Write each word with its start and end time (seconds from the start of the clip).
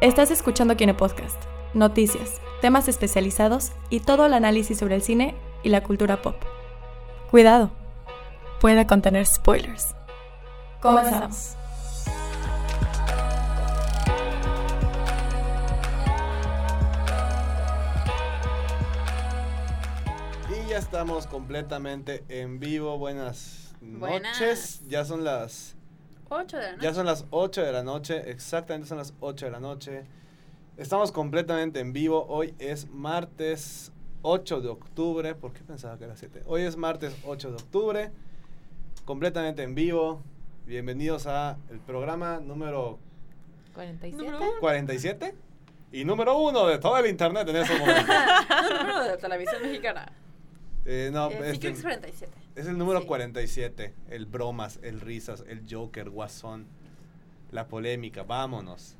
Estás 0.00 0.30
escuchando 0.30 0.76
Kine 0.76 0.94
Podcast, 0.94 1.42
noticias, 1.74 2.40
temas 2.60 2.86
especializados 2.86 3.72
y 3.90 3.98
todo 3.98 4.26
el 4.26 4.32
análisis 4.32 4.78
sobre 4.78 4.94
el 4.94 5.02
cine 5.02 5.34
y 5.64 5.70
la 5.70 5.82
cultura 5.82 6.22
pop. 6.22 6.36
Cuidado, 7.32 7.72
puede 8.60 8.86
contener 8.86 9.26
spoilers. 9.26 9.96
Comenzamos. 10.80 11.56
Y 20.48 20.68
ya 20.68 20.78
estamos 20.78 21.26
completamente 21.26 22.24
en 22.28 22.60
vivo. 22.60 22.98
Buenas, 22.98 23.74
Buenas. 23.80 24.40
noches. 24.40 24.80
Ya 24.86 25.04
son 25.04 25.24
las 25.24 25.74
8 26.28 26.56
de 26.56 26.62
la 26.62 26.70
noche. 26.72 26.82
ya 26.82 26.94
son 26.94 27.06
las 27.06 27.24
8 27.30 27.62
de 27.62 27.72
la 27.72 27.82
noche, 27.82 28.30
exactamente 28.30 28.88
son 28.88 28.98
las 28.98 29.14
8 29.20 29.46
de 29.46 29.50
la 29.50 29.60
noche. 29.60 30.04
Estamos 30.76 31.10
completamente 31.10 31.80
en 31.80 31.92
vivo. 31.92 32.26
Hoy 32.28 32.54
es 32.58 32.88
martes 32.90 33.90
8 34.22 34.60
de 34.60 34.68
octubre. 34.68 35.34
¿Por 35.34 35.52
qué 35.52 35.60
pensaba 35.62 35.98
que 35.98 36.04
era 36.04 36.16
7? 36.16 36.44
Hoy 36.46 36.62
es 36.62 36.76
martes 36.76 37.16
8 37.24 37.50
de 37.50 37.54
octubre. 37.56 38.10
Completamente 39.04 39.62
en 39.62 39.74
vivo. 39.74 40.22
Bienvenidos 40.66 41.26
a 41.26 41.56
el 41.70 41.80
programa 41.80 42.40
número 42.40 42.98
47. 43.74 44.16
Número 44.16 44.38
uno. 44.38 44.60
47 44.60 45.34
y 45.92 46.04
número 46.04 46.38
1 46.38 46.66
de 46.66 46.78
todo 46.78 46.98
el 46.98 47.06
internet 47.06 47.48
en 47.48 47.56
estos 47.56 47.78
momentos. 47.78 48.06
No, 48.06 48.78
número 48.78 49.04
de 49.04 49.16
televisión 49.16 49.62
mexicana. 49.62 50.12
Eh, 50.90 51.10
no, 51.12 51.30
Eh, 51.30 51.50
este- 51.50 51.68
Freaky 51.74 51.82
47. 51.82 52.32
Es 52.54 52.66
el 52.66 52.78
número 52.78 53.02
Sí. 53.02 53.06
47. 53.06 53.94
El 54.08 54.24
bromas, 54.24 54.78
el 54.82 55.00
risas, 55.02 55.44
el 55.46 55.62
Joker, 55.70 56.08
Guasón. 56.08 56.66
La 57.52 57.68
polémica, 57.68 58.22
vámonos. 58.22 58.96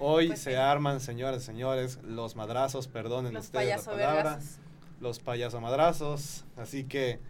Hoy 0.00 0.28
Pues 0.28 0.40
se 0.40 0.56
arman, 0.56 0.98
señoras 0.98 1.42
y 1.42 1.46
señores, 1.46 2.00
los 2.02 2.34
madrazos, 2.34 2.88
perdonen 2.88 3.32
Los 3.34 3.44
ustedes 3.46 3.66
la 3.68 3.70
payaso 3.76 3.90
palabra. 3.92 4.22
vergazos. 4.24 4.58
Los 5.00 5.18
payaso 5.20 5.60
madrazos. 5.60 6.44
Así 6.56 6.82
que 6.84 7.20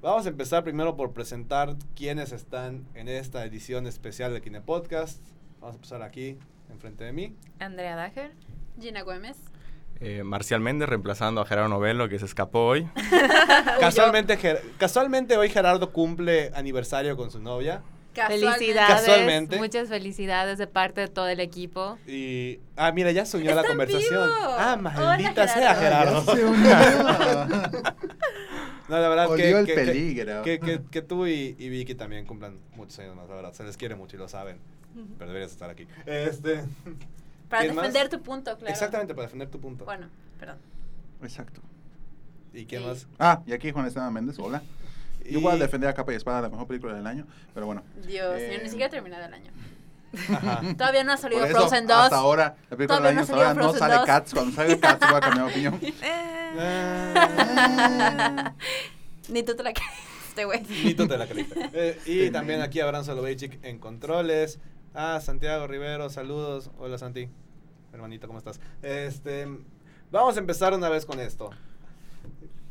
vamos 0.00 0.24
a 0.26 0.28
empezar 0.28 0.62
primero 0.62 0.96
por 0.96 1.12
presentar 1.12 1.74
quiénes 1.96 2.30
están 2.30 2.86
en 2.94 3.08
esta 3.08 3.44
edición 3.44 3.88
especial 3.88 4.32
de 4.32 4.40
Kine 4.42 4.60
Podcast. 4.60 5.20
Vamos 5.60 5.74
a 5.74 5.76
empezar 5.78 6.02
aquí, 6.02 6.38
enfrente 6.70 7.02
de 7.02 7.12
mí. 7.12 7.36
Andrea 7.58 7.96
Dager. 7.96 8.30
Gina 8.80 9.02
Gómez. 9.02 9.36
Eh, 10.04 10.24
Marcial 10.24 10.60
Méndez 10.60 10.88
reemplazando 10.88 11.40
a 11.40 11.46
Gerardo 11.46 11.68
Novelo, 11.68 12.08
que 12.08 12.18
se 12.18 12.24
escapó 12.24 12.66
hoy. 12.66 12.88
Casualmente, 13.80 14.36
Ger- 14.38 14.60
casualmente 14.78 15.36
hoy 15.36 15.48
Gerardo 15.48 15.92
cumple 15.92 16.50
aniversario 16.54 17.16
con 17.16 17.30
su 17.30 17.38
novia. 17.40 17.82
Casualmente. 18.12 18.48
Felicidades. 18.58 18.94
Casualmente. 19.00 19.56
Muchas 19.58 19.88
felicidades 19.88 20.58
de 20.58 20.66
parte 20.66 21.00
de 21.02 21.08
todo 21.08 21.28
el 21.28 21.40
equipo. 21.40 21.98
Y. 22.06 22.58
Ah, 22.76 22.90
mira, 22.92 23.10
ya 23.12 23.24
se 23.24 23.36
unió 23.38 23.52
a 23.52 23.54
la 23.54 23.60
¡Está 23.62 23.72
en 23.72 23.78
conversación. 23.78 24.28
vivo! 24.28 24.54
Ah, 24.58 24.76
maldita 24.76 25.30
Hola, 25.42 25.48
sea, 25.48 25.74
Gerardo. 25.76 26.24
No, 28.88 28.98
la 28.98 29.08
verdad 29.08 29.30
Olió 29.30 29.60
el 29.60 29.66
que, 29.66 29.74
que, 29.74 29.80
peligro. 29.80 30.42
que, 30.42 30.58
que, 30.60 30.80
que 30.90 31.00
tú 31.00 31.26
y, 31.26 31.56
y 31.58 31.68
Vicky 31.70 31.94
también 31.94 32.26
cumplan 32.26 32.58
muchos 32.74 32.98
años 32.98 33.16
más, 33.16 33.26
la 33.28 33.36
verdad. 33.36 33.52
Se 33.54 33.62
les 33.64 33.76
quiere 33.78 33.94
mucho 33.94 34.16
y 34.16 34.18
lo 34.18 34.28
saben. 34.28 34.58
Pero 35.16 35.28
deberías 35.30 35.50
estar 35.52 35.70
aquí. 35.70 35.86
Este. 36.04 36.60
Para 37.52 37.64
defender 37.64 38.08
tu 38.08 38.20
punto, 38.22 38.56
claro. 38.56 38.72
Exactamente, 38.72 39.14
para 39.14 39.26
defender 39.26 39.48
tu 39.48 39.60
punto. 39.60 39.84
Bueno, 39.84 40.06
perdón. 40.40 40.56
Exacto. 41.22 41.60
¿Y 42.54 42.64
quién 42.64 42.84
más? 42.86 43.06
Ah, 43.18 43.42
y 43.46 43.52
aquí 43.52 43.70
Juan 43.70 43.86
Esteban 43.86 44.12
Méndez, 44.12 44.38
hola. 44.38 44.62
Y- 45.24 45.34
Yo 45.34 45.40
voy 45.40 45.52
a 45.52 45.56
defender 45.56 45.88
a 45.88 45.94
capa 45.94 46.12
y 46.12 46.16
espada 46.16 46.40
la 46.42 46.48
mejor 46.48 46.66
película 46.66 46.94
del 46.94 47.06
año, 47.06 47.26
pero 47.54 47.66
bueno. 47.66 47.82
Dios, 48.06 48.34
Eh, 48.38 48.54
yo 48.56 48.62
ni 48.62 48.68
siquiera 48.68 48.86
he 48.86 48.90
terminado 48.90 49.24
el 49.26 49.34
año. 49.34 49.50
Ajá. 50.34 50.60
Todavía 50.76 51.04
no 51.04 51.12
ha 51.12 51.16
salido 51.16 51.44
eso, 51.44 51.56
Frozen 51.56 51.86
2. 51.86 51.96
hasta 51.96 52.16
ahora, 52.16 52.56
la 52.70 52.76
película 52.76 52.98
Todavía 52.98 53.08
del 53.08 53.14
no 53.16 53.20
año, 53.20 53.26
salió 53.26 53.42
hasta 53.42 53.60
ahora 53.60 53.72
no 53.72 53.78
sale 53.78 53.94
2. 53.96 54.06
Cats. 54.06 54.34
Cuando 54.34 54.54
salga 54.56 54.80
Cats 54.80 55.06
voy 55.08 55.16
a 55.16 55.20
cambiar 55.20 55.46
de 55.46 55.52
opinión. 55.52 55.80
Ah. 56.54 58.52
Ni 59.28 59.42
tú 59.42 59.54
te 59.54 59.62
la 59.62 59.72
creíste, 59.72 60.44
güey. 60.44 60.62
Ni 60.84 60.94
tú 60.94 61.06
te 61.06 61.16
la 61.16 61.26
creíste. 61.26 61.70
Eh, 61.72 61.98
y 62.06 62.30
también 62.30 62.60
aquí 62.60 62.80
Abraham 62.80 63.04
Soloveitchik 63.04 63.64
en 63.64 63.78
controles. 63.78 64.58
Ah, 64.94 65.20
Santiago 65.22 65.66
Rivero, 65.66 66.10
saludos. 66.10 66.70
Hola 66.78 66.98
Santi. 66.98 67.28
Hermanito, 67.92 68.26
¿cómo 68.26 68.38
estás? 68.38 68.60
Este, 68.82 69.46
vamos 70.10 70.36
a 70.36 70.40
empezar 70.40 70.74
una 70.74 70.88
vez 70.88 71.06
con 71.06 71.20
esto. 71.20 71.50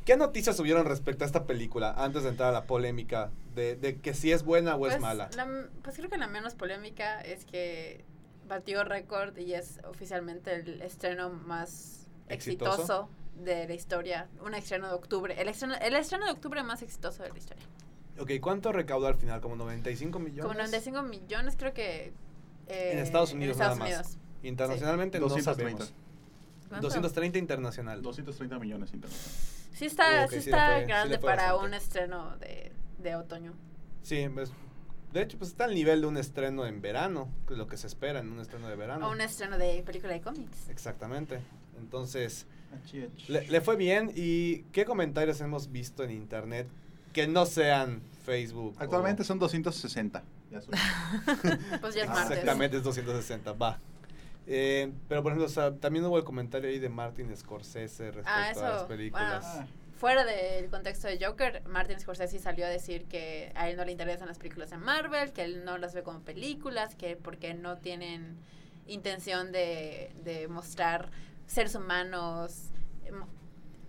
¿Qué 0.05 0.17
noticias 0.17 0.57
subieron 0.57 0.85
respecto 0.85 1.23
a 1.23 1.27
esta 1.27 1.45
película 1.45 1.93
antes 1.97 2.23
de 2.23 2.29
entrar 2.29 2.49
a 2.49 2.51
la 2.51 2.65
polémica 2.65 3.29
de, 3.55 3.75
de 3.75 3.99
que 3.99 4.13
si 4.15 4.31
es 4.31 4.43
buena 4.43 4.75
o 4.75 4.87
es 4.87 4.93
Pues, 4.93 5.01
mala? 5.01 5.29
la- 5.35 5.67
pues 5.83 5.95
creo 5.95 6.09
que 6.09 6.17
la 6.17 6.27
menos 6.27 6.55
polémica 6.55 7.21
es 7.21 7.45
que 7.45 8.03
batió 8.47 8.83
récord 8.83 9.37
y 9.37 9.53
es 9.53 9.79
oficialmente 9.87 10.55
el 10.55 10.81
estreno 10.81 11.29
más 11.29 12.07
¿Exitoso? 12.29 12.71
exitoso, 12.71 13.09
de 13.43 13.67
la 13.67 13.73
historia. 13.75 14.27
Un 14.43 14.55
estreno 14.55 14.87
de 14.87 14.93
octubre. 14.95 15.39
El 15.39 15.47
estreno, 15.49 15.75
el 15.75 15.95
estreno 15.95 16.25
de 16.25 16.31
octubre 16.31 16.63
más 16.63 16.81
exitoso 16.81 17.21
de 17.23 17.29
la 17.29 17.37
historia. 17.37 17.63
Ok, 18.21 18.31
¿cuánto 18.39 18.71
recaudó 18.71 19.07
al 19.07 19.15
final? 19.15 19.41
¿Como 19.41 19.55
95 19.55 20.19
millones? 20.19 20.43
Como 20.43 20.53
95 20.53 21.03
millones 21.03 21.55
creo 21.57 21.73
que... 21.73 22.13
eh, 22.67 22.91
En 22.93 22.99
Estados 22.99 23.33
Unidos 23.33 23.57
en 23.57 23.61
Estados 23.63 23.79
nada 23.79 23.89
más. 23.89 24.07
Unidos. 24.07 24.17
Internacionalmente 24.43 25.19
no 25.19 25.27
230. 25.27 25.85
sabemos. 25.85 25.93
¿Cuánto? 26.69 26.87
230 26.87 27.37
internacional. 27.39 28.01
230 28.01 28.59
millones 28.59 28.93
internacionales. 28.93 29.67
Sí 29.73 29.85
está, 29.85 30.25
Uh, 30.25 30.29
sí 30.29 30.41
sí 30.41 30.49
está 30.49 30.79
sí 30.79 30.85
grande 30.85 31.17
fue 31.19 31.29
para 31.29 31.53
bastante. 31.53 31.67
un 31.67 31.73
estreno 31.73 32.37
de, 32.37 32.71
de 32.99 33.15
otoño. 33.15 33.53
Sí, 34.03 34.27
pues, 34.33 34.51
de 35.13 35.21
hecho, 35.21 35.37
pues 35.37 35.49
está 35.51 35.65
al 35.65 35.73
nivel 35.75 36.01
de 36.01 36.07
un 36.07 36.17
estreno 36.17 36.65
en 36.65 36.81
verano, 36.81 37.27
que 37.47 37.53
es 37.53 37.57
lo 37.57 37.67
que 37.67 37.77
se 37.77 37.87
espera 37.87 38.19
en 38.19 38.31
un 38.31 38.39
estreno 38.39 38.67
de 38.69 38.75
verano. 38.75 39.07
O 39.07 39.11
un 39.11 39.21
estreno 39.21 39.57
de 39.57 39.81
película 39.83 40.13
de 40.13 40.21
cómics. 40.21 40.69
Exactamente. 40.69 41.39
Entonces, 41.79 42.45
le 43.27 43.61
fue 43.61 43.75
bien. 43.75 44.11
¿Y 44.15 44.63
qué 44.71 44.85
comentarios 44.85 45.41
hemos 45.41 45.71
visto 45.71 46.03
en 46.03 46.11
internet 46.11 46.67
que 47.13 47.27
no 47.27 47.45
sean 47.45 48.01
Facebook? 48.23 48.75
o- 48.77 48.81
Actualmente 48.83 49.23
son 49.23 49.39
260. 49.39 50.23
Ya 50.51 50.59
Pues 51.81 51.95
ya 51.95 52.03
es 52.03 52.09
Ah, 52.09 52.13
martes. 52.13 52.37
Exactamente, 52.37 52.77
es 52.77 52.83
260, 52.83 53.53
va. 53.53 53.79
Eh, 54.47 54.91
pero 55.07 55.21
por 55.23 55.31
ejemplo, 55.31 55.45
o 55.45 55.49
sea, 55.49 55.73
también 55.75 56.03
hubo 56.05 56.17
el 56.17 56.23
comentario 56.23 56.69
ahí 56.69 56.79
de 56.79 56.89
Martin 56.89 57.35
Scorsese 57.35 58.11
respecto 58.11 58.29
Ah, 58.29 58.49
a 58.55 58.69
las 58.73 58.83
películas. 58.83 59.45
Ah, 59.45 59.65
Fuera 59.97 60.25
del 60.25 60.67
contexto 60.71 61.07
de 61.07 61.23
Joker, 61.23 61.61
Martin 61.67 61.99
Scorsese 61.99 62.39
salió 62.39 62.65
a 62.65 62.69
decir 62.69 63.05
que 63.05 63.51
a 63.53 63.69
él 63.69 63.77
no 63.77 63.85
le 63.85 63.91
interesan 63.91 64.27
las 64.27 64.39
películas 64.39 64.71
de 64.71 64.77
Marvel, 64.77 65.31
que 65.31 65.43
él 65.43 65.63
no 65.63 65.77
las 65.77 65.93
ve 65.93 66.01
como 66.01 66.21
películas, 66.21 66.95
que 66.95 67.15
porque 67.15 67.53
no 67.53 67.77
tienen 67.77 68.35
intención 68.87 69.51
de, 69.51 70.11
de 70.23 70.47
mostrar 70.47 71.11
seres 71.45 71.75
humanos 71.75 72.69
emo- 73.05 73.27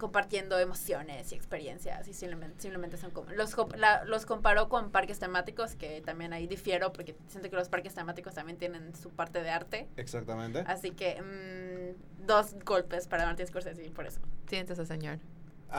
compartiendo 0.02 0.58
emociones 0.58 1.32
y 1.32 1.34
experiencias 1.34 2.06
y 2.08 2.12
simplemente, 2.12 2.60
simplemente 2.60 2.96
son 2.98 3.10
como 3.12 3.30
los, 3.30 3.56
la- 3.78 4.04
los 4.04 4.26
comparó 4.26 4.68
con 4.68 4.90
parques 4.90 5.18
temáticos 5.18 5.76
que 5.76 6.02
también 6.02 6.32
ahí 6.32 6.46
difiero 6.46 6.92
porque 6.92 7.14
siento 7.28 7.48
que 7.48 7.56
los 7.56 7.68
parques 7.70 7.94
temáticos 7.94 8.34
también 8.34 8.58
tienen 8.58 8.94
su 8.94 9.08
parte 9.10 9.42
de 9.42 9.50
arte 9.50 9.88
Exactamente. 9.96 10.64
así 10.66 10.90
que 10.90 11.22
mm, 11.22 12.26
dos 12.26 12.54
golpes 12.64 13.06
para 13.06 13.24
Martin 13.26 13.46
Scorsese 13.46 13.90
por 13.92 14.06
eso 14.06 14.20
Siéntese, 14.48 14.84
señor. 14.84 15.18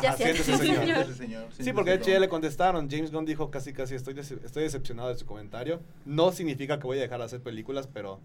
Ya 0.01 0.09
Ajá, 0.09 0.17
siéntese, 0.17 0.43
siéntese, 0.55 0.65
señor. 0.73 0.85
señor. 0.85 0.97
ese 1.03 1.13
señor. 1.13 1.47
Sí, 1.59 1.73
porque 1.73 1.91
de 1.91 1.97
hecho 1.97 2.09
ya 2.09 2.19
le 2.19 2.27
contestaron. 2.29 2.89
James 2.89 3.11
Gunn 3.11 3.25
dijo 3.25 3.51
casi, 3.51 3.73
casi, 3.73 3.93
estoy, 3.93 4.15
dece- 4.15 4.43
estoy 4.43 4.63
decepcionado 4.63 5.09
de 5.09 5.15
su 5.15 5.25
comentario. 5.27 5.81
No 6.05 6.31
significa 6.31 6.79
que 6.79 6.87
voy 6.87 6.97
a 6.97 7.01
dejar 7.01 7.19
de 7.19 7.25
hacer 7.25 7.41
películas, 7.41 7.87
pero, 7.93 8.19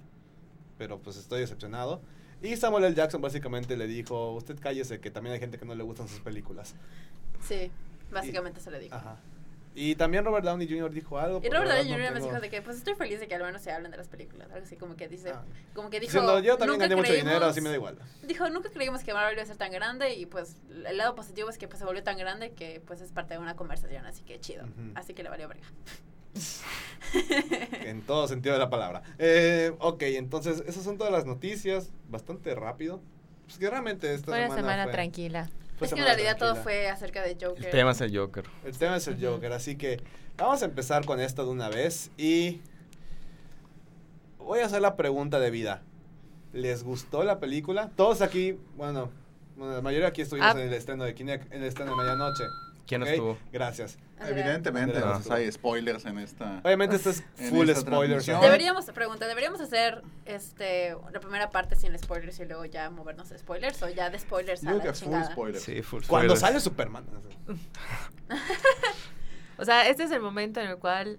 pero 0.79 0.99
pues 1.01 1.19
estoy 1.19 1.41
decepcionado. 1.41 2.01
Y 2.43 2.57
Samuel 2.57 2.85
L. 2.85 2.95
Jackson 2.95 3.21
básicamente 3.21 3.77
le 3.77 3.87
dijo, 3.87 4.33
usted 4.33 4.59
cállese 4.61 5.01
que 5.01 5.11
también 5.11 5.35
hay 5.35 5.41
gente 5.41 5.59
que 5.59 5.65
no 5.65 5.75
le 5.75 5.83
gustan 5.83 6.09
sus 6.09 6.21
películas. 6.21 6.75
Sí, 7.43 7.71
básicamente 8.11 8.61
se 8.61 8.71
le 8.71 8.79
dijo. 8.79 8.95
Ajá. 8.95 9.17
Y 9.75 9.95
también 9.95 10.25
Robert 10.25 10.45
Downey 10.45 10.67
Jr. 10.69 10.91
dijo 10.93 11.19
algo. 11.19 11.41
Y 11.45 11.49
Robert 11.51 11.71
Downey 11.71 11.85
Jr. 11.93 12.09
no 12.09 12.15
me 12.15 12.21
dijo 12.27 12.41
de 12.41 12.51
que 12.51 12.63
pues 12.63 12.79
estoy 12.79 12.95
feliz 12.95 13.21
de 13.21 13.29
que 13.29 13.35
al 13.37 13.43
menos 13.45 13.63
se 13.63 13.71
hablen 13.71 13.93
de 13.93 13.97
las 13.97 14.09
películas. 14.09 14.51
Algo 14.51 14.65
así 14.67 14.77
como 14.77 14.97
que 14.97 15.07
dice, 15.07 15.31
Ah. 15.31 15.45
como 15.73 15.89
que 15.89 16.01
dijo. 16.01 16.11
Diciendo, 16.13 16.41
yo 16.41 16.57
también 16.59 16.79
"Nunca 16.79 16.85
gané 16.89 16.97
mucho 16.97 17.13
dinero, 17.13 17.37
creímos- 17.39 17.51
así 17.51 17.61
me 17.61 17.69
da 17.69 17.75
igual. 17.77 17.99
Dijo, 18.27 18.49
nunca 18.51 18.71
creímos 18.71 19.05
que 19.05 19.13
Marvel 19.15 19.35
iba 19.35 19.43
a 19.43 19.47
ser 19.47 19.57
tan 19.57 19.71
grande 19.71 20.15
y 20.15 20.27
pues 20.27 20.57
el 20.85 20.97
lado 20.97 21.15
positivo 21.15 21.49
es 21.49 21.59
que 21.59 21.69
pues 21.69 21.79
se 21.79 21.85
volvió 21.85 22.03
tan 22.03 22.19
grande 22.19 22.51
que 22.53 22.81
pues 22.87 23.01
es 23.01 23.13
parte 23.13 23.35
de 23.35 23.41
una 23.41 23.55
conversación, 23.55 24.05
así 24.05 24.23
que 24.25 24.41
chido. 24.41 24.65
Ujú. 24.65 24.93
Así 24.97 25.15
que 25.15 25.23
le 25.23 25.29
valió 25.29 25.47
verga. 25.47 25.67
En 27.85 28.03
todo 28.03 28.29
sentido 28.29 28.53
de 28.55 28.59
la 28.59 28.69
palabra. 28.71 29.03
Eh, 29.19 29.73
ok, 29.79 30.03
entonces 30.03 30.63
esas 30.67 30.85
son 30.85 30.99
todas 30.99 31.13
las 31.13 31.25
noticias. 31.25 31.91
Bastante 32.11 32.55
rápido. 32.55 33.01
Pues 33.47 33.59
que 33.59 33.71
realmente 33.71 34.13
esta 34.13 34.27
Fue 34.27 34.39
una 34.39 34.49
semana, 34.49 34.61
semana 34.61 34.83
fue- 34.85 34.93
tranquila. 34.93 35.49
fue 35.79 35.87
es 35.87 35.95
que 35.95 36.01
en 36.01 36.05
semana 36.05 36.07
realidad 36.15 36.37
todo 36.39 36.53
tranquila. 36.53 36.63
fue 36.65 36.89
acerca 36.89 37.23
de 37.23 37.37
Joker. 37.41 37.65
El 37.65 37.71
tema 37.71 37.91
es 37.93 38.01
el 38.03 38.17
Joker. 38.17 38.45
El 38.65 38.77
tema 38.79 38.97
es 38.97 39.09
el. 39.09 39.25
Joker, 39.25 39.53
así 39.53 39.77
que 39.77 40.03
vamos 40.37 40.61
a 40.63 40.67
empezar 40.67 41.05
con 41.07 41.19
esto 41.21 41.45
de 41.45 41.51
una 41.51 41.71
vez 41.71 42.11
y 42.19 42.61
voy 44.39 44.61
a 44.61 44.67
hacer 44.67 44.83
la 44.83 44.97
pregunta 44.97 45.41
de 45.41 45.51
vida. 45.51 45.83
¿Les 46.53 46.83
gustó 46.85 47.25
la 47.25 47.41
película? 47.41 47.91
Todos 47.97 48.21
aquí, 48.23 48.59
bueno, 48.77 49.11
bueno, 49.57 49.75
la 49.75 49.81
mayoría 49.83 50.09
aquí 50.09 50.23
estuvimos 50.23 50.55
Ah. 50.55 50.61
en 50.61 50.69
el 50.69 50.75
estreno 50.75 51.05
de 51.05 51.15
Kinect, 51.15 51.53
en 51.53 51.63
el 51.63 51.69
estreno 51.69 51.93
de 51.93 51.97
medianoche. 51.97 52.45
¿Quién 52.89 53.03
estuvo? 53.03 53.37
Gracias. 53.53 53.99
Andrea. 54.19 54.47
Evidentemente, 54.47 54.97
Andrea. 54.97 55.17
entonces 55.17 55.31
hay 55.31 55.53
spoilers 55.53 56.05
en 56.07 56.19
esta. 56.19 56.61
Obviamente 56.65 56.97
esto 56.97 57.11
es 57.11 57.23
full 57.51 57.69
spoilers. 57.71 58.27
Deberíamos, 58.27 58.87
pregunta, 58.87 59.27
¿deberíamos 59.27 59.61
hacer 59.61 60.03
este 60.25 60.97
la 61.13 61.21
primera 61.21 61.51
parte 61.51 61.77
sin 61.77 61.97
spoilers 61.99 62.41
y 62.41 62.47
luego 62.47 62.65
ya 62.65 62.89
movernos 62.91 63.31
a 63.31 63.39
spoilers 63.39 63.83
o 63.83 63.89
ya 63.91 64.09
de 64.11 64.19
spoilers 64.19 64.63
Yo 64.63 64.71
a 64.71 64.73
creo 64.73 64.85
la 64.87 64.93
que 64.93 64.99
full 64.99 65.23
spoilers. 65.33 65.63
Sí, 65.63 65.83
full 65.83 66.03
Cuando 66.07 66.35
spoilers. 66.35 66.41
sale 66.41 66.61
Superman. 66.61 67.05
O 69.61 69.65
sea, 69.65 69.89
este 69.89 70.05
es 70.05 70.13
el 70.13 70.21
momento 70.21 70.61
en 70.61 70.69
el 70.69 70.77
cual 70.77 71.19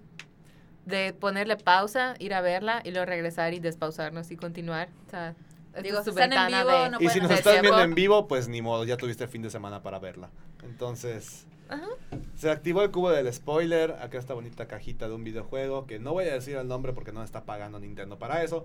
de 0.86 1.12
ponerle 1.12 1.58
pausa, 1.58 2.14
ir 2.18 2.32
a 2.32 2.40
verla 2.40 2.80
y 2.84 2.90
luego 2.90 3.04
regresar 3.04 3.52
y 3.52 3.60
despausarnos 3.60 4.30
y 4.30 4.36
continuar. 4.36 4.88
O 5.06 5.10
sea, 5.10 5.34
Digo, 5.82 6.02
si 6.02 6.08
están 6.10 6.32
en 6.32 6.38
ventana 6.38 6.64
vivo, 6.64 6.82
de... 6.82 6.90
no 6.90 7.00
Y 7.00 7.08
si 7.10 7.20
nos 7.20 7.30
estás 7.30 7.60
viendo 7.60 7.80
en 7.80 7.94
vivo, 7.94 8.26
pues 8.26 8.48
ni 8.48 8.60
modo, 8.62 8.84
ya 8.84 8.96
tuviste 8.96 9.24
el 9.24 9.30
fin 9.30 9.42
de 9.42 9.50
semana 9.50 9.82
para 9.82 9.98
verla. 9.98 10.30
Entonces, 10.64 11.46
Ajá. 11.70 11.86
se 12.34 12.50
activó 12.50 12.82
el 12.82 12.90
cubo 12.90 13.10
del 13.10 13.32
spoiler. 13.32 13.92
Acá 14.00 14.18
esta 14.18 14.34
bonita 14.34 14.66
cajita 14.66 15.08
de 15.08 15.14
un 15.14 15.24
videojuego 15.24 15.86
que 15.86 15.98
no 15.98 16.12
voy 16.12 16.24
a 16.26 16.34
decir 16.34 16.56
el 16.56 16.66
nombre 16.68 16.92
porque 16.92 17.12
no 17.12 17.22
está 17.22 17.44
pagando 17.44 17.78
Nintendo 17.80 18.18
para 18.18 18.42
eso. 18.42 18.64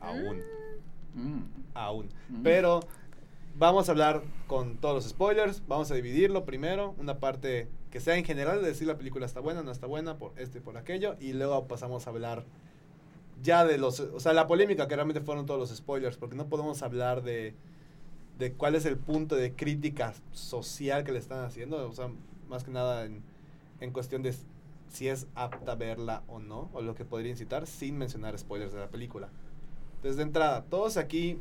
Aún, 0.00 0.42
Mm. 1.14 1.42
aún. 1.74 2.08
Mm. 2.28 2.42
Pero 2.42 2.80
vamos 3.58 3.88
a 3.88 3.92
hablar 3.92 4.22
con 4.46 4.76
todos 4.76 4.94
los 4.96 5.08
spoilers. 5.08 5.62
Vamos 5.66 5.90
a 5.90 5.94
dividirlo 5.94 6.44
primero. 6.44 6.94
Una 6.98 7.18
parte 7.18 7.68
que 7.90 8.00
sea 8.00 8.16
en 8.16 8.24
general, 8.24 8.60
de 8.60 8.68
decir 8.68 8.86
la 8.86 8.98
película 8.98 9.24
está 9.24 9.40
buena, 9.40 9.62
no 9.62 9.70
está 9.70 9.86
buena, 9.86 10.18
por 10.18 10.32
esto 10.38 10.58
y 10.58 10.60
por 10.60 10.76
aquello. 10.76 11.16
Y 11.18 11.32
luego 11.32 11.66
pasamos 11.66 12.06
a 12.06 12.10
hablar 12.10 12.44
ya 13.42 13.64
de 13.64 13.78
los... 13.78 14.00
O 14.00 14.20
sea, 14.20 14.34
la 14.34 14.46
polémica 14.46 14.86
que 14.88 14.94
realmente 14.96 15.22
fueron 15.22 15.46
todos 15.46 15.58
los 15.58 15.74
spoilers. 15.74 16.18
Porque 16.18 16.36
no 16.36 16.48
podemos 16.48 16.82
hablar 16.82 17.22
de, 17.22 17.54
de 18.38 18.52
cuál 18.52 18.74
es 18.74 18.84
el 18.84 18.96
punto 18.98 19.34
de 19.36 19.54
crítica 19.54 20.12
social 20.32 21.04
que 21.04 21.12
le 21.12 21.18
están 21.18 21.44
haciendo. 21.44 21.88
O 21.88 21.92
sea, 21.92 22.10
más 22.48 22.64
que 22.64 22.70
nada 22.70 23.04
en, 23.04 23.22
en 23.80 23.92
cuestión 23.92 24.22
de 24.22 24.34
si 24.88 25.08
es 25.08 25.26
apta 25.34 25.74
verla 25.74 26.22
o 26.28 26.38
no. 26.38 26.70
O 26.72 26.82
lo 26.82 26.94
que 26.94 27.04
podría 27.04 27.30
incitar 27.30 27.66
sin 27.66 27.96
mencionar 27.98 28.38
spoilers 28.38 28.72
de 28.72 28.80
la 28.80 28.88
película. 28.88 29.28
Desde 30.02 30.22
entrada, 30.22 30.64
todos 30.64 30.96
aquí 30.98 31.38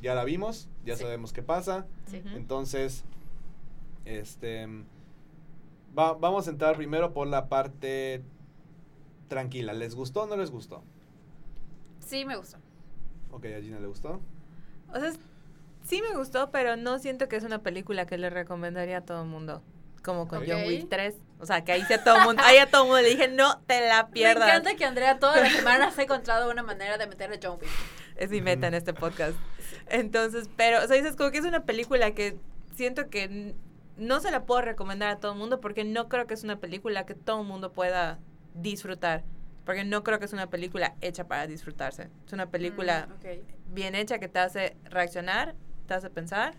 ya 0.00 0.14
la 0.14 0.24
vimos, 0.24 0.68
ya 0.84 0.96
Sí. 0.96 1.02
sabemos 1.02 1.32
qué 1.32 1.42
pasa. 1.42 1.86
Sí. 2.06 2.20
Entonces, 2.34 3.04
este 4.04 4.66
va- 5.96 6.14
vamos 6.14 6.46
a 6.48 6.50
entrar 6.50 6.76
primero 6.76 7.12
por 7.12 7.26
la 7.28 7.48
parte 7.48 8.22
tranquila. 9.28 9.72
¿Les 9.72 9.94
gustó 9.94 10.22
o 10.22 10.26
no 10.26 10.36
les 10.36 10.50
gustó? 10.50 10.82
Sí, 12.00 12.24
me 12.24 12.36
gustó. 12.36 12.58
Ok, 13.30 13.46
a 13.46 13.60
Gina 13.62 13.78
le 13.78 13.86
gustó. 13.86 14.20
O 14.92 14.98
sea, 14.98 15.12
sí 15.84 16.02
me 16.02 16.16
gustó, 16.16 16.50
pero 16.50 16.76
no 16.76 16.98
siento 16.98 17.28
que 17.28 17.36
es 17.36 17.44
una 17.44 17.62
película 17.62 18.06
que 18.06 18.18
le 18.18 18.30
recomendaría 18.30 18.98
a 18.98 19.00
todo 19.02 19.22
el 19.22 19.28
mundo. 19.28 19.62
Como 20.02 20.26
con. 20.26 20.44
John 20.46 20.64
Wick 20.66 20.88
3. 20.88 21.14
O 21.38 21.46
sea, 21.46 21.64
que 21.64 21.72
ahí 21.72 21.84
sí 21.84 21.92
a 21.92 22.02
todo 22.02 22.16
el 22.16 22.24
mundo, 22.24 22.42
ahí 22.44 22.58
a 22.58 22.66
todo 22.66 22.82
el 22.82 22.88
mundo 22.88 23.02
le 23.02 23.08
dije, 23.10 23.28
no 23.28 23.60
te 23.66 23.86
la 23.86 24.08
pierdas. 24.12 24.46
Me 24.46 24.50
encanta 24.50 24.74
que 24.74 24.84
Andrea 24.84 25.18
todas 25.18 25.40
las 25.40 25.52
semanas 25.56 25.98
ha 25.98 26.02
encontrado 26.02 26.50
una 26.50 26.62
manera 26.62 26.98
de 26.98 27.06
meterle 27.06 27.38
John 27.42 27.58
Wick. 27.60 27.70
Es 28.16 28.30
mi 28.30 28.40
meta 28.40 28.66
en 28.66 28.74
este 28.74 28.94
podcast. 28.94 29.36
Entonces, 29.88 30.48
pero, 30.56 30.82
o 30.82 30.86
sea, 30.86 30.96
dices 30.96 31.16
como 31.16 31.30
que 31.30 31.38
es 31.38 31.44
una 31.44 31.64
película 31.64 32.12
que 32.12 32.36
siento 32.74 33.10
que 33.10 33.54
no 33.96 34.20
se 34.20 34.30
la 34.30 34.44
puedo 34.44 34.62
recomendar 34.62 35.08
a 35.10 35.20
todo 35.20 35.32
el 35.32 35.38
mundo 35.38 35.60
porque 35.60 35.84
no 35.84 36.08
creo 36.08 36.26
que 36.26 36.34
es 36.34 36.42
una 36.44 36.58
película 36.58 37.06
que 37.06 37.14
todo 37.14 37.42
el 37.42 37.46
mundo 37.46 37.72
pueda 37.72 38.18
disfrutar. 38.54 39.24
Porque 39.64 39.84
no 39.84 40.02
creo 40.02 40.18
que 40.18 40.24
es 40.24 40.32
una 40.32 40.48
película 40.50 40.96
hecha 41.00 41.28
para 41.28 41.46
disfrutarse. 41.46 42.08
Es 42.26 42.32
una 42.32 42.50
película 42.50 43.06
Mm, 43.06 43.74
bien 43.74 43.94
hecha 43.94 44.18
que 44.18 44.28
te 44.28 44.40
hace 44.40 44.76
reaccionar, 44.84 45.54
te 45.86 45.94
hace 45.94 46.10
pensar 46.10 46.54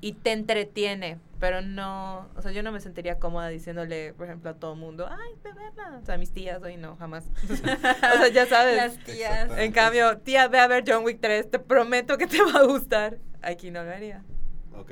y 0.00 0.12
te 0.12 0.32
entretiene. 0.32 1.18
Pero 1.40 1.62
no, 1.62 2.28
o 2.36 2.42
sea, 2.42 2.50
yo 2.50 2.64
no 2.64 2.72
me 2.72 2.80
sentiría 2.80 3.20
cómoda 3.20 3.48
diciéndole, 3.48 4.12
por 4.14 4.26
ejemplo, 4.26 4.50
a 4.50 4.54
todo 4.54 4.72
el 4.72 4.80
mundo, 4.80 5.08
ay, 5.08 5.34
ve 5.44 5.50
a 5.50 5.54
verla. 5.54 5.98
O 6.02 6.04
sea, 6.04 6.16
a 6.16 6.18
mis 6.18 6.32
tías, 6.32 6.60
hoy 6.62 6.76
no, 6.76 6.96
jamás. 6.96 7.30
o 7.50 7.56
sea, 7.56 8.28
ya 8.28 8.46
sabes. 8.46 8.76
Las 8.76 8.98
tías. 9.04 9.50
En 9.56 9.70
cambio, 9.70 10.18
tía, 10.18 10.48
ve 10.48 10.58
a 10.58 10.66
ver 10.66 10.82
John 10.86 11.04
Wick 11.04 11.20
3, 11.20 11.50
te 11.50 11.58
prometo 11.60 12.18
que 12.18 12.26
te 12.26 12.42
va 12.42 12.60
a 12.60 12.64
gustar. 12.64 13.18
Aquí 13.40 13.70
no 13.70 13.84
lo 13.84 13.92
haría. 13.92 14.24
Ok. 14.76 14.90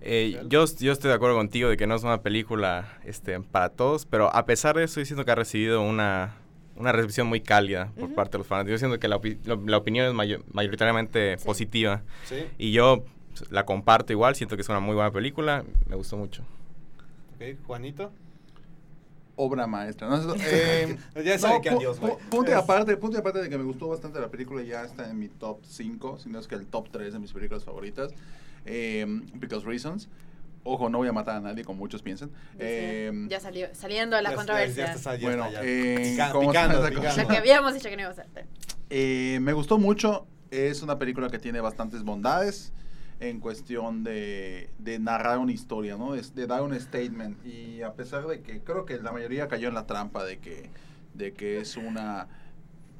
Eh, 0.00 0.40
yo, 0.46 0.64
yo 0.78 0.92
estoy 0.92 1.08
de 1.08 1.14
acuerdo 1.14 1.36
contigo 1.36 1.68
de 1.68 1.76
que 1.76 1.88
no 1.88 1.96
es 1.96 2.04
una 2.04 2.22
película 2.22 2.98
este, 3.04 3.40
para 3.40 3.70
todos, 3.70 4.06
pero 4.06 4.32
a 4.34 4.46
pesar 4.46 4.76
de 4.76 4.84
eso, 4.84 5.00
yo 5.00 5.06
siento 5.06 5.24
que 5.24 5.32
ha 5.32 5.34
recibido 5.34 5.82
una, 5.82 6.36
una 6.78 6.92
recepción 6.92 7.26
muy 7.26 7.40
cálida 7.40 7.92
por 7.98 8.14
parte 8.14 8.32
de 8.32 8.38
los 8.38 8.46
fans. 8.46 8.68
Yo 8.68 8.78
siento 8.78 8.98
que 8.98 9.08
la, 9.08 9.18
opi- 9.20 9.38
la 9.44 9.76
opinión 9.76 10.06
es 10.06 10.14
mayo- 10.14 10.42
mayoritariamente 10.52 11.36
Sí. 11.38 11.44
positiva. 11.44 12.02
Sí. 12.24 12.44
Y 12.58 12.72
yo 12.72 13.04
pues, 13.36 13.50
la 13.50 13.64
comparto 13.66 14.12
igual, 14.12 14.34
siento 14.36 14.56
que 14.56 14.62
es 14.62 14.68
una 14.68 14.80
muy 14.80 14.94
buena 14.94 15.10
película, 15.10 15.64
me 15.88 15.96
gustó 15.96 16.16
mucho. 16.16 16.42
Ok, 17.36 17.56
Juanito. 17.66 18.10
Obra 19.40 19.66
maestra. 19.68 20.08
No, 20.08 20.34
eh, 20.40 20.96
Ya 21.24 21.38
saben 21.38 21.56
no, 21.58 21.62
que 21.62 21.70
adiós, 21.70 22.00
pu- 22.00 22.18
punto 22.28 22.50
y 22.50 22.54
Es- 22.54 22.60
aparte, 22.60 22.96
punto 22.96 23.16
y 23.16 23.20
aparte 23.20 23.40
de 23.40 23.48
que 23.48 23.56
me 23.58 23.64
gustó 23.64 23.88
bastante 23.88 24.18
la 24.20 24.28
película, 24.28 24.62
ya 24.62 24.82
está 24.84 25.08
en 25.08 25.18
mi 25.18 25.28
top 25.28 25.60
5, 25.64 26.18
si 26.18 26.28
no 26.28 26.38
es 26.40 26.48
que 26.48 26.56
el 26.56 26.66
top 26.66 26.88
3 26.90 27.12
de 27.12 27.18
mis 27.20 27.32
películas 27.32 27.64
favoritas. 27.64 28.12
Eh, 28.66 29.06
Because 29.34 29.64
Reasons. 29.64 30.08
Ojo, 30.64 30.88
no 30.90 30.98
voy 30.98 31.08
a 31.08 31.12
matar 31.12 31.36
a 31.36 31.40
nadie, 31.40 31.64
como 31.64 31.78
muchos 31.78 32.02
piensan. 32.02 32.30
Eh, 32.58 33.10
ya 33.28 33.40
salió, 33.40 33.68
saliendo 33.74 34.16
de 34.16 34.22
la 34.22 34.30
ya- 34.30 34.36
controversia. 34.36 34.86
Ya, 34.86 34.92
está, 34.92 35.16
ya 35.16 35.26
Bueno, 35.28 35.46
está, 35.46 35.60
eh. 35.64 36.16
Lo 36.32 37.28
que 37.28 37.36
habíamos 37.36 37.74
dicho 37.74 37.88
que 37.88 37.96
no 37.96 38.02
íbamos 38.02 38.18
a 38.18 38.22
hacer. 38.22 38.46
Eh, 38.90 39.38
me 39.40 39.52
gustó 39.52 39.78
mucho. 39.78 40.26
Es 40.50 40.82
una 40.82 40.98
película 40.98 41.28
que 41.28 41.38
tiene 41.38 41.60
bastantes 41.60 42.02
bondades 42.02 42.72
en 43.20 43.40
cuestión 43.40 44.04
de, 44.04 44.70
de 44.78 44.98
narrar 44.98 45.38
una 45.38 45.52
historia, 45.52 45.96
¿no? 45.96 46.14
Es 46.14 46.34
de 46.34 46.46
dar 46.46 46.62
un 46.62 46.78
statement. 46.78 47.44
Y 47.46 47.82
a 47.82 47.92
pesar 47.94 48.26
de 48.26 48.40
que 48.42 48.60
creo 48.60 48.84
que 48.84 48.96
la 48.98 49.12
mayoría 49.12 49.48
cayó 49.48 49.68
en 49.68 49.74
la 49.74 49.86
trampa 49.86 50.24
de 50.24 50.38
que, 50.38 50.70
de 51.14 51.32
que 51.34 51.60
es 51.60 51.76
una 51.76 52.28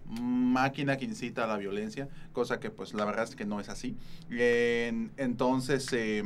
máquina 0.07 0.97
que 0.97 1.05
incita 1.05 1.45
a 1.45 1.47
la 1.47 1.57
violencia, 1.57 2.09
cosa 2.33 2.61
que 2.61 2.71
pues 2.71 2.95
la 2.95 3.05
verdad 3.05 3.25
es 3.25 3.37
que 3.37 3.45
no 3.45 3.61
es 3.61 3.69
así. 3.69 3.97
En- 4.31 5.13
entonces, 5.17 5.87
eh, 5.93 6.23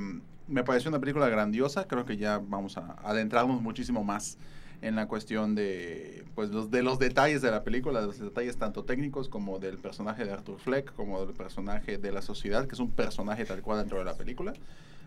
me 0.53 0.65
pareció 0.65 0.89
una 0.91 1.01
película 1.01 1.29
grandiosa, 1.29 1.89
creo 1.89 2.05
que 2.05 2.17
ya 2.17 2.39
vamos 2.39 2.77
a 2.77 2.97
adentrarnos 3.03 3.63
muchísimo 3.63 4.05
más 4.05 4.37
en 4.83 4.97
la 4.97 5.07
cuestión 5.09 5.55
de 5.55 6.25
pues 6.35 6.51
los 6.51 6.71
de 6.71 6.83
los 6.83 6.99
detalles 6.99 7.41
de 7.41 7.51
la 7.51 7.63
película, 7.65 8.01
de 8.01 8.07
los 8.09 8.19
detalles 8.19 8.57
tanto 8.59 8.85
técnicos 8.85 9.29
como 9.29 9.59
del 9.59 9.79
personaje 9.79 10.25
de 10.25 10.33
Arthur 10.33 10.59
Fleck, 10.59 10.93
como 10.95 11.25
del 11.25 11.35
personaje 11.35 11.99
de 11.99 12.13
la 12.13 12.21
sociedad, 12.21 12.67
que 12.67 12.75
es 12.75 12.81
un 12.81 12.91
personaje 12.91 13.45
tal 13.45 13.63
cual 13.63 13.79
dentro 13.79 13.99
de 13.99 14.05
la 14.05 14.15
película. 14.15 14.53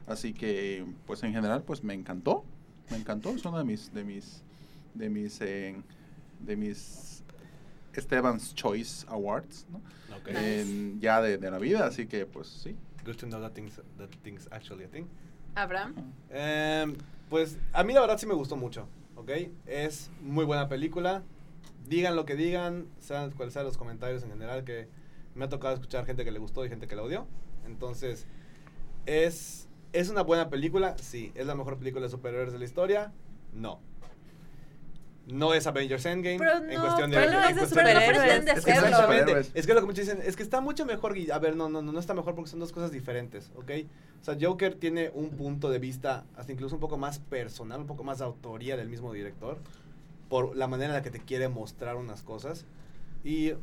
Así 0.08 0.34
que 0.34 0.86
pues 1.06 1.22
en 1.24 1.34
general 1.34 1.62
pues 1.64 1.84
me 1.84 1.94
encantó, 1.94 2.44
me 2.90 2.98
encantó, 2.98 3.30
es 3.32 3.46
uno 3.46 3.58
de 3.58 3.66
mis 3.66 3.94
de 3.94 4.04
mis 4.04 4.42
de 4.94 5.10
mis 5.10 5.42
eh, 5.42 5.76
de 6.40 6.56
mis 6.56 7.24
Esteban's 7.94 8.56
Choice 8.56 9.06
Awards, 9.10 9.66
¿no? 9.70 9.78
Ok. 10.18 10.28
Nice. 10.30 10.62
En- 10.62 11.00
ya 11.02 11.22
de, 11.22 11.38
de 11.38 11.52
la 11.52 11.60
vida, 11.60 11.86
así 11.86 12.08
que 12.08 12.26
pues 12.26 12.48
sí. 12.48 12.76
Good 13.06 13.18
to 13.18 13.28
know 13.28 13.40
that 13.42 13.52
things, 13.52 13.76
that 13.98 14.10
things 14.24 14.48
actually 14.52 14.86
a 14.86 14.88
thing. 14.88 15.06
Abraham. 15.56 15.96
Em, 16.30 16.96
pues 17.30 17.58
a 17.74 17.84
mí 17.84 17.94
la 17.94 18.02
verdad 18.02 18.18
sí 18.18 18.28
me 18.28 18.34
gustó 18.34 18.56
mucho, 18.56 18.88
¿ok? 19.16 19.32
Es 19.66 20.12
muy 20.22 20.46
buena 20.46 20.68
película. 20.68 21.24
Digan 21.88 22.16
lo 22.16 22.26
que 22.26 22.36
digan, 22.36 22.88
sean 23.00 23.32
cuáles 23.32 23.54
sean 23.54 23.66
los 23.66 23.78
comentarios 23.78 24.24
en 24.24 24.30
general, 24.30 24.64
que 24.64 24.88
me 25.34 25.46
ha 25.46 25.50
tocado 25.50 25.74
escuchar 25.74 26.06
gente 26.06 26.24
que 26.24 26.32
le 26.32 26.40
gustó 26.40 26.66
y 26.66 26.70
gente 26.70 26.88
que 26.88 26.96
la 26.96 27.04
odió. 27.04 27.28
Entonces, 27.66 28.28
es, 29.06 29.68
es 29.94 30.10
una 30.10 30.22
buena 30.22 30.50
película, 30.50 30.98
sí. 30.98 31.32
¿Es 31.36 31.46
la 31.46 31.56
mejor 31.56 31.78
película 31.78 32.06
de 32.06 32.10
superhéroes 32.10 32.54
de 32.54 32.60
la 32.60 32.66
historia? 32.66 33.14
No. 33.54 33.80
No 35.28 35.54
es 35.54 35.66
Avengers 35.66 36.06
Endgame. 36.06 36.38
Pero 36.38 36.58
en 36.58 36.68
no, 36.76 36.82
cuestión 36.82 37.10
de. 37.12 37.18
pero 37.18 37.32
en 37.32 37.38
es 37.38 37.48
de 37.48 37.60
cuestión 37.62 37.86
de- 37.86 37.92
superhéroes. 37.94 38.46
de 38.46 38.52
Es 38.52 38.66
no. 38.68 38.74
Exactamente. 38.74 39.60
Es 39.60 39.68
que 39.68 39.74
lo 39.74 39.80
que 39.80 39.86
muchos 39.88 40.06
dicen 40.06 40.22
es 40.24 40.36
que 40.36 40.44
está 40.44 40.62
mucho 40.62 40.86
mejor. 40.86 41.16
A 41.34 41.40
ver, 41.40 41.56
no, 41.56 41.68
no, 41.68 41.82
no, 41.82 41.92
no 41.92 42.00
está 42.00 42.14
mejor 42.14 42.36
porque 42.36 42.52
son 42.52 42.60
dos 42.60 42.72
cosas 42.72 42.92
diferentes, 42.92 43.52
¿ok? 43.56 43.72
O 44.22 44.24
sea, 44.24 44.38
Joker 44.40 44.76
tiene 44.76 45.12
un 45.14 45.32
punto 45.32 45.70
de 45.70 45.80
vista 45.80 46.26
hasta 46.36 46.52
incluso 46.52 46.76
un 46.76 46.82
poco 46.82 46.98
más 46.98 47.20
personal, 47.20 47.82
un 47.82 47.88
poco 47.88 48.04
más 48.04 48.20
de 48.20 48.26
autoría 48.26 48.78
del 48.78 48.90
mismo 48.90 49.14
director, 49.14 49.58
por 50.30 50.56
la 50.56 50.68
manera 50.68 50.90
en 50.90 50.96
la 50.96 51.04
que 51.04 51.12
te 51.12 51.20
quiere 51.20 51.48
mostrar 51.50 51.96
unas 51.96 52.22
cosas. 52.22 52.66
Y 53.24 53.54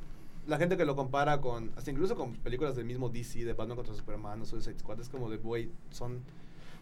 la 0.47 0.59
gente 0.59 0.77
que 0.77 0.85
lo 0.85 0.97
compara 0.97 1.41
con, 1.41 1.71
hasta 1.77 1.91
incluso 1.91 2.17
con 2.17 2.35
películas 2.35 2.75
del 2.75 2.85
mismo 2.85 3.09
DC, 3.09 3.45
de 3.45 3.53
Batman 3.53 3.77
contra 3.77 3.95
Superman 3.95 4.43
o 4.43 4.45
Suicide 4.45 4.79
Squad, 4.81 5.01
es 5.01 5.09
como 5.09 5.31
de, 5.31 5.37
güey, 5.37 5.71
son, 5.91 6.23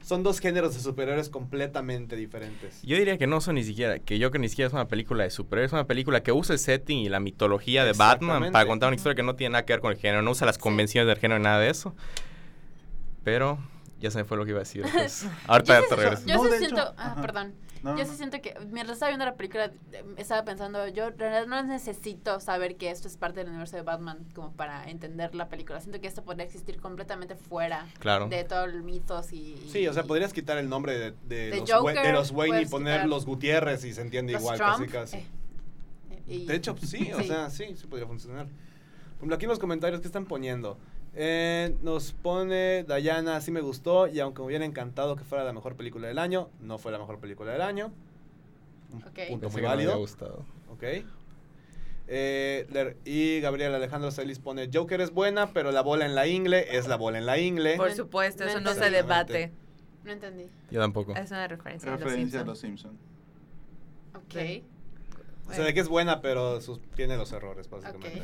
son 0.03 0.23
dos 0.23 0.41
géneros 0.41 0.75
de 0.75 0.81
superhéroes 0.81 1.29
completamente 1.29 2.17
diferentes. 2.17 2.81
Yo 2.83 2.97
diría 2.97 3.19
que 3.19 3.27
no 3.27 3.41
son 3.41 3.55
ni 3.57 3.65
siquiera, 3.65 3.99
que 3.99 4.19
yo 4.19 4.31
que 4.31 4.39
ni 4.39 4.49
siquiera 4.49 4.67
es 4.69 4.73
una 4.73 4.89
película 4.89 5.25
de 5.25 5.31
superhéroes, 5.31 5.69
es 5.71 5.73
una 5.75 5.87
película 5.87 6.23
que 6.23 6.33
usa 6.33 6.53
el 6.55 6.59
setting 6.59 6.99
y 6.99 7.09
la 7.09 7.21
mitología 7.21 7.85
de 7.85 7.93
Batman 7.93 8.51
para 8.53 8.67
contar 8.67 8.89
una 8.89 8.97
historia 8.97 9.15
que 9.15 9.23
no 9.23 9.37
tiene 9.37 9.53
nada 9.53 9.65
que 9.65 9.73
ver 9.73 9.81
con 9.81 9.93
el 9.93 9.99
género, 9.99 10.23
no 10.23 10.31
usa 10.33 10.47
las 10.47 10.57
Sí. 10.57 10.61
convenciones 10.63 11.07
del 11.09 11.19
género 11.19 11.39
ni 11.39 11.45
nada 11.45 11.61
de 11.61 11.71
eso. 11.71 11.95
Pero 13.25 13.59
Ya 14.01 14.11
se 14.11 14.17
me 14.17 14.25
fue 14.25 14.39
lo 14.39 14.45
que 14.47 14.51
iba 14.53 14.61
a 14.61 14.65
decir. 14.65 14.83
pues, 14.93 15.23
Yo 15.25 15.29
ahorita 15.47 15.81
sí, 15.83 15.87
te 15.91 15.97
regreso. 15.97 16.23
yo 16.27 16.35
No, 16.37 16.45
sí 16.45 16.51
de 16.51 16.59
siento, 16.59 16.77
hecho, 16.81 16.95
ah, 16.97 17.13
ajá. 17.13 17.21
perdón, 17.21 17.55
No, 17.83 17.97
yo 17.97 18.05
no. 18.05 18.11
sí 18.11 18.17
siento 18.17 18.41
que 18.43 18.55
mientras 18.71 18.97
estaba 18.97 19.11
viendo 19.11 19.25
la 19.25 19.35
película 19.37 19.73
eh, 19.93 20.05
estaba 20.19 20.45
pensando, 20.45 20.87
yo 20.89 21.09
en 21.09 21.19
realidad 21.19 21.47
no 21.47 21.63
necesito 21.63 22.39
saber 22.41 22.77
que 22.77 22.91
esto 22.91 23.09
es 23.09 23.17
parte 23.17 23.41
del 23.41 23.49
universo 23.49 23.77
de 23.77 23.83
Batman 23.83 24.19
como 24.35 24.53
para 24.53 24.89
entender 24.91 25.35
la 25.35 25.49
película. 25.49 25.81
Siento 25.81 26.01
que 26.01 26.07
esto 26.07 26.23
podría 26.23 26.45
existir 26.45 26.79
completamente 26.81 27.37
fuera 27.37 27.87
Claro. 27.99 28.29
de 28.29 28.45
todo 28.45 28.65
el 28.65 28.83
mitos 28.83 29.33
y... 29.33 29.57
Sí, 29.71 29.87
o 29.89 29.93
sea, 29.95 30.05
podrías 30.05 30.33
quitar 30.33 30.59
el 30.59 30.69
nombre 30.69 30.99
de, 30.99 31.11
de 31.29 31.51
De 31.51 31.61
los, 31.61 31.71
Wayne- 31.71 31.81
Joker, 31.99 32.03
de 32.07 32.13
los 32.13 32.31
Wayne 32.33 32.63
y 32.63 32.67
poner 32.67 32.95
quitar 32.99 33.09
los 33.09 33.25
Gutiérrez 33.27 33.85
y 33.85 33.93
se 33.95 34.03
entiende 34.03 34.33
los 34.35 34.43
igual, 34.43 34.59
Trump, 34.59 34.73
casi 34.73 34.87
casi. 34.89 35.17
eh, 35.17 36.23
y- 36.27 36.47
De 36.47 36.57
hecho, 36.57 36.77
sí, 36.77 37.11
o 37.13 37.19
Sí. 37.23 37.29
sea, 37.29 37.49
sí, 37.51 37.75
sí 37.77 37.87
podría 37.87 38.07
funcionar. 38.07 38.47
Por 38.47 39.17
ejemplo, 39.17 39.37
aquí 39.37 39.45
en 39.47 39.51
los 39.51 39.59
comentarios, 39.59 40.01
¿qué 40.01 40.07
están 40.07 40.27
poniendo? 40.27 40.79
Eh, 41.15 41.75
nos 41.83 42.13
pone 42.13 42.85
Dayana, 42.85 43.41
sí 43.41 43.51
me 43.51 43.61
gustó, 43.61 44.07
y 44.07 44.21
aunque 44.21 44.41
me 44.43 44.47
hubiera 44.47 44.65
encantado 44.65 45.17
que 45.17 45.25
fuera 45.25 45.45
la 45.45 45.53
mejor 45.53 45.77
película 45.77 46.07
del 46.09 46.19
año, 46.19 46.51
no 46.61 46.79
fue 46.79 46.93
la 46.93 46.99
mejor 46.99 47.19
película 47.19 47.53
del 47.53 47.63
año. 47.63 47.93
Un 48.93 49.03
Ok. 49.03 49.19
punto 49.29 49.41
Pensé 49.41 49.49
muy 49.53 49.63
me 49.63 49.69
válido. 49.69 49.99
gustado. 49.99 50.45
Ok. 50.71 50.85
Eh, 52.13 52.97
y 53.05 53.41
Gabriel 53.41 53.75
Alejandro 53.75 54.11
Celis 54.11 54.39
pone, 54.41 54.69
Joker 54.73 55.01
es 55.01 55.13
buena, 55.13 55.53
pero 55.53 55.71
la 55.73 55.81
bola 55.83 56.07
en 56.07 56.15
la 56.15 56.27
ingle 56.27 56.77
es 56.77 56.89
la 56.89 56.97
bola 56.97 57.19
en 57.19 57.27
la 57.27 57.39
ingle. 57.39 57.77
Por 57.77 57.93
supuesto, 57.93 58.45
no 58.45 58.51
eso 58.51 58.61
no 58.61 58.75
se 58.75 58.91
debate. 58.91 59.53
No 60.05 60.11
entendí. 60.13 60.47
Yo 60.71 60.81
tampoco. 60.81 61.15
Es 61.15 61.31
una 61.31 61.47
referencia, 61.47 61.89
a 61.89 61.93
los 61.93 62.01
Referencia 62.01 62.41
a 62.41 62.45
Simpson. 62.45 62.47
los 62.47 62.59
Simpsons. 62.59 63.01
Ok. 64.15 64.65
O 65.49 65.53
sea, 65.53 65.65
de 65.65 65.75
que 65.75 65.81
es 65.81 65.89
buena, 65.89 66.21
pero 66.21 66.61
sus- 66.61 66.81
tiene 66.95 67.17
los 67.17 67.31
errores, 67.33 67.69
básicamente. 67.69 68.23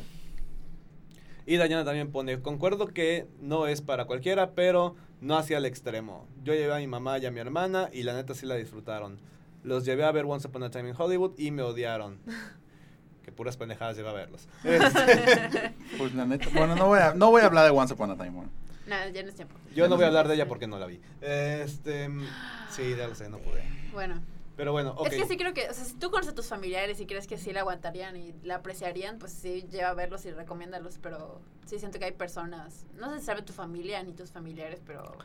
Y 1.47 1.55
Dayana 1.55 1.85
también 1.85 2.11
pone, 2.11 2.41
concuerdo 2.41 2.87
que 2.87 3.25
no 3.39 3.67
es 3.67 3.81
para 3.81 4.03
cualquiera, 4.03 4.51
pero 4.51 4.97
no 5.21 5.37
hacia 5.37 5.57
el 5.59 5.65
extremo. 5.65 6.27
Yo 6.43 6.53
llevé 6.53 6.73
a 6.73 6.79
mi 6.79 6.87
mamá 6.87 7.19
y 7.19 7.25
a 7.25 7.31
mi 7.31 7.39
hermana 7.39 7.89
y 7.93 8.03
la 8.03 8.13
neta 8.13 8.35
sí 8.35 8.45
la 8.45 8.55
disfrutaron. 8.55 9.17
Los 9.63 9.85
llevé 9.85 10.03
a 10.03 10.11
ver 10.11 10.25
Once 10.25 10.45
Upon 10.45 10.63
a 10.63 10.71
Time 10.71 10.89
in 10.89 10.95
Hollywood 10.97 11.39
y 11.39 11.51
me 11.51 11.61
odiaron. 11.61 12.19
que 13.23 13.31
puras 13.31 13.55
pendejadas 13.55 13.95
llevé 13.95 14.09
a 14.09 14.11
verlos. 14.11 14.49
Pues 15.97 16.13
la 16.13 16.25
neta, 16.25 16.49
bueno, 16.53 16.75
no 16.75 16.87
voy 16.87 16.99
a, 16.99 17.13
no 17.13 17.31
voy 17.31 17.41
a 17.41 17.45
hablar 17.45 17.63
de 17.63 17.71
Once 17.71 17.93
Upon 17.93 18.11
a 18.11 18.17
Time. 18.17 18.31
bueno. 18.31 18.51
Nada, 18.85 19.09
ya 19.09 19.23
no 19.23 19.29
es 19.29 19.35
tiempo. 19.35 19.55
yo 19.73 19.87
no 19.87 19.95
voy 19.95 20.03
a 20.03 20.07
hablar 20.07 20.27
de 20.27 20.35
ella 20.35 20.49
porque 20.49 20.67
no 20.67 20.77
la 20.77 20.85
vi. 20.85 20.99
Este, 21.21 22.09
sí, 22.69 22.93
ya 22.97 23.07
lo 23.07 23.15
sé, 23.15 23.29
no 23.29 23.37
pude. 23.37 23.63
Bueno. 23.93 24.21
Pero 24.57 24.73
bueno, 24.73 24.95
ok. 24.97 25.07
Es 25.07 25.13
que 25.13 25.25
sí 25.27 25.37
creo 25.37 25.53
que, 25.53 25.69
o 25.69 25.73
sea, 25.73 25.85
si 25.85 25.93
tú 25.93 26.09
conoces 26.09 26.33
a 26.33 26.35
tus 26.35 26.47
familiares 26.47 26.99
y 26.99 27.05
crees 27.05 27.27
que 27.27 27.37
sí 27.37 27.53
la 27.53 27.61
aguantarían 27.61 28.17
y 28.17 28.33
la 28.43 28.55
apreciarían, 28.55 29.19
pues 29.19 29.31
sí, 29.31 29.65
lleva 29.71 29.89
a 29.89 29.93
verlos 29.93 30.25
y 30.25 30.31
recomiéndalos, 30.31 30.97
pero 30.97 31.39
sí 31.65 31.79
siento 31.79 31.99
que 31.99 32.05
hay 32.05 32.11
personas, 32.11 32.85
no 32.95 33.13
sé 33.13 33.19
si 33.19 33.25
sabe 33.25 33.43
tu 33.43 33.53
familia 33.53 34.03
ni 34.03 34.13
tus 34.13 34.31
familiares, 34.31 34.81
pero 34.85 35.15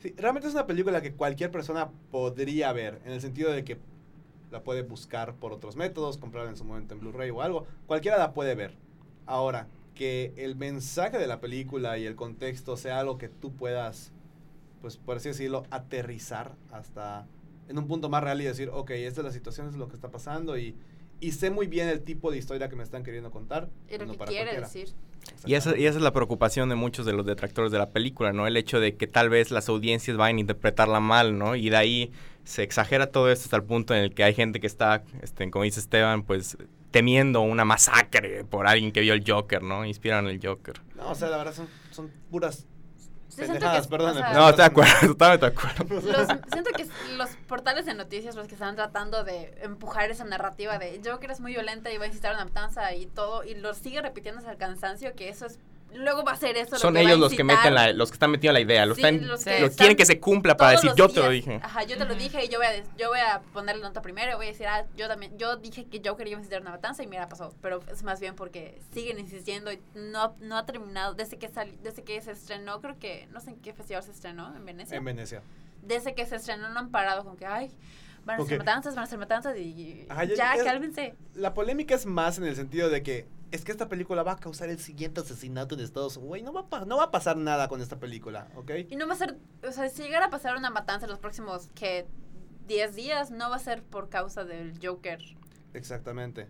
Sí, 0.00 0.14
realmente 0.16 0.46
es 0.46 0.54
una 0.54 0.66
película 0.66 1.00
que 1.00 1.12
cualquier 1.12 1.50
persona 1.50 1.90
podría 2.12 2.72
ver, 2.72 3.00
en 3.04 3.12
el 3.12 3.20
sentido 3.20 3.50
de 3.50 3.64
que 3.64 3.78
la 4.50 4.62
puede 4.62 4.82
buscar 4.82 5.34
por 5.34 5.52
otros 5.52 5.74
métodos, 5.74 6.18
comprarla 6.18 6.50
en 6.50 6.56
su 6.56 6.64
momento 6.64 6.94
en 6.94 7.00
Blu-ray 7.00 7.30
o 7.30 7.42
algo. 7.42 7.66
Cualquiera 7.86 8.16
la 8.16 8.32
puede 8.32 8.54
ver. 8.54 8.76
Ahora, 9.26 9.66
que 9.94 10.32
el 10.36 10.54
mensaje 10.54 11.18
de 11.18 11.26
la 11.26 11.40
película 11.40 11.98
y 11.98 12.06
el 12.06 12.14
contexto 12.14 12.76
sea 12.76 13.00
algo 13.00 13.18
que 13.18 13.28
tú 13.28 13.52
puedas, 13.52 14.12
pues 14.80 14.96
por 14.96 15.16
así 15.16 15.30
decirlo, 15.30 15.64
aterrizar 15.70 16.54
hasta 16.70 17.26
en 17.68 17.78
un 17.78 17.86
punto 17.86 18.08
más 18.08 18.22
real 18.22 18.40
y 18.40 18.44
decir, 18.44 18.70
ok, 18.72 18.90
esta 18.90 19.20
es 19.20 19.24
la 19.26 19.32
situación, 19.32 19.66
esto 19.66 19.76
es 19.76 19.80
lo 19.80 19.88
que 19.88 19.94
está 19.94 20.10
pasando 20.10 20.58
y, 20.58 20.74
y 21.20 21.32
sé 21.32 21.50
muy 21.50 21.66
bien 21.66 21.88
el 21.88 22.00
tipo 22.02 22.30
de 22.30 22.38
historia 22.38 22.68
que 22.68 22.76
me 22.76 22.82
están 22.82 23.02
queriendo 23.02 23.30
contar. 23.30 23.68
es 23.88 23.98
lo 23.98 24.06
no 24.06 24.12
que 24.12 24.18
para 24.18 24.30
quiere 24.30 24.44
cualquiera. 24.56 24.66
decir. 24.66 24.94
Y 25.44 25.54
esa, 25.54 25.76
y 25.76 25.84
esa 25.86 25.98
es 25.98 26.02
la 26.02 26.12
preocupación 26.12 26.68
de 26.68 26.74
muchos 26.74 27.04
de 27.04 27.12
los 27.12 27.26
detractores 27.26 27.70
de 27.70 27.78
la 27.78 27.90
película, 27.90 28.32
¿no? 28.32 28.46
El 28.46 28.56
hecho 28.56 28.80
de 28.80 28.96
que 28.96 29.06
tal 29.06 29.28
vez 29.28 29.50
las 29.50 29.68
audiencias 29.68 30.16
vayan 30.16 30.38
a 30.38 30.40
interpretarla 30.40 31.00
mal, 31.00 31.36
¿no? 31.38 31.54
Y 31.54 31.68
de 31.68 31.76
ahí 31.76 32.12
se 32.44 32.62
exagera 32.62 33.08
todo 33.10 33.30
esto 33.30 33.44
hasta 33.44 33.56
el 33.56 33.64
punto 33.64 33.94
en 33.94 34.02
el 34.04 34.14
que 34.14 34.24
hay 34.24 34.32
gente 34.32 34.58
que 34.58 34.66
está, 34.66 35.02
este, 35.20 35.50
como 35.50 35.64
dice 35.64 35.80
Esteban, 35.80 36.22
pues 36.22 36.56
temiendo 36.90 37.42
una 37.42 37.66
masacre 37.66 38.44
por 38.44 38.66
alguien 38.66 38.90
que 38.92 39.02
vio 39.02 39.12
el 39.12 39.22
Joker, 39.26 39.62
¿no? 39.62 39.84
Inspiran 39.84 40.26
el 40.28 40.40
Joker. 40.42 40.80
No, 40.96 41.10
o 41.10 41.14
sea, 41.14 41.28
la 41.28 41.36
verdad 41.36 41.52
son, 41.52 41.68
son 41.90 42.10
puras 42.30 42.66
pendejadas, 43.46 43.86
que- 43.86 43.90
perdón. 43.90 44.10
o 44.10 44.14
sea, 44.14 44.32
No, 44.32 44.48
estoy 44.48 44.62
de 44.62 44.64
acuerdo, 44.64 44.92
totalmente 45.08 45.46
de 45.46 45.52
acuerdo. 45.52 45.84
Los, 46.12 46.26
siento 46.52 46.70
que 46.76 46.86
los 47.16 47.30
portales 47.46 47.86
de 47.86 47.94
noticias 47.94 48.34
los 48.34 48.46
que 48.48 48.54
están 48.54 48.74
tratando 48.76 49.24
de 49.24 49.54
empujar 49.62 50.10
esa 50.10 50.24
narrativa 50.24 50.78
de 50.78 51.00
Joker 51.04 51.30
es 51.30 51.40
muy 51.40 51.52
violenta 51.52 51.90
y 51.92 51.98
va 51.98 52.04
a 52.04 52.08
incitar 52.08 52.32
a 52.32 52.36
una 52.36 52.44
matanza 52.44 52.92
y 52.94 53.06
todo, 53.06 53.44
y 53.44 53.54
lo 53.54 53.74
sigue 53.74 54.00
repitiendo 54.02 54.38
hasta 54.40 54.50
el 54.52 54.58
cansancio, 54.58 55.14
que 55.14 55.28
eso 55.28 55.46
es... 55.46 55.58
Luego 55.94 56.22
va 56.22 56.32
a 56.32 56.36
ser 56.36 56.56
eso 56.56 56.72
lo 56.72 56.78
Son 56.78 56.92
que 56.94 57.00
va 57.02 57.08
a 57.08 57.12
ellos 57.12 57.18
los 57.18 57.32
que 57.34 57.44
meten 57.44 57.74
la, 57.74 57.92
los 57.94 58.10
que 58.10 58.14
están 58.16 58.30
metiendo 58.30 58.52
la 58.52 58.60
idea, 58.60 58.84
los 58.84 58.96
Sí, 58.96 59.02
están, 59.02 59.26
los 59.26 59.40
lo 59.40 59.44
que 59.44 59.44
quieren 59.44 59.70
están 59.70 59.96
que 59.96 60.04
se 60.06 60.20
cumpla 60.20 60.56
para 60.56 60.72
decir 60.72 60.92
yo 60.94 61.08
te 61.08 61.20
lo 61.20 61.30
dije. 61.30 61.60
Ajá, 61.62 61.82
yo 61.84 61.96
te 61.96 62.04
lo 62.04 62.14
dije 62.14 62.44
y 62.44 62.48
yo 62.48 62.58
voy 62.58 62.66
a, 62.66 62.84
yo 62.96 63.08
voy 63.08 63.20
a 63.20 63.40
ponerle 63.54 63.82
nota 63.82 64.02
primero 64.02 64.32
y 64.32 64.34
voy 64.36 64.46
a 64.46 64.48
decir, 64.50 64.66
ah, 64.66 64.84
yo 64.96 65.08
también, 65.08 65.36
yo 65.38 65.56
dije 65.56 65.86
que 65.86 66.02
Joker 66.04 66.26
iba 66.28 66.36
a 66.36 66.40
incitar 66.40 66.60
una 66.60 66.70
matanza 66.72 67.02
y 67.02 67.06
mira, 67.06 67.28
pasó. 67.28 67.54
Pero 67.62 67.80
es 67.90 68.02
más 68.02 68.20
bien 68.20 68.34
porque 68.34 68.78
siguen 68.92 69.18
insistiendo 69.18 69.72
y 69.72 69.80
no, 69.94 70.36
no 70.40 70.58
ha 70.58 70.66
terminado, 70.66 71.14
desde 71.14 71.38
que 71.38 71.48
sali- 71.48 71.78
desde 71.82 72.04
que 72.04 72.20
se 72.20 72.32
estrenó, 72.32 72.80
creo 72.82 72.98
que, 72.98 73.26
no 73.32 73.40
sé 73.40 73.50
en 73.50 73.56
qué 73.60 73.72
festival 73.72 74.02
se 74.02 74.10
estrenó, 74.10 74.54
en 74.54 74.64
Venecia. 74.66 74.96
en 74.96 75.04
Venecia. 75.04 75.42
desde 75.82 76.14
que 76.14 76.26
se 76.26 76.36
estrenó 76.36 76.68
no 76.68 76.78
han 76.80 76.90
parado 76.90 77.24
con 77.24 77.36
que, 77.36 77.46
ay, 77.46 77.72
van 78.26 78.38
a 78.38 78.42
Ok. 78.42 78.48
ser 78.50 78.58
matanzas, 78.58 78.94
van 78.94 79.04
a 79.04 79.06
ser 79.06 79.18
matanzas 79.18 79.56
y 79.56 80.04
Ajá, 80.10 80.24
ya- 80.24 80.34
ya, 80.34 80.56
ya- 80.56 80.64
cálmense. 80.64 81.14
La 81.34 81.54
polémica 81.54 81.94
es 81.94 82.04
más 82.04 82.36
en 82.36 82.44
el 82.44 82.56
sentido 82.56 82.90
de 82.90 83.02
que 83.02 83.26
es 83.50 83.64
que 83.64 83.72
esta 83.72 83.88
película 83.88 84.22
va 84.22 84.32
a 84.32 84.36
causar 84.36 84.68
el 84.68 84.78
siguiente 84.78 85.20
asesinato 85.20 85.74
en 85.74 85.80
Estados 85.80 86.16
Unidos. 86.16 86.28
Güey, 86.28 86.42
no 86.42 86.52
va, 86.52 86.66
a 86.70 86.84
no 86.84 86.96
va 86.96 87.04
a 87.04 87.10
pasar 87.10 87.36
nada 87.36 87.68
con 87.68 87.80
esta 87.80 87.98
película, 87.98 88.48
¿ok? 88.56 88.70
Y 88.90 88.96
no 88.96 89.06
va 89.06 89.14
a 89.14 89.16
ser, 89.16 89.38
o 89.66 89.72
sea, 89.72 89.88
si 89.88 90.02
llegara 90.02 90.26
a 90.26 90.30
pasar 90.30 90.56
una 90.56 90.70
matanza 90.70 91.06
en 91.06 91.10
los 91.10 91.18
próximos, 91.18 91.68
que 91.74 92.06
10 92.66 92.94
días, 92.94 93.30
no 93.30 93.50
va 93.50 93.56
a 93.56 93.60
ser 93.60 93.82
por 93.82 94.08
causa 94.08 94.44
del 94.44 94.78
Joker. 94.82 95.20
Exactamente. 95.72 96.48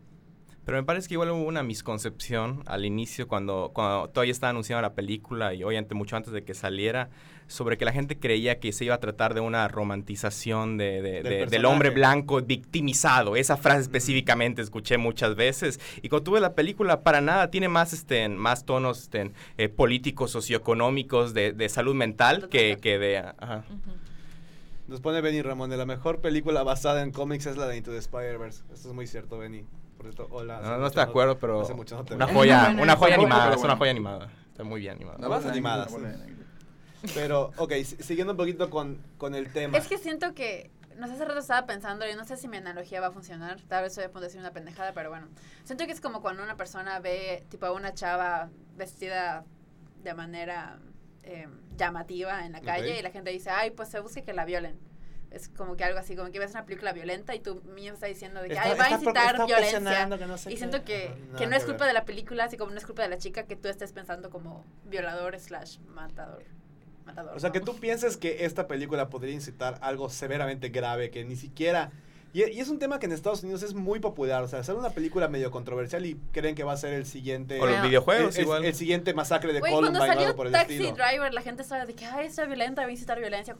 Pero 0.69 0.77
me 0.81 0.85
parece 0.85 1.09
que 1.09 1.15
igual 1.15 1.31
hubo 1.31 1.45
una 1.47 1.63
misconcepción 1.63 2.63
al 2.67 2.85
inicio 2.85 3.27
cuando, 3.27 3.71
cuando 3.73 4.11
todavía 4.11 4.33
estaba 4.33 4.51
anunciada 4.51 4.83
la 4.83 4.93
película 4.93 5.55
y 5.55 5.65
obviamente 5.65 5.95
mucho 5.95 6.15
antes 6.15 6.31
de 6.31 6.45
que 6.45 6.53
saliera 6.53 7.09
sobre 7.47 7.79
que 7.79 7.87
la 7.87 7.93
gente 7.95 8.19
creía 8.19 8.61
que 8.61 8.71
se 8.73 8.85
iba 8.85 8.95
a 8.95 9.01
tratar 9.01 9.33
de 9.33 9.41
una 9.41 9.67
romantización 9.69 10.77
de, 10.77 11.01
de- 11.01 11.23
Del 11.23 11.25
de- 11.25 11.47
del 11.47 11.65
hombre 11.65 11.89
blanco 11.89 12.43
victimizado. 12.43 13.35
Esa 13.37 13.57
frase 13.57 13.81
específicamente 13.81 14.61
escuché 14.61 14.99
muchas 14.99 15.37
veces. 15.37 15.81
Y 16.03 16.11
cuando 16.11 16.25
tuve 16.25 16.41
la 16.41 16.55
película, 16.55 17.01
para 17.01 17.23
nada, 17.23 17.51
tiene 17.51 17.69
más, 17.69 17.95
este, 17.95 18.29
más 18.29 18.67
tonos 18.67 19.05
este, 19.05 19.31
eh, 19.57 19.71
políticos, 19.71 20.33
socioeconómicos, 20.33 21.33
de, 21.33 21.55
de 21.55 21.69
salud 21.71 21.95
mental 21.95 22.51
que, 22.51 22.77
que 22.79 22.99
de... 22.99 23.17
ajá. 23.17 23.65
Nos 24.87 25.01
pone 25.01 25.23
Benny 25.23 25.41
Ramón, 25.41 25.71
de 25.71 25.79
la 25.79 25.87
mejor 25.87 26.21
película 26.21 26.63
basada 26.63 27.03
en 27.03 27.11
cómics 27.11 27.47
es 27.47 27.57
la 27.57 27.67
de 27.69 27.79
Into 27.79 27.91
the 27.91 27.97
Spider-Verse. 27.97 28.65
Esto 28.75 28.89
es 28.91 28.95
muy 28.95 29.07
cierto, 29.07 29.39
Benny. 29.39 29.65
Por 29.99 30.07
cierto, 30.07 30.28
hola. 30.31 30.59
hace 30.59 30.69
No, 30.69 30.78
no 30.78 30.87
estoy 30.87 31.05
de 31.05 31.11
acuerdo, 31.11 31.38
pero 31.38 31.61
hace 31.61 31.75
mucho 31.75 31.97
no 31.97 32.05
te 32.05 32.14
una 32.14 32.25
veo. 32.26 32.35
joya, 32.35 32.75
una 32.81 32.97
joya 32.97 33.14
animada, 33.17 33.55
es 33.55 33.62
una 33.62 33.76
joya 33.76 33.90
animada. 33.90 34.31
Está 34.50 34.64
muy 34.64 34.81
bien 34.81 34.93
animada. 34.95 35.19
Nada 35.19 35.38
más 35.40 35.45
negra. 35.45 35.87
Pero, 37.14 37.52
ok, 37.59 37.73
si- 37.85 37.97
siguiendo 38.02 38.33
un 38.33 38.37
poquito 38.37 38.71
con, 38.71 38.99
con 39.19 39.35
el 39.35 39.52
tema. 39.52 39.76
Es 39.76 39.87
que 39.87 39.99
siento 39.99 40.35
que, 40.35 40.71
no 40.97 41.07
sé, 41.07 41.12
hace 41.14 41.25
rato 41.25 41.38
estaba 41.40 41.67
pensando, 41.67 42.09
y 42.09 42.14
no 42.14 42.25
sé 42.25 42.37
si 42.37 42.49
mi 42.49 42.57
analogía 42.57 43.00
va 43.00 43.09
a 43.09 43.12
funcionar, 43.12 43.61
tal 43.69 43.83
vez 43.83 43.93
estoy 43.93 44.05
a 44.05 44.09
punto 44.09 44.21
de 44.23 44.26
decir 44.28 44.40
una 44.40 44.52
pendejada, 44.52 44.93
pero 44.95 45.11
bueno. 45.11 45.28
Siento 45.64 45.85
que 45.87 45.93
es 45.93 46.00
como 46.00 46.23
cuando 46.23 46.43
una 46.43 46.57
persona 46.57 46.99
ve, 47.00 47.45
tipo, 47.50 47.67
a 47.67 47.73
una 47.73 47.93
chava 47.95 48.49
vestida 48.76 49.45
de 50.02 50.14
manera 50.14 50.78
eh, 51.25 51.47
llamativa 51.76 52.45
en 52.47 52.52
la 52.52 52.61
calle 52.61 52.99
y 52.99 53.02
la 53.02 53.11
gente 53.11 53.31
dice, 53.31 53.50
ay, 53.50 53.71
pues 53.71 53.88
se 53.90 54.00
busque 54.00 54.23
que 54.25 54.33
la 54.33 54.45
violen. 54.45 54.76
Es 55.31 55.49
como 55.51 55.77
que 55.77 55.85
algo 55.85 55.99
así, 55.99 56.17
como 56.17 56.31
que 56.31 56.39
ves 56.39 56.53
una 56.53 56.65
película 56.65 56.93
violenta 56.93 57.35
y 57.35 57.41
tu 57.41 57.61
niño 57.75 57.93
está 57.93 58.07
diciendo 58.07 58.41
de 58.41 58.49
que, 58.49 58.55
Está- 58.55 58.75
va 58.77 58.85
a 58.87 58.91
incitar 58.93 59.47
violencia. 59.47 60.09
que 60.19 60.27
no 60.27 60.39
sé 60.39 60.53
Y 60.53 60.57
siento 60.57 60.85
que, 60.85 61.09
Ajá, 61.09 61.37
que 61.37 61.47
no 61.47 61.55
es 61.55 61.65
culpa 61.65 61.87
de 61.87 61.93
la 61.93 62.05
película, 62.07 62.45
así 62.45 62.57
como 62.57 62.71
no 62.73 62.79
es 62.79 62.87
culpa 62.87 63.03
de 63.03 63.09
la 63.09 63.19
chica 63.19 63.43
que 63.45 63.55
tú 63.57 63.69
estés 63.69 63.93
pensando 63.93 64.31
como 64.31 64.65
violador 64.85 65.39
slash 65.39 65.79
matador. 65.81 66.45
matador 67.05 67.37
O 67.37 67.41
sea, 67.41 67.53
que 67.53 67.59
¿no? 67.61 67.67
tú 67.67 67.77
pienses 67.79 68.17
que 68.17 68.47
esta 68.47 68.67
película 68.67 69.11
podría 69.11 69.35
incitar 69.35 69.79
algo 69.83 70.09
severamente 70.09 70.71
grave 70.71 71.11
que 71.11 71.25
ni 71.25 71.37
siquiera... 71.37 71.93
Y, 72.33 72.45
y 72.45 72.61
es 72.61 72.69
un 72.69 72.79
tema 72.79 72.99
que 72.99 73.07
en 73.07 73.13
Estados 73.13 73.43
Unidos 73.43 73.63
es 73.63 73.73
muy 73.75 74.01
popular. 74.01 74.43
O 74.43 74.49
sea, 74.49 74.59
hacer 74.59 74.75
una 74.75 74.91
película 74.91 75.29
medio 75.29 75.51
controversial 75.51 76.05
y 76.05 76.15
creen 76.33 76.55
que 76.55 76.63
va 76.63 76.73
a 76.73 76.77
ser 76.77 76.93
el 76.93 77.07
siguiente... 77.07 77.59
O 77.61 77.67
los 77.67 77.83
videojuegos 77.83 78.35
el, 78.37 78.41
el- 78.41 78.45
igual. 78.47 78.65
el 78.67 78.75
siguiente 78.75 79.15
masacre 79.15 79.53
de 79.53 79.61
Güey, 79.61 79.73
Columbine 79.73 79.99
cuando 79.99 80.01
o 80.01 80.13
algo 80.13 80.21
salió 80.23 80.37
por 80.37 80.47
el 80.47 80.53
Taxi 80.53 80.75
estilo. 80.75 80.95
Driver, 80.97 81.33
la 81.35 81.43
gente 81.43 81.63
estaba 81.63 81.87
de 81.87 81.95
que, 81.95 82.05
ay, 82.05 82.27
está 82.27 82.45
violenta, 82.45 82.83
va 82.83 82.89
a 82.89 82.91
incitar 82.91 83.19
violencia. 83.19 83.57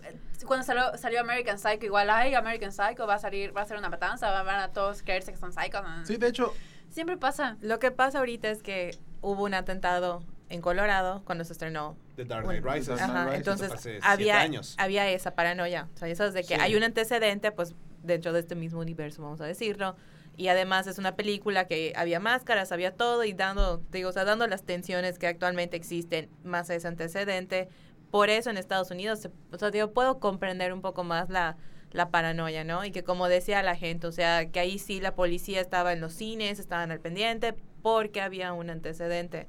Cuando 0.47 0.65
salió, 0.67 0.97
salió 0.99 1.21
American 1.21 1.59
Psycho, 1.59 1.87
igual, 1.87 2.11
ay, 2.11 2.35
American 2.35 2.71
Psycho 2.73 3.07
va 3.07 3.15
a 3.15 3.19
salir, 3.19 3.57
va 3.57 3.63
a 3.63 3.67
ser 3.67 3.79
una 3.79 3.89
matanza, 3.89 4.31
van 4.43 4.61
a 4.61 4.69
todos 4.73 5.03
creerse 5.03 5.33
que 5.33 5.39
son 5.39 5.53
psychos. 5.53 5.83
Sí, 6.05 6.17
de 6.17 6.29
hecho, 6.29 6.53
Siempre 6.91 7.17
pasa. 7.19 7.59
Lo 7.61 7.79
que 7.79 7.91
pasa 7.91 8.19
ahorita 8.19 8.49
es 8.49 8.63
que 8.63 8.97
hubo 9.21 9.45
un 9.45 9.53
atentado 9.53 10.23
en 10.49 10.63
Colorado 10.63 11.23
cuando 11.27 11.45
se 11.45 11.53
estrenó. 11.53 11.97
The 12.17 12.25
Dark 12.25 12.45
Knight 12.47 12.65
Rises. 12.65 13.01
Ajá, 13.01 13.25
Rises, 13.27 13.39
entonces 13.39 13.71
hace 13.73 13.83
siete 13.93 14.01
había, 14.07 14.41
años. 14.41 14.75
había 14.79 15.07
esa 15.11 15.35
paranoia. 15.35 15.89
O 15.95 15.99
sea, 15.99 16.09
eso 16.09 16.25
es 16.25 16.33
de 16.33 16.41
que 16.45 16.55
Sí. 16.57 16.61
hay 16.61 16.75
un 16.77 16.83
antecedente, 16.83 17.53
pues, 17.53 17.75
dentro 18.03 18.33
de 18.33 18.41
este 18.41 18.55
mismo 18.55 18.81
universo, 18.81 19.23
vamos 19.23 19.41
a 19.41 19.47
decirlo. 19.47 19.97
Y 20.37 20.49
además 20.49 20.87
es 20.87 20.99
una 20.99 21.17
película 21.17 21.67
que 21.67 21.93
había 21.97 22.21
máscaras, 22.21 22.71
había 22.71 22.95
todo, 22.95 23.25
y 23.25 23.33
dando, 23.33 23.83
digo, 23.91 24.11
o 24.11 24.13
sea, 24.13 24.25
dando 24.25 24.47
las 24.47 24.63
tensiones 24.63 25.19
que 25.19 25.27
actualmente 25.27 25.77
existen, 25.77 26.31
más 26.45 26.71
ese 26.71 26.87
antecedente, 26.87 27.69
por 28.11 28.31
eso 28.31 28.49
en 28.51 28.57
Estados 28.57 28.91
Unidos, 28.91 29.29
o 29.53 29.59
sea, 29.59 29.71
yo 29.71 29.93
puedo 29.93 30.21
comprender 30.21 30.73
un 30.73 30.81
poco 30.81 31.05
más 31.05 31.29
la, 31.29 31.57
la 31.91 32.11
paranoia, 32.11 32.65
¿no? 32.65 32.85
Y 32.85 32.91
que 32.91 33.05
como 33.05 33.29
decía 33.29 33.63
la 33.63 33.77
gente, 33.77 34.07
o 34.07 34.13
sea, 34.13 34.51
que 34.51 34.61
ahí 34.61 34.79
sí 34.79 35.01
la 35.01 35.15
policía 35.15 35.61
estaba 35.61 35.93
en 35.93 36.01
los 36.01 36.13
cines, 36.15 36.59
estaban 36.59 36.91
al 36.91 37.01
pendiente, 37.01 37.55
porque 37.83 38.21
había 38.21 38.53
un 38.53 38.71
antecedente. 38.71 39.47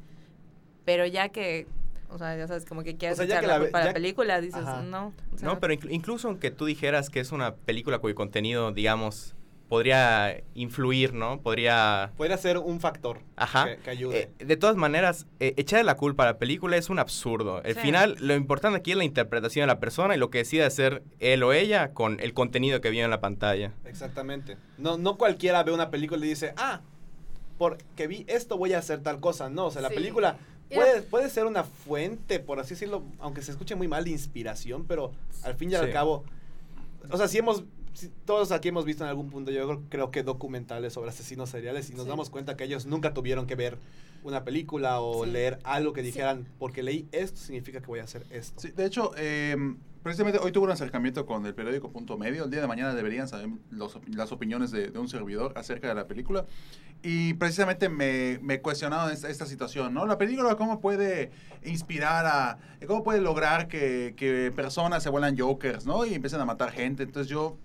Pero 0.86 1.06
ya 1.06 1.30
que, 1.30 1.68
o 2.10 2.18
sea, 2.18 2.36
ya 2.38 2.48
sabes, 2.48 2.66
como 2.66 2.84
que 2.84 2.98
quieres 2.98 3.18
sea, 3.18 3.26
ya 3.28 3.36
echar 3.36 3.42
que 3.42 3.48
la 3.48 3.60
culpa 3.60 3.82
a 3.82 3.86
la 3.86 3.94
película, 3.94 4.42
dices, 4.42 4.62
Ajá. 4.62 4.82
no. 4.84 5.14
o 5.34 5.38
sea, 5.38 5.48
No, 5.48 5.60
pero 5.60 5.74
inclu- 5.74 5.92
incluso 5.92 6.28
aunque 6.28 6.52
tú 6.52 6.66
dijeras 6.66 7.10
que 7.10 7.20
es 7.20 7.32
una 7.32 7.56
película 7.56 8.00
cuyo 8.00 8.16
contenido, 8.16 8.72
digamos, 8.72 9.36
podría 9.68 10.42
influir, 10.56 11.14
¿no? 11.14 11.42
Podría... 11.42 12.12
Podría 12.18 12.38
ser 12.40 12.58
un 12.58 12.80
factor 12.80 13.20
Ajá. 13.36 13.66
que, 13.68 13.78
que 13.78 13.90
ayude. 13.92 14.32
Eh, 14.40 14.44
de 14.46 14.58
todas 14.58 14.76
maneras, 14.76 15.28
eh, 15.40 15.54
echarle 15.58 15.84
la 15.84 15.96
culpa 15.96 16.24
a 16.24 16.26
la 16.26 16.38
película 16.40 16.76
es 16.76 16.90
un 16.90 16.98
absurdo. 16.98 17.58
Al 17.64 17.76
Sí. 17.76 17.80
final, 17.80 18.16
lo 18.20 18.34
importante 18.34 18.80
aquí 18.80 18.92
es 18.92 18.98
la 18.98 19.04
interpretación 19.04 19.62
de 19.64 19.68
la 19.68 19.80
persona 19.80 20.16
y 20.16 20.18
lo 20.18 20.32
que 20.32 20.40
decide 20.40 20.64
hacer 20.66 21.04
él 21.20 21.44
o 21.44 21.54
ella 21.54 21.94
con 21.94 22.20
el 22.20 22.34
contenido 22.34 22.82
que 22.82 22.90
vio 22.90 23.04
en 23.06 23.12
la 23.12 23.22
pantalla. 23.22 23.72
Exactamente. 23.86 24.58
No, 24.80 24.98
no 24.98 25.18
cualquiera 25.20 25.62
ve 25.62 25.72
una 25.72 25.92
película 25.92 26.26
y 26.26 26.30
dice, 26.30 26.54
ah, 26.58 26.82
porque 27.60 28.08
vi 28.08 28.26
esto 28.28 28.58
voy 28.58 28.74
a 28.74 28.80
hacer 28.80 29.02
tal 29.04 29.20
cosa. 29.20 29.50
No, 29.52 29.68
o 29.68 29.72
sea, 29.72 29.84
la 29.84 29.90
Sí. 29.90 29.96
película 29.96 30.38
puede, 30.76 31.02
puede 31.02 31.30
ser 31.30 31.46
una 31.46 31.64
fuente, 31.64 32.40
por 32.40 32.60
así 32.60 32.72
decirlo, 32.72 33.04
aunque 33.20 33.42
se 33.42 33.52
escuche 33.52 33.76
muy 33.76 33.88
mal, 33.88 34.04
de 34.04 34.12
inspiración, 34.12 34.86
pero 34.88 35.12
al 35.44 35.56
fin 35.56 35.72
y 35.72 35.76
al 35.76 35.88
Sí. 35.88 35.92
cabo, 35.94 36.24
o 37.10 37.18
sea, 37.18 37.28
si 37.28 37.38
hemos, 37.40 37.64
si 37.94 38.10
todos 38.26 38.52
aquí 38.52 38.70
hemos 38.70 38.86
visto 38.86 39.04
en 39.04 39.10
algún 39.10 39.30
punto, 39.30 39.52
yo 39.52 39.66
creo- 39.68 39.82
creo 39.90 40.12
que 40.12 40.24
documentales 40.24 40.94
sobre 40.94 41.10
asesinos 41.10 41.50
seriales 41.50 41.90
y 41.90 41.94
nos 41.94 42.04
Sí. 42.04 42.10
damos 42.10 42.30
cuenta 42.30 42.56
que 42.56 42.64
ellos 42.66 42.86
nunca 42.86 43.14
tuvieron 43.14 43.48
que 43.48 43.56
ver 43.56 43.78
una 44.24 44.44
película 44.44 45.00
o 45.02 45.26
Sí. 45.26 45.32
leer 45.32 45.60
algo 45.64 45.94
que 45.94 46.02
Sí. 46.02 46.08
dijeran, 46.08 46.48
porque 46.60 46.84
leí 46.84 47.08
esto 47.12 47.40
significa 47.40 47.80
que 47.82 47.88
voy 47.88 48.00
a 48.00 48.04
hacer 48.04 48.26
esto. 48.32 48.60
Sí, 48.62 48.72
de 48.72 48.86
hecho, 48.86 49.12
eh, 49.18 49.56
precisamente 50.04 50.40
hoy 50.40 50.52
tuve 50.52 50.66
un 50.66 50.72
acercamiento 50.72 51.26
con 51.26 51.46
el 51.46 51.54
periódico 51.54 51.92
Punto 51.92 52.18
Medio. 52.18 52.46
El 52.46 52.52
día 52.52 52.62
de 52.62 52.68
mañana 52.68 52.94
deberían 52.96 53.28
saber 53.28 53.50
los 53.72 53.98
las 54.14 54.32
opiniones 54.32 54.72
de, 54.72 54.88
de 54.92 55.00
un 55.00 55.08
servidor 55.08 55.54
acerca 55.56 55.88
de 55.88 55.96
la 55.96 56.08
película. 56.08 56.46
Y 57.02 57.34
precisamente 57.36 57.88
me, 57.88 58.40
me 58.42 58.60
cuestionaron 58.60 59.10
esta, 59.14 59.30
esta 59.30 59.46
situación, 59.46 59.94
¿no? 59.94 60.06
La 60.06 60.18
película, 60.18 60.56
¿cómo 60.56 60.82
puede 60.82 61.32
inspirar 61.64 62.26
a... 62.26 62.58
¿Cómo 62.88 63.04
puede 63.04 63.22
lograr 63.22 63.70
que, 63.70 64.14
que 64.18 64.52
personas 64.54 65.02
se 65.02 65.10
vuelan 65.10 65.38
jokers, 65.38 65.86
¿no? 65.86 66.06
Y 66.06 66.14
empiecen 66.14 66.42
a 66.42 66.46
matar 66.46 66.72
gente. 66.72 67.04
Entonces 67.04 67.30
yo 67.32 67.56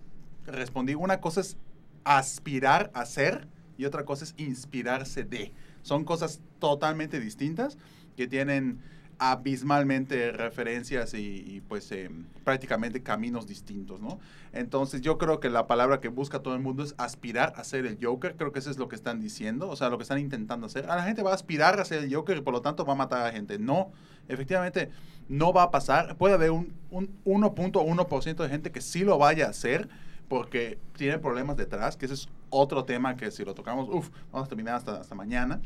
respondí, 0.46 0.94
una 0.94 1.20
cosa 1.20 1.40
es 1.40 1.56
aspirar 2.04 2.90
a 2.94 3.04
ser 3.06 3.48
y 3.76 3.86
otra 3.86 4.04
cosa 4.04 4.24
es 4.24 4.34
inspirarse 4.36 5.24
de. 5.24 5.52
Son 5.84 6.04
cosas 6.04 6.40
totalmente 6.58 7.20
distintas 7.20 7.78
que 8.16 8.26
tienen 8.26 8.80
abismalmente 9.18 10.32
referencias 10.32 11.14
y, 11.14 11.62
pues 11.68 11.92
eh, 11.92 12.10
prácticamente 12.42 13.02
caminos 13.02 13.46
distintos, 13.46 14.00
¿no? 14.00 14.18
Entonces 14.52 15.02
yo 15.02 15.18
creo 15.18 15.40
que 15.40 15.50
la 15.50 15.66
palabra 15.66 16.00
que 16.00 16.08
busca 16.08 16.40
todo 16.40 16.54
el 16.54 16.60
mundo 16.60 16.82
es 16.82 16.94
aspirar 16.98 17.52
a 17.56 17.64
ser 17.64 17.86
el 17.86 17.98
Joker, 18.02 18.34
creo 18.36 18.50
que 18.50 18.58
eso 18.58 18.70
es 18.70 18.78
lo 18.78 18.88
que 18.88 18.96
están 18.96 19.20
diciendo, 19.20 19.68
o 19.68 19.76
sea, 19.76 19.88
lo 19.88 19.98
que 19.98 20.02
están 20.02 20.18
intentando 20.18 20.66
hacer. 20.66 20.90
A 20.90 20.96
la 20.96 21.04
gente 21.04 21.22
va 21.22 21.30
a 21.30 21.34
aspirar 21.34 21.78
a 21.78 21.84
ser 21.84 22.02
el 22.02 22.12
Joker 22.12 22.38
y 22.38 22.40
por 22.40 22.54
lo 22.54 22.62
tanto 22.62 22.84
va 22.84 22.94
a 22.94 22.96
matar 22.96 23.20
a 23.20 23.24
la 23.24 23.32
gente. 23.32 23.58
No, 23.58 23.92
efectivamente 24.28 24.90
no 25.28 25.52
va 25.52 25.64
a 25.64 25.70
pasar. 25.70 26.16
Puede 26.16 26.34
haber 26.34 26.50
un, 26.50 26.74
un 26.90 27.08
1.1% 27.24 28.42
de 28.42 28.48
gente 28.48 28.72
que 28.72 28.80
sí 28.80 29.04
lo 29.04 29.18
vaya 29.18 29.46
a 29.46 29.50
hacer 29.50 29.88
porque 30.28 30.78
tiene 30.96 31.18
problemas 31.18 31.56
detrás, 31.56 31.96
que 31.96 32.06
ese 32.06 32.14
es 32.14 32.28
otro 32.54 32.84
tema 32.84 33.16
que 33.16 33.30
si 33.30 33.44
lo 33.44 33.54
tocamos, 33.54 33.88
uff, 33.88 34.10
vamos 34.32 34.46
a 34.46 34.48
terminar 34.48 34.76
hasta, 34.76 35.00
hasta 35.00 35.14
mañana. 35.14 35.60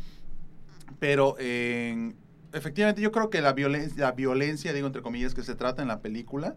Pero 0.99 1.37
eh, 1.38 2.12
efectivamente 2.52 3.02
yo 3.02 3.12
creo 3.12 3.30
que 3.30 3.40
la 3.40 3.52
violencia, 3.52 4.04
la 4.04 4.12
violencia, 4.12 4.73
digo 4.73 4.87
entre 4.87 5.02
comillas, 5.02 5.35
que 5.35 5.42
se 5.42 5.54
trata 5.54 5.83
en 5.83 5.88
la 5.88 6.00
película, 6.00 6.57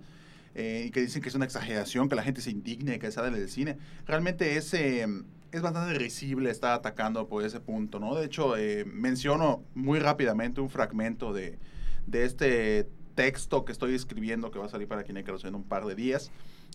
eh, 0.53 0.85
y 0.87 0.91
que 0.91 1.01
dicen 1.01 1.21
que 1.21 1.29
es 1.29 1.35
una 1.35 1.45
exageración, 1.45 2.09
que 2.09 2.15
la 2.15 2.23
gente 2.23 2.41
se 2.41 2.51
indigne, 2.51 2.99
que 2.99 3.11
sale 3.11 3.37
del 3.37 3.49
cine, 3.49 3.77
realmente 4.05 4.57
es, 4.57 4.73
eh, 4.73 5.07
es 5.51 5.61
bastante 5.61 5.97
risible 5.97 6.49
estar 6.49 6.73
atacando 6.73 7.27
por 7.27 7.45
ese 7.45 7.59
punto, 7.59 7.99
¿no? 7.99 8.15
De 8.15 8.25
hecho, 8.25 8.57
eh, 8.57 8.83
menciono 8.85 9.63
muy 9.75 9.99
rápidamente 9.99 10.59
un 10.59 10.69
fragmento 10.69 11.31
de, 11.31 11.57
de 12.05 12.25
este 12.25 12.89
texto 13.15 13.63
que 13.63 13.71
estoy 13.71 13.95
escribiendo, 13.95 14.51
que 14.51 14.59
va 14.59 14.65
a 14.65 14.69
salir 14.69 14.87
para 14.87 15.03
quien 15.03 15.17
en 15.17 15.55
un 15.55 15.63
par 15.63 15.85
de 15.85 15.95
días, 15.95 16.31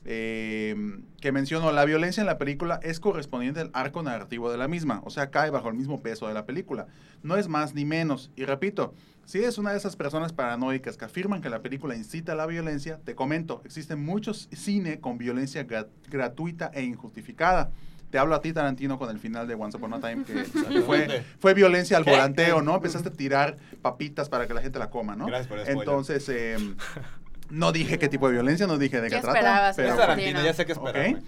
eh, 0.06 0.74
que 1.20 1.32
menciono, 1.32 1.72
la 1.72 1.84
violencia 1.84 2.20
en 2.20 2.26
la 2.26 2.38
película 2.38 2.78
es 2.82 3.00
correspondiente 3.00 3.60
al 3.60 3.70
arco 3.74 4.02
narrativo 4.02 4.50
de 4.50 4.56
la 4.58 4.68
misma, 4.68 5.00
o 5.04 5.10
sea, 5.10 5.30
cae 5.30 5.50
bajo 5.50 5.68
el 5.68 5.74
mismo 5.74 6.00
peso 6.00 6.28
de 6.28 6.34
la 6.34 6.46
película. 6.46 6.86
No 7.22 7.36
es 7.36 7.48
más 7.48 7.74
ni 7.74 7.84
menos. 7.84 8.30
Y 8.36 8.44
repito, 8.44 8.94
si 9.24 9.38
eres 9.38 9.58
una 9.58 9.72
de 9.72 9.78
esas 9.78 9.96
personas 9.96 10.32
paranoicas 10.32 10.96
que 10.96 11.04
afirman 11.04 11.40
que 11.42 11.50
la 11.50 11.60
película 11.60 11.96
incita 11.96 12.32
a 12.32 12.34
la 12.36 12.46
violencia, 12.46 13.00
te 13.04 13.14
comento, 13.16 13.60
existen 13.64 14.04
muchos 14.04 14.48
cine 14.52 15.00
con 15.00 15.18
violencia 15.18 15.66
gra- 15.66 15.88
gratuita 16.08 16.70
e 16.72 16.82
injustificada. 16.84 17.72
Te 18.10 18.18
hablo 18.18 18.36
a 18.36 18.40
ti, 18.40 18.52
Tarantino, 18.52 18.98
con 19.00 19.10
el 19.10 19.18
final 19.18 19.48
de 19.48 19.54
Once 19.56 19.76
Upon 19.76 19.92
a 19.94 20.00
Time, 20.00 20.22
que 20.24 20.44
fue, 20.86 21.24
fue 21.40 21.54
violencia 21.54 21.96
al 21.96 22.04
¿Qué? 22.04 22.10
volanteo, 22.12 22.62
¿no? 22.62 22.76
Empezaste 22.76 23.08
a 23.08 23.12
tirar 23.12 23.58
papitas 23.82 24.28
para 24.28 24.46
que 24.46 24.54
la 24.54 24.62
gente 24.62 24.78
la 24.78 24.90
coma, 24.90 25.16
¿no? 25.16 25.26
Gracias 25.26 25.48
por. 25.48 25.58
Entonces, 25.68 26.28
eh, 26.28 26.56
no 27.50 27.72
dije 27.72 27.98
qué 27.98 28.08
tipo 28.08 28.26
de 28.28 28.34
violencia, 28.34 28.66
no 28.66 28.78
dije 28.78 29.00
de 29.00 29.08
¿Qué 29.08 29.16
qué 29.16 29.20
trata. 29.22 29.40
pero- 29.40 29.68
Es 29.70 29.76
Pero- 29.76 29.96
Tarantino, 29.96 30.42
ya 30.44 30.52
sé 30.54 30.66
qué 30.66 30.72
Ok. 30.72 30.86
esperar. 30.86 31.22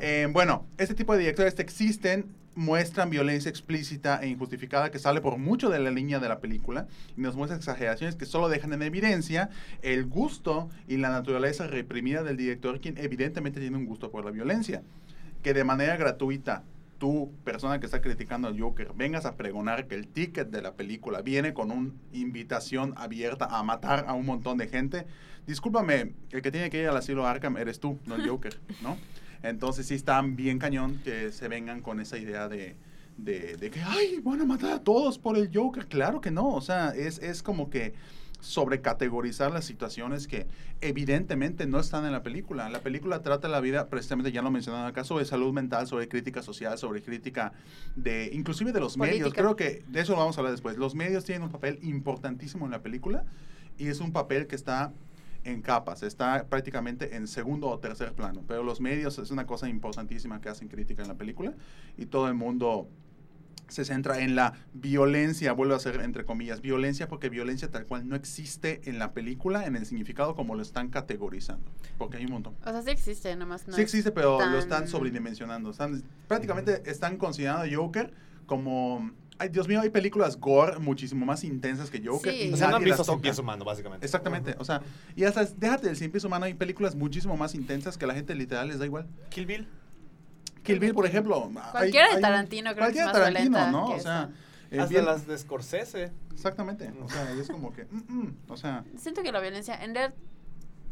Eh, 0.00 0.28
bueno, 0.32 0.66
este 0.78 0.94
tipo 0.94 1.12
de 1.12 1.18
directores 1.20 1.54
que 1.54 1.62
existen 1.62 2.26
muestran 2.54 3.10
violencia 3.10 3.48
explícita 3.48 4.18
e 4.22 4.28
injustificada 4.28 4.90
que 4.90 4.98
sale 4.98 5.20
por 5.20 5.38
mucho 5.38 5.68
de 5.70 5.78
la 5.78 5.90
línea 5.90 6.18
de 6.18 6.28
la 6.28 6.40
película 6.40 6.86
y 7.16 7.20
nos 7.20 7.36
muestra 7.36 7.56
exageraciones 7.56 8.16
que 8.16 8.26
solo 8.26 8.48
dejan 8.48 8.72
en 8.72 8.82
evidencia 8.82 9.50
el 9.82 10.06
gusto 10.06 10.68
y 10.88 10.96
la 10.96 11.10
naturaleza 11.10 11.66
reprimida 11.68 12.22
del 12.22 12.36
director, 12.36 12.80
quien 12.80 12.98
evidentemente 12.98 13.60
tiene 13.60 13.76
un 13.76 13.86
gusto 13.86 14.10
por 14.10 14.24
la 14.24 14.30
violencia. 14.30 14.82
Que 15.42 15.54
de 15.54 15.64
manera 15.64 15.96
gratuita 15.96 16.64
tú, 16.98 17.32
persona 17.44 17.78
que 17.80 17.86
está 17.86 18.02
criticando 18.02 18.48
al 18.48 18.60
Joker, 18.60 18.92
vengas 18.94 19.24
a 19.26 19.36
pregonar 19.36 19.86
que 19.86 19.94
el 19.94 20.06
ticket 20.08 20.48
de 20.50 20.60
la 20.60 20.74
película 20.74 21.22
viene 21.22 21.54
con 21.54 21.70
una 21.70 21.90
invitación 22.12 22.92
abierta 22.96 23.46
a 23.46 23.62
matar 23.62 24.04
a 24.06 24.12
un 24.12 24.26
montón 24.26 24.58
de 24.58 24.66
gente, 24.68 25.06
discúlpame, 25.46 26.14
el 26.30 26.42
que 26.42 26.50
tiene 26.50 26.70
que 26.70 26.80
ir 26.80 26.88
al 26.88 26.96
asilo 26.96 27.26
Arkham 27.26 27.56
eres 27.56 27.80
tú, 27.80 27.98
no 28.06 28.16
el 28.16 28.26
Joker, 28.28 28.58
¿no? 28.82 28.96
Entonces 29.42 29.86
sí 29.86 29.94
están 29.94 30.36
bien 30.36 30.58
cañón 30.58 31.00
que 31.02 31.32
se 31.32 31.48
vengan 31.48 31.80
con 31.80 32.00
esa 32.00 32.18
idea 32.18 32.48
de, 32.48 32.76
de, 33.16 33.56
de 33.56 33.70
que, 33.70 33.80
ay, 33.80 34.20
van 34.22 34.40
a 34.40 34.44
matar 34.44 34.72
a 34.72 34.80
todos 34.80 35.18
por 35.18 35.36
el 35.36 35.50
Joker. 35.52 35.86
Claro 35.86 36.20
que 36.20 36.30
no, 36.30 36.48
o 36.48 36.60
sea, 36.60 36.90
es, 36.90 37.18
es 37.18 37.42
como 37.42 37.70
que 37.70 37.94
sobrecategorizar 38.40 39.52
las 39.52 39.64
situaciones 39.64 40.26
que 40.26 40.46
evidentemente 40.80 41.66
no 41.66 41.78
están 41.78 42.04
en 42.06 42.12
la 42.12 42.22
película. 42.22 42.68
La 42.70 42.80
película 42.80 43.22
trata 43.22 43.48
la 43.48 43.60
vida, 43.60 43.88
precisamente 43.88 44.32
ya 44.32 44.42
lo 44.42 44.50
mencionaba 44.50 44.88
acá, 44.88 45.04
sobre 45.04 45.24
salud 45.24 45.52
mental, 45.52 45.86
sobre 45.86 46.08
crítica 46.08 46.42
social, 46.42 46.78
sobre 46.78 47.02
crítica 47.02 47.52
de, 47.96 48.30
inclusive 48.32 48.72
de 48.72 48.80
los 48.80 48.96
medios. 48.96 49.32
Creo 49.34 49.56
que 49.56 49.84
de 49.88 50.00
eso 50.00 50.12
lo 50.12 50.18
vamos 50.18 50.36
a 50.36 50.40
hablar 50.40 50.52
después. 50.52 50.76
Los 50.76 50.94
medios 50.94 51.24
tienen 51.24 51.42
un 51.42 51.50
papel 51.50 51.78
importantísimo 51.82 52.64
en 52.64 52.72
la 52.72 52.82
película 52.82 53.24
y 53.78 53.88
es 53.88 54.00
un 54.00 54.12
papel 54.12 54.46
que 54.46 54.56
está 54.56 54.92
en 55.44 55.62
capas, 55.62 56.02
está 56.02 56.46
prácticamente 56.48 57.16
en 57.16 57.26
segundo 57.26 57.68
o 57.68 57.78
tercer 57.78 58.12
plano, 58.12 58.42
pero 58.46 58.62
los 58.62 58.80
medios 58.80 59.18
es 59.18 59.30
una 59.30 59.46
cosa 59.46 59.68
importantísima 59.68 60.40
que 60.40 60.48
hacen 60.48 60.68
crítica 60.68 61.02
en 61.02 61.08
la 61.08 61.14
película 61.16 61.54
y 61.96 62.06
todo 62.06 62.28
el 62.28 62.34
mundo 62.34 62.88
se 63.68 63.84
centra 63.84 64.18
en 64.20 64.34
la 64.34 64.54
violencia, 64.74 65.52
vuelvo 65.52 65.74
a 65.74 65.76
hacer 65.76 66.00
entre 66.00 66.24
comillas, 66.24 66.60
violencia 66.60 67.06
porque 67.06 67.28
violencia 67.28 67.70
tal 67.70 67.86
cual 67.86 68.08
no 68.08 68.16
existe 68.16 68.80
en 68.90 68.98
la 68.98 69.12
película 69.12 69.64
en 69.64 69.76
el 69.76 69.86
significado 69.86 70.34
como 70.34 70.56
lo 70.56 70.62
están 70.62 70.88
categorizando, 70.90 71.70
porque 71.96 72.16
hay 72.16 72.24
un 72.24 72.32
montón. 72.32 72.56
O 72.66 72.70
sea, 72.72 72.82
sí 72.82 72.90
existe, 72.90 73.36
nomás 73.36 73.68
no 73.68 73.74
sí 73.76 73.80
existe, 73.80 74.10
pero 74.10 74.38
tan- 74.38 74.52
lo 74.52 74.58
están 74.58 74.88
sobredimensionando. 74.88 75.70
Están, 75.70 76.02
prácticamente 76.26 76.82
están 76.90 77.16
considerando 77.16 77.62
a 77.64 77.68
Joker 77.82 78.12
como... 78.46 79.12
Ay, 79.42 79.48
Dios 79.48 79.66
mío, 79.66 79.80
hay 79.80 79.88
películas 79.88 80.38
gore 80.38 80.78
muchísimo 80.78 81.24
más 81.24 81.44
intensas 81.44 81.88
que 81.90 82.00
Joker. 82.06 82.30
Sí. 82.32 82.48
y 82.50 82.52
O 82.52 82.56
sea, 82.58 82.68
no 82.68 82.76
han 82.76 82.84
visto 82.84 83.02
Sin 83.04 83.14
toca. 83.14 83.22
Pies 83.22 83.38
Humano, 83.38 83.64
básicamente. 83.64 84.04
Exactamente, 84.04 84.54
o 84.58 84.64
sea, 84.66 84.82
y 85.16 85.24
hasta, 85.24 85.44
déjate 85.56 85.86
del 85.86 85.96
cien 85.96 86.10
pies 86.12 86.24
humano, 86.24 86.44
hay 86.44 86.52
películas 86.52 86.94
muchísimo 86.94 87.36
más 87.38 87.54
intensas 87.54 87.96
que 87.96 88.04
a 88.04 88.08
la 88.08 88.14
gente 88.14 88.34
literal 88.34 88.68
les 88.68 88.78
da 88.78 88.84
igual. 88.84 89.06
Kill 89.30 89.46
Bill. 89.46 89.66
Kill 90.62 90.78
Bill, 90.78 90.92
por 90.92 91.06
ejemplo. 91.06 91.50
Cualquiera 91.72 92.06
hay- 92.06 92.10
de 92.10 92.16
hay- 92.16 92.20
Tarantino 92.22 92.74
creo 92.74 92.92
que 92.92 92.98
es 92.98 93.04
cualquiera 93.04 93.06
más 93.06 93.14
de 93.14 93.20
Tarantino, 93.20 93.56
violenta 93.58 93.70
¿no? 93.72 93.88
que 93.88 93.94
O 93.94 94.00
sea, 94.00 94.30
eh, 94.70 94.78
Hasta 94.78 94.90
bien- 94.90 95.04
las 95.06 95.26
de 95.26 95.38
Scorsese. 95.38 96.12
exactamente, 96.32 96.92
o 97.02 97.08
sea, 97.08 97.34
y 97.34 97.40
es 97.40 97.48
como 97.50 97.72
que, 97.72 97.86
mm, 97.90 97.96
mm, 98.08 98.36
o 98.50 98.56
sea, 98.58 98.84
Siento 98.98 99.22
que 99.22 99.32
la 99.32 99.40
violencia, 99.40 99.74
en 99.82 99.94
realidad, 99.94 100.14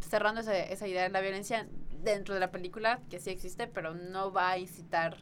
cerrando 0.01 0.41
esa, 0.41 0.57
esa 0.57 0.89
idea, 0.89 1.09
la 1.11 1.21
violencia 1.21 1.69
dentro 2.03 2.33
de 2.33 2.41
la 2.41 2.51
película, 2.51 3.01
que 3.11 3.21
sí 3.21 3.29
existe, 3.29 3.67
pero 3.67 3.95
no 3.95 4.33
va 4.33 4.51
a 4.53 4.59
incitar. 4.59 5.19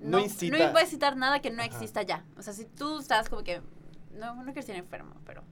No 0.00 0.18
No, 0.18 0.24
incita- 0.24 0.56
no 0.68 0.72
va 0.72 0.80
a 0.80 0.82
incitar 0.84 1.16
nada 1.16 1.40
que 1.40 1.50
no 1.50 1.62
Ajá. 1.62 1.66
exista 1.66 2.02
ya. 2.02 2.24
O 2.36 2.42
sea, 2.42 2.52
si 2.52 2.64
tú 2.64 2.98
estás 3.00 3.28
como 3.28 3.42
que. 3.42 3.60
No, 4.14 4.34
no 4.36 4.44
quiero 4.52 4.62
ser 4.62 4.76
enfermo, 4.76 5.14
pero. 5.26 5.42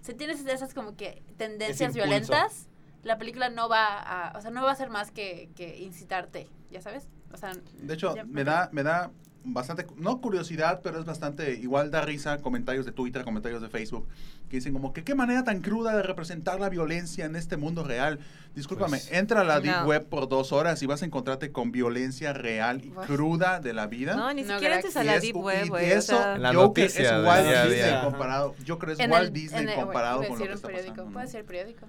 Si 0.00 0.14
tienes 0.14 0.44
esas 0.44 0.74
como 0.74 0.96
que 0.96 1.22
tendencias 1.36 1.94
violentas, 1.94 2.68
la 3.02 3.18
película 3.18 3.48
no 3.50 3.68
va 3.68 3.98
a. 3.98 4.36
O 4.36 4.40
sea, 4.40 4.50
no 4.50 4.62
va 4.64 4.72
a 4.72 4.76
ser 4.76 4.90
más 4.90 5.10
que, 5.10 5.50
que 5.54 5.78
incitarte, 5.78 6.48
¿ya 6.70 6.80
sabes? 6.80 7.08
O 7.32 7.36
sea. 7.36 7.52
de 7.74 7.94
hecho, 7.94 8.14
ya- 8.16 8.24
me 8.24 8.44
da, 8.44 8.70
me 8.72 8.82
da 8.82 9.10
bastante, 9.44 9.86
no 9.96 10.20
curiosidad, 10.20 10.80
pero 10.82 10.98
es 11.00 11.04
bastante, 11.06 11.54
igual 11.54 11.90
da 11.90 12.02
risa, 12.02 12.38
comentarios 12.38 12.84
de 12.86 12.92
Twitter, 12.92 13.24
comentarios 13.24 13.62
de 13.62 13.68
Facebook, 13.68 14.06
que 14.50 14.56
dicen 14.56 14.72
como 14.72 14.92
que 14.92 15.02
qué 15.04 15.14
manera 15.14 15.44
tan 15.44 15.60
cruda 15.60 15.96
de 15.96 16.02
representar 16.02 16.60
la 16.60 16.68
violencia 16.68 17.24
en 17.24 17.36
este 17.36 17.56
mundo 17.56 17.82
real. 17.84 18.18
Discúlpame, 18.54 18.98
Pues, 18.98 19.12
entra 19.12 19.40
a 19.42 19.44
la 19.44 19.60
Deep. 19.60 19.86
Web 19.86 20.06
por 20.08 20.28
dos 20.28 20.52
horas 20.52 20.82
y 20.82 20.86
vas 20.86 21.02
a 21.02 21.06
encontrarte 21.06 21.52
con 21.52 21.70
violencia 21.72 22.32
real 22.32 22.84
y 22.84 22.90
Pues, 22.90 23.06
cruda 23.06 23.60
de 23.60 23.72
la 23.72 23.86
vida. 23.86 24.14
No, 24.16 24.32
ni 24.34 24.42
No, 24.42 24.54
siquiera 24.54 24.76
entres 24.76 24.96
a 24.96 25.02
Y 25.04 25.06
la 25.06 25.14
es- 25.16 25.22
Deep 25.22 25.36
y 25.36 25.38
Web, 25.38 25.68
güey. 25.68 25.84
O 25.92 25.94
eso, 25.96 26.16
sea, 26.18 26.36
La 26.38 26.52
Joker 26.52 26.84
noticia 26.84 27.18
es 27.18 27.26
Walt 27.26 27.46
día 27.46 27.60
a 27.60 27.64
Disney 27.66 27.84
día. 27.90 28.00
comparado. 28.02 28.54
Joker 28.66 28.90
es 28.90 28.98
En 29.00 29.10
Walt 29.12 29.26
el- 29.28 29.32
Disney 29.32 29.66
el- 29.68 29.74
comparado 29.74 30.20
a 30.22 30.26
con 30.26 30.38
lo 30.38 30.44
que 30.44 30.50
un 30.50 30.54
está 30.56 30.66
periódico. 30.68 30.94
pasando. 30.96 31.12
Puede 31.12 31.26
ser 31.28 31.44
periódico. 31.44 31.86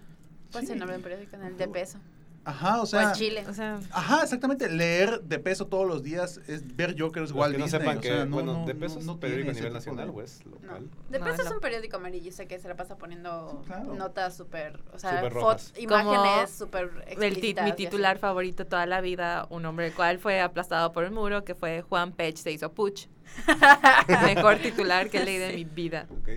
Puede 0.52 0.66
Sí. 0.66 0.68
ser 0.68 0.78
nombre 0.78 0.94
de 0.94 0.98
un 1.00 1.04
periódico 1.04 1.36
en 1.36 1.44
el 1.44 1.58
de 1.58 1.68
peso. 1.68 1.98
Ajá, 2.44 2.80
o 2.80 2.84
O 2.84 2.86
sea, 2.88 3.12
Chile. 3.12 3.46
o 3.48 3.54
sea, 3.54 3.80
Ajá, 3.92 4.24
exactamente. 4.24 4.68
Leer 4.68 5.22
de 5.22 5.38
peso 5.38 5.68
todos 5.68 5.88
los 5.88 6.02
días 6.02 6.40
es 6.48 6.76
ver 6.76 6.96
Joker 7.00 7.22
es 7.24 7.30
Los 7.30 7.38
Walt 7.40 7.52
que 7.54 7.60
no 7.60 7.66
Disney. 7.66 7.82
sepan 7.82 7.98
o 7.98 8.02
que, 8.02 8.08
sea, 8.08 8.26
no, 8.26 8.32
bueno, 8.36 8.54
no, 8.62 8.66
de 8.66 8.74
no- 8.74 8.80
peso 8.80 8.98
es 9.00 9.06
no 9.06 9.14
un 9.14 9.20
periódico 9.20 9.52
a 9.52 9.54
nivel 9.54 9.74
nacional 9.74 10.08
de- 10.08 10.14
o 10.14 10.22
es 10.24 10.46
No. 10.46 10.52
local. 10.56 10.90
De 11.10 11.20
peso 11.20 11.34
es 11.42 11.48
es 11.48 11.52
un 11.52 11.60
periódico 11.60 11.98
amarillo, 11.98 12.32
sé 12.32 12.48
que 12.48 12.58
se 12.60 12.68
la 12.68 12.76
pasa 12.76 12.98
poniendo 12.98 13.62
Claro. 13.68 13.94
notas 13.94 14.36
súper, 14.36 14.80
o 14.94 14.98
sea, 14.98 15.18
Súper 15.18 15.34
fot- 15.34 15.42
rojas. 15.42 15.74
imágenes 15.78 16.50
súper 16.50 17.04
explícitas 17.08 17.66
mi 17.66 17.74
titular 17.74 18.18
favorito 18.18 18.66
toda 18.66 18.86
la 18.88 19.02
vida, 19.02 19.46
un 19.52 19.66
hombre 19.68 19.88
el 19.88 19.94
cual 19.94 20.18
fue 20.18 20.42
aplastado 20.42 20.92
por 20.94 21.04
el 21.04 21.12
muro, 21.12 21.44
que 21.44 21.54
fue 21.54 21.84
Juan 21.84 22.12
Pech 22.12 22.38
se 22.38 22.52
hizo 22.52 22.72
puch. 22.74 23.08
Mejor 24.36 24.58
titular 24.58 25.10
que 25.10 25.20
he 25.20 25.26
leído 25.26 25.46
en 25.46 25.56
mi 25.56 25.64
vida. 25.64 26.08
Ok. 26.10 26.30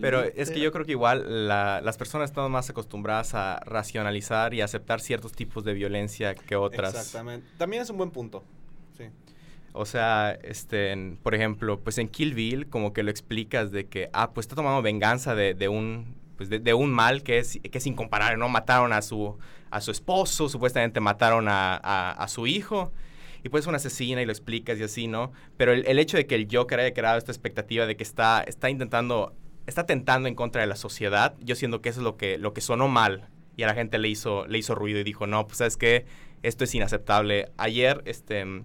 Pero 0.00 0.22
es 0.22 0.50
que 0.50 0.60
yo 0.60 0.70
creo 0.72 0.84
que 0.84 0.92
igual 0.92 1.48
la- 1.48 1.80
las 1.80 1.96
personas 1.96 2.30
están 2.30 2.50
más 2.50 2.68
acostumbradas 2.70 3.34
a 3.34 3.60
racionalizar 3.64 4.54
y 4.54 4.60
aceptar 4.60 5.00
ciertos 5.00 5.32
tipos 5.32 5.64
de 5.64 5.72
violencia 5.74 6.34
que 6.34 6.56
otras. 6.56 6.94
Exactamente. 6.94 7.46
También 7.58 7.82
es 7.82 7.90
un 7.90 7.96
buen 7.98 8.10
punto. 8.10 8.44
Sí. 8.96 9.04
O 9.72 9.84
sea, 9.84 10.38
este, 10.42 10.92
en- 10.92 11.18
por 11.22 11.34
ejemplo, 11.34 11.78
pues 11.80 11.98
en 11.98 12.08
Kill 12.08 12.34
Bill 12.34 12.68
como 12.68 12.92
que 12.92 13.02
lo 13.02 13.10
explicas 13.10 13.70
de 13.70 13.86
que, 13.86 14.10
ah, 14.12 14.30
pues 14.32 14.44
está 14.44 14.56
tomando 14.56 14.82
venganza 14.82 15.34
de, 15.34 15.54
de 15.54 15.68
un, 15.68 16.14
pues 16.36 16.48
de, 16.48 16.58
de 16.58 16.74
un 16.74 16.90
mal 16.92 17.22
que 17.22 17.38
es, 17.38 17.58
que 17.70 17.78
es 17.78 17.86
incomparable, 17.86 18.36
¿no? 18.38 18.48
Mataron 18.48 18.92
a 18.92 19.02
su, 19.02 19.36
a 19.70 19.80
su 19.80 19.90
esposo, 19.90 20.48
supuestamente 20.48 21.00
mataron 21.00 21.48
a, 21.48 21.76
a- 21.76 22.12
a 22.12 22.28
su 22.28 22.46
hijo. 22.46 22.92
Y 23.44 23.50
pues 23.50 23.62
es 23.64 23.68
una 23.68 23.76
asesina 23.76 24.20
y 24.20 24.26
lo 24.26 24.32
explicas 24.32 24.80
y 24.80 24.82
así, 24.82 25.06
¿no? 25.06 25.30
Pero 25.56 25.72
el, 25.72 25.86
el 25.86 26.00
hecho 26.00 26.16
de 26.16 26.26
que 26.26 26.34
el 26.34 26.48
Joker 26.50 26.80
haya 26.80 26.92
creado 26.92 27.18
esta 27.18 27.30
expectativa 27.30 27.86
de 27.86 27.96
que 27.96 28.02
está, 28.02 28.42
está 28.42 28.68
intentando, 28.68 29.32
está 29.68 29.84
tentando 29.84 30.28
en 30.28 30.34
contra 30.34 30.62
de 30.62 30.66
la 30.66 30.76
sociedad, 30.76 31.36
yo 31.40 31.54
siento 31.54 31.82
que 31.82 31.90
eso 31.90 32.00
es 32.00 32.04
lo 32.04 32.16
que, 32.16 32.38
lo 32.38 32.54
que 32.54 32.60
sonó 32.60 32.88
mal. 32.88 33.28
Y 33.56 33.64
a 33.64 33.66
la 33.66 33.74
gente 33.74 33.98
le 33.98 34.08
hizo, 34.08 34.46
le 34.46 34.58
hizo 34.58 34.74
ruido 34.74 35.00
y 35.00 35.04
dijo, 35.04 35.26
no, 35.26 35.46
pues 35.46 35.58
sabes 35.58 35.76
qué, 35.76 36.06
esto 36.42 36.64
es 36.64 36.74
inaceptable. 36.74 37.50
Ayer, 37.58 38.02
este 38.06 38.64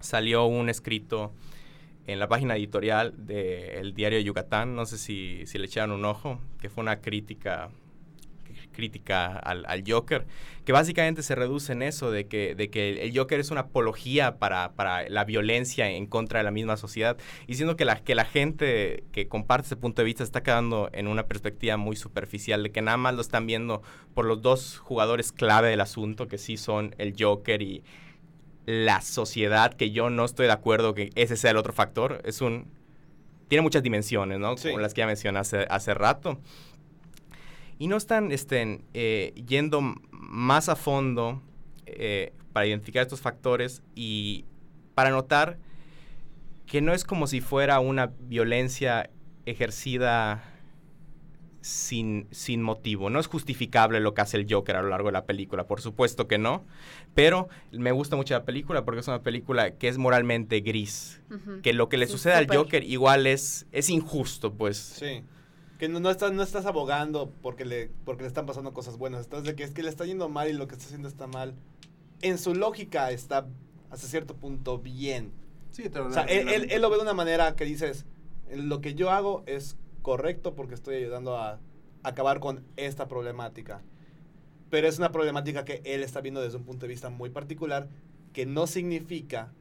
salió 0.00 0.46
un 0.46 0.68
escrito 0.68 1.32
en 2.08 2.18
la 2.18 2.26
página 2.26 2.56
editorial 2.56 3.14
del 3.16 3.94
diario 3.94 4.18
Yucatán, 4.18 4.74
no 4.74 4.84
sé 4.84 4.98
si, 4.98 5.46
si 5.46 5.58
le 5.58 5.66
echaron 5.66 5.92
un 5.92 6.04
ojo, 6.04 6.40
que 6.60 6.68
fue 6.68 6.82
una 6.82 7.00
crítica 7.00 7.70
crítica 8.72 9.36
al, 9.38 9.64
al 9.66 9.84
Joker, 9.86 10.26
que 10.64 10.72
básicamente 10.72 11.22
se 11.22 11.34
reduce 11.34 11.72
en 11.72 11.82
eso, 11.82 12.10
de 12.10 12.26
que, 12.26 12.54
de 12.54 12.70
que 12.70 13.04
el 13.04 13.16
Joker 13.16 13.38
es 13.38 13.50
una 13.50 13.62
apología 13.62 14.38
para, 14.38 14.72
para 14.72 15.08
la 15.08 15.24
violencia 15.24 15.88
en 15.90 16.06
contra 16.06 16.40
de 16.40 16.44
la 16.44 16.50
misma 16.50 16.76
sociedad, 16.76 17.16
y 17.46 17.54
siendo 17.54 17.76
que 17.76 17.84
la, 17.84 18.02
que 18.02 18.14
la 18.14 18.24
gente 18.24 19.04
que 19.12 19.28
comparte 19.28 19.66
ese 19.66 19.76
punto 19.76 20.02
de 20.02 20.06
vista 20.06 20.24
está 20.24 20.42
quedando 20.42 20.88
en 20.92 21.06
una 21.06 21.26
perspectiva 21.26 21.76
muy 21.76 21.96
superficial, 21.96 22.62
de 22.62 22.72
que 22.72 22.82
nada 22.82 22.96
más 22.96 23.14
lo 23.14 23.20
están 23.20 23.46
viendo 23.46 23.82
por 24.14 24.24
los 24.24 24.42
dos 24.42 24.78
jugadores 24.78 25.32
clave 25.32 25.68
del 25.68 25.80
asunto, 25.80 26.26
que 26.26 26.38
sí 26.38 26.56
son 26.56 26.94
el 26.98 27.14
Joker 27.18 27.62
y, 27.62 27.82
la 28.66 29.00
sociedad, 29.00 29.74
que 29.74 29.90
yo 29.90 30.10
no 30.10 30.24
estoy 30.24 30.46
de 30.46 30.52
acuerdo 30.52 30.94
que 30.94 31.10
ese 31.14 31.36
sea 31.36 31.50
el 31.50 31.56
otro 31.56 31.72
factor, 31.72 32.20
es 32.24 32.40
un... 32.40 32.66
Tiene 33.48 33.62
muchas 33.62 33.82
dimensiones, 33.82 34.38
¿no? 34.38 34.56
Sí. 34.56 34.70
Como 34.70 34.80
las 34.80 34.94
que 34.94 35.00
ya 35.00 35.06
mencioné 35.06 35.38
hace, 35.38 35.66
hace 35.68 35.92
rato. 35.92 36.40
Y 37.82 37.88
no 37.88 37.96
están 37.96 38.30
este, 38.30 38.84
eh, 38.94 39.32
yendo 39.44 39.80
más 40.12 40.68
a 40.68 40.76
fondo 40.76 41.42
eh, 41.86 42.32
para 42.52 42.64
identificar 42.64 43.02
estos 43.02 43.20
factores 43.20 43.82
y 43.96 44.44
para 44.94 45.10
notar 45.10 45.58
que 46.64 46.80
no 46.80 46.94
es 46.94 47.02
como 47.02 47.26
si 47.26 47.40
fuera 47.40 47.80
una 47.80 48.12
violencia 48.20 49.10
ejercida 49.46 50.44
sin, 51.60 52.28
sin 52.30 52.62
motivo. 52.62 53.10
No 53.10 53.18
es 53.18 53.26
justificable 53.26 53.98
lo 53.98 54.14
que 54.14 54.20
hace 54.20 54.36
el 54.36 54.46
Joker 54.48 54.76
a 54.76 54.82
lo 54.82 54.90
largo 54.90 55.08
de 55.08 55.14
la 55.14 55.26
película, 55.26 55.66
por 55.66 55.80
supuesto 55.80 56.28
que 56.28 56.38
no. 56.38 56.64
Pero 57.16 57.48
me 57.72 57.90
gusta 57.90 58.14
mucho 58.14 58.34
la 58.34 58.44
película 58.44 58.84
porque 58.84 59.00
es 59.00 59.08
una 59.08 59.24
película 59.24 59.72
que 59.72 59.88
es 59.88 59.98
moralmente 59.98 60.60
gris. 60.60 61.20
Que 61.64 61.72
lo 61.72 61.88
que 61.88 61.96
le 61.96 62.06
Sí, 62.06 62.12
sucede 62.12 62.34
al. 62.34 62.46
Joker 62.46 62.84
igual 62.84 63.26
es, 63.26 63.66
es 63.72 63.90
injusto, 63.90 64.54
pues. 64.54 64.76
Sí. 64.76 65.24
Que 65.82 65.88
no, 65.88 65.98
no 65.98 66.10
estás, 66.10 66.30
no 66.32 66.44
estás 66.44 66.64
abogando 66.64 67.32
porque 67.42 67.64
le, 67.64 67.90
porque 68.04 68.22
le 68.22 68.28
están 68.28 68.46
pasando 68.46 68.72
cosas 68.72 68.98
buenas. 68.98 69.22
Estás 69.22 69.42
de 69.42 69.56
que 69.56 69.64
es 69.64 69.72
que 69.72 69.82
le 69.82 69.88
está 69.88 70.06
yendo 70.06 70.28
mal 70.28 70.48
y 70.48 70.52
lo 70.52 70.68
que 70.68 70.74
está 70.76 70.84
haciendo 70.86 71.08
está 71.08 71.26
mal. 71.26 71.56
En 72.20 72.38
su 72.38 72.54
lógica 72.54 73.10
está 73.10 73.48
hasta 73.90 74.06
cierto 74.06 74.36
punto 74.36 74.78
bien. 74.78 75.32
Sí, 75.72 75.88
te 75.88 75.98
lo- 75.98 76.06
O 76.06 76.12
sea, 76.12 76.22
él- 76.22 76.68
él 76.70 76.82
lo 76.82 76.88
ve 76.88 76.98
de 76.98 77.02
una 77.02 77.14
manera 77.14 77.56
que 77.56 77.64
dices, 77.64 78.06
lo 78.54 78.80
que 78.80 78.94
yo 78.94 79.10
hago 79.10 79.42
es 79.46 79.76
correcto 80.02 80.54
porque 80.54 80.76
estoy 80.76 80.94
ayudando 80.94 81.36
a 81.36 81.58
acabar 82.04 82.38
con 82.38 82.64
esta 82.76 83.08
problemática. 83.08 83.82
Pero 84.70 84.86
es 84.86 84.98
una 84.98 85.10
problemática 85.10 85.64
que 85.64 85.82
él 85.84 86.04
está 86.04 86.20
viendo 86.20 86.40
desde 86.40 86.58
un 86.58 86.64
punto 86.64 86.82
de 86.86 86.90
vista 86.92 87.10
muy 87.10 87.30
particular 87.30 87.88
que 88.32 88.46
no 88.46 88.68
significa 88.68 89.52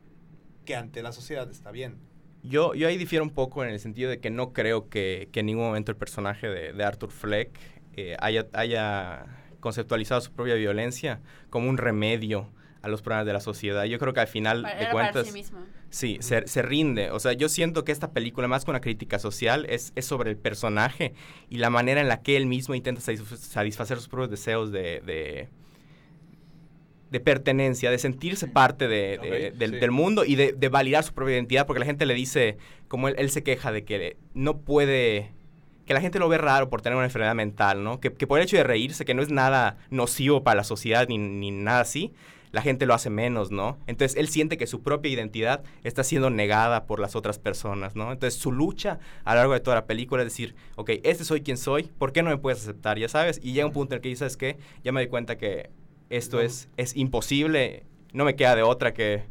que 0.66 0.76
ante 0.76 1.02
la 1.02 1.14
sociedad 1.14 1.50
está 1.50 1.72
bien. 1.72 1.98
Yo, 2.44 2.74
yo 2.74 2.88
ahí 2.88 2.98
difiero 2.98 3.24
un 3.24 3.30
poco 3.32 3.64
en 3.64 3.70
el 3.70 3.80
sentido 3.80 4.10
de 4.10 4.20
que 4.20 4.30
no 4.30 4.52
creo 4.54 4.90
que, 4.90 5.30
que 5.32 5.42
en 5.42 5.46
ningún 5.48 5.66
momento 5.66 5.92
el 5.92 5.98
personaje 5.98 6.48
de, 6.48 6.74
de 6.74 6.84
Arthur 6.84 7.12
Fleck 7.12 7.50
eh, 7.96 8.16
haya, 8.20 8.48
haya 8.54 9.26
conceptualizado 9.60 10.22
su 10.22 10.32
propia 10.32 10.56
violencia 10.56 11.20
como 11.50 11.70
un 11.70 11.78
remedio 11.78 12.50
a 12.82 12.88
los 12.88 13.02
problemas 13.04 13.28
de 13.28 13.34
la 13.34 13.42
sociedad. 13.42 13.84
Yo 13.84 14.00
creo 14.00 14.14
que 14.14 14.22
al 14.22 14.28
final 14.28 14.64
Para- 14.64 14.76
de 14.76 14.86
para 14.86 14.92
cuentas... 14.92 15.28
sí 15.28 15.34
mismo. 15.34 15.60
Sí, 15.92 16.18
se, 16.22 16.48
se 16.48 16.62
rinde. 16.62 17.12
O 17.12 17.20
sea, 17.20 17.34
yo 17.34 17.50
siento 17.50 17.84
que 17.84 17.92
esta 17.92 18.12
película, 18.14 18.48
más 18.48 18.64
que 18.64 18.72
una 18.72 18.80
crítica 18.80 19.20
social, 19.20 19.66
es, 19.70 19.92
es 19.98 20.06
sobre 20.06 20.30
el 20.32 20.38
personaje 20.38 21.14
y 21.50 21.58
la 21.58 21.70
manera 21.70 22.00
en 22.00 22.08
la 22.08 22.22
que 22.22 22.38
él 22.38 22.46
mismo 22.46 22.76
intenta 22.76 23.02
satisf- 23.02 23.36
satisfacer 23.36 23.98
sus 23.98 24.08
propios 24.08 24.30
deseos 24.32 24.72
de, 24.72 25.02
de, 25.02 25.50
de 27.12 27.20
pertenencia, 27.20 27.92
de 27.92 28.00
sentirse 28.00 28.48
parte 28.48 28.88
de, 28.88 29.52
del, 29.56 29.72
sí. 29.72 29.78
del 29.78 29.92
mundo 29.92 30.26
y 30.26 30.36
de, 30.36 30.54
de 30.54 30.70
validar 30.70 31.04
su 31.04 31.14
propia 31.14 31.36
identidad, 31.36 31.68
porque 31.68 31.82
la 31.82 31.86
gente 31.86 32.06
le 32.06 32.14
dice, 32.14 32.58
como 32.88 33.10
él, 33.10 33.16
él 33.18 33.30
se 33.30 33.44
queja 33.44 33.72
de 33.72 33.84
que 33.84 34.18
no 34.34 34.58
puede 34.60 35.32
que 35.86 35.94
la 35.94 36.02
gente 36.02 36.20
lo 36.20 36.30
ve 36.30 36.38
raro 36.38 36.70
por 36.70 36.82
tener 36.82 36.96
una 36.96 37.06
enfermedad 37.06 37.36
mental, 37.36 37.84
¿no? 37.84 38.00
Que, 38.00 38.14
que 38.14 38.28
por 38.28 38.40
el 38.40 38.46
hecho 38.46 38.56
de 38.56 38.64
reírse, 38.64 39.04
que 39.04 39.14
no 39.14 39.22
es 39.22 39.30
nada 39.30 39.78
nocivo 39.90 40.42
para 40.42 40.56
la 40.56 40.64
sociedad 40.64 41.08
ni, 41.10 41.18
ni 41.18 41.52
nada 41.52 41.82
así, 41.82 42.14
la 42.52 42.62
gente 42.62 42.86
lo 42.86 42.94
hace 42.94 43.10
menos, 43.10 43.52
¿no? 43.52 43.78
Entonces 43.88 44.18
él 44.18 44.30
siente 44.30 44.58
que 44.58 44.68
su 44.68 44.82
propia 44.82 45.12
identidad 45.12 45.64
está 45.84 46.04
siendo 46.04 46.30
negada 46.30 46.86
por 46.86 47.00
las 47.00 47.16
otras 47.16 47.40
personas, 47.40 47.96
¿no? 47.96 48.12
Entonces 48.12 48.40
su 48.40 48.52
lucha 48.52 49.00
a 49.24 49.34
lo 49.34 49.40
largo 49.42 49.54
de 49.54 49.60
toda 49.60 49.76
la 49.76 49.86
película 49.86 50.22
es 50.24 50.28
decir, 50.30 50.56
ok, 50.76 50.92
este 51.04 51.26
soy 51.26 51.42
quien 51.42 51.58
soy, 51.58 51.84
¿por 51.84 52.14
qué 52.14 52.24
no 52.24 52.30
me 52.30 52.38
puedes 52.38 52.62
aceptar? 52.62 52.98
Ya 52.98 53.10
sabes, 53.10 53.40
y 53.44 53.54
llega 53.54 53.66
un 53.66 53.74
punto 53.74 53.94
en 53.94 53.98
el 53.98 54.02
que 54.02 54.10
dices, 54.10 54.20
¿sabes 54.20 54.38
qué? 54.38 54.58
Ya 54.84 54.92
me 54.92 55.02
doy 55.02 55.10
cuenta 55.10 55.38
que 55.38 55.70
esto 56.12 56.38
No. 56.38 56.44
es, 56.44 56.70
es 56.78 56.96
imposible, 56.96 57.86
no 58.14 58.26
me 58.26 58.36
queda 58.36 58.56
de 58.56 58.64
otra 58.64 58.94
que... 58.94 59.24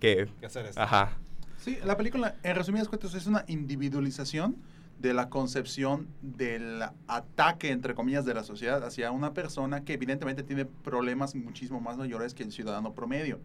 que 0.00 0.28
¿Qué 0.40 0.46
hacer 0.46 0.66
esto? 0.66 0.80
ajá. 0.80 1.18
Sí, 1.58 1.78
la 1.84 1.96
película, 1.96 2.34
en 2.42 2.56
resumidas 2.56 2.88
cuentas, 2.88 3.14
es 3.14 3.26
una 3.28 3.44
individualización 3.46 4.56
de 4.98 5.14
la 5.14 5.28
concepción 5.28 6.08
del 6.20 6.82
ataque, 7.06 7.70
entre 7.70 7.94
comillas, 7.94 8.24
de 8.24 8.34
la 8.34 8.42
sociedad 8.44 8.84
hacia 8.84 9.10
una 9.10 9.32
persona 9.32 9.84
que 9.84 9.92
evidentemente 9.94 10.42
tiene 10.42 10.64
problemas 10.64 11.34
muchísimo 11.34 11.80
más 11.80 11.96
mayores 11.96 12.34
que 12.34 12.42
el 12.42 12.52
ciudadano 12.52 12.94
promedio. 12.94 13.40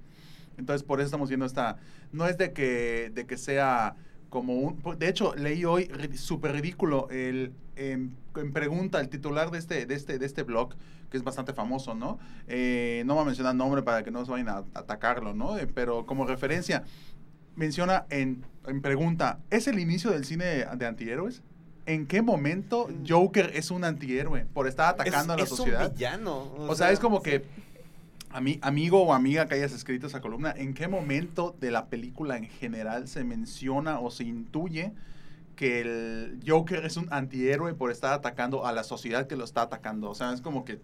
Entonces, 0.57 0.83
por 0.83 0.99
eso 0.99 1.05
estamos 1.05 1.29
viendo 1.29 1.45
esta... 1.45 1.77
No 2.11 2.27
es 2.27 2.37
de 2.37 2.53
que, 2.53 3.11
de 3.13 3.25
que 3.27 3.37
sea 3.37 3.95
como 4.37 4.53
un... 4.53 4.79
De 4.99 5.09
hecho, 5.09 5.33
leí 5.35 5.65
hoy, 5.65 5.89
súper 6.15 6.51
ridículo, 6.51 7.09
el, 7.09 7.53
en, 7.75 8.15
en 8.35 8.53
pregunta, 8.53 8.99
el 8.99 9.09
titular 9.09 9.49
de 9.49 9.57
este, 9.57 9.87
de, 9.87 9.95
este, 9.95 10.19
de 10.19 10.25
este 10.27 10.43
blog, 10.43 10.75
que 11.09 11.17
es 11.17 11.23
bastante 11.23 11.53
famoso, 11.53 11.95
¿no? 11.95 12.19
Eh, 12.47 13.01
no 13.07 13.15
voy 13.15 13.23
a 13.23 13.25
mencionar 13.25 13.55
nombre 13.55 13.81
para 13.81 14.03
que 14.03 14.11
no 14.11 14.23
se 14.23 14.31
vayan 14.31 14.49
a 14.49 14.57
atacarlo, 14.75 15.33
¿no? 15.33 15.57
Eh, 15.57 15.65
pero 15.65 16.05
como 16.05 16.27
referencia, 16.27 16.83
menciona 17.55 18.05
en, 18.11 18.45
en 18.67 18.81
pregunta, 18.83 19.39
¿es 19.49 19.67
el 19.67 19.79
inicio 19.79 20.11
del 20.11 20.23
cine 20.23 20.45
de 20.45 20.85
antihéroes? 20.85 21.41
¿En 21.87 22.05
qué 22.05 22.21
momento 22.21 22.89
Joker 23.07 23.49
es 23.55 23.71
un 23.71 23.85
antihéroe 23.85 24.45
por 24.53 24.67
estar 24.67 24.93
atacando 24.93 25.33
a 25.33 25.37
la 25.37 25.43
es 25.43 25.49
sociedad? 25.49 25.87
un 25.87 25.93
villano. 25.93 26.53
O 26.59 26.75
sea, 26.75 26.91
es 26.91 26.99
como 26.99 27.23
que, 27.23 27.43
ami- 28.37 28.59
amigo 28.61 29.01
o 29.03 29.13
amiga 29.13 29.47
que 29.47 29.55
hayas 29.55 29.73
escrito 29.73 30.07
esa 30.07 30.21
columna, 30.21 30.53
¿en 30.55 30.73
qué 30.73 30.87
momento 30.87 31.55
de 31.59 31.71
la 31.71 31.85
película 31.87 32.37
en 32.37 32.45
general 32.47 33.07
se 33.07 33.23
menciona 33.23 33.99
o 33.99 34.11
se 34.11 34.23
intuye 34.23 34.91
que 35.55 35.81
el 35.81 36.39
Joker 36.47 36.85
es 36.85 36.97
un 36.97 37.07
antihéroe 37.11 37.73
por 37.73 37.89
estar 37.91 38.13
atacando 38.13 38.65
a 38.65 38.71
la 38.71 38.83
sociedad 38.83 39.27
que 39.27 39.35
lo 39.35 39.43
está 39.43 39.63
atacando? 39.63 40.09
O 40.09 40.15
sea, 40.15 40.33
es 40.33 40.41
como 40.41 40.63
que 40.65 40.79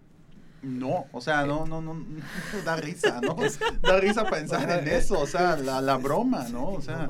No, 0.62 1.04
o 1.12 1.20
sea, 1.20 1.44
no, 1.46 1.66
no, 1.66 1.80
no, 1.82 1.92
no, 1.94 2.04
da 2.64 2.76
risa, 2.76 3.20
¿no? 3.20 3.36
Da 3.82 4.00
risa 4.00 4.24
pensar 4.24 4.68
en 4.78 4.88
eso, 4.88 5.20
o 5.20 5.26
sea, 5.26 5.56
la, 5.56 5.80
la 5.82 5.96
broma, 5.98 6.48
¿no? 6.48 6.68
O 6.68 6.80
sea, 6.80 7.06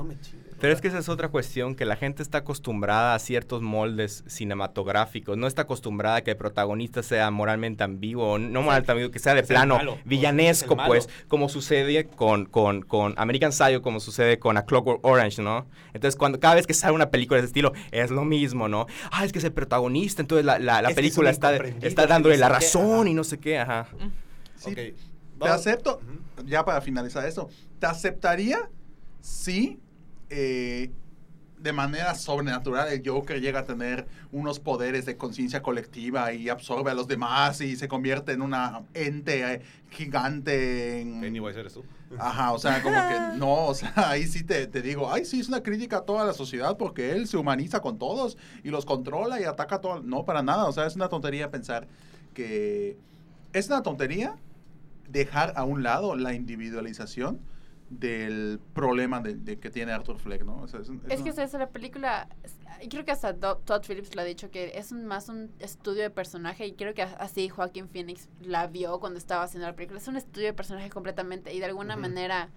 Pero 0.59 0.73
es 0.73 0.81
que 0.81 0.87
esa 0.87 0.99
es 0.99 1.09
otra 1.09 1.29
cuestión, 1.29 1.75
que 1.75 1.85
la 1.85 1.95
gente 1.95 2.23
está 2.23 2.39
acostumbrada 2.39 3.13
a 3.13 3.19
ciertos 3.19 3.61
moldes 3.61 4.23
cinematográficos, 4.27 5.37
no 5.37 5.47
está 5.47 5.63
acostumbrada 5.63 6.17
a 6.17 6.21
que 6.21 6.31
el 6.31 6.37
protagonista 6.37 7.03
sea 7.03 7.29
moralmente 7.31 7.83
ambiguo, 7.83 8.33
o 8.33 8.37
no 8.37 8.61
moralmente 8.61 8.91
ambiguo, 8.91 9.11
que 9.11 9.19
sea 9.19 9.33
de 9.33 9.41
Es 9.41 9.47
plano 9.47 9.77
malo, 9.77 9.97
villanesco, 10.05 10.77
pues, 10.77 11.09
como 11.27 11.49
sucede 11.49 12.07
con, 12.07 12.45
con, 12.45 12.81
con 12.83 13.13
American 13.17 13.51
Psycho, 13.51 13.81
como 13.81 13.99
sucede 13.99 14.39
con 14.39 14.57
A 14.57 14.65
Clockwork 14.65 15.05
Orange, 15.05 15.41
¿no? 15.41 15.67
Entonces, 15.93 16.15
cuando 16.15 16.39
cada 16.39 16.55
vez 16.55 16.65
que 16.65 16.73
sale 16.73 16.93
una 16.93 17.09
película 17.09 17.37
de 17.37 17.41
ese 17.41 17.47
estilo, 17.47 17.73
es 17.91 18.11
lo 18.11 18.23
mismo, 18.23 18.67
¿no? 18.67 18.87
Ah, 19.11 19.25
es 19.25 19.31
que 19.31 19.39
es 19.39 19.45
el 19.45 19.53
protagonista, 19.53 20.21
entonces 20.21 20.45
la, 20.45 20.57
la, 20.59 20.81
la 20.81 20.89
Es 20.89 20.95
que 20.95 21.01
es 21.01 21.07
película 21.07 21.29
está, 21.29 21.55
está 21.55 22.07
dándole 22.07 22.37
la 22.37 22.47
qué, 22.47 22.53
razón 22.53 23.07
y 23.07 23.13
no 23.13 23.23
sé 23.23 23.39
qué, 23.39 23.59
ajá. 23.59 23.87
sí, 24.57 24.71
Ok, 24.71 24.77
te 25.43 25.49
acepto, 25.49 25.99
ya 26.45 26.63
para 26.63 26.79
finalizar 26.81 27.25
esto, 27.25 27.49
te 27.79 27.87
aceptaría 27.87 28.69
si 29.19 29.79
eh, 30.29 30.91
de 31.65 31.73
manera 31.73 32.13
sobrenatural 32.13 32.89
el 32.89 33.01
Joker 33.03 33.41
llega 33.41 33.61
a 33.61 33.65
tener 33.65 34.05
unos 34.31 34.59
poderes 34.59 35.05
de 35.05 35.17
conciencia 35.17 35.63
colectiva 35.63 36.31
y 36.31 36.47
absorbe 36.49 36.91
a 36.91 36.93
los 36.93 37.07
demás 37.07 37.59
y 37.59 37.75
se 37.75 37.87
convierte 37.87 38.33
en 38.33 38.43
una 38.43 38.83
ente 38.93 39.53
eh, 39.53 39.61
gigante 39.89 41.01
en... 41.01 41.21
Pennywise 41.21 41.59
eres 41.59 41.73
tú. 41.73 41.83
Ajá, 42.19 42.51
o 42.51 42.59
sea, 42.59 42.83
como 42.83 42.95
que 42.95 43.37
no, 43.39 43.65
o 43.65 43.73
sea, 43.73 43.93
ahí 43.95 44.27
sí 44.27 44.43
te, 44.43 44.67
te 44.67 44.83
digo, 44.83 45.11
ay, 45.11 45.25
sí, 45.25 45.39
es 45.39 45.47
una 45.47 45.63
crítica 45.63 45.97
a 45.97 46.01
toda 46.01 46.23
la 46.23 46.33
sociedad 46.33 46.77
porque 46.77 47.13
él 47.13 47.27
se 47.27 47.37
humaniza 47.37 47.81
con 47.81 47.97
todos 47.97 48.37
y 48.63 48.69
los 48.69 48.85
controla 48.85 49.41
y 49.41 49.45
ataca 49.45 49.77
a 49.77 49.81
todos. 49.81 50.03
No, 50.03 50.23
para 50.23 50.43
nada, 50.43 50.65
o 50.65 50.71
sea, 50.71 50.85
es 50.85 50.95
una 50.95 51.09
tontería 51.09 51.49
pensar 51.49 51.87
que... 52.33 52.97
Es 53.53 53.67
una 53.67 53.81
tontería 53.81 54.35
dejar 55.09 55.53
a 55.55 55.63
un 55.63 55.81
lado 55.81 56.15
la 56.15 56.33
individualización 56.33 57.39
del 57.99 58.59
problema 58.73 59.19
de, 59.21 59.35
de 59.35 59.59
que 59.59 59.69
tiene 59.69 59.91
Arthur 59.91 60.19
Fleck, 60.19 60.43
¿no? 60.43 60.57
O 60.61 60.67
sea, 60.67 60.79
es, 60.81 60.89
un- 60.89 60.97
es 61.07 61.11
Es 61.19 61.21
que 61.21 61.31
una- 61.31 61.43
es 61.43 61.53
la 61.53 61.69
película, 61.69 62.27
y 62.81 62.87
creo 62.89 63.05
que 63.05 63.11
hasta 63.11 63.33
Do- 63.33 63.57
Todd 63.57 63.81
Phillips 63.87 64.15
lo 64.15 64.21
ha 64.21 64.25
dicho, 64.25 64.51
que 64.51 64.77
es 64.77 64.91
un- 64.91 65.05
más 65.05 65.29
un 65.29 65.51
estudio 65.59 66.01
de 66.03 66.09
personaje, 66.09 66.65
y 66.67 66.73
creo 66.73 66.93
que 66.93 67.01
así 67.03 67.49
Joaquín 67.49 67.87
Phoenix 67.89 68.29
la 68.41 68.67
vio 68.67 68.99
cuando 68.99 69.17
estaba 69.17 69.43
haciendo 69.43 69.67
la 69.67 69.75
película. 69.75 69.99
Es 69.99 70.07
un 70.07 70.17
estudio 70.17 70.47
de 70.47 70.53
personaje 70.53 70.89
completamente, 70.89 71.53
y 71.53 71.59
de 71.59 71.65
alguna 71.65 71.95
manera 71.95 72.49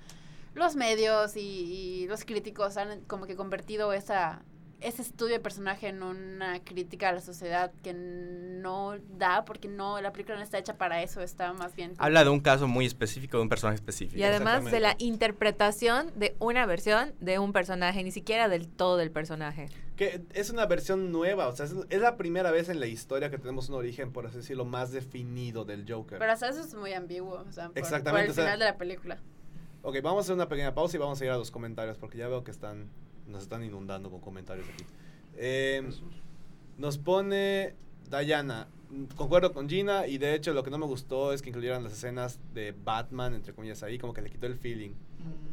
los 0.54 0.74
medios 0.76 1.36
y, 1.36 1.40
y 1.40 2.06
los 2.08 2.24
críticos 2.24 2.76
han 2.76 3.02
como 3.02 3.26
que 3.26 3.36
convertido 3.36 3.92
esa 3.92 4.42
ese 4.80 5.02
estudio 5.02 5.34
de 5.34 5.40
personaje 5.40 5.88
en 5.88 6.02
una 6.02 6.62
crítica 6.62 7.08
a 7.08 7.12
la 7.12 7.20
sociedad 7.20 7.72
que 7.82 7.92
no 7.94 8.94
da, 9.16 9.44
porque 9.44 9.68
no 9.68 10.00
la 10.00 10.12
película 10.12 10.36
no 10.36 10.42
está 10.42 10.58
hecha 10.58 10.76
para 10.76 11.02
eso, 11.02 11.20
está 11.20 11.52
más 11.52 11.74
bien... 11.74 11.94
Habla 11.98 12.24
de 12.24 12.30
un 12.30 12.40
caso 12.40 12.68
muy 12.68 12.86
específico, 12.86 13.36
de 13.38 13.42
un 13.42 13.48
personaje 13.48 13.76
específico. 13.76 14.18
Y 14.18 14.22
además 14.22 14.64
de 14.64 14.80
la 14.80 14.94
interpretación 14.98 16.12
de 16.14 16.36
una 16.38 16.64
versión 16.66 17.12
de 17.20 17.38
un 17.38 17.52
personaje, 17.52 18.02
ni 18.04 18.10
siquiera 18.12 18.48
del 18.48 18.68
todo 18.68 18.96
del 18.96 19.10
personaje. 19.10 19.68
Que 19.96 20.22
es 20.32 20.50
una 20.50 20.66
versión 20.66 21.10
nueva, 21.10 21.48
o 21.48 21.56
sea, 21.56 21.66
es, 21.66 21.74
es 21.90 22.00
la 22.00 22.16
primera 22.16 22.50
vez 22.52 22.68
en 22.68 22.78
la 22.78 22.86
historia 22.86 23.30
que 23.30 23.38
tenemos 23.38 23.68
un 23.68 23.74
origen, 23.74 24.12
por 24.12 24.26
así 24.26 24.36
decirlo, 24.36 24.64
más 24.64 24.92
definido 24.92 25.64
del 25.64 25.84
Joker. 25.90 26.18
Pero 26.18 26.32
hasta 26.32 26.48
eso 26.50 26.60
es 26.60 26.74
muy 26.74 26.92
ambiguo, 26.92 27.44
o 27.48 27.52
sea, 27.52 27.64
por, 27.64 27.72
por 27.74 27.78
Exactamente, 27.82 28.26
el 28.26 28.30
o 28.30 28.34
sea- 28.34 28.44
final 28.44 28.58
de 28.60 28.64
la 28.64 28.76
película. 28.76 29.18
Ok, 29.82 29.96
vamos 30.02 30.18
a 30.18 30.22
hacer 30.22 30.34
una 30.34 30.48
pequeña 30.48 30.74
pausa 30.74 30.96
y 30.96 31.00
vamos 31.00 31.20
a 31.20 31.24
ir 31.24 31.30
a 31.30 31.36
los 31.36 31.50
comentarios 31.50 31.98
porque 31.98 32.18
ya 32.18 32.28
veo 32.28 32.44
que 32.44 32.50
están 32.50 32.88
nos 33.28 33.42
están 33.42 33.62
inundando 33.64 34.10
con 34.10 34.20
comentarios 34.20 34.66
aquí. 34.68 34.84
Eh, 35.36 35.88
nos 36.76 36.98
pone 36.98 37.74
Dayana, 38.08 38.68
mm, 38.90 39.04
concuerdo 39.16 39.52
con 39.52 39.68
Gina 39.68 40.06
y 40.06 40.18
de 40.18 40.34
hecho 40.34 40.52
lo 40.52 40.62
que 40.62 40.70
no 40.70 40.78
me 40.78 40.86
gustó 40.86 41.32
es 41.32 41.42
que 41.42 41.50
incluyeran 41.50 41.84
las 41.84 41.92
escenas 41.92 42.40
de 42.54 42.74
Batman, 42.84 43.34
entre 43.34 43.52
comillas, 43.52 43.82
ahí, 43.82 43.98
como 43.98 44.12
que 44.14 44.22
le 44.22 44.30
quitó 44.30 44.46
el 44.46 44.56
feeling. 44.56 44.90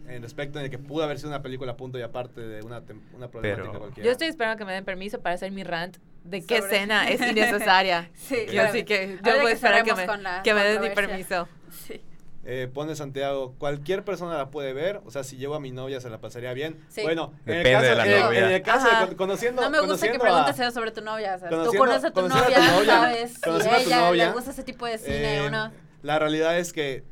En 0.08 0.22
respecto 0.22 0.60
de 0.60 0.70
que 0.70 0.78
pudo 0.78 1.04
haber 1.04 1.18
sido 1.18 1.30
una 1.30 1.42
película 1.42 1.76
punto 1.76 1.98
y 1.98 2.02
aparte 2.04 2.40
de 2.40 2.62
una, 2.62 2.84
una 3.16 3.28
problemática 3.30 3.68
Pero- 3.72 3.80
cualquiera. 3.80 4.06
Yo 4.06 4.12
estoy 4.12 4.28
esperando 4.28 4.58
que 4.58 4.66
me 4.66 4.74
den 4.74 4.86
permiso 4.86 5.20
para 5.20 5.36
hacer 5.36 5.52
mi 5.52 5.64
rant 5.64 5.98
de 6.24 6.42
qué 6.46 6.60
Sobre- 6.62 6.76
escena 6.76 7.10
es 7.10 7.20
innecesaria. 7.20 8.10
Sí, 8.14 8.36
Yo 8.46 8.52
claro. 8.54 8.70
así 8.70 8.84
que 8.86 9.20
yo 9.26 9.42
voy 9.42 9.52
a 9.52 9.54
esperar 9.56 9.84
que 9.84 9.94
me, 9.96 10.06
que 10.44 10.54
me 10.54 10.64
den 10.64 10.82
mi 10.82 10.90
permiso. 10.92 11.48
Sí. 11.72 12.00
Eh, 12.48 12.70
pone 12.72 12.96
Santiago, 12.96 13.56
cualquier 13.58 14.06
persona 14.06 14.38
la 14.38 14.52
puede 14.52 14.72
ver, 14.72 15.02
o 15.04 15.10
sea, 15.10 15.24
si 15.24 15.36
llevo 15.38 15.56
a 15.56 15.60
mi 15.60 15.72
novia 15.72 16.00
se 16.00 16.12
la 16.12 16.20
pasaría 16.22 16.54
bien. 16.54 16.78
Sí. 16.90 17.02
Bueno, 17.02 17.34
en 17.48 17.56
el 17.56 17.64
caso, 17.74 17.86
de 17.88 17.96
la 17.96 18.06
el- 18.06 18.22
novia. 18.22 18.40
en 18.46 18.52
el 18.52 18.62
caso 18.62 18.88
de 18.88 19.06
con- 19.08 19.16
conociendo, 19.16 19.62
No 19.64 19.70
me 19.72 19.80
gusta 19.80 19.94
que 20.12 20.14
conociendo 20.20 20.24
a- 20.24 20.28
preguntes 20.46 20.60
eso 20.60 20.72
sobre 20.72 20.92
tu 20.92 21.02
novia. 21.02 21.36
O 21.36 21.40
sea, 21.40 21.50
tú 21.50 21.56
Conociendo- 21.56 21.80
conoces 21.86 22.04
a 22.06 22.12
tu 22.12 22.20
a 22.20 22.28
novia, 22.28 22.44
tu 22.58 22.72
novia, 22.72 22.86
sabes 22.86 23.34
si 23.34 23.42
conociendo 23.42 23.78
a 23.78 23.82
tu 23.82 23.88
ella 23.88 24.00
novia, 24.02 24.28
le 24.28 24.34
gusta 24.34 24.52
ese 24.52 24.64
tipo 24.64 24.86
de 24.86 24.98
cine 25.00 25.38
Eh, 25.38 25.42
o 25.42 25.50
no. 25.50 25.72
La 26.04 26.20
realidad 26.20 26.60
es 26.60 26.72
que, 26.72 27.04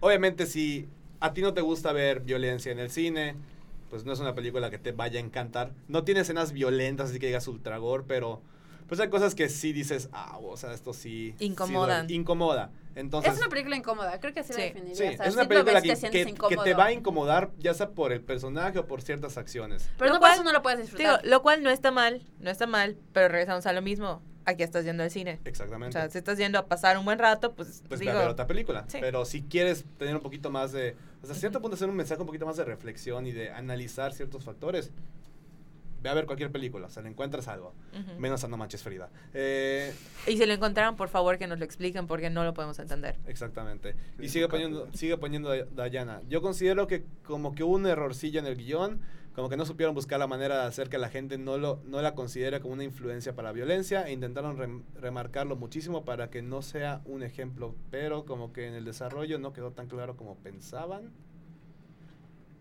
obviamente, 0.00 0.46
si 0.46 0.88
a 1.20 1.32
ti 1.32 1.40
no 1.40 1.54
te 1.54 1.60
gusta 1.60 1.92
ver 1.92 2.20
violencia 2.20 2.72
en 2.72 2.80
el 2.80 2.90
cine, 2.90 3.36
pues 3.90 4.04
no 4.04 4.12
es 4.12 4.18
una 4.18 4.34
película 4.34 4.70
que 4.70 4.78
te 4.78 4.90
vaya 4.90 5.20
a 5.20 5.22
encantar. 5.22 5.70
No 5.86 6.02
tiene 6.02 6.20
escenas 6.22 6.50
violentas, 6.52 7.10
así 7.10 7.20
que 7.20 7.26
digas 7.28 7.46
ultragor, 7.46 8.06
pero 8.08 8.42
pues 8.96 9.00
hay 9.06 9.10
cosas 9.10 9.34
que 9.34 9.48
sí 9.48 9.72
dices, 9.72 10.08
ah, 10.12 10.38
o 10.40 10.56
sea, 10.56 10.72
esto 10.72 10.92
sí. 10.92 11.34
sí 11.38 11.44
Incomodan. 11.46 12.06
duele". 12.06 12.14
incomoda. 12.14 12.70
Entonces, 12.96 13.32
es 13.32 13.38
una 13.40 13.48
película 13.48 13.76
incómoda, 13.76 14.20
creo 14.20 14.32
que 14.32 14.40
así 14.40 14.52
Sí. 14.52 14.58
la 14.60 14.64
definiría. 14.66 14.94
sí, 14.96 15.02
o 15.02 15.16
sea, 15.16 15.26
es 15.26 15.32
sí 15.34 15.38
una 15.40 15.48
película 15.48 15.82
que, 15.82 15.88
te 15.88 15.96
sientes 15.96 16.10
que- 16.10 16.18
que 16.18 16.24
te 16.24 16.30
incómodo. 16.30 16.76
va 16.78 16.84
a 16.84 16.92
incomodar, 16.92 17.50
ya 17.58 17.74
sea 17.74 17.90
por 17.90 18.12
el 18.12 18.20
personaje 18.20 18.78
o 18.78 18.86
por 18.86 19.02
ciertas 19.02 19.36
acciones. 19.36 19.88
Pero 19.98 20.10
Lo 20.10 20.14
no 20.14 20.20
por 20.20 20.28
cual- 20.28 20.34
eso 20.34 20.44
no 20.44 20.52
lo 20.52 20.62
puedes 20.62 20.78
Digo, 20.78 20.96
disfrutar. 20.98 21.26
lo 21.26 21.42
cual 21.42 21.62
no 21.64 21.70
está 21.70 21.90
mal, 21.90 22.22
no 22.38 22.50
está 22.50 22.66
mal, 22.68 22.96
pero 23.12 23.28
regresamos 23.28 23.66
a 23.66 23.72
lo 23.72 23.82
mismo. 23.82 24.22
Aquí 24.46 24.62
estás 24.62 24.84
yendo 24.84 25.02
al 25.02 25.10
cine. 25.10 25.40
O 25.44 25.48
Exactamente. 25.48 25.92
sea, 25.98 26.08
si 26.10 26.18
estás 26.18 26.36
yendo 26.38 26.58
a 26.58 26.66
pasar 26.66 26.98
un 26.98 27.04
buen 27.06 27.18
rato, 27.18 27.54
pues, 27.54 27.82
pues 27.88 27.98
digo, 27.98 28.12
ve 28.12 28.18
a 28.18 28.20
ver 28.22 28.30
otra 28.30 28.46
película. 28.46 28.84
sí. 28.88 28.98
Pero 29.00 29.24
si 29.24 29.42
quieres 29.42 29.86
tener 29.98 30.14
un 30.14 30.20
poquito 30.22 30.50
más 30.50 30.70
de. 30.70 30.96
O 31.22 31.26
sea, 31.26 31.34
a 31.34 31.38
cierto 31.38 31.62
punto 31.62 31.76
hacer 31.76 31.88
un 31.88 31.96
mensaje 31.96 32.20
un 32.20 32.26
poquito 32.26 32.44
más 32.44 32.56
de 32.58 32.64
reflexión 32.64 33.26
y 33.26 33.32
de 33.32 33.50
analizar 33.50 34.12
ciertos 34.12 34.44
factores. 34.44 34.92
Ve 36.04 36.10
a 36.10 36.14
ver 36.14 36.26
cualquier 36.26 36.52
película, 36.52 36.86
o 36.86 36.90
sea, 36.90 37.02
le 37.02 37.08
encuentras 37.08 37.48
algo. 37.48 37.72
Ujú. 37.98 38.20
Menos 38.20 38.44
a 38.44 38.48
No 38.48 38.58
Manches 38.58 38.82
Frida. 38.82 39.08
Eh, 39.32 39.90
Y 40.26 40.36
si 40.36 40.44
lo 40.44 40.52
encontraron, 40.52 40.96
por 40.96 41.08
favor 41.08 41.38
que 41.38 41.46
nos 41.46 41.58
lo 41.58 41.64
expliquen 41.64 42.06
porque 42.06 42.28
no 42.28 42.44
lo 42.44 42.52
podemos 42.52 42.78
entender. 42.78 43.16
exactamente. 43.26 43.96
Y 44.20 44.28
sigue 44.28 44.46
poniendo, 44.48 44.86
sigue 44.92 45.16
poniendo 45.16 45.48
Day- 45.48 45.64
Dayana. 45.74 46.20
Yo 46.28 46.42
considero 46.42 46.86
que 46.86 47.06
como 47.24 47.54
que 47.54 47.64
hubo 47.64 47.74
un 47.74 47.86
errorcillo 47.86 48.38
en 48.38 48.44
el 48.44 48.54
guion, 48.56 49.00
como 49.34 49.48
que 49.48 49.56
no 49.56 49.64
supieron 49.64 49.94
buscar 49.94 50.18
la 50.18 50.26
manera 50.26 50.60
de 50.60 50.66
hacer 50.66 50.90
que 50.90 50.98
la 50.98 51.08
gente 51.08 51.38
no, 51.38 51.56
lo, 51.56 51.80
no 51.86 52.02
la 52.02 52.14
considere 52.14 52.60
como 52.60 52.74
una 52.74 52.84
influencia 52.84 53.34
para 53.34 53.48
la 53.48 53.52
violencia 53.52 54.06
e 54.06 54.12
intentaron 54.12 54.58
rem- 54.58 54.82
remarcarlo 55.00 55.56
muchísimo 55.56 56.04
para 56.04 56.28
que 56.28 56.42
no 56.42 56.60
sea 56.60 57.00
un 57.06 57.22
ejemplo, 57.22 57.74
pero 57.90 58.26
como 58.26 58.52
que 58.52 58.68
en 58.68 58.74
el 58.74 58.84
desarrollo 58.84 59.38
no 59.38 59.54
quedó 59.54 59.72
tan 59.72 59.88
claro 59.88 60.18
como 60.18 60.36
pensaban. 60.36 61.10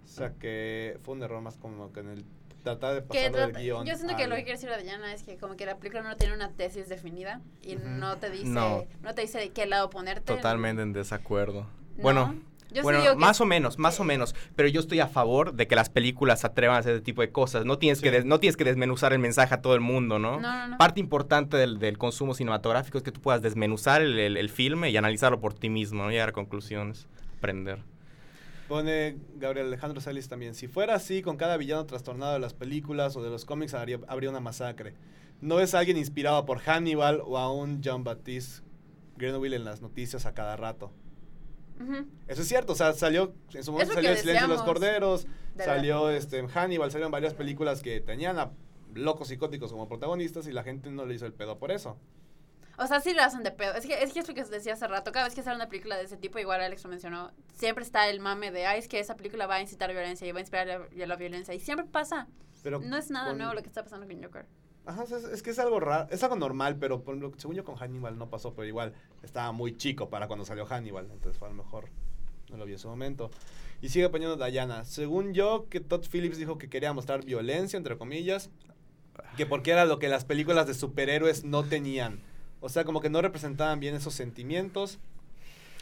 O 0.06 0.08
sea 0.16 0.32
que 0.40 0.98
fue 1.02 1.16
un 1.16 1.24
error 1.24 1.42
más 1.42 1.58
como 1.58 1.92
que 1.92 2.00
en 2.02 2.10
el 2.10 2.26
tratar 2.64 2.96
de 2.96 3.02
Que 3.02 3.30
pasarlo 3.30 3.38
del 3.54 3.64
guion. 3.64 3.86
yo 3.86 3.96
siento 3.96 4.16
que 4.16 4.24
al- 4.24 4.30
lo 4.30 4.36
que 4.36 4.44
quiere 4.44 4.58
decir 4.60 4.70
Adriana 4.72 5.14
es 5.14 5.24
que 5.24 5.38
como 5.38 5.56
que 5.56 5.66
la 5.66 5.78
película 5.78 6.02
no 6.04 6.16
tiene 6.16 6.34
una 6.34 6.50
tesis 6.52 6.90
definida 6.90 7.42
y 7.62 7.76
no 7.76 8.18
te 8.18 8.30
dice 8.30 8.46
No. 8.46 8.86
no. 9.02 9.14
te 9.14 9.22
dice 9.22 9.38
de 9.40 9.50
qué 9.52 9.66
lado 9.66 9.90
ponerte. 9.90 10.34
Totalmente 10.34 10.82
en 10.82 10.94
desacuerdo. 10.94 11.68
No. 11.98 12.02
Bueno, 12.04 12.36
Yo 12.72 12.78
sí 12.78 12.82
bueno, 12.82 13.04
que- 13.04 13.16
más 13.16 13.40
o 13.42 13.46
menos, 13.46 13.78
más 13.78 14.00
o 14.00 14.04
menos. 14.04 14.34
Pero 14.56 14.68
yo 14.68 14.80
estoy 14.80 15.00
a 15.00 15.08
favor 15.08 15.54
de 15.54 15.68
que 15.68 15.76
las 15.76 15.90
películas 15.90 16.40
se 16.42 16.48
atrevan 16.48 16.78
a 16.78 16.80
hacer 16.80 16.94
ese 16.96 17.04
tipo 17.04 17.22
de 17.22 17.32
cosas. 17.32 17.66
No 17.66 17.78
tienes, 17.78 18.00
Sí. 18.00 18.04
que, 18.06 18.10
des- 18.12 18.26
no 18.26 18.40
tienes 18.40 18.58
que 18.58 18.64
desmenuzar 18.64 19.14
el 19.14 19.20
mensaje 19.20 19.54
a 19.54 19.62
todo 19.62 19.76
el 19.76 19.82
mundo, 19.82 20.18
¿no? 20.18 20.40
No, 20.40 20.52
no, 20.58 20.68
no. 20.70 20.78
Parte 20.80 21.00
importante 21.00 21.56
del, 21.58 21.78
del 21.78 21.98
consumo 22.00 22.34
cinematográfico 22.34 22.98
es 22.98 23.04
que 23.04 23.12
tú 23.12 23.22
puedas 23.22 23.42
desmenuzar 23.44 24.02
el, 24.02 24.18
el- 24.18 24.38
el 24.38 24.50
filme 24.50 24.90
y 24.90 24.98
analizarlo 24.98 25.40
por 25.40 25.54
ti 25.54 25.70
mismo, 25.70 26.04
¿no? 26.04 26.10
Llegar 26.10 26.30
a 26.30 26.32
conclusiones, 26.32 27.08
aprender. 27.38 27.80
Pone 28.74 29.20
Gabriel 29.36 29.68
Alejandro 29.68 30.02
Salis 30.02 30.28
también. 30.28 30.56
Si 30.56 30.68
fuera 30.68 30.96
así, 30.96 31.22
con 31.22 31.38
cada 31.38 31.58
villano 31.58 31.86
trastornado 31.86 32.34
de 32.34 32.40
las 32.40 32.56
películas 32.56 33.16
o 33.16 33.22
de 33.22 33.30
los 33.30 33.46
cómics, 33.46 33.76
habría, 33.76 34.00
habría 34.08 34.32
una 34.32 34.40
masacre. 34.40 34.96
No 35.42 35.60
es 35.60 35.76
alguien 35.76 35.96
inspirado 35.96 36.44
por 36.48 36.58
Hannibal 36.58 37.22
o 37.24 37.38
a 37.38 37.54
un 37.54 37.82
John 37.86 38.04
Baptiste 38.04 38.64
Grenville 39.16 39.58
en 39.58 39.64
las 39.64 39.84
noticias 39.84 40.26
a 40.26 40.34
cada 40.34 40.56
rato. 40.56 40.92
Eso 42.28 42.42
es 42.42 42.48
cierto, 42.48 42.74
o 42.74 42.76
sea, 42.76 42.94
salió, 42.94 43.36
en 43.54 43.64
su 43.64 43.72
momento 43.72 43.94
salió 43.94 44.10
El 44.10 44.18
silencio 44.18 44.48
de 44.48 44.54
los 44.56 44.64
corderos, 44.64 45.28
de 45.54 45.66
salió 45.66 46.10
este, 46.10 46.44
Hannibal, 46.48 46.90
salieron 46.90 47.12
varias 47.12 47.36
películas 47.36 47.84
que 47.84 48.02
tenían 48.02 48.40
a 48.40 48.54
locos 48.96 49.28
psicóticos 49.28 49.72
como 49.72 49.88
protagonistas 49.88 50.48
y 50.48 50.52
la 50.52 50.64
gente 50.64 50.90
no 50.90 51.06
le 51.06 51.14
hizo 51.14 51.28
el 51.28 51.34
pedo 51.34 51.60
por 51.60 51.70
eso. 51.72 51.96
O 52.78 52.88
sea, 52.88 53.00
sí 53.02 53.14
lo 53.14 53.22
hacen 53.22 53.44
de 53.44 53.52
pedo. 53.52 53.74
Es 53.76 53.86
que, 53.86 54.02
es 54.02 54.14
que 54.14 54.20
es 54.20 54.28
lo 54.28 54.34
que 54.34 54.44
decía 54.44 54.74
hace 54.74 54.88
rato. 54.88 55.12
Cada 55.12 55.26
vez 55.26 55.36
que 55.36 55.44
sale 55.44 55.56
una 55.58 55.70
película 55.70 55.96
de 55.96 56.04
ese 56.06 56.18
tipo, 56.18 56.40
igual 56.40 56.60
Alex 56.62 56.84
lo 56.84 56.90
mencionó, 56.90 57.32
siempre 57.54 57.84
está 57.84 58.10
el 58.10 58.20
mame 58.20 58.52
de, 58.52 58.66
ay, 58.66 58.80
es 58.80 58.88
que 58.88 59.00
esa 59.00 59.16
película 59.16 59.46
va 59.46 59.56
a 59.56 59.62
incitar 59.62 59.92
violencia 59.92 60.28
y 60.28 60.32
va 60.32 60.40
a 60.40 60.42
inspirar 60.42 60.68
la, 60.68 61.06
la 61.08 61.16
violencia. 61.16 61.54
Y 61.54 61.60
siempre 61.60 61.86
pasa. 61.86 62.28
Pero 62.64 62.80
No 62.80 62.98
es 62.98 63.10
nada 63.12 63.30
con- 63.30 63.38
nuevo 63.38 63.54
lo 63.54 63.62
que 63.62 63.68
está 63.68 63.84
pasando 63.84 64.08
con 64.08 64.24
Joker. 64.24 64.46
Ajá, 64.86 65.04
es, 65.04 65.12
es 65.12 65.44
que 65.44 65.52
es 65.52 65.60
algo 65.60 65.80
raro, 65.80 66.08
es 66.12 66.24
algo 66.24 66.36
normal, 66.36 66.76
pero 66.78 67.04
según 67.38 67.56
yo 67.56 67.64
con 67.64 67.76
Hannibal 67.78 68.18
no 68.18 68.30
pasó, 68.30 68.54
pero 68.54 68.68
igual 68.68 68.94
estaba 69.22 69.52
muy 69.54 69.78
chico 69.78 70.10
para 70.10 70.28
cuando 70.28 70.44
salió 70.44 70.66
Hannibal, 70.66 71.08
entonces 71.10 71.38
fue 71.40 71.48
a 71.48 71.52
lo 71.52 71.56
mejor 71.64 71.90
no 72.50 72.58
lo 72.58 72.66
vi 72.66 72.74
en 72.74 72.80
su 72.80 72.90
momento. 72.90 73.32
Y 73.82 73.90
sigue 73.90 74.10
poniendo 74.10 74.36
Diana, 74.44 74.84
según 74.84 75.34
yo 75.34 75.68
que 75.70 75.80
Todd 75.80 76.06
Phillips 76.12 76.38
dijo 76.38 76.58
que 76.58 76.70
quería 76.70 76.92
mostrar 76.92 77.24
violencia, 77.24 77.78
entre 77.78 77.98
comillas, 77.98 78.50
que 79.38 79.46
porque 79.46 79.72
era 79.72 79.86
lo 79.86 80.00
que 80.00 80.10
las 80.10 80.26
películas 80.26 80.68
de 80.68 80.74
superhéroes 80.74 81.44
no 81.46 81.64
tenían. 81.64 82.20
O 82.64 82.70
sea, 82.70 82.86
como 82.86 83.02
que 83.02 83.10
no 83.10 83.22
representaban 83.22 83.80
bien 83.82 83.94
esos 83.94 84.14
sentimientos. 84.14 85.00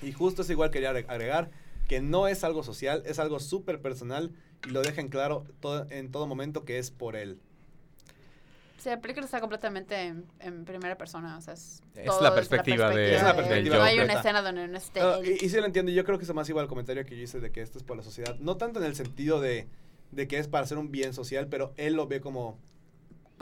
Y 0.02 0.14
justo 0.14 0.42
es 0.42 0.50
igual 0.50 0.72
quería 0.72 0.92
agre- 0.92 1.06
agregar 1.08 1.52
que 1.88 2.02
no 2.02 2.28
es 2.28 2.44
algo 2.44 2.64
social, 2.64 3.04
es 3.06 3.20
algo 3.20 3.40
súper 3.40 3.82
personal 3.82 4.32
y 4.68 4.72
lo 4.72 4.82
dejen 4.82 5.10
claro 5.10 5.46
todo, 5.60 5.86
en 5.92 6.12
todo 6.12 6.26
momento 6.26 6.66
que 6.66 6.80
es 6.80 6.90
por 6.90 7.16
él. 7.16 7.38
Sí, 8.80 8.90
la 8.90 9.00
película 9.00 9.26
está 9.26 9.40
completamente 9.40 9.96
en, 10.08 10.26
en 10.40 10.66
primera 10.66 10.98
persona, 10.98 11.38
o 11.38 11.42
sea, 11.42 11.54
es, 11.54 11.84
Es 11.96 12.06
todo 12.08 12.22
la 12.22 12.34
perspectiva 12.34 12.90
de- 12.90 13.16
Es 13.16 13.22
la 13.22 13.30
él. 13.30 13.36
perspectiva 13.36 13.76
No 13.78 13.84
hay 13.84 14.00
una 14.00 14.14
escena 14.14 14.42
donde 14.42 14.68
no 14.68 14.76
esté 14.78 15.02
Ah, 15.02 15.20
y, 15.24 15.46
y 15.46 15.50
sí 15.50 15.58
lo 15.58 15.66
entiendo, 15.68 15.92
yo 15.92 16.04
creo 16.04 16.18
que 16.18 16.24
es 16.24 16.34
más 16.34 16.50
igual 16.50 16.64
el 16.64 16.70
comentario 16.70 17.06
que 17.06 17.16
yo 17.16 17.22
hice 17.22 17.40
de 17.40 17.52
que 17.52 17.62
esto 17.62 17.78
es 17.78 17.84
por 17.84 17.96
la 17.96 18.02
sociedad. 18.02 18.36
No 18.40 18.58
tanto 18.58 18.80
en 18.80 18.86
el 18.86 18.96
sentido 18.96 19.40
de, 19.40 19.68
de 20.10 20.28
que 20.28 20.40
es 20.40 20.48
para 20.48 20.64
hacer 20.64 20.80
un 20.80 20.90
bien 20.92 21.14
social, 21.14 21.46
pero 21.48 21.74
él 21.78 21.94
lo 21.94 22.08
ve 22.08 22.22
como... 22.22 22.58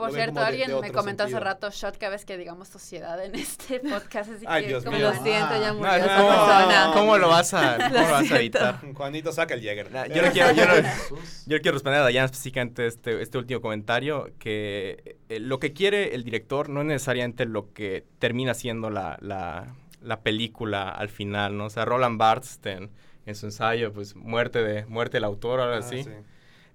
Por 0.00 0.12
cierto, 0.12 0.40
alguien 0.40 0.80
me 0.80 0.90
comentó 0.92 1.24
sentido. 1.24 1.38
hace 1.38 1.44
rato 1.44 1.70
shot 1.70 1.96
cada 1.98 2.12
vez 2.12 2.24
que 2.24 2.36
digamos 2.36 2.68
sociedad 2.68 3.22
en 3.24 3.34
este 3.34 3.80
podcast, 3.90 4.30
así 4.32 4.44
Ay, 4.48 4.62
que 4.62 4.68
Dios 4.68 4.84
como 4.84 4.96
mío. 4.96 5.10
Lo 5.12 5.22
siento, 5.22 5.60
ya 5.60 5.72
murió 5.72 5.90
No, 5.90 5.94
esa 5.96 6.16
¿cómo, 6.16 6.28
persona. 6.28 6.90
¿Cómo 6.94 7.18
lo 7.18 7.28
vas 7.28 7.54
a, 7.54 7.76
cómo 7.78 7.94
lo 8.06 8.10
vas 8.12 8.30
a 8.32 8.36
evitar? 8.36 8.80
Juanito, 8.94 9.32
saca 9.32 9.54
el 9.54 9.60
Jäger. 9.60 9.90
Nah, 9.90 10.06
yo, 10.06 10.22
le 10.22 10.30
quiero, 10.30 10.52
yo, 10.52 10.64
le- 10.66 10.82
Jesús. 10.82 11.44
yo 11.46 11.56
le 11.56 11.60
quiero 11.60 11.74
responder 11.74 12.00
a 12.00 12.04
Dayana 12.04 12.26
específicamente 12.26 12.86
este, 12.86 13.20
este 13.22 13.38
último 13.38 13.60
comentario, 13.60 14.30
que 14.38 15.16
eh, 15.28 15.40
lo 15.40 15.58
que 15.58 15.72
quiere 15.72 16.14
el 16.14 16.24
director 16.24 16.68
no 16.68 16.80
es 16.80 16.86
necesariamente 16.86 17.44
lo 17.46 17.72
que 17.72 18.04
termina 18.18 18.54
siendo 18.54 18.90
la, 18.90 19.16
la, 19.20 19.74
la 20.02 20.20
película 20.20 20.88
al 20.88 21.08
final, 21.08 21.56
¿no? 21.56 21.66
O 21.66 21.70
sea, 21.70 21.84
Roland 21.84 22.18
Barthes 22.18 22.58
en, 22.64 22.90
en 23.26 23.34
su 23.34 23.46
ensayo, 23.46 23.92
pues, 23.92 24.16
muerte 24.16 24.62
de 24.62 24.86
muerte 24.86 25.18
del 25.18 25.24
autor 25.24 25.60
Ah, 25.60 25.76
así, 25.78 26.04
sí. 26.04 26.10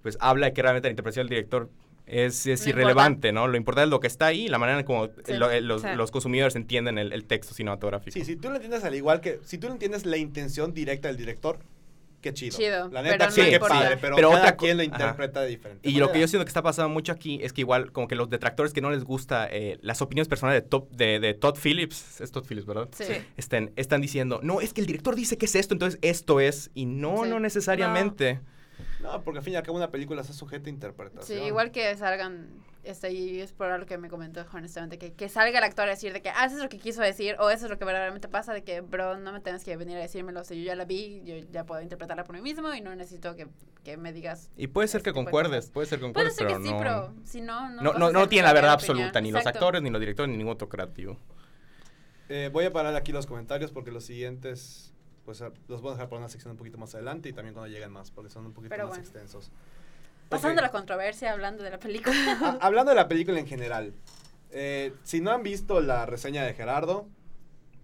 pues 0.02 0.16
habla 0.20 0.46
de 0.46 0.52
que 0.52 0.62
realmente 0.62 0.88
la 0.88 0.92
interpretación 0.92 1.26
del 1.26 1.30
director 1.36 1.68
es, 2.06 2.46
es 2.46 2.62
No 2.64 2.70
irrelevante, 2.70 3.32
¿no? 3.32 3.48
Lo 3.48 3.56
importante 3.56 3.84
es 3.86 3.90
lo 3.90 4.00
que 4.00 4.06
está 4.06 4.26
ahí 4.26 4.46
y 4.46 4.48
la 4.48 4.58
manera 4.58 4.78
en 4.80 4.84
como 4.86 5.06
Sí. 5.24 5.34
lo- 5.34 5.50
eh, 5.50 5.60
los, 5.60 5.82
Sí. 5.82 5.88
los 5.96 6.10
consumidores 6.10 6.54
entienden 6.56 6.98
el, 6.98 7.12
el 7.12 7.24
texto 7.24 7.52
cinematográfico. 7.54 8.12
Sí, 8.14 8.24
si 8.24 8.36
tú 8.36 8.48
lo 8.48 8.54
entiendes 8.56 8.84
al 8.84 8.94
igual 8.94 9.20
que... 9.20 9.40
Si 9.44 9.58
tú 9.58 9.66
lo 9.66 9.72
entiendes 9.72 10.06
la 10.06 10.16
intención 10.16 10.72
directa 10.72 11.08
del 11.08 11.16
director, 11.16 11.58
qué 12.20 12.32
chido. 12.32 12.56
Chido, 12.56 12.88
La 12.90 13.02
pero 13.02 13.12
neta, 13.12 13.26
no 13.26 13.30
sí, 13.32 13.40
qué 13.42 13.52
importa. 13.54 13.74
padre, 13.74 13.96
pero, 14.00 14.16
Pero 14.16 14.30
cada 14.30 14.40
otra 14.42 14.56
quien 14.56 14.76
lo 14.76 14.82
Ajá. 14.82 14.92
interpreta 14.92 15.40
de 15.42 15.48
diferente 15.48 15.88
Y 15.88 15.92
lo 15.98 16.10
que 16.12 16.18
yo 16.20 16.26
siento 16.28 16.44
que 16.44 16.48
está 16.48 16.62
pasando 16.62 16.88
mucho 16.88 17.12
aquí 17.12 17.38
es 17.42 17.52
que 17.52 17.60
igual 17.60 17.92
como 17.92 18.08
que 18.08 18.14
los 18.14 18.30
detractores 18.30 18.72
que 18.72 18.80
no 18.80 18.90
les 18.90 19.04
gusta 19.04 19.48
eh, 19.50 19.78
las 19.82 20.00
opiniones 20.02 20.26
personales 20.28 20.62
de, 20.62 20.68
Top- 20.68 20.90
de, 20.90 21.20
de 21.20 21.34
Todd 21.34 21.56
Phillips, 21.62 22.20
es 22.20 22.30
Todd 22.32 22.44
Phillips, 22.48 22.66
¿verdad? 22.66 22.88
Sí. 22.92 23.04
Sí. 23.04 23.14
Están, 23.36 23.72
están 23.76 24.00
diciendo, 24.00 24.40
no, 24.42 24.60
es 24.60 24.72
que 24.72 24.80
el 24.80 24.86
director 24.86 25.14
dice 25.14 25.38
que 25.38 25.46
es 25.46 25.54
esto, 25.54 25.74
entonces 25.74 25.98
esto 26.02 26.40
es, 26.40 26.70
y 26.74 26.86
no, 26.86 27.24
Sí. 27.24 27.30
no 27.30 27.38
necesariamente. 27.40 28.34
No, 28.34 28.55
porque 29.24 29.38
al 29.38 29.44
fin 29.44 29.54
y 29.54 29.56
al 29.56 29.62
cabo 29.62 29.76
una 29.76 29.90
película 29.90 30.20
está 30.22 30.32
sujeta 30.32 30.62
a 30.62 30.64
Sí, 30.64 30.70
interpretación. 30.70 31.42
igual 31.44 31.70
que 31.70 31.94
salgan, 31.96 32.48
este, 32.82 33.12
y 33.12 33.40
es 33.40 33.52
por 33.52 33.70
algo 33.70 33.84
que 33.86 33.98
me 33.98 34.08
comentó 34.08 34.44
honestamente, 34.54 34.96
que, 34.98 35.12
que 35.12 35.28
salga 35.28 35.58
el 35.58 35.64
actor 35.64 35.86
a 35.86 35.90
decir 35.90 36.12
de 36.12 36.22
que, 36.22 36.30
ah, 36.30 36.46
eso 36.46 36.56
es 36.56 36.62
lo 36.62 36.68
que 36.68 36.78
quiso 36.78 37.02
decir, 37.02 37.36
o 37.38 37.50
eso 37.50 37.66
es 37.66 37.70
lo 37.70 37.78
que 37.78 37.84
verdaderamente 37.84 38.28
pasa, 38.28 38.52
de 38.54 38.62
que, 38.64 38.80
bro, 38.80 39.18
no 39.18 39.32
me 39.32 39.40
tienes 39.40 39.64
que 39.64 39.76
venir 39.76 39.96
a 39.98 40.00
decírmelo, 40.00 40.44
si 40.44 40.56
yo 40.58 40.64
ya 40.64 40.76
la 40.76 40.84
vi, 40.86 41.22
yo 41.24 41.36
ya 41.50 41.64
puedo 41.64 41.82
interpretarla 41.82 42.24
por 42.24 42.36
mí 42.36 42.42
mismo 42.42 42.72
y 42.74 42.80
no 42.80 42.94
necesito 42.96 43.34
que, 43.36 43.48
que 43.84 43.96
me 43.96 44.12
digas. 44.12 44.50
Y 44.56 44.68
puede 44.68 44.88
ser 44.88 45.00
Este 45.00 45.10
que 45.12 45.18
de 45.18 45.24
concuerdes, 45.24 45.70
puede 45.70 45.86
ser 45.88 45.98
que 45.98 46.10
Puede 46.12 46.30
concuerdes, 46.30 46.36
ser 46.36 46.46
que 46.46 46.54
pero 46.54 46.64
sí, 46.64 46.70
no, 46.72 46.78
pero 46.78 47.14
si 47.24 47.40
no, 47.42 47.68
no. 47.70 47.82
no, 47.82 47.92
no, 47.98 48.10
no 48.12 48.28
tiene 48.28 48.46
la 48.46 48.52
verdad 48.54 48.72
absoluta, 48.72 49.20
ni 49.20 49.30
los 49.30 49.40
Exacto. 49.40 49.58
actores, 49.58 49.82
ni 49.82 49.90
los 49.90 50.00
directores, 50.00 50.30
ni 50.30 50.36
ningún 50.38 50.54
otro 50.54 50.68
creativo. 50.68 51.18
Eh, 52.28 52.50
voy 52.52 52.64
a 52.64 52.72
parar 52.72 52.94
aquí 52.96 53.12
los 53.12 53.26
comentarios 53.26 53.70
porque 53.70 53.92
los 53.92 54.04
siguientes, 54.04 54.92
pues 55.26 55.42
a- 55.42 55.50
los 55.68 55.82
voy 55.82 55.90
a 55.90 55.94
dejar 55.94 56.08
para 56.08 56.20
una 56.20 56.28
sección 56.30 56.52
un 56.52 56.56
poquito 56.56 56.78
más 56.78 56.94
adelante 56.94 57.28
y 57.28 57.32
también 57.34 57.52
cuando 57.52 57.70
lleguen 57.70 57.90
más, 57.90 58.10
porque 58.10 58.30
son 58.30 58.46
un 58.46 58.54
poquito 58.54 58.70
Pero 58.70 58.84
más 58.84 58.90
bueno. 58.96 59.02
extensos. 59.04 59.50
Pasando 60.30 60.54
Ok. 60.54 60.58
a 60.60 60.62
la 60.62 60.70
controversia, 60.72 61.32
hablando 61.32 61.62
de 61.62 61.70
la 61.70 61.78
película. 61.78 62.16
Ha- 62.42 62.58
hablando 62.66 62.90
de 62.90 62.96
la 62.96 63.08
película 63.08 63.38
en 63.38 63.46
general, 63.46 63.92
eh, 64.52 64.94
si 65.02 65.20
no 65.20 65.32
han 65.32 65.42
visto 65.42 65.80
la 65.80 66.06
reseña 66.06 66.44
de 66.44 66.54
Gerardo, 66.54 67.06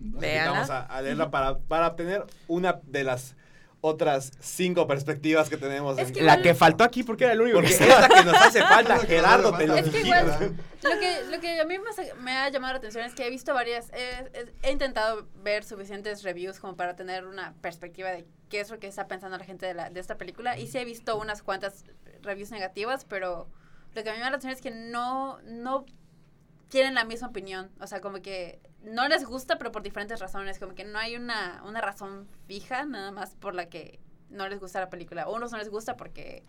invitamos 0.01 0.71
a, 0.71 0.87
a 0.87 1.03
leerla 1.03 1.31
para, 1.31 1.59
para 1.59 1.89
obtener 1.89 2.25
una 2.49 2.81
de 2.85 3.05
las 3.05 3.35
otras 3.85 4.31
cinco 4.41 4.87
perspectivas 4.87 5.49
que 5.51 5.57
tenemos. 5.57 5.99
Es 5.99 6.09
en- 6.09 6.15
que 6.15 6.23
La 6.23 6.41
que 6.41 6.55
faltó 6.55 6.85
aquí 6.85 7.03
porque 7.03 7.25
era 7.25 7.33
el 7.35 7.41
único 7.41 7.59
porque 7.59 7.77
que 7.77 7.83
es 7.85 7.89
la 8.01 8.09
que 8.09 8.25
nos 8.25 8.35
hace 8.35 8.63
falta, 8.63 8.97
Gerardo, 9.01 9.53
te 9.57 9.67
lo 9.67 9.75
Es 9.77 9.91
que 9.91 10.01
igual, 10.03 10.57
lo 10.83 10.99
que, 11.01 11.23
lo 11.31 11.41
que 11.41 11.61
a 11.61 11.65
mí 11.65 11.79
más 11.79 11.97
me 12.21 12.31
ha 12.39 12.49
llamado 12.49 12.75
la 12.75 12.79
atención 12.79 13.05
es 13.05 13.13
que 13.15 13.27
he 13.27 13.31
visto 13.31 13.53
varias, 13.53 13.91
he, 13.93 14.31
he- 14.39 14.53
he 14.63 14.71
intentado 14.71 15.27
ver 15.43 15.65
suficientes 15.65 16.23
reviews 16.23 16.61
como 16.61 16.77
para 16.77 16.95
tener 16.97 17.27
una 17.27 17.55
perspectiva 17.61 18.11
de 18.11 18.25
qué 18.49 18.61
es 18.61 18.71
lo 18.71 18.79
que 18.79 18.87
está 18.87 19.09
pensando 19.09 19.37
la 19.37 19.45
gente 19.45 19.67
de, 19.67 19.75
la, 19.75 19.91
de 19.91 19.99
esta 19.99 20.17
película. 20.17 20.57
Y 20.59 20.69
sí 20.69 20.79
he 20.79 20.85
visto 20.85 21.19
unas 21.19 21.43
cuantas 21.43 21.85
reviews 22.23 22.53
negativas, 22.53 23.05
pero 23.05 23.49
lo 23.95 24.03
que 24.05 24.09
a 24.11 24.13
mí 24.13 24.19
me 24.19 24.25
llama 24.25 24.31
la 24.31 24.37
atención 24.37 24.53
es 24.53 24.61
que 24.63 24.71
no, 24.71 25.41
no 25.43 25.85
tienen 26.73 26.95
la 26.95 27.05
misma 27.05 27.29
opinión. 27.29 27.71
O 27.81 27.87
sea, 27.87 28.01
como 28.01 28.23
que 28.23 28.59
no 28.83 29.07
les 29.07 29.27
gusta, 29.27 29.59
pero 29.59 29.71
por 29.73 29.83
diferentes 29.83 30.19
razones. 30.21 30.59
Como 30.59 30.75
que 30.75 30.85
no 30.85 30.99
hay 30.99 31.17
una, 31.17 31.63
una 31.67 31.83
razón 31.83 32.27
fija 32.47 32.87
nada 32.87 33.11
más 33.11 33.35
por 33.35 33.55
la 33.55 33.67
que 33.67 34.01
no 34.31 34.49
les 34.49 34.59
gusta 34.59 34.81
la 34.81 34.89
película. 34.89 35.29
O 35.29 35.37
unos 35.37 35.53
no 35.53 35.59
les 35.59 35.69
gusta 35.69 35.97
porque... 35.99 36.43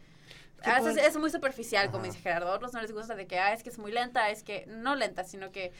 ¿Qué 0.64 0.70
a 0.70 0.76
veces 0.76 0.94
puede- 0.94 1.08
es 1.08 1.18
muy 1.18 1.30
superficial, 1.30 1.92
como 1.92 2.06
dice 2.06 2.20
Gerardo. 2.20 2.50
A 2.50 2.56
otros 2.56 2.72
no 2.72 2.82
les 2.82 2.94
gusta 2.94 3.16
de 3.16 3.28
que, 3.28 3.38
ah, 3.38 3.52
es 3.52 3.64
que 3.64 3.70
es 3.70 3.78
muy 3.78 3.92
lenta, 3.92 4.30
es 4.30 4.44
que 4.44 4.66
no 4.68 4.96
lenta, 4.96 5.26
sino 5.26 5.52
que 5.52 5.74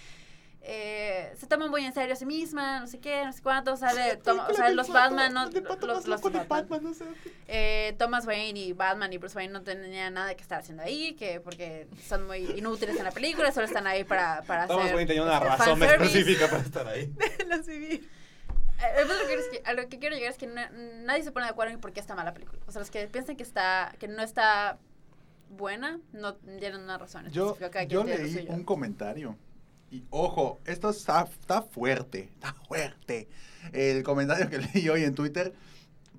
eh, 0.66 1.34
se 1.38 1.46
toma 1.48 1.68
muy 1.68 1.84
en 1.86 1.94
serio 1.94 2.14
a 2.14 2.16
sí 2.16 2.26
misma, 2.26 2.80
no 2.80 2.88
sé 2.88 3.00
qué, 3.00 3.26
no 3.26 3.34
sé 3.34 3.42
cuánto, 3.42 3.76
sale, 3.76 4.16
toma- 4.24 4.48
o 4.48 4.54
sea, 4.54 4.70
los 4.70 4.88
Batman, 4.90 5.34
no, 5.34 5.50
los, 5.88 6.08
los 6.08 6.22
Batman. 6.48 6.94
Eh, 7.48 7.96
Thomas 8.00 8.26
Wayne 8.26 8.58
y 8.60 8.72
Batman 8.74 9.12
y 9.12 9.18
Bruce 9.18 9.36
Wayne 9.38 9.52
no 9.52 9.62
tenían 9.62 10.14
nada 10.14 10.34
que 10.36 10.42
estar 10.42 10.60
haciendo 10.62 10.84
ahí, 10.84 11.14
que 11.16 11.42
porque 11.42 11.88
son 12.08 12.26
muy 12.28 12.46
inútiles 12.52 12.96
en 12.98 13.04
la 13.04 13.12
película, 13.12 13.52
solo 13.52 13.66
están 13.66 13.88
ahí 13.88 14.06
para, 14.06 14.42
para 14.44 14.68
Thomas 14.68 14.86
hacer 14.86 14.96
Wayne 14.96 15.08
tenía 15.08 15.24
una 15.24 15.40
razón 15.40 15.78
fanservice. 15.80 16.20
específica 16.20 16.48
para 16.50 16.64
estar 16.64 16.88
ahí. 16.88 17.14
Eh, 18.80 19.06
lo 19.08 19.28
que 19.28 19.34
es 19.36 19.48
que- 19.50 19.62
a 19.66 19.74
lo 19.74 19.88
que 19.88 19.98
quiero 20.00 20.16
llegar 20.16 20.32
es 20.32 20.38
que 20.38 20.48
na- 20.48 20.70
nadie 20.70 21.24
se 21.24 21.32
pone 21.32 21.46
de 21.46 21.52
acuerdo 21.52 21.74
en 21.74 21.80
por 21.80 21.94
qué 21.94 22.00
está 22.02 22.16
mala 22.16 22.32
la 22.32 22.34
película. 22.34 22.60
O 22.68 22.72
sea, 22.72 22.80
los 22.80 22.90
que 22.92 23.08
piensan 23.08 23.38
que 23.38 23.44
está 23.44 23.94
que 24.00 24.08
no 24.10 24.22
está 24.24 24.78
buena 25.50 26.00
no 26.12 26.36
tienen 26.36 26.82
una 26.82 26.98
razón. 26.98 27.30
Yo, 27.32 27.58
yo 27.88 28.04
leí 28.04 28.48
un 28.50 28.64
comentario. 28.66 29.38
Y 29.94 30.04
ojo, 30.10 30.60
esto 30.66 30.90
está, 30.90 31.28
fuerte, 31.62 32.32
está 32.34 32.56
fuerte. 32.68 33.28
El 33.74 34.02
comentario 34.02 34.50
que 34.50 34.58
leí 34.74 34.90
hoy 34.90 35.04
en 35.04 35.14
Twitter, 35.14 35.54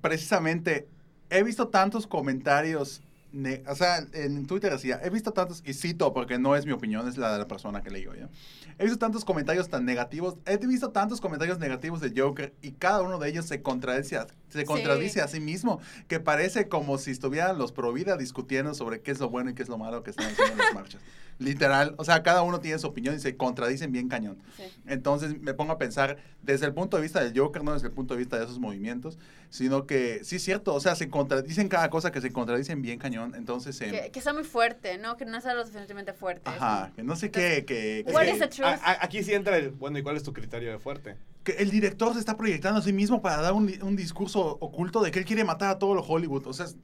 precisamente, 0.01 0.87
he 1.29 1.43
visto 1.43 1.67
tantos 1.67 2.07
comentarios, 2.07 3.03
o 3.69 3.75
sea, 3.75 4.07
en 4.13 4.47
Twitter 4.47 4.71
decía, 4.73 5.01
he 5.03 5.11
visto 5.11 5.33
tantos, 5.33 5.63
y 5.67 5.75
cito 5.75 6.13
porque 6.13 6.39
no 6.39 6.55
es 6.57 6.67
mi 6.67 6.73
opinión, 6.73 7.09
es 7.09 7.17
la 7.17 7.33
de 7.33 7.39
la 7.39 7.49
persona 7.49 7.83
que 7.83 7.91
leí. 7.91 8.05
¿no? 8.05 8.29
He 8.79 8.85
visto 8.85 8.99
tantos 8.99 9.25
comentarios 9.25 9.69
tan 9.69 9.85
negativos, 9.85 10.37
he 10.47 10.57
visto 10.59 10.91
tantos 10.91 11.21
comentarios 11.21 11.59
negativos 11.59 12.01
de 12.01 12.13
Joker 12.17 12.55
y 12.63 12.73
cada 12.73 13.03
uno 13.03 13.19
de 13.19 13.29
ellos 13.29 13.47
se 13.47 13.63
contradice, 13.63 14.17
a- 14.19 14.27
se 14.51 14.65
contradice 14.65 15.21
a 15.21 15.29
sí 15.29 15.41
mismo, 15.41 15.81
que 16.07 16.21
parece 16.21 16.69
como 16.69 16.99
si 16.99 17.11
estuvieran 17.11 17.59
los 17.59 17.73
pro 17.73 17.93
vida 17.93 18.17
discutiendo 18.17 18.75
sobre 18.75 19.01
qué 19.01 19.11
es 19.11 19.19
lo 19.21 19.29
bueno 19.31 19.51
y 19.51 19.55
qué 19.55 19.63
es 19.63 19.69
lo 19.69 19.79
malo 19.79 20.03
que 20.05 20.11
están 20.11 20.27
haciendo 20.27 20.53
en 20.53 20.59
las 20.59 20.75
marchas. 20.75 21.01
Literal, 21.41 21.97
o 21.99 22.05
sea, 22.05 22.23
cada 22.23 22.43
uno 22.43 22.61
tiene 22.61 22.79
su 22.79 22.87
opinión 22.87 23.17
y 23.17 23.19
se 23.19 23.37
contradicen 23.37 23.91
bien 23.91 24.09
cañón. 24.09 24.39
Sí. 24.57 24.63
Entonces 24.87 25.41
me 25.41 25.53
pongo 25.53 25.73
a 25.73 25.79
pensar 25.79 26.19
desde 26.43 26.67
el 26.67 26.75
punto 26.75 26.97
de 26.97 27.03
vista 27.03 27.21
del 27.25 27.37
Joker, 27.37 27.65
no 27.65 27.73
desde 27.75 27.89
el 27.89 27.93
punto 27.93 28.15
de 28.15 28.19
vista 28.19 28.39
de 28.39 28.45
esos 28.45 28.61
movimientos, 28.61 29.19
sino 29.55 29.87
que 29.87 30.25
sí 30.25 30.35
es 30.37 30.43
cierto, 30.43 30.75
o 30.75 30.81
sea, 30.81 30.97
se 30.97 31.09
contradicen 31.09 31.69
cada 31.69 31.89
cosa 31.89 32.11
que 32.11 32.21
se 32.21 32.33
contradicen 32.33 32.83
bien 32.83 32.99
cañón, 32.99 33.35
entonces... 33.37 33.81
em, 33.83 33.93
Que, 33.93 34.11
que 34.11 34.19
está 34.19 34.33
muy 34.33 34.43
fuerte, 34.43 34.99
¿no? 34.99 35.17
Que 35.17 35.25
no 35.27 35.37
está 35.39 35.55
lo 35.55 35.63
suficientemente 35.63 36.13
fuerte. 36.13 36.51
ajá, 36.51 36.91
que 36.97 37.05
no 37.05 37.15
sé 37.15 37.31
qué, 37.31 37.65
que, 37.65 38.01
Es 38.01 38.33
is 38.33 38.39
the 38.41 38.49
truth? 38.49 38.67
a- 38.67 38.75
a- 38.83 39.05
aquí 39.05 39.23
sí 39.23 39.33
entra 39.33 39.57
el, 39.57 39.71
bueno, 39.71 39.97
¿y 39.97 40.03
cuál 40.03 40.17
es 40.17 40.25
tu 40.25 40.33
criterio 40.33 40.73
de 40.73 40.79
fuerte? 40.81 41.15
que 41.45 41.53
el 41.53 41.71
director 41.71 42.13
se 42.15 42.19
está 42.19 42.37
proyectando 42.37 42.81
a 42.81 42.83
sí 42.83 42.93
mismo 42.93 43.23
para 43.23 43.41
dar 43.43 43.53
un, 43.53 43.73
un 43.83 43.95
discurso 43.95 44.41
oculto 44.61 45.03
de 45.03 45.11
que 45.13 45.21
él 45.21 45.25
quiere 45.25 45.45
matar 45.45 45.69
a 45.71 45.79
todo 45.79 45.95
lo 45.95 46.03
Hollywood, 46.03 46.47
o 46.49 46.53
sea, 46.53 46.67
es- 46.67 46.77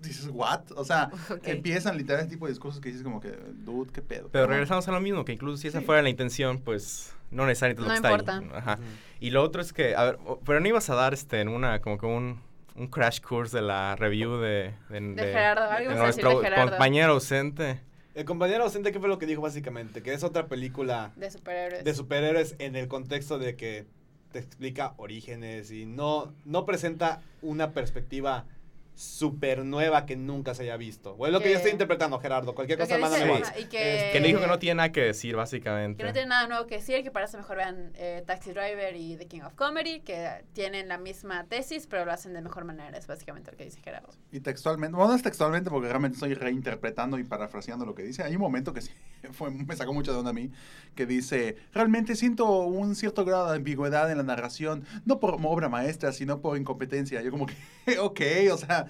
dices, 0.00 0.28
¿what? 0.32 0.60
O 0.76 0.84
sea, 0.84 1.10
Ok. 1.30 1.40
empiezan 1.48 1.96
literal 1.96 2.20
ese 2.20 2.30
tipo 2.30 2.46
de 2.46 2.52
discursos 2.52 2.80
que 2.80 2.90
dices 2.90 3.02
como 3.02 3.20
que, 3.20 3.30
dude, 3.64 3.90
¿qué 3.92 4.00
pedo? 4.02 4.28
Pero 4.30 4.46
regresamos 4.46 4.86
a 4.86 4.92
lo 4.92 5.00
mismo, 5.00 5.24
que 5.24 5.32
incluso 5.32 5.56
si 5.56 5.66
esa 5.68 5.80
Sí. 5.80 5.86
fuera 5.86 6.02
la 6.02 6.08
intención, 6.10 6.60
pues 6.60 7.12
no 7.32 7.46
necesariamente 7.46 7.82
es 7.82 7.86
lo 7.88 8.08
No 8.08 8.08
que 8.08 8.16
está 8.16 8.34
importa. 8.34 8.56
ahí. 8.56 8.60
Ajá. 8.60 8.78
Y 9.20 9.30
lo 9.30 9.42
otro 9.42 9.62
es 9.62 9.72
que, 9.72 9.94
a 9.96 10.04
ver, 10.04 10.18
pero 10.44 10.60
no 10.60 10.68
ibas 10.68 10.88
a 10.90 10.94
dar 10.94 11.14
este 11.14 11.40
en 11.40 11.48
una, 11.48 11.80
como 11.80 11.98
que 11.98 12.06
un, 12.06 12.40
un 12.74 12.86
crash 12.88 13.20
course 13.20 13.56
de 13.56 13.62
la 13.62 13.96
review 13.96 14.36
de, 14.38 14.74
de, 14.88 15.00
De 15.00 15.22
Gerardo, 15.32 15.88
de 15.88 15.94
nuestro 15.94 16.40
Gerardo. 16.40 16.70
compañero 16.70 17.12
ausente. 17.12 17.80
El 18.14 18.24
compañero 18.26 18.64
ausente, 18.64 18.92
¿qué 18.92 19.00
fue 19.00 19.08
lo 19.08 19.18
que 19.18 19.26
dijo 19.26 19.40
básicamente? 19.42 20.02
Que 20.02 20.12
es 20.12 20.22
otra 20.22 20.46
película 20.46 21.12
De 21.16 21.30
superhéroes. 21.30 21.84
de 21.84 21.94
superhéroes 21.94 22.56
en 22.58 22.76
el 22.76 22.86
contexto 22.88 23.38
de 23.38 23.56
que 23.56 23.86
te 24.32 24.38
explica 24.38 24.94
orígenes 24.98 25.70
y 25.70 25.86
no, 25.86 26.34
no 26.44 26.64
presenta 26.66 27.22
una 27.42 27.72
perspectiva 27.72 28.44
super 28.94 29.64
nueva 29.64 30.04
que 30.06 30.16
nunca 30.16 30.54
se 30.54 30.64
haya 30.64 30.76
visto. 30.76 31.14
O 31.18 31.26
es 31.26 31.32
lo 31.32 31.38
que, 31.38 31.44
Que- 31.46 31.50
yo 31.52 31.56
estoy 31.56 31.72
interpretando, 31.72 32.18
Gerardo. 32.18 32.54
Cualquier 32.54 32.78
cosa, 32.78 32.94
que 32.96 33.00
mándame 33.00 33.24
dice- 33.24 33.40
más. 33.40 33.48
ajá, 33.50 33.58
y 33.58 33.64
que, 33.64 34.10
Que 34.12 34.20
no 34.20 34.26
dijo 34.26 34.40
que 34.40 34.46
no 34.46 34.58
tiene 34.58 34.74
nada 34.76 34.92
que 34.92 35.00
decir, 35.00 35.34
básicamente. 35.34 35.96
que 35.98 36.06
no 36.06 36.12
tiene 36.12 36.28
nada 36.28 36.46
nuevo 36.46 36.66
que 36.66 36.76
decir, 36.76 37.02
que 37.02 37.10
para 37.10 37.24
eso 37.24 37.36
mejor 37.38 37.56
vean 37.56 37.92
eh, 37.94 38.22
Taxi 38.26 38.50
Driver 38.52 38.94
y 38.94 39.16
The 39.16 39.26
King 39.26 39.40
of 39.42 39.54
Comedy, 39.54 40.00
que 40.00 40.44
tienen 40.52 40.88
la 40.88 40.98
misma 40.98 41.44
tesis, 41.44 41.86
pero 41.86 42.04
lo 42.04 42.12
hacen 42.12 42.32
de 42.34 42.42
mejor 42.42 42.64
manera, 42.64 42.96
es 42.96 43.06
básicamente 43.06 43.50
lo 43.50 43.56
que 43.56 43.64
dice 43.64 43.80
Gerardo. 43.82 44.10
Y 44.30 44.40
textualmente, 44.40 44.94
bueno, 44.96 45.10
no 45.10 45.16
es 45.16 45.22
textualmente 45.22 45.70
porque 45.70 45.88
realmente 45.88 46.16
estoy 46.16 46.34
reinterpretando 46.34 47.18
y 47.18 47.24
parafraseando 47.24 47.86
lo 47.86 47.94
que 47.94 48.02
dice. 48.02 48.22
Hay 48.22 48.34
un 48.36 48.42
momento 48.42 48.72
que 48.72 48.80
sí, 48.82 48.90
fue, 49.32 49.50
me 49.50 49.74
sacó 49.74 49.92
mucho 49.94 50.12
de 50.12 50.18
onda 50.18 50.30
a 50.30 50.34
mí, 50.34 50.50
que 50.94 51.06
dice, 51.06 51.56
realmente 51.72 52.14
siento 52.14 52.46
un 52.66 52.94
cierto 52.94 53.24
grado 53.24 53.50
de 53.50 53.56
ambigüedad 53.56 54.10
en 54.10 54.18
la 54.18 54.22
narración, 54.24 54.84
no 55.06 55.18
por 55.18 55.34
obra 55.42 55.68
maestra, 55.68 56.12
sino 56.12 56.40
por 56.40 56.56
incompetencia. 56.58 57.20
Yo 57.22 57.30
como 57.30 57.46
que, 57.46 57.54
ok, 57.98 58.20
o 58.52 58.58
sea, 58.58 58.81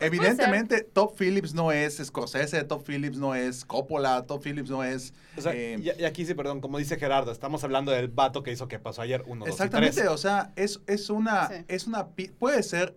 evidentemente 0.00 0.82
Top 0.82 1.16
Phillips 1.18 1.54
no 1.54 1.72
es 1.72 1.96
Scorsese, 2.04 2.62
Top 2.64 2.84
Phillips 2.86 3.16
no 3.16 3.34
es 3.34 3.64
Coppola, 3.64 4.24
Top 4.26 4.42
Phillips 4.44 4.70
no 4.70 4.82
es... 4.84 5.14
O 5.36 5.40
sea, 5.40 5.52
eh, 5.54 5.78
y, 5.80 6.02
y 6.02 6.04
aquí 6.04 6.26
sí, 6.26 6.34
perdón, 6.34 6.60
como 6.60 6.78
dice 6.78 6.96
Gerardo, 6.98 7.32
estamos 7.32 7.64
hablando 7.64 7.92
del 7.92 8.08
vato 8.08 8.42
que 8.42 8.52
hizo 8.52 8.68
que 8.68 8.78
pasó 8.78 9.02
ayer, 9.02 9.22
uno, 9.26 9.40
dos 9.44 9.48
y 9.48 9.52
Exactamente, 9.52 10.00
tres. 10.02 10.08
o 10.08 10.18
sea, 10.18 10.52
es, 10.56 10.80
es 10.86 11.10
una, 11.10 11.48
Sí. 11.48 11.54
es 11.68 11.86
una, 11.86 12.08
puede 12.38 12.62
ser, 12.62 12.96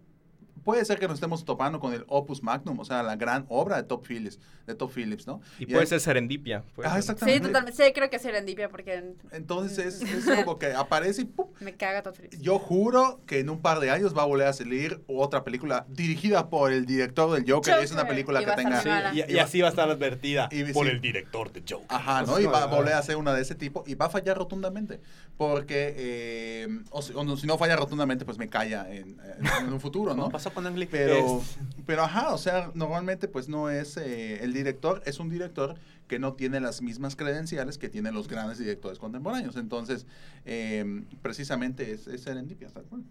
puede 0.67 0.83
ser 0.83 0.99
que 0.99 1.07
nos 1.07 1.13
estemos 1.15 1.45
topando 1.45 1.79
con 1.79 1.93
el 1.93 2.03
Opus 2.09 2.43
Magnum, 2.43 2.77
o 2.77 2.83
sea, 2.83 3.01
la 3.03 3.15
gran 3.15 3.45
obra 3.47 3.77
de 3.77 3.83
Top 3.83 4.05
Phillips, 4.05 4.37
de 4.65 4.75
Top 4.75 4.91
Phillips, 4.93 5.25
¿no? 5.25 5.39
Y 5.59 5.63
Y 5.63 5.65
puede 5.67 5.85
ser 5.85 6.01
serendipia. 6.01 6.61
puede 6.75 6.89
Ah, 6.89 6.91
ser. 6.91 6.99
exactamente. 6.99 7.39
Sí, 7.39 7.47
totalmente. 7.47 7.85
Sí, 7.85 7.93
creo 7.93 8.09
que 8.09 8.17
es 8.17 8.21
serendipia 8.21 8.67
porque 8.67 9.13
Entonces 9.31 9.77
es, 9.79 10.01
es 10.01 10.27
algo 10.27 10.59
que 10.59 10.73
aparece 10.73 11.21
y 11.21 11.25
¡pum! 11.25 11.47
me 11.61 11.73
caga 11.77 12.03
todo 12.03 12.13
feliz. 12.13 12.37
Yo 12.41 12.59
juro 12.59 13.21
que 13.25 13.39
en 13.39 13.49
un 13.49 13.61
par 13.61 13.79
de 13.79 13.91
años 13.91 14.13
va 14.17 14.23
a 14.23 14.25
volver 14.25 14.47
a 14.47 14.51
salir 14.51 15.01
otra 15.07 15.45
película 15.45 15.85
dirigida 15.87 16.49
por 16.49 16.73
el 16.73 16.85
director 16.85 17.31
del 17.33 17.49
Joker. 17.49 17.79
Es 17.81 17.91
una 17.91 18.01
Joker. 18.01 18.13
película 18.13 18.41
Y 18.41 18.45
que 18.45 18.51
tenga... 18.51 18.83
mala. 18.83 19.13
Y, 19.13 19.23
y 19.31 19.39
así 19.39 19.61
va 19.61 19.67
a 19.67 19.69
estar 19.69 19.89
advertida 19.89 20.49
Y- 20.51 20.65
por 20.73 20.85
sí. 20.85 20.91
el 20.91 20.99
director 20.99 21.53
de 21.53 21.63
Joker. 21.65 21.87
Ajá, 21.89 22.23
¿no? 22.23 22.41
Y 22.41 22.45
va 22.45 22.63
a 22.63 22.65
volver 22.65 22.93
a 22.93 22.97
hacer 22.99 23.15
una 23.15 23.33
de 23.33 23.41
ese 23.41 23.55
tipo 23.55 23.85
y 23.87 23.95
va 23.95 24.07
a 24.07 24.09
fallar 24.09 24.37
rotundamente. 24.37 24.99
Porque, 25.37 25.93
eh, 25.97 26.67
o, 26.89 27.01
si, 27.01 27.13
o 27.13 27.23
no- 27.23 27.37
si 27.37 27.45
no 27.47 27.57
falla 27.57 27.75
rotundamente, 27.77 28.25
pues 28.25 28.37
me 28.37 28.49
calla 28.49 28.85
en, 28.91 29.19
en- 29.21 29.65
en 29.67 29.71
un 29.73 29.79
futuro, 29.79 30.13
¿no? 30.13 30.23
¿no? 30.23 30.29
pasó 30.29 30.51
con 30.57 30.65
Ang 30.67 30.75
Lee. 30.77 30.87
Pero, 30.89 31.39
Es- 31.41 31.57
pero 31.85 32.03
ajá, 32.03 32.33
o 32.33 32.37
sea, 32.37 32.71
normalmente 32.73 33.27
pues 33.27 33.47
no 33.47 33.69
es 33.69 33.95
eh, 33.97 34.43
el 34.43 34.53
director, 34.53 35.01
es 35.05 35.19
un 35.19 35.29
director 35.29 35.75
que 36.07 36.17
no 36.19 36.33
tiene 36.33 36.59
las 36.59 36.81
mismas 36.81 37.15
credenciales 37.15 37.77
que 37.77 37.89
tienen 37.89 38.13
los 38.15 38.27
grandes 38.27 38.57
directores 38.57 38.97
contemporáneos. 38.97 39.55
Entonces, 39.55 40.05
eh, 40.45 41.03
precisamente 41.21 41.91
es, 41.91 42.07
es 42.07 42.21
serendipia, 42.21 42.69
tal 42.69 42.83
cual. 42.83 43.03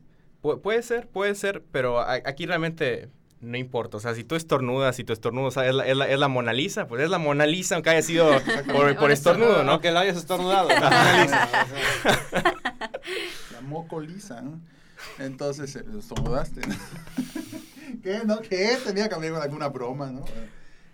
Pu- 0.42 0.61
puede 0.61 0.82
ser, 0.82 1.07
puede 1.07 1.34
ser, 1.34 1.62
pero 1.70 2.01
aquí 2.01 2.47
realmente 2.47 3.09
no 3.40 3.57
importa. 3.59 3.99
O 3.99 4.01
sea, 4.01 4.14
si 4.14 4.24
tú 4.24 4.34
estornudas, 4.34 4.97
si 4.97 5.05
tu 5.05 5.12
estornudo 5.12 5.47
o 5.47 5.51
sea, 5.51 5.66
es, 5.68 5.74
la, 5.74 5.86
es, 5.86 5.97
la, 5.97 6.09
es 6.09 6.18
la 6.18 6.28
Mona 6.28 6.53
Lisa, 6.53 6.88
pues 6.88 7.03
es 7.03 7.11
la 7.11 7.18
Mona 7.18 7.47
Lisa, 7.47 7.74
aunque 7.76 7.90
haya 7.90 8.03
sido 8.03 8.28
por, 8.72 8.97
por 8.97 9.11
estornudo, 9.12 9.62
¿no? 9.62 9.72
Aunque 9.72 9.90
lo 9.92 9.99
hayas 10.01 10.16
estornudado. 10.16 10.68
Analiza, 10.70 11.44
o 11.44 11.68
sea. 11.68 12.55
La 13.53 13.61
moco 13.61 14.01
lisa, 14.01 14.40
¿no? 14.42 14.59
Entonces, 15.18 15.76
eh, 15.76 15.84
estornudaste. 15.98 16.61
¿no? 16.66 16.74
¿Qué? 18.02 18.20
¿No? 18.24 18.40
¿Qué? 18.40 18.76
Tenía 18.84 19.09
que 19.09 19.14
haber 19.14 19.32
con 19.32 19.42
alguna 19.42 19.68
broma, 19.68 20.11
¿no? 20.11 20.24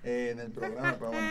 Eh, 0.05 0.31
en 0.33 0.41
el 0.41 0.51
programa, 0.51 0.97
pero 0.99 1.11
bueno. 1.13 1.29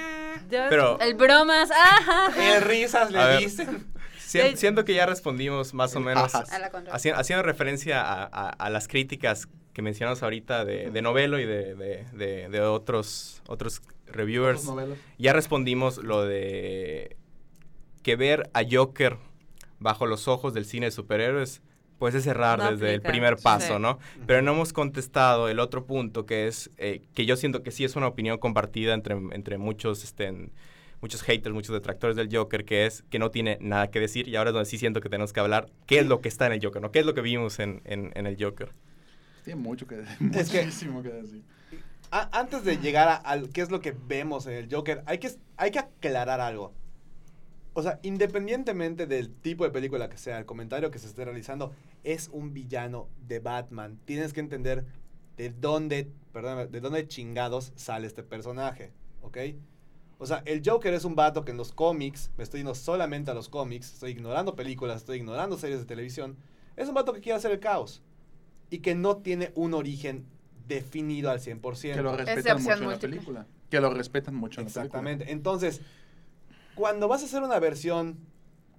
Pero 0.49 0.99
El 1.01 1.13
bromas, 1.15 1.69
ajá. 1.75 2.31
Eh, 2.37 2.59
risas 2.61 3.11
le 3.11 3.17
ver. 3.19 3.39
dicen. 3.39 3.85
si- 4.17 4.55
siento 4.57 4.85
que 4.85 4.93
ya 4.93 5.05
respondimos 5.05 5.73
más 5.73 5.95
o 5.95 5.99
menos 5.99 6.31
pajas. 6.31 6.51
A 6.53 6.59
la 6.59 6.69
contra. 6.71 6.93
haci- 6.93 7.13
haciendo 7.13 7.43
referencia 7.43 8.01
a, 8.01 8.23
a- 8.23 8.49
a 8.49 8.69
las 8.69 8.87
críticas 8.87 9.47
que 9.73 9.81
mencionamos 9.81 10.23
ahorita 10.23 10.63
de, 10.65 10.89
de 10.89 11.01
Novelo 11.01 11.37
y 11.39 11.45
de, 11.45 11.75
de- 11.75 12.05
de- 12.13 12.49
de 12.49 12.61
otros, 12.61 13.41
otros 13.47 13.81
reviewers. 14.07 14.65
Otros. 14.67 14.97
Ya 15.17 15.33
respondimos 15.33 15.97
lo 15.97 16.23
de 16.25 17.17
que 18.03 18.15
ver 18.15 18.49
a 18.53 18.61
Joker 18.69 19.17
bajo 19.79 20.05
los 20.05 20.27
ojos 20.29 20.53
del 20.53 20.65
cine 20.65 20.87
de 20.87 20.91
superhéroes, 20.91 21.61
pues 22.01 22.15
es 22.15 22.25
errar 22.25 22.57
No 22.57 22.71
desde 22.71 22.95
el 22.95 23.01
primer 23.03 23.37
paso, 23.37 23.75
sí. 23.75 23.79
¿no? 23.79 23.99
Pero 24.25 24.41
no 24.41 24.53
hemos 24.53 24.73
contestado 24.73 25.49
el 25.49 25.59
otro 25.59 25.85
punto, 25.85 26.25
que 26.25 26.47
es 26.47 26.71
eh, 26.79 27.03
que 27.13 27.27
yo 27.27 27.35
siento 27.37 27.61
que 27.61 27.69
sí 27.69 27.83
es 27.83 27.95
una 27.95 28.07
opinión 28.07 28.39
compartida 28.39 28.95
entre, 28.95 29.13
entre 29.33 29.59
muchos, 29.59 30.03
este, 30.03 30.25
en- 30.25 30.51
muchos 30.99 31.21
haters, 31.21 31.53
muchos 31.53 31.73
detractores 31.75 32.15
del 32.15 32.35
Joker, 32.35 32.65
que 32.65 32.87
es 32.87 33.03
que 33.11 33.19
no 33.19 33.29
tiene 33.29 33.59
nada 33.61 33.91
que 33.91 33.99
decir. 33.99 34.27
Y 34.27 34.35
ahora 34.35 34.49
es 34.49 34.55
donde 34.55 34.67
sí 34.67 34.79
siento 34.79 34.99
que 34.99 35.09
tenemos 35.09 35.31
que 35.31 35.41
hablar 35.41 35.67
qué 35.85 35.99
es 35.99 36.07
lo 36.07 36.21
que 36.21 36.27
está 36.29 36.47
en 36.47 36.53
el 36.53 36.59
Joker, 36.65 36.81
¿no? 36.81 36.91
¿Qué 36.91 37.01
es 37.01 37.05
lo 37.05 37.13
que 37.13 37.21
vimos 37.21 37.59
en, 37.59 37.83
en- 37.85 38.11
en 38.15 38.25
el 38.25 38.35
Joker? 38.43 38.69
Tiene 39.45 39.61
mucho 39.61 39.85
que 39.85 39.97
decir. 39.97 40.17
Es 40.33 40.49
que- 40.49 40.63
muchísimo 40.63 41.03
que 41.03 41.09
decir. 41.09 41.43
A- 42.09 42.29
antes 42.39 42.63
de 42.63 42.77
llegar 42.77 43.09
a, 43.09 43.15
al 43.15 43.49
qué 43.49 43.61
es 43.61 43.69
lo 43.69 43.79
que 43.79 43.91
vemos 44.07 44.47
en 44.47 44.53
el 44.53 44.73
Joker, 44.73 45.03
hay 45.05 45.19
que, 45.19 45.29
hay 45.55 45.69
que 45.69 45.77
aclarar 45.77 46.41
algo. 46.41 46.73
O 47.73 47.81
sea, 47.81 47.99
independientemente 48.03 49.07
del 49.07 49.29
tipo 49.29 49.63
de 49.63 49.69
película 49.69 50.09
que 50.09 50.17
sea, 50.17 50.37
el 50.37 50.45
comentario 50.45 50.91
que 50.91 50.99
se 50.99 51.07
esté 51.07 51.23
realizando, 51.23 51.71
es 52.03 52.29
un 52.33 52.53
villano 52.53 53.07
de 53.27 53.39
Batman. 53.39 53.97
Tienes 54.05 54.33
que 54.33 54.41
entender 54.41 54.85
de 55.37 55.49
dónde, 55.49 56.11
perdón, 56.33 56.69
de 56.71 56.81
dónde 56.81 57.07
chingados 57.07 57.71
sale 57.75 58.07
este 58.07 58.23
personaje, 58.23 58.91
¿ok? 59.21 59.37
O 60.17 60.25
sea, 60.25 60.43
el 60.45 60.61
Joker 60.63 60.93
es 60.93 61.05
un 61.05 61.15
vato 61.15 61.43
que 61.45 61.51
en 61.51 61.57
los 61.57 61.71
cómics, 61.71 62.29
me 62.37 62.43
estoy 62.43 62.59
yendo 62.59 62.75
solamente 62.75 63.31
a 63.31 63.33
los 63.33 63.49
cómics, 63.49 63.93
estoy 63.93 64.11
ignorando 64.11 64.55
películas, 64.55 64.97
estoy 64.97 65.17
ignorando 65.17 65.57
series 65.57 65.79
de 65.79 65.85
televisión, 65.85 66.37
es 66.75 66.87
un 66.89 66.93
vato 66.93 67.13
que 67.13 67.21
quiere 67.21 67.37
hacer 67.37 67.51
el 67.51 67.59
caos 67.59 68.03
y 68.69 68.79
que 68.79 68.93
no 68.93 69.17
tiene 69.17 69.51
un 69.55 69.73
origen 69.73 70.25
definido 70.67 71.31
al 71.31 71.39
100%. 71.39 71.93
Que 71.93 72.01
lo 72.01 72.15
respetan 72.15 72.61
mucho 72.61 72.73
en 72.73 72.89
la 72.89 72.99
película. 72.99 73.47
Que 73.69 73.81
lo 73.81 73.89
respetan 73.89 74.35
mucho 74.35 74.61
en 74.61 74.67
la 74.67 74.73
película. 74.73 74.85
Exactamente. 74.85 75.31
Entonces, 75.31 75.81
cuando 76.75 77.07
vas 77.07 77.21
a 77.21 77.25
hacer 77.25 77.43
una 77.43 77.59
versión 77.59 78.17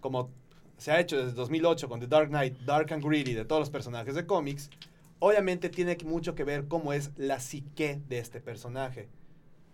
como 0.00 0.30
se 0.78 0.90
ha 0.90 1.00
hecho 1.00 1.16
desde 1.16 1.32
2008 1.32 1.88
con 1.88 2.00
The 2.00 2.08
Dark 2.08 2.28
Knight, 2.28 2.58
Dark 2.60 2.92
and 2.92 3.04
Greedy 3.04 3.34
de 3.34 3.44
todos 3.44 3.60
los 3.60 3.70
personajes 3.70 4.14
de 4.14 4.26
cómics, 4.26 4.68
obviamente 5.20 5.68
tiene 5.68 5.96
mucho 6.04 6.34
que 6.34 6.44
ver 6.44 6.66
cómo 6.66 6.92
es 6.92 7.12
la 7.16 7.38
psique 7.38 8.00
de 8.08 8.18
este 8.18 8.40
personaje. 8.40 9.08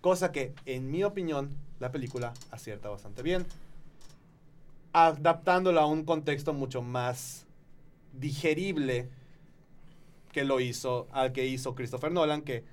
Cosa 0.02 0.30
que, 0.30 0.54
en 0.66 0.90
mi 0.90 1.04
opinión, 1.04 1.56
la 1.80 1.90
película 1.90 2.34
acierta 2.50 2.90
bastante 2.90 3.22
bien. 3.22 3.46
Adaptándolo 4.92 5.80
a 5.80 5.86
un 5.86 6.04
contexto 6.04 6.52
mucho 6.52 6.82
más 6.82 7.46
digerible 8.12 9.08
que 10.32 10.44
lo 10.44 10.60
hizo, 10.60 11.08
al 11.10 11.32
que 11.32 11.46
hizo 11.46 11.74
Christopher 11.74 12.12
Nolan, 12.12 12.42
que 12.42 12.64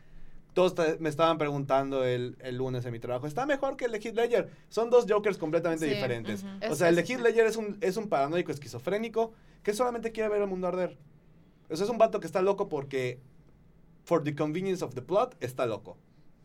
todos 0.56 0.74
me 1.00 1.10
estaban 1.10 1.38
preguntando 1.38 2.06
el, 2.06 2.38
el 2.40 2.56
lunes 2.56 2.86
en 2.86 2.94
mi 2.94 3.00
trabajo, 3.00 3.28
¿está 3.28 3.46
mejor 3.46 3.76
que 3.76 3.86
el 3.86 3.92
de 3.92 4.00
Heath 4.00 4.16
Ledger? 4.16 4.50
Son 4.70 4.90
dos 4.90 5.06
Jokers 5.08 5.38
completamente 5.38 5.86
Sí, 5.88 5.94
diferentes. 5.94 6.46
O 6.70 6.76
sea, 6.76 6.88
el 6.90 6.96
de 6.96 7.02
Heath 7.04 7.20
Ledger 7.20 7.46
es 7.46 7.58
un, 7.58 7.78
es 7.82 7.98
un 7.98 8.08
paranoico 8.08 8.54
esquizofrénico 8.54 9.34
que 9.64 9.74
solamente 9.74 10.14
quiere 10.14 10.30
ver 10.30 10.42
el 10.42 10.48
mundo 10.48 10.68
arder. 10.68 10.98
Eso 11.70 11.84
es 11.84 11.90
un 11.90 11.98
vato 11.98 12.22
que 12.22 12.26
está 12.28 12.42
loco 12.42 12.70
porque, 12.70 13.20
for 14.06 14.24
the 14.24 14.34
convenience 14.34 14.84
of 14.84 14.96
the 14.96 15.02
plot, 15.02 15.36
está 15.42 15.66
loco. 15.66 15.98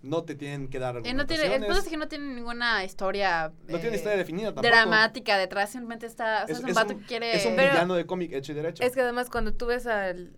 No 0.02 0.24
te 0.24 0.34
tienen 0.34 0.68
que 0.68 0.78
dar 0.80 0.94
no 0.96 1.26
tiene, 1.26 1.54
el 1.54 1.64
punto 1.66 1.78
es 1.78 1.86
que 1.88 1.96
no 1.96 2.08
tiene 2.08 2.34
ninguna 2.34 2.82
historia, 2.84 3.52
No 3.68 3.78
tiene 3.78 3.94
eh, 3.94 3.98
historia 3.98 4.16
definida 4.16 4.46
tampoco. 4.46 4.66
dramática 4.66 5.38
detrás, 5.38 5.70
simplemente 5.70 6.06
está, 6.06 6.44
o 6.44 6.46
sea, 6.46 6.56
es, 6.56 6.64
un 6.64 6.72
vato 6.72 6.98
que 6.98 7.04
quiere... 7.04 7.36
es 7.36 7.46
un 7.46 7.54
Pero- 7.54 7.70
villano 7.70 7.94
de 7.94 8.06
cómic 8.06 8.32
hecho 8.32 8.50
y 8.52 8.54
derecho. 8.56 8.82
Es 8.82 8.94
que 8.94 9.02
además 9.02 9.28
cuando 9.30 9.52
tú 9.52 9.66
ves 9.66 9.86
al, 9.86 10.32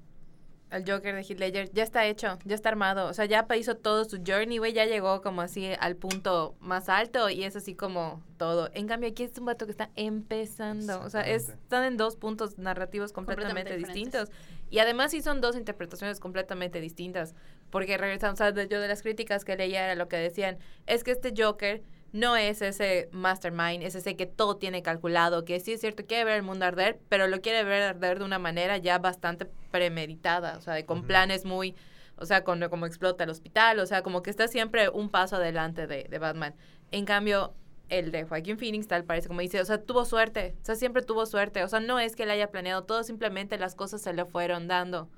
al 0.73 0.85
Joker 0.91 1.15
de 1.15 1.21
Heath 1.23 1.39
Ledger, 1.39 1.71
ya 1.73 1.83
está 1.83 2.07
hecho, 2.07 2.39
ya 2.45 2.55
está 2.55 2.71
armado. 2.71 3.07
O 3.09 3.15
sea, 3.15 3.27
ya 3.27 3.47
hizo 3.57 3.77
todo 3.77 4.05
su 4.05 4.19
journey, 4.27 4.59
güey, 4.59 4.73
ya 4.73 4.87
llegó 4.87 5.21
como 5.23 5.43
así 5.43 5.71
al 5.79 5.97
punto 5.97 6.57
más 6.61 6.89
alto 6.89 7.29
y 7.31 7.45
es 7.45 7.55
así 7.57 7.75
como 7.75 8.23
todo. 8.39 8.71
En 8.75 8.87
cambio, 8.89 9.09
aquí 9.11 9.23
es 9.25 9.37
un 9.39 9.45
vato 9.45 9.67
que 9.67 9.71
está 9.73 9.91
empezando. 9.97 11.01
O 11.03 11.11
sea, 11.11 11.21
es- 11.23 11.51
están 11.51 11.85
en 11.85 11.97
dos 11.97 12.17
puntos 12.17 12.59
narrativos 12.59 13.13
completamente, 13.13 13.71
Completamente 13.71 13.93
distintos. 14.03 14.31
Y 14.71 14.79
además 14.79 15.11
sí 15.11 15.21
son 15.21 15.41
dos 15.43 15.57
interpretaciones 15.57 16.19
completamente 16.19 16.81
distintas. 16.81 17.35
Porque 17.71 17.99
regresamos, 17.99 18.35
o 18.35 18.37
sea, 18.39 18.53
de- 18.53 18.69
yo 18.69 18.81
de 18.81 18.89
las 18.89 19.03
críticas 19.03 19.45
que 19.45 19.57
leía 19.57 19.85
era 19.85 19.95
lo 19.95 20.09
que 20.09 20.17
decían, 20.17 20.59
es 20.87 21.05
que 21.05 21.11
este 21.13 21.33
Joker 21.37 21.83
no 22.13 22.37
es 22.37 22.61
ese 22.63 23.09
mastermind, 23.13 23.83
es 23.83 23.95
ese 23.95 24.17
que 24.17 24.27
todo 24.27 24.57
tiene 24.59 24.83
calculado, 24.83 25.45
que 25.45 25.59
sí 25.61 25.73
es 25.73 25.81
cierto, 25.81 26.05
quiere 26.07 26.25
ver 26.25 26.37
el 26.37 26.43
mundo 26.43 26.67
arder, 26.67 27.01
pero 27.09 27.27
lo 27.27 27.41
quiere 27.41 27.65
ver 27.65 27.83
arder 27.83 28.19
de 28.19 28.25
una 28.25 28.39
manera 28.39 28.77
ya 28.77 28.99
bastante 28.99 29.47
premeditada, 29.71 30.57
o 30.59 30.61
sea, 30.61 30.75
de- 30.75 30.85
con 30.85 31.05
planes 31.07 31.45
muy, 31.45 31.75
o 32.17 32.27
sea, 32.27 32.45
con 32.45 32.61
como 32.69 32.87
explota 32.87 33.25
el 33.25 33.31
hospital, 33.31 33.79
o 33.81 33.87
sea, 33.87 34.03
como 34.03 34.23
que 34.23 34.31
está 34.31 34.47
siempre 34.49 34.89
un 34.91 35.09
paso 35.09 35.37
adelante 35.37 35.87
de, 35.87 36.05
de 36.05 36.19
Batman. 36.19 36.55
En 36.91 37.05
cambio, 37.07 37.55
el 37.89 38.11
de 38.13 38.25
Joaquín 38.25 38.59
Phoenix, 38.59 38.87
tal 38.89 39.05
parece 39.05 39.29
como 39.29 39.41
dice, 39.41 39.61
o 39.61 39.65
sea, 39.65 39.83
tuvo 39.83 40.05
suerte, 40.05 40.55
o 40.63 40.65
sea, 40.65 40.75
siempre 40.77 41.03
tuvo 41.03 41.25
suerte, 41.27 41.65
o 41.65 41.69
sea, 41.69 41.81
no 41.81 41.99
es 41.99 42.15
que 42.17 42.23
él 42.25 42.31
haya 42.31 42.51
planeado 42.51 42.85
todo, 42.85 43.03
simplemente 43.05 43.59
las 43.59 43.75
cosas 43.75 44.03
se 44.03 44.13
le 44.13 44.25
fueron 44.27 44.69
dando. 44.69 45.09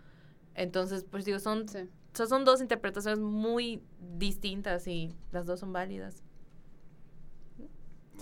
Entonces, 0.55 1.05
pues 1.11 1.25
digo, 1.25 1.39
son, 1.41 1.69
Sí. 1.69 1.79
o 2.13 2.17
sea, 2.17 2.27
son 2.27 2.45
dos 2.45 2.61
interpretaciones 2.61 3.19
muy 3.19 3.83
distintas 4.01 4.87
y 4.87 5.15
las 5.33 5.47
dos 5.47 5.61
son 5.61 5.73
válidas. 5.73 6.23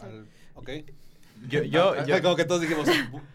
Al- 0.03 0.27
ok. 0.55 0.71
Yo, 1.49 1.63
yo, 1.65 1.95
Ah, 1.99 2.05
yo- 2.07 2.23
Como 2.23 2.37
que 2.37 2.45
todos 2.45 2.61
dijimos, 2.61 2.89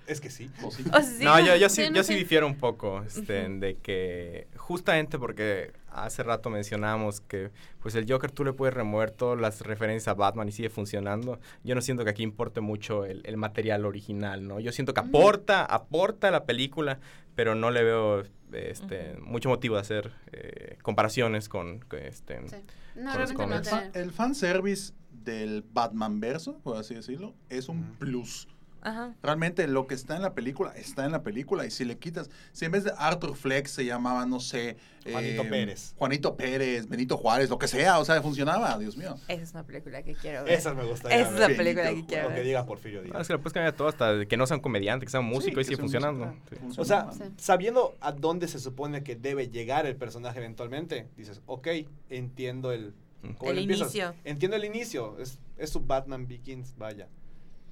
es 0.08 0.22
que 0.22 0.30
sí. 0.30 0.50
O 0.64 0.72
sí. 0.72 0.84
O 0.88 0.92
sea, 0.92 1.02
sí, 1.04 1.24
no, 1.26 1.40
yo, 1.40 1.56
yo 1.58 1.68
sí, 1.70 1.84
yo 1.94 2.04
sí 2.04 2.16
difiero 2.16 2.48
un 2.48 2.56
poco, 2.58 3.04
este, 3.08 3.50
de 3.50 3.76
que 3.76 4.48
justamente 4.56 5.20
porque 5.20 5.74
hace 5.92 6.22
rato 6.24 6.50
mencionamos 6.50 7.22
que 7.22 7.50
pues 7.82 7.96
el 7.96 8.10
Joker 8.10 8.32
tú 8.32 8.46
le 8.46 8.54
puedes 8.54 8.74
remover 8.74 9.12
todas 9.12 9.40
las 9.42 9.62
referencias 9.62 10.08
a 10.08 10.14
Batman 10.14 10.48
y 10.48 10.52
sigue 10.52 10.70
funcionando. 10.70 11.40
Yo 11.64 11.76
no 11.76 11.82
siento 11.82 12.04
que 12.06 12.12
aquí 12.12 12.24
importe 12.24 12.62
mucho 12.62 13.04
el, 13.04 13.22
el 13.26 13.36
material 13.36 13.86
original, 13.86 14.48
¿no? 14.48 14.60
Yo 14.60 14.72
siento 14.72 14.94
que 14.94 15.02
aporta, 15.02 15.66
aporta 15.66 16.28
a 16.30 16.32
la 16.32 16.46
película, 16.46 17.00
pero 17.36 17.56
no 17.56 17.72
le 17.72 17.84
veo 17.84 18.24
este, 18.54 19.16
mucho 19.22 19.50
motivo 19.50 19.76
de 19.76 19.82
hacer 19.82 20.12
eh, 20.32 20.78
comparaciones 20.82 21.50
con, 21.50 21.84
este... 22.00 22.40
Sí. 22.48 22.56
No, 22.96 23.12
Con 23.12 23.20
los 23.22 23.30
realmente 23.36 23.70
no 23.72 23.78
El, 23.80 23.92
fa- 23.92 24.00
el 24.00 24.12
fanservice 24.12 24.94
del 25.32 25.64
Batman 25.74 26.20
verso, 26.20 26.58
por 26.64 26.78
así 26.78 26.96
decirlo, 26.96 27.36
es 27.50 27.70
un 27.70 27.84
plus. 28.00 28.48
Ajá. 28.80 29.16
Realmente 29.24 29.68
lo 29.68 29.86
que 29.88 29.96
está 29.96 30.16
en 30.16 30.22
la 30.22 30.34
película 30.34 30.72
está 30.76 31.04
en 31.04 31.12
la 31.12 31.22
película 31.24 31.66
y 31.66 31.72
si 31.72 31.84
le 31.84 31.98
quitas, 31.98 32.30
si 32.54 32.64
en 32.64 32.72
vez 32.72 32.84
de 32.86 32.94
Arthur 32.98 33.36
Flex 33.36 33.72
se 33.72 33.84
llamaba, 33.84 34.26
no 34.28 34.40
sé, 34.40 34.78
Juanito 35.12 35.42
eh, 35.42 35.46
Pérez. 35.50 35.94
Juanito 35.98 36.38
Pérez, 36.38 36.88
Benito 36.88 37.18
Juárez, 37.18 37.50
lo 37.50 37.58
que 37.58 37.68
sea, 37.68 37.98
o 38.00 38.06
sea, 38.06 38.22
funcionaba, 38.22 38.78
Dios 38.78 38.96
mío. 38.96 39.16
Esa 39.28 39.42
es 39.44 39.52
una 39.52 39.64
película 39.64 40.04
que 40.04 40.14
quiero 40.14 40.44
ver. 40.46 40.54
Esa 40.54 40.74
me 40.74 40.86
gustaría 40.86 41.18
Esa 41.18 41.28
es 41.28 41.34
ver. 41.34 41.42
la 41.42 41.48
Benito 41.48 41.64
película 41.64 41.84
que 41.84 41.90
Juárez. 41.96 42.08
quiero 42.08 42.26
O 42.26 42.30
que 42.30 42.36
ver. 42.36 42.46
diga 42.46 42.66
Porfirio 42.66 43.02
Díaz. 43.02 43.16
Ah, 43.18 43.22
es 43.22 43.28
que 43.28 43.34
le 43.34 43.40
puedes 43.40 43.54
cambiar 43.54 43.74
todo 43.74 43.88
hasta 43.90 44.26
que 44.26 44.38
no 44.38 44.46
sea 44.48 44.56
un 44.58 44.62
comediante, 44.64 45.06
que 45.06 45.12
sea 45.12 45.20
un 45.22 45.26
músico 45.26 45.56
Sí, 45.56 45.62
y 45.62 45.64
sigue 45.66 45.76
que 45.76 45.82
funcionando. 45.82 46.34
Sí. 46.50 46.56
funciona. 46.56 46.82
O 46.82 46.86
sea, 46.86 47.12
Sí. 47.12 47.34
sabiendo 47.38 47.98
a 48.00 48.12
dónde 48.14 48.48
se 48.48 48.60
supone 48.60 49.04
que 49.04 49.16
debe 49.18 49.50
llegar 49.50 49.86
el 49.88 49.98
personaje 49.98 50.38
eventualmente, 50.38 51.08
dices, 51.18 51.42
ok, 51.48 51.68
entiendo 52.10 52.72
el... 52.72 52.94
Cómo 53.34 53.52
El 53.52 53.60
empiezas. 53.60 53.94
inicio. 53.94 54.16
Entiendo 54.24 54.58
el 54.58 54.66
inicio, 54.66 55.18
es, 55.20 55.40
es 55.58 55.70
su 55.70 55.82
Batman 55.82 56.28
Begins, 56.28 56.76
vaya. 56.78 57.08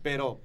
Pero 0.01 0.41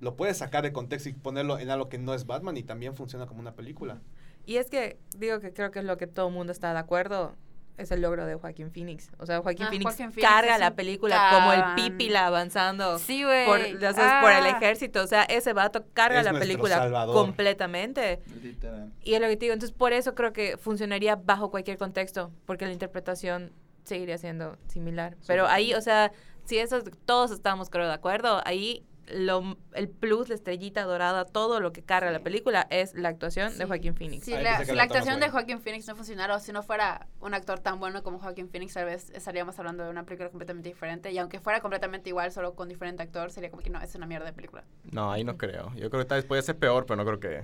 lo 0.00 0.16
puedes 0.16 0.38
sacar 0.38 0.62
de 0.62 0.72
contexto 0.72 1.08
y 1.08 1.12
ponerlo 1.12 1.58
en 1.58 1.70
algo 1.70 1.88
que 1.88 1.98
no 1.98 2.14
es 2.14 2.26
Batman 2.26 2.56
y 2.56 2.62
también 2.62 2.94
funciona 2.96 3.26
como 3.26 3.40
una 3.40 3.54
película. 3.54 4.00
Y 4.46 4.56
es 4.56 4.68
que 4.70 4.98
digo 5.16 5.38
que 5.40 5.52
creo 5.52 5.70
que 5.70 5.78
es 5.78 5.84
lo 5.84 5.96
que 5.96 6.06
todo 6.06 6.28
el 6.28 6.34
mundo 6.34 6.52
está 6.52 6.72
de 6.72 6.78
acuerdo. 6.80 7.36
Es 7.78 7.90
el 7.90 8.02
logro 8.02 8.26
de 8.26 8.34
Joaquín 8.34 8.70
Phoenix. 8.70 9.10
O 9.18 9.24
sea, 9.24 9.40
Joaquín 9.40 9.64
Ah, 9.66 9.70
Phoenix 9.70 9.84
Joaquin 9.96 10.12
Phoenix 10.12 10.28
carga 10.30 10.58
la 10.58 10.74
película 10.74 11.30
como 11.32 11.52
el 11.54 11.62
pípila 11.74 12.26
avanzando 12.26 12.98
Sí, 12.98 13.24
güey. 13.24 13.46
por, 13.46 13.60
ya 13.78 13.94
sabes, 13.94 14.22
por 14.22 14.30
el 14.32 14.44
Ah. 14.52 14.58
ejército. 14.58 15.02
O 15.02 15.06
sea, 15.06 15.22
ese 15.22 15.54
vato 15.54 15.82
carga 15.94 16.18
Es 16.20 16.24
la 16.26 16.38
película 16.38 16.76
salvador. 16.76 17.14
completamente. 17.14 18.20
Literal. 18.42 18.92
Y 19.02 19.14
es 19.14 19.20
lo 19.20 19.26
que 19.26 19.36
te 19.36 19.46
digo. 19.46 19.54
Entonces, 19.54 19.74
por 19.76 19.92
eso 19.94 20.14
creo 20.14 20.32
que 20.34 20.58
funcionaría 20.58 21.16
bajo 21.16 21.50
cualquier 21.50 21.78
contexto. 21.78 22.30
Porque 22.44 22.66
la 22.66 22.72
interpretación 22.72 23.52
seguiría 23.84 24.18
siendo 24.18 24.56
similar. 24.68 25.16
Pero 25.26 25.46
ahí, 25.46 25.74
o 25.74 25.80
sea, 25.80 26.12
si 26.44 26.58
eso 26.58 26.82
todos 27.04 27.30
estamos, 27.30 27.70
creo, 27.70 27.86
de 27.86 27.94
acuerdo, 27.94 28.40
ahí 28.44 28.84
lo, 29.08 29.56
el 29.74 29.88
plus, 29.88 30.28
la 30.28 30.34
estrellita 30.34 30.84
dorada, 30.84 31.24
todo 31.24 31.60
lo 31.60 31.72
que 31.72 31.82
carga 31.82 32.10
la 32.10 32.20
película 32.20 32.66
es 32.70 32.94
la 32.94 33.08
actuación 33.08 33.56
de. 33.58 33.64
Joaquín 33.64 33.94
Phoenix. 33.94 34.24
Si 34.24 34.30
la, 34.30 34.60
si 34.60 34.66
la 34.66 34.74
la 34.74 34.82
actuación 34.84 35.20
de 35.20 35.28
Joaquin 35.28 35.60
Phoenix 35.60 35.86
no 35.86 35.96
funcionara 35.96 36.36
o 36.36 36.40
si 36.40 36.52
no 36.52 36.62
fuera 36.62 37.06
un 37.20 37.34
actor 37.34 37.58
tan 37.58 37.78
bueno 37.78 38.02
como 38.02 38.18
Joaquin 38.18 38.48
Phoenix, 38.48 38.74
tal 38.74 38.86
vez 38.86 39.10
estaríamos 39.10 39.58
hablando 39.58 39.84
de 39.84 39.90
una 39.90 40.04
película 40.04 40.30
completamente 40.30 40.68
diferente. 40.68 41.10
Y 41.12 41.18
aunque 41.18 41.40
fuera 41.40 41.60
completamente 41.60 42.08
igual, 42.08 42.32
solo 42.32 42.54
con 42.54 42.68
diferente 42.68 43.02
actor, 43.02 43.30
sería 43.30 43.50
como 43.50 43.62
que 43.62 43.70
no, 43.70 43.80
es 43.80 43.94
una 43.94 44.06
mierda 44.06 44.26
de 44.26 44.32
película. 44.32 44.64
No, 44.90 45.10
ahí 45.10 45.24
no 45.24 45.36
creo. 45.36 45.72
Yo 45.74 45.90
creo 45.90 46.02
que 46.02 46.08
tal 46.08 46.18
vez 46.18 46.24
puede 46.24 46.42
ser 46.42 46.56
peor, 46.56 46.86
pero 46.86 46.96
no 46.96 47.04
creo 47.04 47.20
que... 47.20 47.42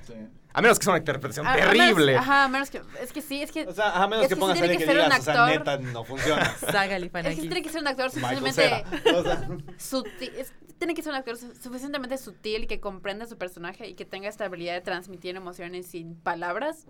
A 0.55 0.63
menos 0.63 0.79
que 0.79 0.85
sea 0.85 0.93
una 0.95 0.99
interpretación 0.99 1.47
A- 1.47 1.53
a 1.53 1.57
menos- 1.57 1.73
terrible. 1.77 2.17
ajá, 2.17 2.45
a 2.45 2.49
menos 2.49 2.71
que. 2.71 2.83
Es 3.01 3.13
que 3.13 3.21
sí, 3.23 3.43
es 3.43 3.53
que. 3.53 3.67
O 3.67 3.73
sea, 3.73 3.91
a 4.03 4.09
menos 4.09 4.25
Es 4.25 4.29
que 4.31 4.35
que 4.35 4.41
pongas 4.41 4.57
sí 4.57 4.63
tiene 4.63 4.77
que, 4.79 4.85
que 4.85 4.91
ser 4.91 4.99
un 4.99 5.05
digas, 5.05 5.21
o 5.21 5.23
sea, 5.25 5.45
actor. 5.45 5.59
neta, 5.59 5.79
no 5.93 6.05
funciona. 6.05 6.43
Es 7.29 7.35
que 7.37 7.41
tiene 7.43 7.63
que 7.63 7.69
ser 7.69 7.81
un 7.83 7.89
actor 7.89 8.11
suficientemente. 8.11 8.63
Cera. 8.63 8.85
O 9.19 9.23
sea, 9.23 9.49
sutil, 9.77 10.33
es- 10.37 10.53
tiene 10.79 10.95
que 10.95 11.03
ser 11.03 11.11
un 11.13 11.19
actor 11.19 11.37
su- 11.37 11.55
suficientemente 11.57 12.17
sutil 12.19 12.67
que 12.67 12.81
comprenda 12.81 13.27
su 13.27 13.37
personaje 13.37 13.87
y 13.89 13.95
que 13.95 14.05
tenga 14.05 14.29
esta 14.29 14.47
habilidad 14.47 14.75
de 14.75 14.81
transmitir 14.81 15.37
emociones 15.37 15.87
sin 15.87 16.15
palabras 16.17 16.87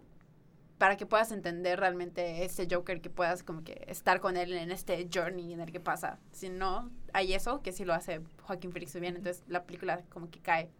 para 0.79 0.97
que 0.97 1.07
puedas 1.07 1.33
entender 1.33 1.81
realmente 1.81 2.45
ese 2.45 2.69
Joker, 2.71 3.01
que 3.01 3.11
puedas 3.11 3.43
como 3.43 3.65
que 3.65 3.85
estar 3.89 4.21
con 4.21 4.37
él 4.37 4.53
en 4.53 4.71
este 4.71 5.09
journey 5.13 5.53
en 5.53 5.61
el 5.61 5.73
que 5.73 5.81
pasa. 5.81 6.21
Si 6.31 6.49
no, 6.51 6.91
hay 7.13 7.35
eso 7.35 7.63
que 7.63 7.73
sí 7.73 7.85
lo 7.85 7.93
hace 7.95 8.21
Joaquín 8.43 8.71
Phoenix 8.73 8.95
muy 8.95 9.01
bien, 9.01 9.17
entonces 9.17 9.43
la 9.49 9.65
película 9.65 10.03
como 10.11 10.31
que 10.31 10.39
cae. 10.41 10.71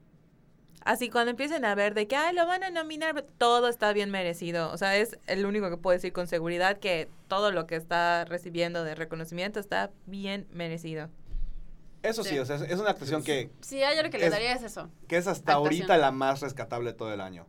Así 0.85 1.11
cuando 1.11 1.31
empiecen 1.31 1.65
a 1.65 1.75
ver 1.75 1.95
de 1.95 2.07
que, 2.07 2.17
ay, 2.17 2.35
lo 2.35 2.47
van 2.47 2.63
a 2.65 2.71
nominar, 2.71 3.25
todo 3.37 3.69
está 3.69 3.93
bien 3.93 4.11
merecido. 4.11 4.71
O 4.73 4.79
sea, 4.79 4.97
es 4.97 5.19
el 5.27 5.45
único 5.45 5.69
que 5.71 5.77
puedo 5.77 5.95
decir 5.95 6.13
con 6.13 6.27
seguridad 6.27 6.79
que 6.79 7.09
todo 7.27 7.51
lo 7.53 7.67
que 7.67 7.77
está 7.77 8.25
recibiendo 8.25 8.85
de 8.85 8.95
reconocimiento 8.95 9.61
está 9.61 9.91
bien 10.07 10.47
merecido. 10.53 11.09
Eso 12.03 12.23
sí, 12.23 12.31
Sí. 12.31 12.39
o 12.39 12.47
sea, 12.47 12.57
es- 12.57 12.79
una 12.79 12.91
actuación 12.91 13.25
que, 13.25 13.51
Sí, 13.61 13.83
a 13.83 13.95
yo 13.95 14.03
lo 14.05 14.11
que 14.11 14.19
le 14.19 14.31
daría 14.31 14.53
es 14.53 14.63
eso. 14.63 14.89
que 15.09 15.17
es 15.17 15.27
hasta 15.27 15.53
Actuación. 15.55 15.83
ahorita 15.83 15.99
la 15.99 16.13
más 16.13 16.41
rescatable 16.41 16.93
de 16.93 16.97
todo 16.97 17.13
el 17.13 17.21
año. 17.21 17.45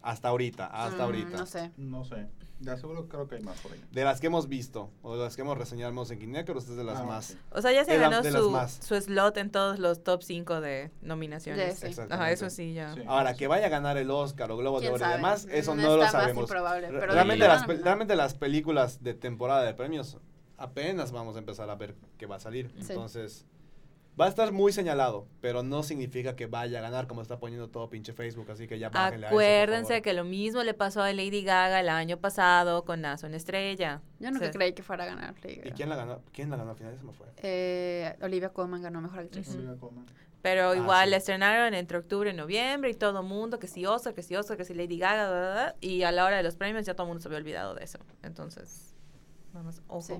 Hasta 0.00 0.28
ahorita, 0.28 0.66
hasta 0.66 0.98
Mm, 0.98 1.00
ahorita. 1.06 1.36
No 1.38 1.46
sé. 1.46 1.70
No 1.76 2.04
sé. 2.04 2.26
De 2.60 2.76
seguro 2.78 3.08
creo 3.08 3.28
que 3.28 3.34
hay 3.36 3.42
más 3.42 3.58
por 3.60 3.72
ahí. 3.72 3.84
De 3.90 4.04
las 4.04 4.20
que 4.20 4.28
hemos 4.28 4.48
visto, 4.48 4.88
o 5.02 5.16
de 5.16 5.24
las 5.24 5.34
que 5.36 5.42
hemos 5.42 5.58
reseñado 5.58 5.92
en 6.10 6.18
Kineker, 6.18 6.56
usted 6.56 6.72
es 6.72 6.76
de 6.78 6.84
las 6.84 7.00
Ah, 7.00 7.04
más. 7.04 7.36
O 7.50 7.60
sea, 7.60 7.72
ya 7.72 7.84
se 7.84 7.92
De 7.92 7.98
ganó 7.98 8.22
su, 8.22 8.56
su 8.86 8.94
slot 9.00 9.36
en 9.36 9.50
todos 9.50 9.78
los 9.78 10.02
top 10.02 10.22
5 10.22 10.60
de 10.60 10.90
nominaciones. 11.02 11.78
Sí. 11.78 11.86
Exactamente. 11.88 12.14
Ajá, 12.14 12.30
eso 12.32 12.48
sí, 12.50 12.72
ya. 12.72 12.94
Sí. 12.94 13.02
Ahora, 13.06 13.34
que 13.34 13.48
vaya 13.48 13.66
a 13.66 13.68
ganar 13.70 13.98
el 13.98 14.10
Oscar 14.10 14.50
o 14.52 14.56
Globo 14.56 14.80
de 14.80 14.86
¿Quién 14.88 14.94
Oro 14.94 15.04
y 15.10 15.12
demás, 15.12 15.46
eso 15.50 15.74
no 15.74 15.96
lo 15.96 16.06
sabemos. 16.06 16.42
improbable, 16.44 16.90
Re- 16.90 17.00
pero 17.00 17.12
realmente, 17.12 17.46
las, 17.48 17.62
no, 17.62 17.66
pe- 17.66 17.76
no. 17.78 17.84
realmente 17.84 18.16
las 18.16 18.34
películas 18.34 19.02
de 19.02 19.14
temporada 19.14 19.62
de 19.64 19.74
premios 19.74 20.18
apenas 20.56 21.12
vamos 21.12 21.36
a 21.36 21.40
empezar 21.40 21.68
a 21.68 21.74
ver 21.74 21.94
qué 22.16 22.26
va 22.26 22.36
a 22.36 22.40
salir. 22.40 22.70
Sí. 22.80 22.86
Entonces, 22.92 23.44
va 24.20 24.26
a 24.26 24.28
estar 24.28 24.52
muy 24.52 24.72
señalado, 24.72 25.26
pero 25.40 25.62
no 25.62 25.82
significa 25.82 26.36
que 26.36 26.46
vaya 26.46 26.78
a 26.78 26.82
ganar 26.82 27.06
como 27.06 27.20
está 27.22 27.38
poniendo 27.38 27.68
todo 27.68 27.90
pinche 27.90 28.12
Facebook, 28.12 28.50
así 28.50 28.66
que 28.68 28.78
ya 28.78 28.88
bájenle 28.90 29.26
a 29.26 29.28
eso, 29.28 29.34
Acuérdense 29.36 30.02
que 30.02 30.12
lo 30.12 30.24
mismo 30.24 30.62
le 30.62 30.74
pasó 30.74 31.02
a 31.02 31.12
Lady 31.12 31.42
Gaga 31.42 31.80
el 31.80 31.88
año 31.88 32.16
pasado 32.18 32.84
con 32.84 33.00
Nazo 33.00 33.26
en 33.26 33.34
Estrella. 33.34 34.02
Yo 34.20 34.30
nunca 34.30 34.46
O 34.46 34.48
sea, 34.48 34.52
creí 34.52 34.72
que 34.72 34.82
fuera 34.82 35.04
a 35.04 35.06
ganar. 35.08 35.34
Lady 35.42 35.54
¿Y 35.54 35.56
Gaga. 35.62 35.74
quién 35.74 35.88
la 35.88 35.96
ganó? 35.96 36.20
¿Quién 36.32 36.50
la 36.50 36.56
ganó 36.56 36.70
al 36.70 36.76
final? 36.76 36.94
Eso 36.94 37.04
me 37.04 37.12
fue. 37.12 37.26
Eh, 37.38 38.16
Olivia 38.22 38.50
Colman 38.50 38.82
ganó 38.82 39.00
Mejor 39.00 39.20
Actriz. 39.20 39.48
Olivia 39.54 39.76
Colman. 39.80 40.06
Pero 40.42 40.70
Ah, 40.70 40.76
igual 40.76 41.04
sí. 41.06 41.10
la 41.10 41.16
estrenaron 41.16 41.72
entre 41.74 41.96
octubre 41.96 42.30
y 42.30 42.34
noviembre 42.34 42.90
y 42.90 42.94
todo 42.94 43.20
el 43.20 43.26
mundo, 43.26 43.58
que 43.58 43.66
si 43.66 43.86
Oscar, 43.86 44.12
que 44.14 44.22
si 44.22 44.36
Oscar, 44.36 44.58
que 44.58 44.64
si 44.66 44.74
Lady 44.74 44.98
Gaga, 44.98 45.30
bla, 45.30 45.40
bla, 45.40 45.52
bla, 45.52 45.76
y 45.80 46.02
a 46.02 46.12
la 46.12 46.24
hora 46.26 46.36
de 46.36 46.42
los 46.42 46.54
premios 46.54 46.84
ya 46.84 46.92
todo 46.94 47.04
el 47.06 47.08
mundo 47.08 47.22
se 47.22 47.28
había 47.28 47.38
olvidado 47.38 47.74
de 47.74 47.82
eso. 47.82 47.98
Entonces, 48.22 48.94
nada 49.54 49.64
más, 49.64 49.80
ojo. 49.88 50.02
Sí. 50.02 50.14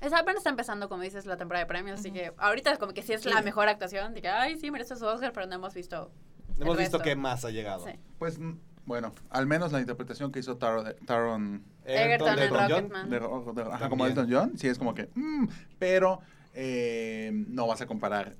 Es, 0.00 0.12
apenas 0.12 0.38
está 0.38 0.50
empezando, 0.50 0.88
como 0.88 1.02
dices, 1.02 1.26
la 1.26 1.36
temporada 1.36 1.64
de 1.64 1.68
premios, 1.68 2.00
así 2.00 2.10
que 2.10 2.32
ahorita 2.38 2.76
como 2.78 2.92
que 2.94 3.02
sí 3.02 3.12
es 3.12 3.22
Sí. 3.22 3.28
la 3.28 3.42
mejor 3.42 3.68
actuación, 3.68 4.14
de 4.14 4.22
que, 4.22 4.28
ay, 4.28 4.56
sí, 4.58 4.70
merece 4.70 4.96
su 4.96 5.04
Oscar, 5.04 5.32
pero 5.32 5.46
no 5.46 5.54
hemos 5.56 5.74
visto 5.74 6.10
el 6.56 6.62
Hemos 6.62 6.78
visto 6.78 6.98
qué 7.00 7.16
más 7.16 7.44
ha 7.44 7.50
llegado. 7.50 7.84
Sí. 7.86 7.92
Pues, 8.18 8.38
bueno, 8.86 9.12
al 9.28 9.46
menos 9.46 9.72
la 9.72 9.80
interpretación 9.80 10.32
que 10.32 10.40
hizo 10.40 10.56
Taron, 10.56 10.94
Taron 11.06 11.62
Egerton 11.84 12.36
de. 12.36 12.48
Rocketman. 12.48 13.10
de, 13.10 13.18
Ro- 13.18 13.52
de- 13.54 13.62
ajá, 13.62 13.88
como 13.88 14.06
Elton 14.06 14.26
John, 14.30 14.58
sí 14.58 14.68
es 14.68 14.78
como 14.78 14.94
que, 14.94 15.10
mm, 15.14 15.46
pero 15.78 16.20
eh, 16.54 17.30
no 17.48 17.66
vas 17.66 17.80
a 17.82 17.86
comparar 17.86 18.34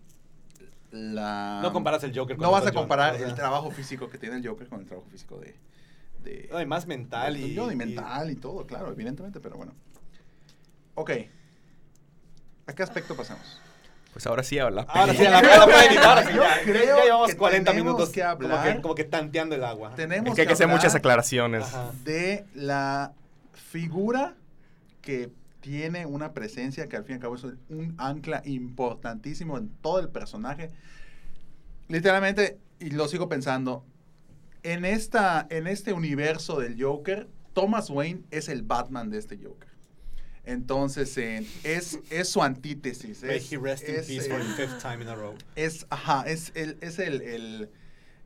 la... 0.90 1.60
No 1.62 1.72
comparas 1.72 2.02
el 2.04 2.16
Joker 2.18 2.36
con 2.36 2.42
No 2.44 2.50
vas 2.50 2.62
a 2.62 2.66
John, 2.68 2.74
comparar 2.74 3.14
o 3.14 3.18
sea. 3.18 3.28
el 3.28 3.34
trabajo 3.34 3.70
físico 3.70 4.08
que 4.08 4.18
tiene 4.18 4.36
el 4.36 4.46
Joker 4.48 4.66
con 4.68 4.80
el 4.80 4.86
trabajo 4.86 5.08
físico 5.08 5.38
de... 5.38 5.54
de 6.24 6.48
No, 6.50 6.60
y 6.60 6.66
más 6.66 6.86
mental 6.86 7.34
de 7.34 7.40
y 7.40 7.58
y- 7.58 7.76
mental 7.76 8.30
y 8.30 8.36
todo, 8.36 8.66
claro, 8.66 8.90
evidentemente, 8.90 9.38
pero 9.40 9.56
bueno. 9.56 9.72
Ok. 10.94 11.10
¿A 12.70 12.72
qué 12.72 12.84
aspecto 12.84 13.16
pasamos? 13.16 13.60
Pues 14.12 14.26
ahora 14.28 14.44
sí 14.44 14.56
habla. 14.60 14.82
Ahora 14.82 15.12
sí, 15.12 15.26
a 15.26 15.30
la, 15.30 15.38
a 15.38 15.42
la 15.42 16.08
ahora 16.08 16.22
sí, 16.24 16.34
ya, 16.36 16.62
creo 16.62 16.98
ya 16.98 17.02
llevamos 17.04 17.30
que 17.30 17.36
40 17.36 17.70
tenemos 17.72 17.92
minutos 17.94 18.10
que 18.10 18.20
como, 18.20 18.30
hablar- 18.54 18.76
que, 18.76 18.82
como 18.82 18.94
que 18.94 19.04
tanteando 19.04 19.56
el 19.56 19.64
agua. 19.64 19.92
Tenemos 19.96 20.28
Es 20.28 20.34
que 20.36 20.40
hay 20.42 20.46
que 20.46 20.52
hacer 20.52 20.68
muchas 20.68 20.94
aclaraciones. 20.94 21.64
Ajá. 21.64 21.90
de 22.04 22.44
la 22.54 23.12
figura 23.54 24.34
que 25.02 25.30
tiene 25.60 26.06
una 26.06 26.32
presencia 26.32 26.88
que 26.88 26.96
al 26.96 27.02
fin 27.04 27.14
y 27.14 27.16
al 27.16 27.20
cabo 27.22 27.34
es 27.34 27.42
un 27.44 27.94
ancla 27.98 28.40
importantísimo 28.44 29.58
en 29.58 29.68
todo 29.82 29.98
el 29.98 30.08
personaje. 30.10 30.70
Literalmente, 31.88 32.58
y 32.78 32.90
lo 32.90 33.08
sigo 33.08 33.28
pensando, 33.28 33.84
en, 34.62 34.84
esta, 34.84 35.46
en 35.50 35.66
este 35.66 35.92
universo 35.92 36.60
del 36.60 36.80
Joker, 36.80 37.28
Thomas 37.52 37.90
Wayne 37.90 38.22
es 38.30 38.48
el 38.48 38.62
Batman 38.62 39.10
de 39.10 39.18
este 39.18 39.38
Joker. 39.42 39.69
Entonces, 40.50 41.16
eh, 41.18 41.46
es, 41.64 41.98
es 42.10 42.28
su 42.28 42.42
antítesis. 42.42 43.22
May 43.22 43.36
Es, 43.38 43.52
he 43.52 43.56
rest 43.58 43.88
in 43.88 43.94
peace 43.96 44.28
for 44.28 44.38
the 44.40 44.52
fifth 44.54 44.80
time 44.82 45.02
in 45.02 45.08
a 45.08 45.14
row. 45.14 45.34
es, 45.56 45.86
ajá, 45.90 46.24
es 46.26 46.52
el, 46.54 46.76
es 46.80 46.98
el, 46.98 47.20
el- 47.22 47.70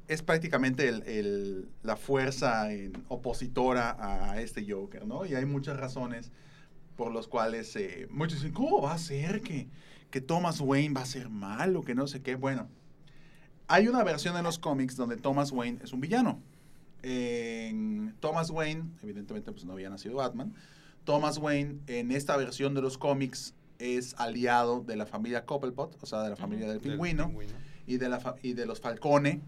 es 0.08 0.22
prácticamente 0.22 0.88
el, 0.88 1.02
el- 1.04 1.68
la 1.82 1.96
fuerza 1.96 2.72
en- 2.72 2.92
opositora 3.08 3.96
a 4.32 4.40
este 4.40 4.64
Joker, 4.70 5.06
¿no? 5.06 5.24
Y 5.26 5.34
hay 5.34 5.44
muchas 5.46 5.76
razones 5.78 6.30
por 6.96 7.12
las 7.12 7.26
cuales 7.26 7.74
eh, 7.76 8.06
muchos 8.10 8.38
dicen, 8.38 8.52
¿cómo 8.52 8.80
va 8.82 8.94
a 8.94 8.98
ser 8.98 9.40
que, 9.42 9.66
que 10.10 10.20
Thomas 10.20 10.60
Wayne 10.60 10.94
va 10.94 11.02
a 11.02 11.06
ser 11.06 11.28
malo, 11.28 11.82
que 11.82 11.94
no 11.94 12.06
sé 12.06 12.22
qué? 12.22 12.34
Bueno, 12.36 12.68
hay 13.66 13.88
una 13.88 14.02
versión 14.04 14.36
en 14.36 14.44
los 14.44 14.58
cómics 14.58 14.94
donde 14.96 15.16
Thomas 15.16 15.50
Wayne 15.52 15.78
es 15.82 15.92
un 15.92 16.00
villano. 16.00 16.40
En 17.02 18.14
Thomas 18.20 18.50
Wayne, 18.50 18.84
evidentemente 19.02 19.52
pues 19.52 19.64
no 19.64 19.72
había 19.74 19.90
nacido 19.90 20.16
Batman, 20.16 20.54
Thomas 21.04 21.38
Wayne 21.38 21.80
en 21.86 22.10
esta 22.10 22.36
versión 22.36 22.74
de 22.74 22.82
los 22.82 22.98
cómics 22.98 23.54
es 23.78 24.14
aliado 24.18 24.80
de 24.80 24.96
la 24.96 25.06
familia 25.06 25.44
Cobblepot, 25.44 25.98
o 26.02 26.06
sea, 26.06 26.22
de 26.22 26.30
la 26.30 26.36
familia 26.36 26.66
del 26.68 26.80
Del 26.80 26.90
pingüino, 26.92 27.30
y 27.86 27.96
de, 27.98 28.08
la 28.08 28.20
fa- 28.20 28.36
y 28.42 28.54
de 28.54 28.66
los 28.66 28.80
Falcone, 28.80 29.40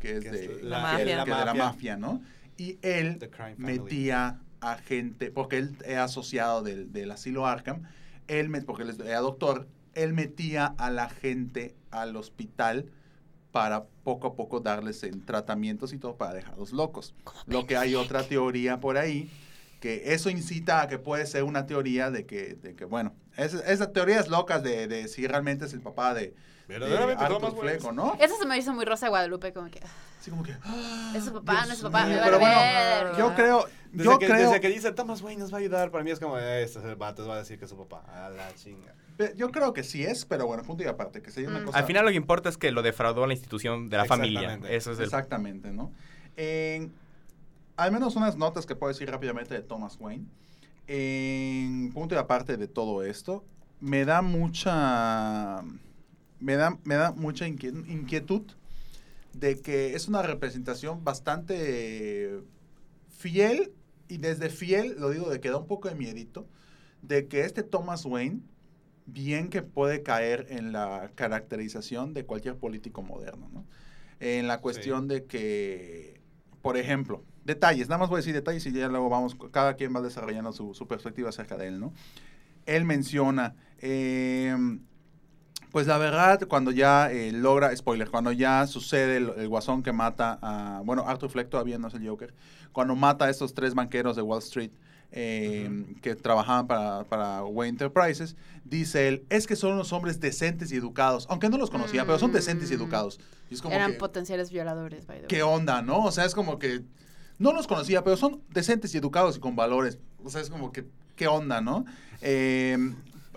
que 0.00 0.16
es 0.18 0.24
Que 0.24 0.30
de 0.30 0.46
que- 0.48 0.62
la 0.62 0.76
que- 0.76 0.82
mafia. 0.82 0.98
que 0.98 1.04
de 1.04 1.16
la 1.16 1.26
mafia. 1.54 1.54
mafia, 1.64 1.96
¿no? 1.96 2.22
Y 2.56 2.78
él 2.82 3.18
metía 3.56 4.40
a 4.60 4.76
gente, 4.76 5.30
porque 5.30 5.58
él 5.58 5.76
es 5.84 5.96
asociado 5.96 6.62
del, 6.62 6.92
del 6.92 7.10
asilo 7.12 7.46
Arkham, 7.46 7.82
él, 8.26 8.50
met- 8.50 8.64
porque 8.64 8.82
él 8.82 8.90
es- 8.90 8.98
era 8.98 9.20
doctor, 9.20 9.68
él 9.94 10.12
metía 10.12 10.66
a 10.76 10.90
la 10.90 11.08
gente 11.08 11.74
al 11.90 12.16
hospital 12.16 12.86
para 13.52 13.84
poco 14.04 14.26
a 14.26 14.34
poco 14.34 14.60
darles 14.60 15.02
en 15.04 15.24
tratamientos 15.24 15.92
y 15.94 15.98
todo 15.98 16.16
para 16.16 16.34
dejarlos 16.34 16.72
locos. 16.72 17.14
Lo 17.46 17.66
que 17.66 17.76
hay 17.76 17.94
otra 17.94 18.22
teoría 18.24 18.78
por 18.80 18.98
ahí, 18.98 19.30
que 19.80 20.12
eso 20.14 20.28
incita 20.30 20.82
a 20.82 20.88
que 20.88 20.98
puede 20.98 21.26
ser 21.26 21.44
una 21.44 21.66
teoría 21.66 22.10
de 22.10 22.26
que, 22.26 22.54
de 22.54 22.74
que 22.74 22.84
bueno, 22.84 23.14
es- 23.36 23.54
esas 23.54 23.92
teorías 23.92 24.28
locas 24.28 24.62
de, 24.62 24.88
de 24.88 25.08
si 25.08 25.26
realmente 25.26 25.66
es 25.66 25.72
el 25.72 25.80
papá 25.80 26.14
de, 26.14 26.20
de 26.22 26.34
Verdaderamente 26.66 27.24
Arthur 27.24 27.38
Thomas 27.40 27.54
Wayne. 27.54 27.70
Fleck 27.78 27.84
o 27.84 27.92
no. 27.92 28.16
Eso 28.20 28.36
se 28.36 28.46
me 28.46 28.58
hizo 28.58 28.74
muy 28.74 28.84
Rosa 28.84 29.06
de 29.06 29.10
Guadalupe, 29.10 29.52
como 29.52 29.70
que. 29.70 29.80
ah, 29.84 29.88
Así 30.20 30.30
como 30.30 30.42
que... 30.42 30.52
¡ah! 30.64 31.12
Es 31.16 31.24
su 31.24 31.32
papá, 31.32 31.64
no 31.66 31.72
es 31.72 31.78
su 31.78 31.84
papá, 31.84 32.04
mío. 32.06 32.16
me 32.16 32.22
Pero 32.24 32.40
vale 32.40 32.54
bueno, 32.56 33.10
ver. 33.10 33.16
yo 33.18 33.34
creo, 33.36 33.68
Desde, 33.92 34.04
yo 34.04 34.18
que, 34.18 34.26
creo, 34.26 34.48
desde 34.48 34.60
que 34.60 34.68
dice 34.68 34.92
Thomas 34.92 35.22
Wayne 35.22 35.40
nos 35.40 35.52
va 35.52 35.58
a 35.58 35.60
ayudar, 35.60 35.90
para 35.92 36.02
mí 36.02 36.10
es 36.10 36.18
como, 36.18 36.36
este 36.38 36.80
es 36.80 36.84
el 36.84 36.96
vato, 36.96 37.26
va 37.28 37.36
a 37.36 37.38
decir 37.38 37.56
que 37.58 37.66
es 37.66 37.70
su 37.70 37.76
papá. 37.78 38.02
A 38.12 38.28
la 38.30 38.52
chinga. 38.56 38.94
Yo 39.36 39.50
creo 39.52 39.72
que 39.72 39.82
sí 39.84 40.04
es, 40.04 40.24
pero 40.26 40.46
bueno, 40.46 40.62
punto 40.64 40.82
y 40.82 40.86
aparte, 40.86 41.22
que 41.22 41.30
sería 41.30 41.48
una 41.50 41.60
Mm. 41.60 41.64
cosa... 41.66 41.78
Al 41.78 41.84
final 41.86 42.04
lo 42.04 42.10
que 42.10 42.16
importa 42.16 42.48
es 42.48 42.56
que 42.58 42.70
lo 42.72 42.82
defraudó 42.82 43.26
la 43.28 43.32
institución 43.32 43.88
de 43.88 43.96
la 43.96 44.04
familia. 44.06 44.40
Exactamente. 44.40 44.76
Eso 44.76 44.92
es 44.92 44.98
el... 44.98 45.04
Exactamente, 45.04 45.70
¿no? 45.70 45.92
En- 46.36 46.92
al 47.78 47.92
menos 47.92 48.16
unas 48.16 48.36
notas 48.36 48.66
que 48.66 48.74
puedo 48.74 48.92
decir 48.92 49.08
rápidamente 49.08 49.54
de 49.54 49.62
Thomas 49.62 49.96
Wayne. 49.98 50.26
En 50.88 51.92
punto 51.94 52.14
y 52.14 52.18
aparte 52.18 52.56
de 52.56 52.66
todo 52.66 53.02
esto, 53.02 53.44
me 53.80 54.04
da 54.04 54.20
mucha... 54.20 55.62
Me 56.40 56.56
da, 56.56 56.78
me 56.84 56.96
da 56.96 57.12
mucha 57.12 57.46
inquie- 57.46 57.88
inquietud 57.88 58.42
de 59.32 59.60
que 59.60 59.94
es 59.94 60.08
una 60.08 60.22
representación 60.22 61.04
bastante 61.04 62.40
fiel, 63.08 63.72
y 64.08 64.18
desde 64.18 64.48
fiel 64.50 64.96
lo 64.98 65.10
digo 65.10 65.30
de 65.30 65.40
que 65.40 65.50
da 65.50 65.58
un 65.58 65.66
poco 65.66 65.88
de 65.88 65.94
miedito, 65.94 66.46
de 67.02 67.28
que 67.28 67.40
este 67.40 67.62
Thomas 67.62 68.04
Wayne 68.04 68.40
bien 69.06 69.50
que 69.50 69.62
puede 69.62 70.02
caer 70.02 70.46
en 70.50 70.72
la 70.72 71.10
caracterización 71.14 72.14
de 72.14 72.24
cualquier 72.24 72.56
político 72.56 73.02
moderno, 73.02 73.48
¿no? 73.52 73.64
En 74.20 74.48
la 74.48 74.60
cuestión 74.60 75.08
de 75.08 75.24
que, 75.24 76.20
por 76.62 76.76
ejemplo, 76.76 77.22
detalles, 77.48 77.88
nada 77.88 77.98
más 77.98 78.08
voy 78.08 78.18
a 78.18 78.20
decir 78.20 78.34
detalles 78.34 78.64
y 78.66 78.72
ya 78.72 78.86
luego 78.88 79.08
vamos, 79.08 79.36
cada 79.50 79.74
quien 79.74 79.92
va 79.96 80.00
desarrollando 80.00 80.52
su, 80.52 80.74
su 80.74 80.86
perspectiva 80.86 81.30
acerca 81.30 81.56
de 81.56 81.66
él, 81.68 81.80
¿no? 81.80 81.92
Él 82.66 82.84
menciona, 82.84 83.54
eh, 83.80 84.54
pues 85.72 85.86
la 85.86 85.98
verdad, 85.98 86.46
cuando 86.48 86.70
ya 86.70 87.10
eh, 87.10 87.32
logra, 87.32 87.74
spoiler, 87.76 88.08
cuando 88.10 88.30
ya 88.32 88.66
sucede 88.66 89.16
el, 89.16 89.32
el 89.36 89.48
guasón 89.48 89.82
que 89.82 89.92
mata 89.92 90.38
a, 90.42 90.82
bueno, 90.84 91.04
Arthur 91.06 91.30
Fleck 91.30 91.48
todavía 91.48 91.78
no 91.78 91.88
es 91.88 91.94
el 91.94 92.06
Joker, 92.06 92.32
cuando 92.72 92.94
mata 92.94 93.24
a 93.24 93.30
estos 93.30 93.54
tres 93.54 93.74
banqueros 93.74 94.14
de 94.16 94.22
Wall 94.22 94.38
Street, 94.40 94.70
eh, 95.10 95.96
que 96.02 96.14
trabajaban 96.14 96.66
para, 96.66 97.04
para 97.04 97.42
Wayne 97.42 97.70
Enterprises, 97.70 98.36
dice 98.64 99.08
él, 99.08 99.24
es 99.30 99.46
que 99.46 99.56
son 99.56 99.72
unos 99.72 99.90
hombres 99.94 100.20
decentes 100.20 100.70
y 100.70 100.76
educados, 100.76 101.26
aunque 101.30 101.48
no 101.48 101.56
los 101.56 101.70
conocía, 101.70 102.04
pero 102.04 102.18
son 102.18 102.30
decentes 102.30 102.70
y 102.70 102.74
Mm. 102.74 102.80
educados. 102.82 103.18
Y 103.50 103.54
es 103.54 103.62
como 103.62 103.74
Eran 103.74 103.92
que, 103.92 103.98
potenciales 103.98 104.50
violadores, 104.50 105.06
by 105.06 105.16
the 105.16 105.22
way. 105.22 105.28
¿qué 105.28 105.42
onda, 105.42 105.80
no? 105.80 106.04
O 106.04 106.12
sea, 106.12 106.26
es 106.26 106.34
como 106.34 106.58
que 106.58 106.82
no 107.38 107.52
los 107.52 107.66
conocía, 107.66 108.02
pero 108.04 108.16
son 108.16 108.40
decentes 108.50 108.94
y 108.94 108.98
educados 108.98 109.36
y 109.36 109.40
con 109.40 109.56
valores. 109.56 109.98
O 110.24 110.30
sea, 110.30 110.40
es 110.40 110.50
como 110.50 110.72
que, 110.72 110.84
¿qué 111.16 111.26
onda, 111.28 111.60
no? 111.60 111.84
Eh, 112.20 112.76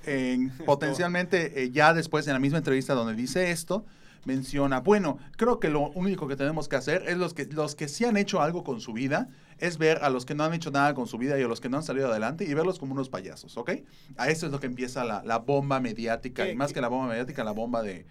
en- 0.05 0.49
potencialmente, 0.65 1.63
eh, 1.63 1.71
ya 1.71 1.93
después 1.93 2.27
en 2.27 2.33
la 2.33 2.39
misma 2.39 2.57
entrevista 2.57 2.93
donde 2.93 3.15
dice 3.15 3.51
esto, 3.51 3.85
menciona, 4.25 4.81
bueno, 4.81 5.17
creo 5.37 5.59
que 5.59 5.69
lo 5.69 5.89
único 5.91 6.27
que 6.27 6.35
tenemos 6.35 6.67
que 6.67 6.75
hacer 6.75 7.03
es 7.07 7.17
los 7.17 7.33
que, 7.33 7.45
los 7.45 7.75
que 7.75 7.87
sí 7.87 8.05
han 8.05 8.17
hecho 8.17 8.41
algo 8.41 8.63
con 8.63 8.79
su 8.79 8.93
vida, 8.93 9.29
es 9.57 9.77
ver 9.77 9.99
a 10.03 10.09
los 10.09 10.25
que 10.25 10.35
no 10.35 10.43
han 10.43 10.53
hecho 10.53 10.69
nada 10.71 10.93
con 10.93 11.07
su 11.07 11.17
vida 11.17 11.39
y 11.39 11.43
a 11.43 11.47
los 11.47 11.59
que 11.61 11.69
no 11.69 11.77
han 11.77 11.83
salido 11.83 12.09
adelante 12.09 12.43
y 12.45 12.53
verlos 12.53 12.77
como 12.79 12.93
unos 12.93 13.09
payasos, 13.09 13.57
¿ok? 13.57 13.71
A 14.17 14.29
eso 14.29 14.45
es 14.47 14.51
lo 14.51 14.59
que 14.59 14.65
empieza 14.67 15.03
la, 15.03 15.23
la 15.23 15.37
bomba 15.39 15.79
mediática, 15.79 16.45
¿Qué- 16.45 16.51
y 16.51 16.55
más 16.55 16.73
que 16.73 16.81
la 16.81 16.87
bomba 16.87 17.07
mediática, 17.07 17.43
la 17.43 17.51
bomba 17.51 17.81
de, 17.83 18.05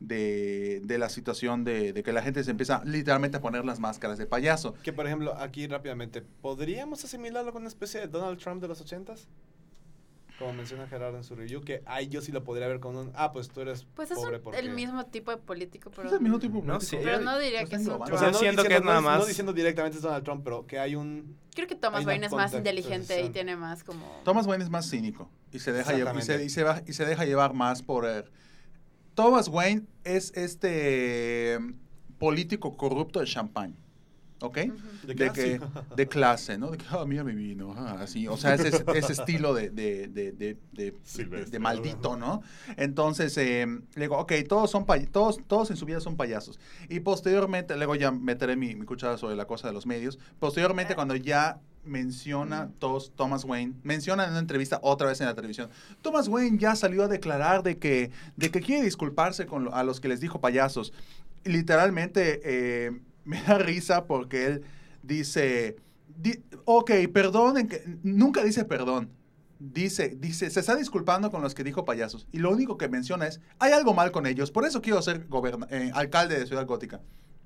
de, 0.00 0.80
de 0.84 0.98
la 0.98 1.08
situación 1.08 1.62
de, 1.62 1.92
de 1.92 2.02
que 2.02 2.12
la 2.12 2.22
gente 2.22 2.42
se 2.42 2.50
empieza 2.50 2.82
literalmente 2.84 3.36
a 3.36 3.40
poner 3.40 3.64
las 3.64 3.78
máscaras 3.80 4.18
de 4.18 4.26
payaso. 4.26 4.74
Que 4.82 4.92
por 4.92 5.06
ejemplo, 5.06 5.34
aquí 5.36 5.66
rápidamente, 5.66 6.22
¿podríamos 6.22 7.04
asimilarlo 7.04 7.52
con 7.52 7.62
una 7.62 7.68
especie 7.68 8.00
de 8.00 8.08
Donald 8.08 8.38
Trump 8.38 8.62
de 8.62 8.68
los 8.68 8.80
ochentas? 8.80 9.28
Como 10.38 10.54
menciona 10.54 10.86
Gerardo 10.86 11.18
en 11.18 11.22
su 11.22 11.34
review, 11.34 11.60
que 11.60 11.82
ahí 11.84 12.08
yo 12.08 12.22
sí 12.22 12.32
lo 12.32 12.42
podría 12.44 12.66
ver 12.66 12.80
con 12.80 12.96
un, 12.96 13.12
ah, 13.14 13.30
pues 13.30 13.50
tú 13.50 13.60
eres 13.60 13.86
Pues 13.94 14.10
es 14.10 14.16
pobre 14.16 14.38
un- 14.38 14.42
porque... 14.42 14.58
el 14.58 14.70
mismo 14.70 15.04
tipo 15.04 15.30
de 15.32 15.36
político, 15.36 15.90
pero. 15.94 16.08
Es 16.08 16.14
el 16.14 16.20
mismo 16.22 16.38
tipo 16.38 16.54
No, 16.64 16.78
político. 16.78 16.80
sí, 16.80 16.96
Pero 17.04 17.20
no 17.20 17.38
diría 17.38 17.66
que 17.66 17.76
es 17.76 17.86
un. 17.86 18.00
O 18.00 18.06
sea, 18.06 18.16
Yo 18.16 18.30
no 18.32 18.38
siento 18.38 18.64
que 18.64 18.76
es 18.76 18.82
nada 18.82 19.02
no, 19.02 19.10
no 19.10 19.18
más- 19.18 19.26
diciendo 19.26 19.52
directamente 19.52 19.98
es 19.98 20.02
Donald 20.02 20.24
Trump, 20.24 20.42
pero 20.42 20.66
que 20.66 20.78
hay 20.78 20.94
un... 20.96 21.36
Creo 21.54 21.68
que 21.68 21.74
Thomas 21.74 22.06
Wayne 22.06 22.24
es 22.24 22.32
más 22.32 22.54
inteligente 22.54 23.22
y 23.22 23.28
tiene 23.28 23.54
más 23.54 23.84
como. 23.84 24.22
Thomas 24.24 24.46
Wayne 24.46 24.64
es 24.64 24.70
más 24.70 24.88
cínico 24.88 25.28
y 25.52 25.58
se 25.58 25.72
deja, 25.72 25.92
lle- 25.92 26.18
y 26.18 26.22
se, 26.22 26.42
y 26.42 26.48
se 26.48 26.64
va- 26.64 26.82
y 26.86 26.94
se 26.94 27.04
deja 27.04 27.26
llevar 27.26 27.52
más 27.52 27.82
por... 27.82 28.06
eh, 28.08 28.24
Thomas 29.20 29.48
Wayne 29.48 29.82
es 30.02 30.34
este 30.34 31.58
político 32.18 32.78
corrupto 32.78 33.20
de 33.20 33.26
champán, 33.26 33.76
¿ok? 34.40 34.56
De 34.56 34.72
de, 35.06 35.14
clase. 35.14 35.60
que, 35.60 35.60
de 35.96 36.08
clase, 36.08 36.58
¿no? 36.58 36.70
De 36.70 36.78
que, 36.78 36.84
ah, 36.90 37.04
mira 37.06 37.24
mi 37.24 37.34
vino, 37.34 37.74
ah, 37.76 37.98
así. 38.00 38.26
O 38.28 38.36
sea, 38.36 38.54
ese, 38.54 38.84
ese 38.94 39.12
estilo 39.12 39.54
de, 39.54 39.70
de, 39.70 40.08
de, 40.08 40.32
de, 40.32 40.56
de- 40.72 40.94
Silvestre, 41.04 41.50
de 41.50 41.58
maldito, 41.58 42.16
¿no? 42.16 42.42
Entonces, 42.76 43.36
eh, 43.38 43.66
le 43.94 44.00
digo, 44.02 44.18
ok, 44.18 44.32
todos, 44.48 44.70
son 44.70 44.86
todos, 45.12 45.38
todos 45.46 45.70
en 45.70 45.76
su 45.76 45.84
vida 45.86 46.00
son 46.00 46.16
payasos. 46.16 46.58
Y 46.88 47.00
posteriormente, 47.00 47.76
luego 47.76 47.94
ya 47.94 48.10
meteré 48.10 48.56
mi, 48.56 48.74
mi 48.74 48.84
cuchara 48.86 49.16
sobre 49.18 49.36
la 49.36 49.46
cosa 49.46 49.68
de 49.68 49.74
los 49.74 49.86
medios. 49.86 50.18
Posteriormente, 50.38 50.94
cuando 50.94 51.14
ya 51.16 51.60
menciona 51.84 52.70
todos, 52.78 53.12
Thomas 53.16 53.44
Wayne, 53.44 53.74
menciona 53.82 54.24
en 54.24 54.30
una 54.30 54.38
entrevista 54.38 54.78
otra 54.82 55.08
vez 55.08 55.20
en 55.20 55.26
la 55.26 55.34
televisión, 55.34 55.70
Thomas 56.02 56.28
Wayne 56.28 56.58
ya 56.58 56.76
salió 56.76 57.04
a 57.04 57.08
declarar 57.08 57.62
de 57.62 57.78
que, 57.78 58.10
de 58.36 58.50
que 58.50 58.60
quiere 58.60 58.84
disculparse 58.84 59.46
con 59.46 59.64
lo- 59.64 59.74
a 59.74 59.82
los 59.82 59.98
que 60.00 60.08
les 60.08 60.20
dijo 60.20 60.40
payasos. 60.40 60.92
Literalmente 61.44 62.40
eh, 62.44 63.00
me 63.24 63.42
da 63.42 63.58
risa 63.58 64.04
porque 64.06 64.46
él 64.46 64.62
dice, 65.02 65.76
di- 66.16 66.42
ok, 66.64 66.90
perdonen, 67.12 67.68
que 67.68 67.82
nunca 68.02 68.42
dice 68.44 68.64
perdón. 68.64 69.10
Dice, 69.58 70.16
dice, 70.18 70.48
se 70.48 70.60
está 70.60 70.74
disculpando 70.74 71.30
con 71.30 71.42
los 71.42 71.54
que 71.54 71.62
dijo 71.64 71.84
payasos. 71.84 72.26
Y 72.32 72.38
lo 72.38 72.50
único 72.50 72.78
que 72.78 72.88
menciona 72.88 73.26
es, 73.26 73.40
hay 73.58 73.72
algo 73.72 73.92
mal 73.92 74.10
con 74.10 74.26
ellos, 74.26 74.50
por 74.50 74.64
eso 74.64 74.80
quiero 74.80 75.02
ser 75.02 75.26
eh, 75.70 75.90
alcalde 75.92 76.38
de 76.38 76.46
Ciudad 76.46 76.64
Gótica. 76.66 77.02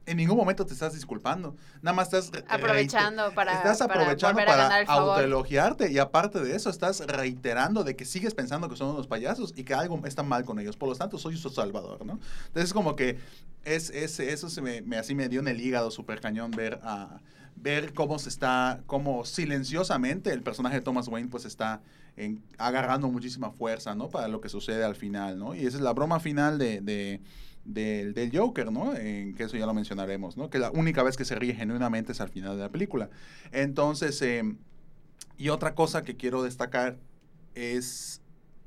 En 0.07 0.19
ningún 0.19 0.37
momento 0.37 0.67
te 0.67 0.73
estás 0.75 0.93
disculpando. 0.93 1.57
Nada 1.81 1.95
más 1.95 2.09
estás... 2.13 2.31
re- 2.31 2.45
Aprovechando 2.49 3.33
para- 3.35 3.53
Estás 3.55 3.81
aprovechando 3.81 4.39
para, 4.47 4.69
autoelogiarte. 5.13 5.91
Y 5.93 5.99
aparte 5.99 6.41
de 6.41 6.55
eso, 6.55 6.69
estás 6.71 7.01
reiterando 7.07 7.85
de 7.85 7.97
que 7.97 8.05
sigues 8.05 8.35
pensando 8.35 8.69
que 8.69 8.77
son 8.77 8.91
unos 8.91 9.07
payasos 9.07 9.55
y 9.57 9.65
que 9.65 9.73
algo 9.75 10.01
está 10.07 10.23
mal 10.23 10.45
con 10.45 10.59
ellos. 10.59 10.77
Por 10.77 10.91
lo 10.91 10.95
tanto, 10.95 11.17
soy 11.19 11.37
su 11.39 11.49
salvador, 11.49 12.05
¿no? 12.05 12.19
Entonces, 12.49 12.73
como 12.75 12.97
que 12.97 13.19
es, 13.65 13.89
es- 13.91 14.21
eso 14.21 14.51
se 14.51 14.61
me, 14.61 14.83
me- 14.83 14.99
así 14.99 15.15
me 15.15 15.29
dio 15.29 15.41
en 15.41 15.49
el 15.49 15.61
hígado 15.61 15.91
súper 15.91 16.21
cañón 16.21 16.51
ver 16.51 16.81
a 16.83 17.21
ver 17.57 17.95
cómo 17.95 18.19
se 18.19 18.29
está, 18.29 18.81
cómo 18.87 19.25
silenciosamente 19.25 20.33
el 20.33 20.43
personaje 20.43 20.77
de 20.77 20.83
Thomas 20.83 21.09
Wayne 21.09 21.29
pues 21.31 21.45
está 21.47 21.81
en- 22.17 22.43
agarrando 22.59 23.09
muchísima 23.09 23.51
fuerza, 23.53 23.95
¿no? 23.95 24.09
Para 24.11 24.29
lo 24.29 24.41
que 24.43 24.49
sucede 24.51 24.85
al 24.85 24.97
final, 24.97 25.39
¿no? 25.39 25.55
Y 25.55 25.65
esa 25.67 25.79
es 25.79 25.83
la 25.83 25.93
broma 25.95 26.21
final 26.21 26.59
de, 26.59 26.81
de- 26.83 27.21
del, 27.65 28.15
del 28.15 28.37
Joker, 28.37 28.71
¿no? 28.71 28.95
En 28.95 29.35
que 29.35 29.45
eso 29.45 29.57
ya 29.57 29.67
lo 29.67 29.75
mencionaremos, 29.75 30.37
¿no? 30.37 30.51
Que 30.51 30.59
la 30.59 30.71
única 30.71 31.03
vez 31.03 31.17
que 31.17 31.25
se 31.25 31.35
ríe 31.35 31.55
genuinamente 31.55 32.12
es 32.12 32.21
al 32.21 32.29
final 32.29 32.57
de 32.57 32.62
la 32.62 32.69
película. 32.71 33.11
Entonces, 33.53 34.21
eh, 34.23 34.43
y 35.37 35.49
otra 35.49 35.75
cosa 35.75 36.03
que 36.03 36.17
quiero 36.17 36.43
destacar 36.43 36.99
es 37.55 38.21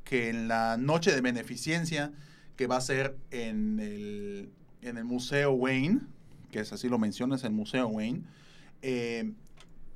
que 0.03 0.29
en 0.29 0.47
la 0.47 0.77
noche 0.77 1.13
de 1.13 1.21
beneficencia 1.21 2.11
que 2.55 2.67
va 2.67 2.77
a 2.77 2.81
ser 2.81 3.17
en 3.31 3.79
el, 3.79 4.49
en 4.81 4.97
el 4.97 5.05
Museo 5.05 5.51
Wayne, 5.51 6.01
que 6.51 6.59
es 6.59 6.73
así 6.73 6.89
lo 6.89 6.97
menciona, 6.97 7.35
es 7.35 7.43
el 7.43 7.51
Museo 7.51 7.87
Wayne, 7.87 8.23
eh, 8.81 9.33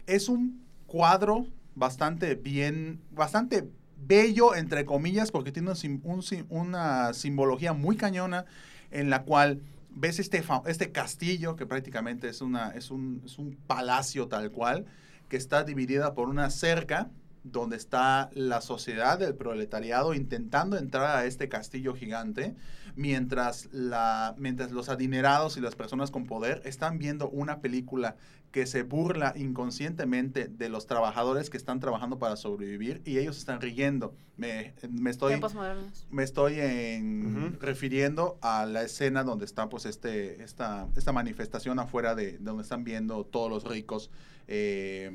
es 0.05 0.29
un 0.29 0.61
cuadro 0.85 1.47
bastante 1.75 2.35
bien, 2.35 2.99
bastante 3.11 3.69
bello, 4.05 4.55
entre 4.55 4.85
comillas, 4.85 5.31
porque 5.31 5.51
tiene 5.51 5.71
un 5.71 6.01
un 6.03 6.45
una 6.49 7.13
simbología 7.13 7.73
muy 7.73 7.95
cañona 7.95 8.45
en 8.91 9.09
la 9.09 9.23
cual 9.23 9.61
ves 9.89 10.19
este, 10.19 10.43
este 10.67 10.91
castillo, 10.91 11.55
que 11.55 11.65
prácticamente 11.65 12.29
es, 12.29 12.41
una, 12.41 12.69
es, 12.71 12.91
un, 12.91 13.21
es 13.25 13.37
un 13.37 13.57
palacio 13.67 14.27
tal 14.27 14.51
cual, 14.51 14.85
que 15.29 15.37
está 15.37 15.63
dividida 15.63 16.13
por 16.13 16.29
una 16.29 16.49
cerca 16.49 17.09
donde 17.43 17.75
está 17.75 18.29
la 18.33 18.61
sociedad 18.61 19.17
del 19.17 19.35
proletariado 19.35 20.13
intentando 20.13 20.77
entrar 20.77 21.17
a 21.17 21.25
este 21.25 21.49
castillo 21.49 21.95
gigante, 21.95 22.55
mientras, 22.95 23.69
la, 23.71 24.35
mientras 24.37 24.71
los 24.71 24.89
adinerados 24.89 25.57
y 25.57 25.61
las 25.61 25.75
personas 25.75 26.11
con 26.11 26.25
poder 26.25 26.61
están 26.65 26.99
viendo 26.99 27.29
una 27.29 27.59
película 27.59 28.15
que 28.51 28.65
se 28.65 28.83
burla 28.83 29.33
inconscientemente 29.37 30.47
de 30.47 30.67
los 30.69 30.85
trabajadores 30.85 31.49
que 31.49 31.55
están 31.57 31.79
trabajando 31.79 32.19
para 32.19 32.35
sobrevivir 32.35 33.01
y 33.05 33.17
ellos 33.17 33.37
están 33.37 33.61
riendo. 33.61 34.13
Me, 34.37 34.73
me 34.89 35.09
estoy 35.09 35.29
Tiempos 35.33 35.53
modernos. 35.55 36.05
me 36.09 36.23
estoy 36.23 36.59
en- 36.59 37.57
refiriendo 37.61 38.37
a 38.41 38.65
la 38.65 38.83
escena 38.83 39.23
donde 39.23 39.45
está 39.45 39.69
pues 39.69 39.85
este 39.85 40.43
esta 40.43 40.87
esta 40.97 41.11
manifestación 41.13 41.79
afuera 41.79 42.13
de 42.15 42.37
donde 42.39 42.63
están 42.63 42.83
viendo 42.83 43.23
todos 43.25 43.49
los 43.49 43.63
ricos 43.63 44.09
eh, 44.47 45.09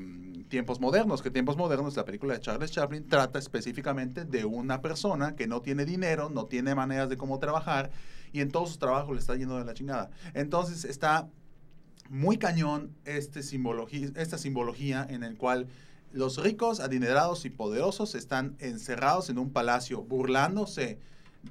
Tiempos 0.49 0.79
Modernos, 0.79 1.21
que 1.21 1.29
Tiempos 1.29 1.57
Modernos, 1.57 1.95
la 1.95 2.05
película 2.05 2.33
de 2.33 2.39
Charles 2.39 2.71
Chaplin, 2.71 3.07
trata 3.07 3.37
específicamente 3.37 4.25
de 4.25 4.45
una 4.45 4.81
persona 4.81 5.35
que 5.35 5.45
no 5.47 5.61
tiene 5.61 5.85
dinero, 5.85 6.29
no 6.29 6.45
tiene 6.45 6.73
maneras 6.73 7.09
de 7.09 7.17
cómo 7.17 7.37
trabajar 7.37 7.91
y 8.31 8.41
en 8.41 8.49
todos 8.49 8.69
sus 8.69 8.79
trabajos 8.79 9.13
le 9.13 9.19
está 9.19 9.35
yendo 9.35 9.57
de 9.59 9.65
la 9.65 9.73
chingada. 9.75 10.09
Entonces 10.33 10.85
está 10.85 11.27
muy 12.09 12.37
cañón 12.37 12.95
este 13.05 13.43
simbología, 13.43 14.09
esta 14.15 14.37
simbología 14.37 15.05
en 15.09 15.23
el 15.23 15.37
cual 15.37 15.67
los 16.13 16.41
ricos, 16.41 16.79
adinerados 16.79 17.45
y 17.45 17.49
poderosos 17.49 18.15
están 18.15 18.55
encerrados 18.59 19.29
en 19.29 19.37
un 19.37 19.51
palacio 19.51 20.03
burlándose 20.03 20.99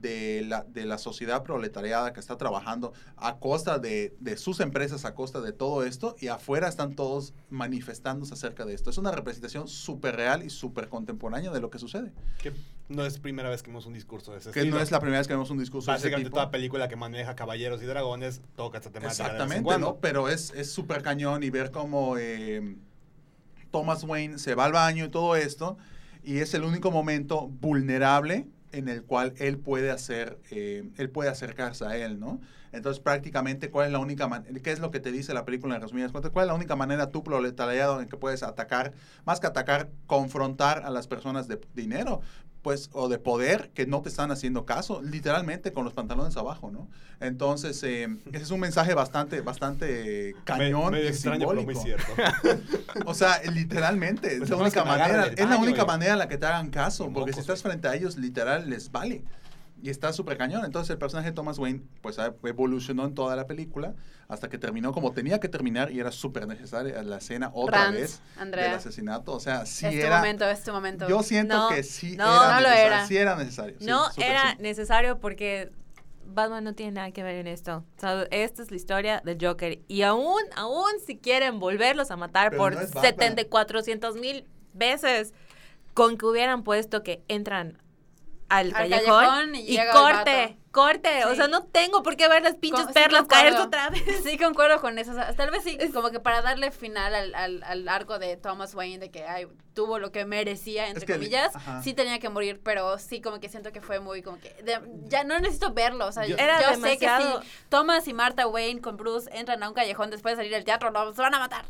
de 0.00 0.44
la, 0.46 0.64
de 0.64 0.84
la 0.84 0.98
sociedad 0.98 1.42
proletariada 1.42 2.12
que 2.12 2.20
está 2.20 2.36
trabajando 2.36 2.92
a 3.16 3.38
costa 3.38 3.78
de, 3.78 4.14
de 4.20 4.36
sus 4.36 4.60
empresas, 4.60 5.04
a 5.04 5.14
costa 5.14 5.40
de 5.40 5.52
todo 5.52 5.84
esto, 5.84 6.16
y 6.20 6.28
afuera 6.28 6.68
están 6.68 6.94
todos 6.94 7.34
manifestándose 7.50 8.34
acerca 8.34 8.64
de 8.64 8.74
esto. 8.74 8.90
Es 8.90 8.98
una 8.98 9.12
representación 9.12 9.68
súper 9.68 10.16
real 10.16 10.42
y 10.42 10.50
súper 10.50 10.88
contemporánea 10.88 11.50
de 11.50 11.60
lo 11.60 11.70
que 11.70 11.78
sucede. 11.78 12.12
Que 12.42 12.52
no 12.88 13.04
es 13.04 13.18
primera 13.18 13.48
vez 13.48 13.62
que 13.62 13.70
vemos 13.70 13.86
un 13.86 13.94
discurso 13.94 14.32
de 14.32 14.38
ese 14.38 14.50
Que 14.50 14.60
estilo. 14.60 14.76
no 14.76 14.82
es 14.82 14.90
la 14.90 15.00
primera 15.00 15.18
vez 15.18 15.26
que 15.26 15.34
vemos 15.34 15.50
un 15.50 15.58
discurso 15.58 15.90
de 15.90 15.96
ese 15.96 16.06
Básicamente 16.06 16.30
toda 16.30 16.50
película 16.50 16.88
que 16.88 16.96
maneja 16.96 17.34
caballeros 17.34 17.82
y 17.82 17.86
dragones 17.86 18.40
toca 18.54 18.78
esta 18.78 18.90
temática. 18.90 19.24
Exactamente. 19.24 19.78
¿no? 19.78 19.96
Pero 19.96 20.28
es 20.28 20.52
es 20.54 20.70
súper 20.70 21.02
cañón 21.02 21.42
y 21.42 21.50
ver 21.50 21.70
cómo 21.70 22.16
eh, 22.18 22.76
Thomas 23.70 24.04
Wayne 24.04 24.38
se 24.38 24.54
va 24.54 24.66
al 24.66 24.72
baño 24.72 25.06
y 25.06 25.08
todo 25.08 25.36
esto, 25.36 25.76
y 26.22 26.38
es 26.38 26.54
el 26.54 26.64
único 26.64 26.90
momento 26.90 27.48
vulnerable 27.48 28.46
en 28.72 28.88
el 28.88 29.02
cual 29.02 29.34
él 29.38 29.58
puede 29.58 29.90
hacer, 29.90 30.38
eh, 30.50 30.88
él 30.96 31.10
puede 31.10 31.30
acercarse 31.30 31.84
a 31.84 31.96
él, 31.96 32.20
¿no? 32.20 32.40
Entonces, 32.72 33.00
prácticamente, 33.02 33.70
¿cuál 33.70 33.86
es 33.86 33.92
la 33.92 34.00
única 34.00 34.28
manera? 34.28 34.60
¿Qué 34.60 34.70
es 34.70 34.80
lo 34.80 34.90
que 34.90 35.00
te 35.00 35.10
dice 35.10 35.32
la 35.32 35.44
película 35.46 35.76
en 35.76 35.80
resumidas 35.80 36.12
cuentas? 36.12 36.30
¿Cuál 36.30 36.44
es 36.44 36.48
la 36.48 36.54
única 36.54 36.76
manera 36.76 37.10
tú, 37.10 37.22
proletariado, 37.22 38.02
en 38.02 38.08
que 38.08 38.18
puedes 38.18 38.42
atacar, 38.42 38.92
más 39.24 39.40
que 39.40 39.46
atacar, 39.46 39.88
confrontar 40.06 40.84
a 40.84 40.90
las 40.90 41.06
personas 41.06 41.48
de 41.48 41.58
dinero? 41.74 42.20
Pues, 42.66 42.90
o 42.94 43.08
de 43.08 43.20
poder, 43.20 43.70
que 43.74 43.86
no 43.86 44.02
te 44.02 44.08
están 44.08 44.32
haciendo 44.32 44.66
caso, 44.66 45.00
literalmente 45.00 45.72
con 45.72 45.84
los 45.84 45.92
pantalones 45.94 46.36
abajo, 46.36 46.72
¿no? 46.72 46.88
Entonces, 47.20 47.80
eh, 47.84 48.08
ese 48.32 48.42
es 48.42 48.50
un 48.50 48.58
mensaje 48.58 48.92
bastante, 48.92 49.40
bastante 49.40 50.34
cañón 50.42 50.86
Me- 50.86 50.90
medio 50.98 51.04
y 51.04 51.08
extraño, 51.10 51.46
pero 51.46 51.62
muy 51.62 51.76
simbólico. 51.76 52.12
cierto. 52.16 53.04
O 53.04 53.14
sea, 53.14 53.40
literalmente, 53.52 54.26
es 54.26 54.32
la 54.40 54.46
Personas 54.46 54.62
única 54.62 54.82
me 54.82 54.90
manera, 54.90 55.26
es 55.26 55.48
la 55.48 55.58
única 55.58 55.84
manera 55.84 56.14
en 56.14 56.18
la 56.18 56.26
que 56.26 56.38
te 56.38 56.46
hagan 56.46 56.70
caso, 56.70 57.08
porque 57.14 57.32
si 57.34 57.38
estás 57.38 57.62
frente 57.62 57.86
a 57.86 57.94
ellos, 57.94 58.16
literal, 58.16 58.68
les 58.68 58.90
vale. 58.90 59.22
Y 59.86 59.90
está 59.90 60.12
súper 60.12 60.36
cañón. 60.36 60.64
Entonces 60.64 60.90
el 60.90 60.98
personaje 60.98 61.28
de 61.28 61.32
Thomas 61.34 61.58
Wayne, 61.60 61.82
pues 62.02 62.16
evolucionó 62.42 63.04
en 63.04 63.14
toda 63.14 63.36
la 63.36 63.46
película 63.46 63.94
hasta 64.26 64.48
que 64.48 64.58
terminó 64.58 64.92
como 64.92 65.12
tenía 65.12 65.38
que 65.38 65.48
terminar 65.48 65.92
y 65.92 66.00
era 66.00 66.10
súper 66.10 66.48
necesaria 66.48 67.00
la 67.04 67.18
escena 67.18 67.52
otra 67.54 67.92
vez 67.92 68.20
Andrea. 68.36 68.64
del 68.64 68.74
asesinato. 68.74 69.32
O 69.32 69.38
sea, 69.38 69.64
sí 69.64 69.86
es 69.86 69.92
tu 69.92 69.98
era... 70.08 70.16
momento, 70.16 70.44
es 70.48 70.64
tu 70.64 70.72
momento. 70.72 71.08
Yo 71.08 71.22
siento 71.22 71.56
No, 71.56 71.68
que 71.68 71.84
sí 71.84 72.16
no, 72.16 72.24
era 72.24 72.54
no 72.56 72.60
lo 72.62 72.68
necesario. 72.68 72.86
era. 72.86 73.06
Sí 73.06 73.16
era 73.16 73.36
necesario. 73.36 73.76
sí, 73.78 73.86
no 73.86 74.10
era 74.16 74.50
sí. 74.56 74.62
necesario 74.62 75.20
porque 75.20 75.70
Batman 76.24 76.64
no 76.64 76.74
tiene 76.74 76.90
nada 76.90 77.12
que 77.12 77.22
ver 77.22 77.36
en 77.36 77.46
esto. 77.46 77.84
O 77.96 78.00
sea, 78.00 78.26
esta 78.32 78.62
es 78.64 78.72
la 78.72 78.76
historia 78.76 79.22
del 79.24 79.38
Joker. 79.40 79.78
Y 79.86 80.02
aún, 80.02 80.42
aún 80.56 80.90
si 81.06 81.16
quieren 81.16 81.60
volverlos 81.60 82.10
a 82.10 82.16
matar 82.16 82.50
Pero 82.50 82.60
por 82.60 82.74
no 82.74 82.80
es 82.80 82.92
Batman. 82.92 83.12
70, 83.36 83.44
400 83.48 84.16
mil 84.16 84.44
veces, 84.72 85.32
con 85.94 86.18
que 86.18 86.26
hubieran 86.26 86.64
puesto 86.64 87.04
que 87.04 87.22
entran 87.28 87.80
al, 88.48 88.66
Al 88.68 88.72
callejón, 88.90 89.24
callejón 89.24 89.54
y 89.56 89.76
corte, 89.92 90.56
corte. 90.70 91.24
O 91.24 91.34
sea, 91.34 91.48
no 91.48 91.64
tengo 91.64 92.02
por 92.04 92.16
qué 92.16 92.28
ver 92.28 92.42
las 92.42 92.54
pinches 92.54 92.84
Con- 92.84 92.94
perlas 92.94 93.24
caerse 93.26 93.58
otra 93.60 93.90
vez. 93.90 94.02
Sí, 94.24 94.38
concuerdo 94.38 94.80
con 94.80 94.98
eso. 94.98 95.10
O 95.10 95.14
sea, 95.14 95.34
tal 95.34 95.50
vez 95.50 95.64
sí, 95.64 95.76
como 95.92 96.10
que 96.10 96.20
para 96.20 96.42
darle 96.42 96.70
final 96.70 97.14
al, 97.14 97.34
al, 97.34 97.62
al 97.64 97.88
arco 97.88 98.18
de 98.20 98.36
Thomas 98.36 98.74
Wayne, 98.74 98.98
de 98.98 99.10
que 99.10 99.24
ay, 99.24 99.48
tuvo 99.74 99.98
lo 99.98 100.12
que 100.12 100.24
merecía, 100.24 100.88
entre 100.88 101.06
que- 101.06 101.14
comillas, 101.14 101.56
ajá. 101.56 101.82
sí 101.82 101.92
tenía 101.92 102.18
que 102.20 102.28
morir, 102.28 102.60
pero 102.62 102.98
sí, 102.98 103.20
como 103.20 103.40
que 103.40 103.48
siento 103.48 103.72
que 103.72 103.80
fue 103.80 103.98
muy, 103.98 104.22
como 104.22 104.38
que, 104.38 104.50
de- 104.62 104.80
ya 105.08 105.24
no 105.24 105.38
necesito 105.40 105.72
verlo. 105.72 106.06
O 106.06 106.12
sea, 106.12 106.24
Yo- 106.26 106.36
Era 106.36 106.60
yo 106.60 106.68
sé 106.80 106.98
que 106.98 107.06
demasiado- 107.06 107.42
si 107.42 107.48
Thomas 107.68 108.06
y 108.06 108.14
Martha 108.14 108.46
Wayne 108.46 108.80
con 108.80 108.96
Bruce 108.96 109.28
entran 109.36 109.62
a 109.64 109.68
un 109.68 109.74
callejón 109.74 110.10
después 110.10 110.32
de 110.32 110.36
salir 110.44 110.52
del 110.52 110.64
teatro, 110.64 110.90
los 110.90 111.16
van 111.16 111.34
a 111.34 111.38
matar. 111.40 111.64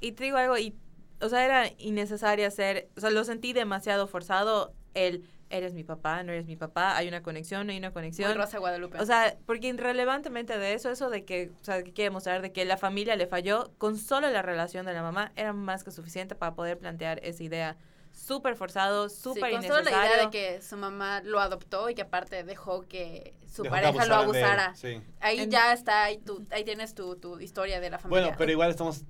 Y 0.00 0.12
te 0.12 0.24
digo 0.24 0.36
algo, 0.36 0.58
y, 0.58 0.74
o 1.22 1.28
sea, 1.30 1.42
era 1.44 1.70
innecesario 1.78 2.46
hacer, 2.46 2.88
o 2.96 3.00
sea, 3.00 3.08
lo 3.10 3.24
sentí 3.24 3.52
demasiado 3.54 4.06
forzado 4.06 4.74
el, 4.94 5.26
eres 5.50 5.74
mi 5.74 5.84
papá, 5.84 6.22
no 6.22 6.32
eres 6.32 6.46
mi 6.46 6.56
papá, 6.56 6.96
hay 6.96 7.08
una 7.08 7.22
conexión, 7.22 7.66
no 7.66 7.72
hay 7.72 7.78
una 7.78 7.88
Muy 7.88 7.94
conexión. 7.94 8.34
Rosa 8.36 8.58
Guadalupe. 8.58 8.98
O 9.00 9.06
sea, 9.06 9.36
porque 9.46 9.68
irrelevantemente 9.68 10.58
de 10.58 10.74
eso, 10.74 10.90
eso 10.90 11.10
de 11.10 11.24
que, 11.24 11.50
o 11.60 11.64
sea, 11.64 11.82
que 11.82 11.92
quiere 11.92 12.10
mostrar 12.10 12.42
de 12.42 12.52
que 12.52 12.64
la 12.64 12.76
familia 12.76 13.16
le 13.16 13.26
falló, 13.26 13.70
con 13.78 13.96
solo 13.96 14.30
la 14.30 14.42
relación 14.42 14.86
de 14.86 14.92
la 14.92 15.02
mamá 15.02 15.32
era 15.36 15.52
más 15.52 15.84
que 15.84 15.90
suficiente 15.90 16.34
para 16.34 16.54
poder 16.54 16.78
plantear 16.78 17.20
esa 17.22 17.42
idea. 17.42 17.76
Súper 18.12 18.56
forzado, 18.56 19.08
Sí, 19.08 19.16
súper 19.22 19.52
con 19.52 19.62
solo 19.62 19.82
la 19.82 19.90
idea 19.90 20.24
de 20.24 20.30
que 20.30 20.60
su 20.60 20.76
mamá 20.76 21.20
lo 21.22 21.38
adoptó 21.40 21.88
y 21.88 21.94
que 21.94 22.02
aparte 22.02 22.42
dejó 22.42 22.82
que 22.82 23.32
su 23.46 23.62
Dejó 23.62 23.74
que 23.76 23.80
pareja 23.82 24.06
lo 24.06 24.14
él, 24.14 24.20
abusara. 24.22 24.74
sí. 24.74 25.00
Ahí 25.20 25.40
En- 25.40 25.50
ya 25.50 25.72
está, 25.72 26.04
ahí, 26.04 26.18
tú, 26.18 26.44
ahí 26.50 26.64
tienes 26.64 26.94
tu, 26.94 27.16
tu 27.16 27.38
historia 27.38 27.80
de 27.80 27.90
la 27.90 27.98
familia. 27.98 28.22
Bueno, 28.22 28.36
pero 28.36 28.50
igual 28.50 28.70
estamos... 28.70 29.04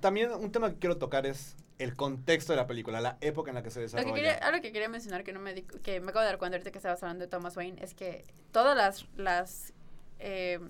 También 0.00 0.30
un 0.32 0.52
tema 0.52 0.70
que 0.70 0.78
quiero 0.78 0.98
tocar 0.98 1.26
es 1.26 1.56
el 1.78 1.96
contexto 1.96 2.52
de 2.52 2.56
la 2.56 2.66
película, 2.68 3.00
la 3.00 3.18
época 3.20 3.50
en 3.50 3.56
la 3.56 3.62
que 3.62 3.70
se 3.70 3.80
Lo 3.80 3.82
desarrolla. 3.82 4.08
que 4.14 4.20
quería, 4.20 4.34
algo 4.34 4.60
que 4.62 4.72
quería 4.72 4.88
mencionar 4.88 5.24
que 5.24 5.32
no 5.32 5.40
me 5.40 5.54
di- 5.54 5.62
que 5.62 6.00
me 6.00 6.10
acabo 6.10 6.20
de 6.20 6.26
dar 6.26 6.38
cuenta 6.38 6.56
ahorita 6.56 6.70
que 6.70 6.78
estabas 6.78 7.02
hablando 7.02 7.24
de 7.24 7.28
Thomas 7.30 7.56
Wayne 7.56 7.82
es 7.82 7.94
que 7.94 8.24
todas 8.52 8.76
las, 8.76 9.06
las 9.16 9.72
eh, 10.20 10.60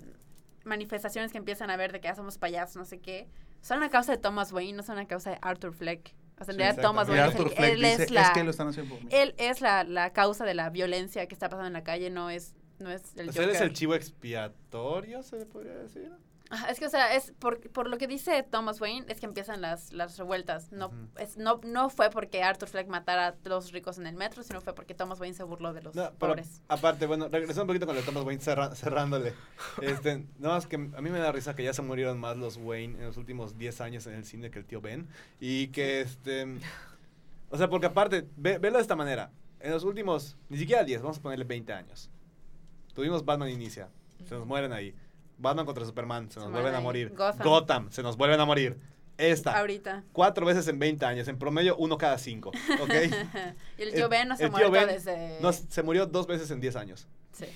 manifestaciones 0.65 1.31
que 1.33 1.39
empiezan 1.39 1.71
a 1.71 1.77
ver 1.77 1.93
de 1.93 2.01
que 2.01 2.09
ya 2.09 2.15
somos 2.15 2.39
payasos, 2.39 2.77
no 2.77 2.85
sé 2.87 2.99
qué, 3.01 3.29
son 3.61 3.83
a 3.83 3.91
causa 3.91 4.13
de 4.13 4.19
Thomas 4.19 4.53
Wayne, 4.53 4.73
no 4.79 4.83
son 4.83 4.99
a 4.99 5.07
causa 5.07 5.31
de 5.33 5.39
Arthur 5.43 5.75
Fleck. 5.75 6.15
O 6.41 6.45
sea, 6.45 6.53
en 6.53 6.57
Sí, 6.57 6.63
realidad 6.65 6.83
Thomas 6.83 7.09
Wayne 7.09 7.23
es, 7.23 7.29
Arthur 7.35 7.47
el 7.47 7.51
que- 7.51 7.57
Fleck 7.57 7.73
él 7.73 7.81
dice, 7.83 8.03
es 8.05 8.11
la, 8.11 8.23
es 8.23 8.31
que 8.31 8.45
lo 8.45 8.51
están 8.51 8.69
haciendo 8.69 8.95
por 8.95 9.05
mí. 9.05 9.11
él 9.13 9.35
es 9.39 9.61
la, 9.61 9.85
la 9.85 10.13
causa 10.13 10.45
de 10.45 10.55
la 10.55 10.71
violencia 10.71 11.27
que 11.27 11.35
está 11.35 11.49
pasando 11.49 11.67
en 11.67 11.73
la 11.75 11.85
calle, 11.85 12.09
no 12.11 12.31
es, 12.31 12.55
no 12.79 12.91
es 12.91 13.15
el 13.17 13.29
O 13.29 13.33
sea, 13.33 13.45
él 13.45 13.51
es 13.51 13.57
Joker. 13.57 13.69
el 13.69 13.73
chivo 13.75 13.95
expiatorio, 13.95 15.23
se 15.23 15.37
le 15.39 15.47
podría 15.47 15.75
decir. 15.75 16.11
Es 16.71 16.79
que, 16.79 16.87
o 16.87 16.91
sea, 16.91 17.15
es 17.17 17.33
por, 17.39 17.59
por 17.71 17.89
lo 17.89 17.97
que 17.97 18.07
dice 18.07 18.43
Thomas 18.43 18.81
Wayne, 18.81 19.07
es 19.09 19.19
que 19.19 19.27
empiezan 19.27 19.61
las, 19.63 19.93
las 19.93 20.19
revueltas. 20.19 20.71
No, 20.73 20.93
es, 21.19 21.37
no, 21.39 21.61
no 21.65 21.89
fue 21.89 22.11
porque 22.11 22.43
Arthur 22.43 22.69
Fleck 22.69 22.87
matara 22.87 23.29
a 23.29 23.35
los 23.49 23.73
ricos 23.73 23.97
en 23.99 24.07
el 24.07 24.15
metro, 24.15 24.43
sino 24.43 24.61
fue 24.61 24.75
porque 24.75 24.95
Thomas 24.95 25.19
Wayne 25.21 25.35
se 25.35 25.43
burló 25.43 25.73
de 25.73 25.83
los 25.83 25.95
No, 25.95 26.13
pobres. 26.13 26.61
aparte, 26.69 27.07
bueno, 27.07 27.29
regresando 27.29 27.63
un 27.63 27.67
poquito 27.69 27.87
con 27.87 27.97
el 27.97 28.03
de 28.03 28.07
Thomas 28.07 28.25
Wayne 28.25 28.43
cerra- 28.43 28.75
cerrándole. 28.75 29.33
Este, 29.81 30.27
no 30.39 30.51
más 30.51 30.67
que 30.67 30.77
a 30.77 31.01
mí 31.01 31.11
me 31.11 31.19
da 31.19 31.33
risa 31.33 31.57
que 31.57 31.65
ya 31.65 31.73
se 31.73 31.81
murieron 31.83 32.21
más 32.21 32.37
los 32.37 32.59
Wayne 32.59 32.99
en 32.99 33.07
los 33.07 33.17
últimos 33.17 33.57
10 33.59 33.81
años 33.81 34.07
en 34.07 34.13
el 34.15 34.25
cine 34.27 34.51
que 34.51 34.59
el 34.59 34.67
tío 34.67 34.81
Ben. 34.83 35.09
Y 35.41 35.69
que 35.69 36.03
este. 36.03 36.59
O 37.51 37.57
sea, 37.57 37.69
porque 37.71 37.87
aparte, 37.87 38.29
ve, 38.37 38.59
velo 38.59 38.77
de 38.77 38.83
esta 38.83 38.97
manera. 38.97 39.31
En 39.61 39.71
los 39.71 39.83
últimos, 39.85 40.37
ni 40.51 40.59
siquiera 40.59 40.85
10, 40.85 41.01
vamos 41.03 41.19
a 41.19 41.23
ponerle 41.23 41.45
20 41.47 41.73
años. 41.73 42.11
Tuvimos 42.95 43.25
Batman 43.25 43.49
Inicia, 43.49 43.89
se 44.29 44.35
nos 44.35 44.47
mueren 44.47 44.73
ahí. 44.73 44.95
Batman 45.39 45.67
contra 45.67 45.85
Superman, 45.85 46.31
se 46.31 46.39
nos 46.41 46.49
Se 46.49 46.53
vuelven 46.53 46.75
a 46.75 46.81
morir. 46.81 47.11
Gotham. 47.15 47.43
Gotham, 47.47 47.91
se 47.91 48.03
nos 48.03 48.17
vuelven 48.17 48.41
a 48.41 48.45
morir. 48.45 48.79
Esta, 49.17 49.57
Ahorita. 49.59 50.03
cuatro 50.13 50.45
veces 50.45 50.67
en 50.67 50.79
20 50.81 51.05
años, 51.07 51.29
en 51.29 51.39
promedio 51.39 51.77
uno 51.77 51.97
cada 51.99 52.19
cinco, 52.19 52.49
¿ok? 52.81 52.91
y 53.79 53.83
el 53.83 53.93
tío 53.93 54.09
Ben 54.09 54.27
no 54.27 54.37
se 54.37 54.49
Ben 54.49 54.89
desde... 54.89 55.39
No, 55.41 55.53
se 55.53 55.83
murió 55.85 56.07
dos 56.07 56.27
veces 56.27 56.51
en 56.51 56.61
10 56.61 56.75
años. 56.75 57.07
Sí. 57.33 57.47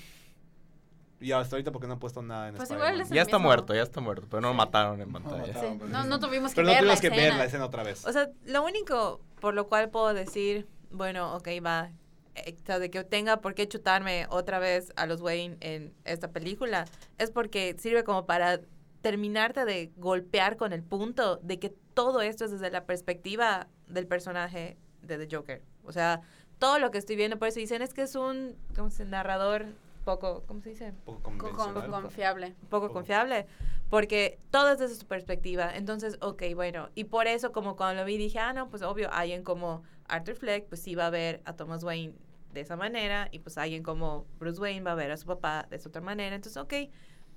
Y 1.21 1.33
hasta 1.33 1.57
ahorita 1.57 1.73
porque 1.73 1.85
no 1.87 1.93
han 1.93 1.99
puesto 1.99 2.21
nada 2.21 2.47
en 2.47 2.55
Pues 2.55 2.71
igual 2.71 3.01
es 3.01 3.09
el 3.11 3.15
Ya 3.15 3.21
está 3.23 3.37
mismo. 3.37 3.47
muerto, 3.49 3.75
ya 3.75 3.81
está 3.81 3.99
muerto, 3.99 4.25
pero 4.29 4.39
no 4.39 4.47
lo 4.49 4.53
mataron 4.53 5.01
en 5.01 5.07
No 5.11 5.19
pantalla. 5.19 5.47
mataron. 5.47 5.71
Sí. 5.73 5.77
pero 5.79 5.89
No, 5.91 6.03
no 6.05 6.19
tuvimos 6.21 6.51
que 6.51 6.55
Pero 6.55 6.67
no 6.67 6.73
ver 6.73 6.83
la 6.83 6.95
tuvimos 6.95 7.01
que 7.01 7.09
ver 7.09 7.19
escena. 7.19 7.37
la 7.37 7.45
escena 7.45 7.65
otra 7.65 7.83
vez. 7.83 8.05
O 8.05 8.13
sea, 8.13 8.29
lo 8.45 8.63
único 8.63 9.19
por 9.41 9.53
lo 9.53 9.67
cual 9.67 9.89
puedo 9.89 10.13
decir, 10.13 10.65
bueno, 10.91 11.35
ok, 11.35 11.47
va, 11.65 11.87
eh, 11.87 11.91
de 12.33 12.89
que 12.89 13.03
tenga 13.03 13.37
por 13.37 13.55
qué 13.55 13.67
chutarme 13.67 14.27
otra 14.29 14.59
vez 14.59 14.93
a 14.95 15.05
los 15.05 15.21
Wayne 15.21 15.57
en 15.61 15.93
esta 16.05 16.31
película, 16.31 16.85
es 17.17 17.31
porque 17.31 17.75
sirve 17.77 18.03
como 18.03 18.25
para 18.25 18.61
terminarte 19.01 19.65
de 19.65 19.91
golpear 19.97 20.57
con 20.57 20.73
el 20.73 20.83
punto 20.83 21.37
de 21.37 21.59
que 21.59 21.73
todo 21.93 22.21
esto 22.21 22.45
es 22.45 22.51
desde 22.51 22.69
la 22.69 22.85
perspectiva 22.85 23.67
del 23.87 24.07
personaje 24.07 24.77
de 25.01 25.17
The 25.17 25.35
Joker. 25.35 25.61
O 25.83 25.91
sea, 25.91 26.21
todo 26.59 26.79
lo 26.79 26.91
que 26.91 26.97
estoy 26.97 27.15
viendo, 27.15 27.39
por 27.39 27.47
eso 27.47 27.59
dicen, 27.59 27.81
es 27.81 27.93
que 27.93 28.03
es 28.03 28.15
un, 28.15 28.55
¿cómo 28.75 28.89
se 28.89 29.03
dice? 29.03 29.11
Narrador 29.11 29.67
poco, 30.03 30.43
¿cómo 30.47 30.61
se 30.61 30.69
dice? 30.69 30.93
poco 31.05 31.23
convencional. 31.23 32.01
confiable. 32.01 32.55
poco 32.69 32.87
Poco. 32.87 32.93
confiable, 32.93 33.47
porque 33.89 34.39
todo 34.51 34.71
es 34.71 34.79
desde 34.79 34.95
su 34.95 35.05
perspectiva. 35.05 35.75
Entonces, 35.75 36.17
ok, 36.21 36.43
bueno, 36.55 36.89
y 36.95 37.05
por 37.05 37.27
eso 37.27 37.51
como 37.51 37.75
cuando 37.75 38.01
lo 38.01 38.05
vi 38.05 38.17
dije, 38.17 38.39
ah, 38.39 38.53
no, 38.53 38.69
pues 38.69 38.81
obvio, 38.81 39.11
alguien 39.11 39.43
como 39.43 39.83
Arthur 40.09 40.35
Fleck, 40.35 40.65
pues 40.67 40.81
sí 40.81 40.95
va 40.95 41.07
a 41.07 41.09
ver 41.09 41.41
a 41.45 41.53
Thomas 41.53 41.83
Wayne 41.83 42.13
de 42.53 42.61
esa 42.61 42.75
manera, 42.75 43.29
y 43.31 43.39
pues 43.39 43.57
alguien 43.57 43.83
como 43.83 44.25
Bruce 44.39 44.59
Wayne 44.59 44.81
va 44.81 44.93
a 44.93 44.95
ver 44.95 45.11
a 45.11 45.17
su 45.17 45.27
papá 45.27 45.67
de 45.69 45.77
esa 45.77 45.89
otra 45.89 46.01
manera. 46.01 46.35
Entonces, 46.35 46.61
ok, 46.61 46.73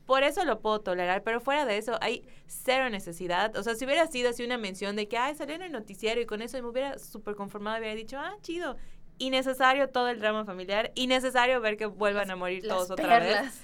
por 0.06 0.22
eso 0.22 0.44
lo 0.44 0.60
puedo 0.60 0.80
tolerar, 0.80 1.22
pero 1.22 1.40
fuera 1.40 1.64
de 1.64 1.76
eso 1.76 1.98
hay 2.00 2.26
cero 2.46 2.90
necesidad. 2.90 3.56
O 3.56 3.62
sea, 3.62 3.74
si 3.74 3.84
hubiera 3.84 4.06
sido 4.06 4.30
así 4.30 4.44
una 4.44 4.58
mención 4.58 4.96
de 4.96 5.06
que, 5.08 5.16
ay, 5.18 5.34
salió 5.34 5.54
en 5.54 5.62
el 5.62 5.72
noticiero 5.72 6.20
y 6.20 6.26
con 6.26 6.42
eso 6.42 6.60
me 6.60 6.68
hubiera 6.68 6.98
súper 6.98 7.34
conformado 7.34 7.76
y 7.76 7.80
hubiera 7.80 7.94
dicho, 7.94 8.18
ah, 8.18 8.34
chido. 8.42 8.76
Innecesario 9.18 9.88
todo 9.90 10.08
el 10.08 10.18
drama 10.18 10.44
familiar, 10.44 10.90
innecesario 10.96 11.60
ver 11.60 11.76
que 11.76 11.86
vuelvan 11.86 12.30
a 12.30 12.36
morir 12.36 12.64
Las 12.64 12.76
todos 12.76 12.90
otra 12.90 13.20
vez. 13.20 13.62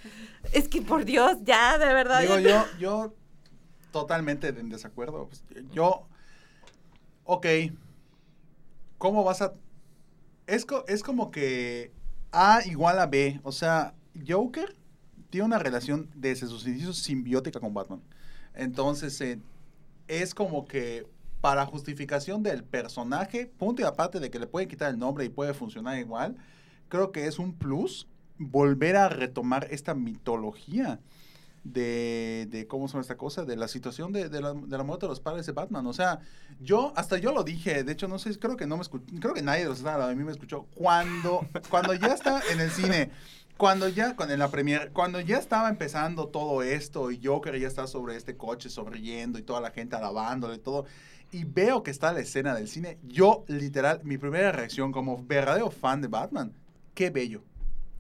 Es 0.53 0.69
que 0.69 0.83
por 0.83 1.05
Dios, 1.05 1.39
ya, 1.43 1.79
de 1.79 1.93
verdad. 1.93 2.21
Digo, 2.21 2.39
yo, 2.39 2.65
yo 2.79 3.15
totalmente 3.91 4.49
en 4.49 4.69
desacuerdo. 4.69 5.27
Pues, 5.27 5.43
yo, 5.73 6.07
ok, 7.25 7.47
¿cómo 8.99 9.25
vas 9.25 9.43
a...? 9.43 9.55
Es, 10.47 10.65
co- 10.65 10.85
es 10.89 11.03
como 11.03 11.31
que 11.31 11.93
A 12.33 12.61
igual 12.67 12.99
a 12.99 13.07
B. 13.07 13.41
O 13.43 13.53
sea, 13.53 13.95
Joker 14.27 14.77
tiene 15.31 15.47
una 15.47 15.59
relación 15.59 16.11
desde 16.15 16.47
sus 16.47 16.67
inicios 16.67 16.99
simbiótica 16.99 17.61
con 17.61 17.75
Batman. 17.75 18.03
Entonces, 18.55 19.21
eh, 19.21 19.39
es 20.09 20.35
como 20.35 20.65
que 20.65 21.07
para 21.41 21.67
justificación 21.67 22.43
del 22.43 22.65
personaje, 22.65 23.47
punto 23.47 23.83
y 23.83 23.85
aparte 23.85 24.19
de 24.21 24.31
que 24.31 24.39
le 24.41 24.47
pueden 24.47 24.69
quitar 24.69 24.91
el 24.91 24.99
nombre 24.99 25.25
y 25.25 25.29
puede 25.29 25.55
funcionar 25.55 25.99
igual, 25.99 26.37
creo 26.89 27.13
que 27.13 27.27
es 27.27 27.39
un 27.39 27.53
plus 27.55 28.09
volver 28.39 28.97
a 28.97 29.09
retomar 29.09 29.69
esta 29.71 29.95
mitología 29.95 30.99
de, 31.73 32.47
de 32.51 32.67
cómo 32.67 32.89
son 32.89 33.01
esta 33.01 33.17
cosa, 33.17 33.45
de 33.45 33.57
la 33.57 33.69
situación 33.69 34.13
de, 34.13 34.29
de 34.29 34.41
la, 34.41 34.53
muerte 34.55 35.07
de 35.07 35.11
los 35.11 35.21
padres 35.21 35.47
de 35.47 35.53
Batman. 35.53 35.87
O 35.87 35.93
sea, 35.93 36.21
yo, 36.61 36.93
hasta 36.97 37.19
yo 37.19 37.33
lo 37.33 37.45
dije, 37.45 37.85
de 37.85 37.93
hecho, 37.93 38.09
no 38.09 38.19
sé, 38.19 38.39
creo 38.39 38.57
que 38.57 38.67
no 38.67 38.77
me 38.77 38.83
escuchó, 38.83 39.05
creo 39.21 39.35
que 39.35 39.43
nadie 39.43 39.63
de 39.63 39.69
los 39.69 39.83
de 39.83 40.15
mí 40.15 40.25
me 40.25 40.33
escuchó. 40.33 40.67
Cuando, 40.75 41.47
cuando 41.71 41.95
ya 41.95 42.09
está 42.09 42.41
en 42.51 42.61
el 42.61 42.71
cine, 42.71 43.11
cuando 43.57 43.89
ya, 43.89 44.15
cuando 44.17 44.35
en 44.35 44.41
la 44.41 44.51
cuando 44.93 45.21
ya 45.21 45.39
estaba 45.39 45.69
empezando 45.69 46.29
todo 46.29 46.63
esto 46.63 47.11
y 47.11 47.21
Joker 47.23 47.59
ya 47.59 47.67
está 47.67 47.87
sobre 47.87 48.17
este 48.17 48.37
coche 48.37 48.71
sonriendo 48.71 49.39
y 49.39 49.43
toda 49.43 49.61
la 49.61 49.71
gente 49.71 49.97
alabándole 49.97 50.57
y 50.57 50.59
todo, 50.61 50.87
y 51.33 51.45
veo 51.45 51.83
que 51.83 51.91
está 51.91 52.13
la 52.13 52.21
escena 52.21 52.55
del 52.55 52.69
cine, 52.69 52.99
yo 53.03 53.45
literal, 53.49 54.01
mi 54.05 54.17
primera 54.17 54.53
reacción 54.53 54.93
como 54.93 55.23
verdadero 55.25 55.71
fan 55.71 56.01
de 56.01 56.09
Batman, 56.09 56.53
qué 56.95 57.11
bello. 57.11 57.43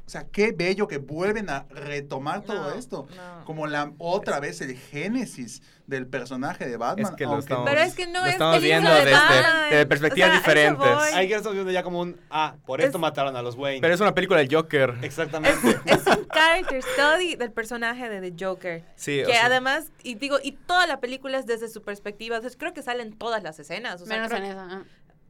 O 0.09 0.11
sea, 0.11 0.25
qué 0.33 0.53
bello 0.53 0.89
que 0.89 0.97
vuelven 0.97 1.51
a 1.51 1.67
retomar 1.69 2.41
todo 2.41 2.71
No, 2.71 2.75
esto. 2.79 3.07
no. 3.15 3.45
Como 3.45 3.67
la 3.67 3.93
otra 3.99 4.41
vez 4.41 4.59
el 4.63 4.75
génesis 4.75 5.61
del 5.87 6.07
personaje 6.07 6.67
de 6.67 6.79
Batman. 6.79 7.13
Es 7.13 7.17
que 7.19 7.25
lo 7.25 7.33
aunque- 7.33 7.43
estamos, 7.45 7.69
Pero 7.69 7.81
es 7.83 7.95
que 7.95 8.07
no 8.07 8.21
lo 8.21 8.27
es 8.27 8.33
estamos 8.33 8.57
película 8.57 8.79
viendo 8.81 8.91
de 8.95 9.05
desde, 9.05 9.71
desde 9.71 9.87
perspectivas 9.87 10.29
O 10.31 10.33
sea, 10.33 10.39
diferentes. 10.41 10.89
Ahí 11.15 11.31
estamos 11.31 11.53
viendo 11.55 11.71
ya 11.73 11.83
como 11.83 12.01
un, 12.01 12.19
ah, 12.31 12.57
por 12.65 12.81
esto 12.81 12.97
Es- 12.97 13.01
mataron 13.03 13.37
a 13.37 13.43
los 13.43 13.55
Wayne. 13.55 13.83
Pero 13.83 13.93
es 13.93 14.01
una 14.01 14.15
película 14.15 14.39
del 14.41 14.49
Joker. 14.55 14.95
Exactamente. 15.03 15.79
Es 15.85 16.07
un 16.07 16.27
character 16.29 16.83
study 16.83 17.37
del 17.37 17.53
personaje 17.53 18.09
de 18.09 18.31
The 18.31 18.45
Joker. 18.45 18.85
Sí, 18.97 19.23
o 19.23 19.27
que 19.27 19.33
sea, 19.33 19.45
además, 19.47 19.93
y 20.03 20.15
digo, 20.15 20.39
y 20.43 20.53
toda 20.53 20.87
la 20.87 21.01
película 21.01 21.39
es 21.39 21.45
desde 21.45 21.69
su 21.69 21.83
perspectiva. 21.83 22.37
Entonces, 22.37 22.59
creo 22.59 22.73
que 22.73 22.83
salen 22.83 23.13
todas 23.13 23.43
las 23.43 23.59
escenas. 23.59 24.01
O 24.01 24.07
sea, 24.07 24.17
Menos 24.17 24.31
creo- 24.31 24.43
en 24.43 24.51
eso. 24.51 24.85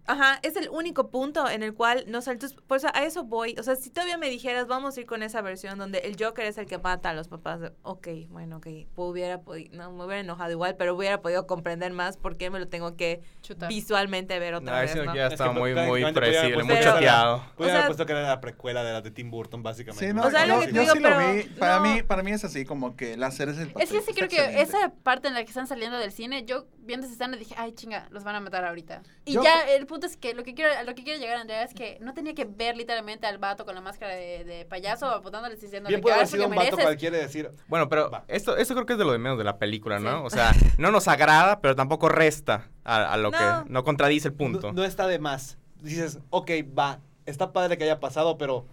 Ajá, 0.09 0.39
es 0.43 0.57
el 0.57 0.69
único 0.71 1.11
punto 1.11 1.49
en 1.49 1.63
el 1.63 1.75
cual 1.75 2.05
no 2.09 2.23
sale. 2.23 2.35
Entonces, 2.37 2.59
pues 2.67 2.85
a 2.85 2.89
eso 3.05 3.25
voy. 3.25 3.55
O 3.59 3.63
sea, 3.63 3.77
si 3.77 3.91
todavía 3.91 4.17
me 4.19 4.29
dijeras, 4.31 4.67
vamos 4.67 4.97
a 4.97 5.01
ir 5.01 5.07
con 5.07 5.23
esa 5.23 5.43
versión 5.43 5.79
donde 5.79 5.99
el 5.99 6.17
Joker 6.19 6.47
es 6.47 6.57
el 6.59 6.67
que 6.67 6.79
mata 6.79 7.11
a 7.11 7.15
los 7.15 7.29
papás, 7.29 7.61
de- 7.61 7.73
ok, 7.83 8.09
bueno, 8.31 8.57
ok, 8.57 8.67
pues 8.95 9.11
hubiera 9.11 9.43
podido, 9.43 9.77
no, 9.77 9.93
me 9.93 10.05
hubiera 10.05 10.21
enojado 10.21 10.51
igual, 10.51 10.77
pero 10.77 10.97
hubiera 10.97 11.21
podido 11.21 11.47
comprender 11.47 11.93
más 11.93 12.17
por 12.17 12.37
qué 12.37 12.49
me 12.51 12.59
lo 12.59 12.69
tengo 12.69 12.97
que 12.97 13.21
Chutar. 13.43 13.69
visualmente 13.69 14.39
ver 14.39 14.53
no, 14.55 14.59
otra 14.61 14.81
vez. 14.81 14.93
eso 14.95 15.05
¿no? 15.05 15.15
ya 15.15 15.27
Es 15.27 15.35
estaba 15.35 15.53
que 15.53 15.61
muy, 15.61 15.75
muy 15.75 16.13
predecible, 16.13 16.65
muy 16.65 16.75
Pero- 16.77 16.93
choteado. 16.95 17.45
Pueden 17.57 17.75
O 17.75 17.77
haber 17.77 17.81
sea- 17.83 17.87
puesto 17.87 18.07
que 18.07 18.13
era 18.13 18.23
la 18.23 18.41
precuela 18.41 18.83
de 18.83 18.93
la 18.95 19.01
de 19.03 19.11
Tim 19.11 19.31
Burton, 19.31 19.63
básicamente. 19.63 20.07
Sí, 20.09 20.15
no, 20.15 20.23
O 20.23 20.31
sea, 20.31 20.47
yo, 20.47 20.55
lo 20.57 20.61
que 20.67 20.73
yo 20.73 20.81
digo, 20.81 20.93
sí 20.95 21.01
lo 21.01 21.09
pero 21.11 21.33
vi. 21.35 21.43
Para, 21.59 21.77
no. 21.77 21.83
mí, 21.83 22.03
para 22.03 22.23
mí 22.23 22.31
es 22.33 22.45
así 22.45 22.65
como 22.65 22.97
que 22.97 23.17
la 23.17 23.29
del 23.29 23.49
Es 23.51 23.57
pastel. 23.57 23.75
que 23.75 23.87
sí 23.87 23.97
Está 23.99 24.13
creo 24.15 24.29
que 24.29 24.37
excelente. 24.37 24.63
esa 24.63 24.93
parte 25.03 25.29
en 25.29 25.35
la 25.35 25.41
que 25.43 25.49
están 25.49 25.67
saliendo 25.67 25.99
del 25.99 26.13
cine, 26.13 26.45
yo 26.47 26.67
viendo 26.79 27.05
esa 27.07 27.13
escena 27.15 27.37
dije, 27.37 27.55
ay 27.59 27.73
chinga, 27.73 28.07
los 28.11 28.25
van 28.25 28.35
a 28.37 28.41
matar 28.41 28.65
ahorita. 28.65 29.03
Y 29.25 29.35
Yo- 29.35 29.43
ya 29.43 29.69
el 29.69 29.85
punto 29.87 29.98
es 30.07 30.17
que 30.17 30.35
lo 30.35 30.43
que 30.45 30.55
quiero, 30.55 30.73
a 30.77 30.83
lo 30.83 30.95
que 30.95 31.05
quiero 31.05 31.19
llegar 31.21 31.37
Andrea 31.39 31.63
es 31.63 31.75
que 31.75 31.99
no 32.01 32.15
tenía 32.15 32.35
que 32.35 32.45
ver 32.45 32.77
literalmente 32.77 33.27
al 33.27 33.39
vato 33.39 33.65
con 33.65 33.75
la 33.75 33.81
máscara 33.81 34.15
de, 34.15 34.45
de 34.45 34.65
payaso 34.65 35.07
apuntándoles 35.07 35.61
diciendo 35.61 35.89
Bien 35.89 36.01
que 36.01 36.03
puede 36.03 36.15
haber 36.15 36.27
"Ay, 36.27 36.31
sido 36.33 36.45
un 36.45 36.51
porque 36.51 36.59
vato 36.67 36.77
mereces". 36.77 36.85
cualquiera 36.87 37.19
decir, 37.19 37.51
Bueno, 37.69 37.89
pero 37.89 38.11
Va. 38.11 38.25
esto, 38.29 38.57
esto 38.57 38.75
creo 38.75 38.87
que 38.87 38.93
es 38.95 38.99
de 38.99 39.05
lo 39.05 39.13
de 39.13 39.19
menos 39.19 39.39
de 39.39 39.45
la 39.45 39.59
película, 39.59 39.99
¿no? 39.99 40.21
Sí. 40.21 40.27
O 40.27 40.31
sea, 40.31 40.53
no 40.79 40.91
nos 40.91 41.09
agrada, 41.09 41.61
pero 41.61 41.75
tampoco 41.77 42.09
resta 42.09 42.69
a, 42.85 43.13
a 43.13 43.17
lo 43.17 43.31
No. 43.31 43.39
que 43.39 43.71
no 43.71 43.85
contradice 43.85 44.29
el 44.29 44.35
no, 44.35 44.39
punto. 44.39 44.73
no 44.73 44.85
está 44.85 45.07
de 45.07 45.19
más. 45.19 45.59
Dices, 45.81 46.19
ok, 46.31 46.51
va, 46.79 47.01
está 47.27 47.53
padre 47.53 47.79
que 47.79 47.85
haya 47.85 48.01
pasado, 48.01 48.39
pero 48.39 48.67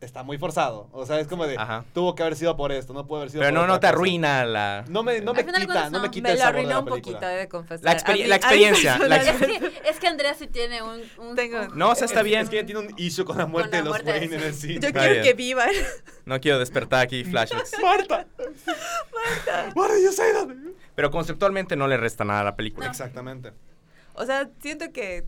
está 0.00 0.22
muy 0.22 0.38
forzado. 0.38 0.88
O 0.92 1.04
sea, 1.04 1.20
es 1.20 1.26
como 1.28 1.46
de, 1.46 1.56
Ajá. 1.58 1.84
tuvo 1.92 2.14
que 2.14 2.22
haber 2.22 2.34
sido 2.36 2.56
por 2.56 2.72
esto, 2.72 2.92
no 2.94 3.06
puede 3.06 3.22
haber 3.22 3.30
sido 3.32 3.40
Pero 3.42 3.52
por 3.54 3.60
no, 3.60 3.66
no 3.66 3.74
te 3.80 3.86
cosa. 3.86 3.88
arruina 3.90 4.44
la... 4.46 4.84
No 4.88 5.02
me, 5.02 5.20
no 5.20 5.34
me 5.34 5.40
Al 5.40 5.44
final 5.46 5.60
de 5.60 5.66
quita, 5.66 5.72
cuentas, 5.74 5.92
no 5.92 6.00
me 6.00 6.10
quita 6.10 6.22
me 6.28 6.32
el 6.32 6.38
lo 6.38 6.40
sabor 6.40 6.54
de 6.54 6.58
arruinó 6.60 6.74
la 6.74 6.78
un 6.80 6.84
película. 6.86 7.16
poquito, 7.18 7.30
he 7.30 7.36
de 7.36 7.48
confesar. 7.48 7.84
La 7.84 7.92
experien- 7.92 8.12
A 8.12 8.24
mí- 8.24 8.28
la 8.28 8.34
a 8.34 8.38
mí 8.38 8.44
experiencia, 8.64 8.98
la 8.98 9.16
Es 9.16 9.36
que, 9.46 9.72
es 9.90 9.98
que 10.00 10.06
Andrea 10.08 10.34
sí 10.34 10.46
tiene 10.46 10.82
un... 10.82 11.02
un- 11.18 11.36
Tengo- 11.36 11.60
un- 11.60 11.78
No, 11.78 11.90
o 11.90 11.94
sea, 11.94 12.06
está 12.06 12.20
Es- 12.20 12.24
bien. 12.24 12.40
Es 12.40 12.48
que 12.50 12.56
ella 12.58 12.66
tiene 12.66 12.80
un 12.80 12.94
issue 12.96 13.24
con 13.24 13.36
la 13.38 13.46
muerte 13.46 13.72
la 13.72 13.76
de 13.78 13.84
los 13.84 13.92
muerte, 13.92 14.10
Wayne 14.10 14.36
en 14.36 14.42
el 14.42 14.54
cine. 14.54 14.74
Yo 14.80 14.88
Está 14.88 14.98
quiero 15.00 15.12
bien. 15.14 15.24
que 15.24 15.34
vivan. 15.34 15.70
No 16.24 16.40
quiero 16.40 16.58
despertar 16.58 17.00
aquí 17.02 17.22
flashbacks. 17.24 17.72
¡Marta! 17.82 18.26
¡Marta! 19.74 19.98
You 20.02 20.12
say 20.12 20.32
that? 20.32 20.48
Pero 20.94 21.10
conceptualmente 21.10 21.76
no 21.76 21.86
le 21.88 21.96
resta 21.96 22.24
nada 22.24 22.40
a 22.40 22.44
la 22.44 22.56
película. 22.56 22.86
Exactamente. 22.86 23.52
O 24.14 24.24
sea, 24.26 24.48
siento 24.60 24.92
que, 24.92 25.24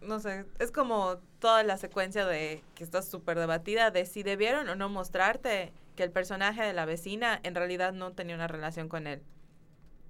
no 0.00 0.20
sé, 0.20 0.44
es 0.58 0.70
como 0.72 1.18
toda 1.38 1.62
la 1.62 1.76
secuencia 1.76 2.24
de 2.26 2.62
que 2.74 2.84
está 2.84 3.02
súper 3.02 3.38
debatida 3.38 3.90
de 3.90 4.06
si 4.06 4.22
debieron 4.22 4.68
o 4.68 4.74
no 4.76 4.88
mostrarte 4.88 5.72
que 5.96 6.02
el 6.02 6.10
personaje 6.10 6.62
de 6.62 6.72
la 6.72 6.84
vecina 6.86 7.38
en 7.42 7.54
realidad 7.54 7.92
no 7.92 8.12
tenía 8.12 8.34
una 8.34 8.46
relación 8.48 8.88
con 8.88 9.06
él. 9.06 9.22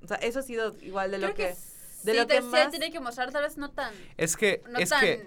O 0.03 0.07
sea, 0.07 0.17
eso 0.19 0.39
ha 0.39 0.43
sido 0.43 0.77
igual 0.81 1.11
de 1.11 1.17
Creo 1.19 1.29
lo 1.31 1.35
que... 1.35 1.55
sí, 1.55 1.61
de 2.05 2.15
lo 2.15 2.27
que 2.27 2.41
más- 2.41 2.71
tiene 2.71 2.91
que 2.91 3.01
mostrar, 3.01 3.31
tal 3.33 3.43
vez 3.43 3.57
no 3.59 3.71
tan... 3.71 3.93
Es 4.17 4.37
que, 4.37 4.63
No 4.69 4.79
es 4.79 4.89
tan 4.89 5.01
que... 5.01 5.27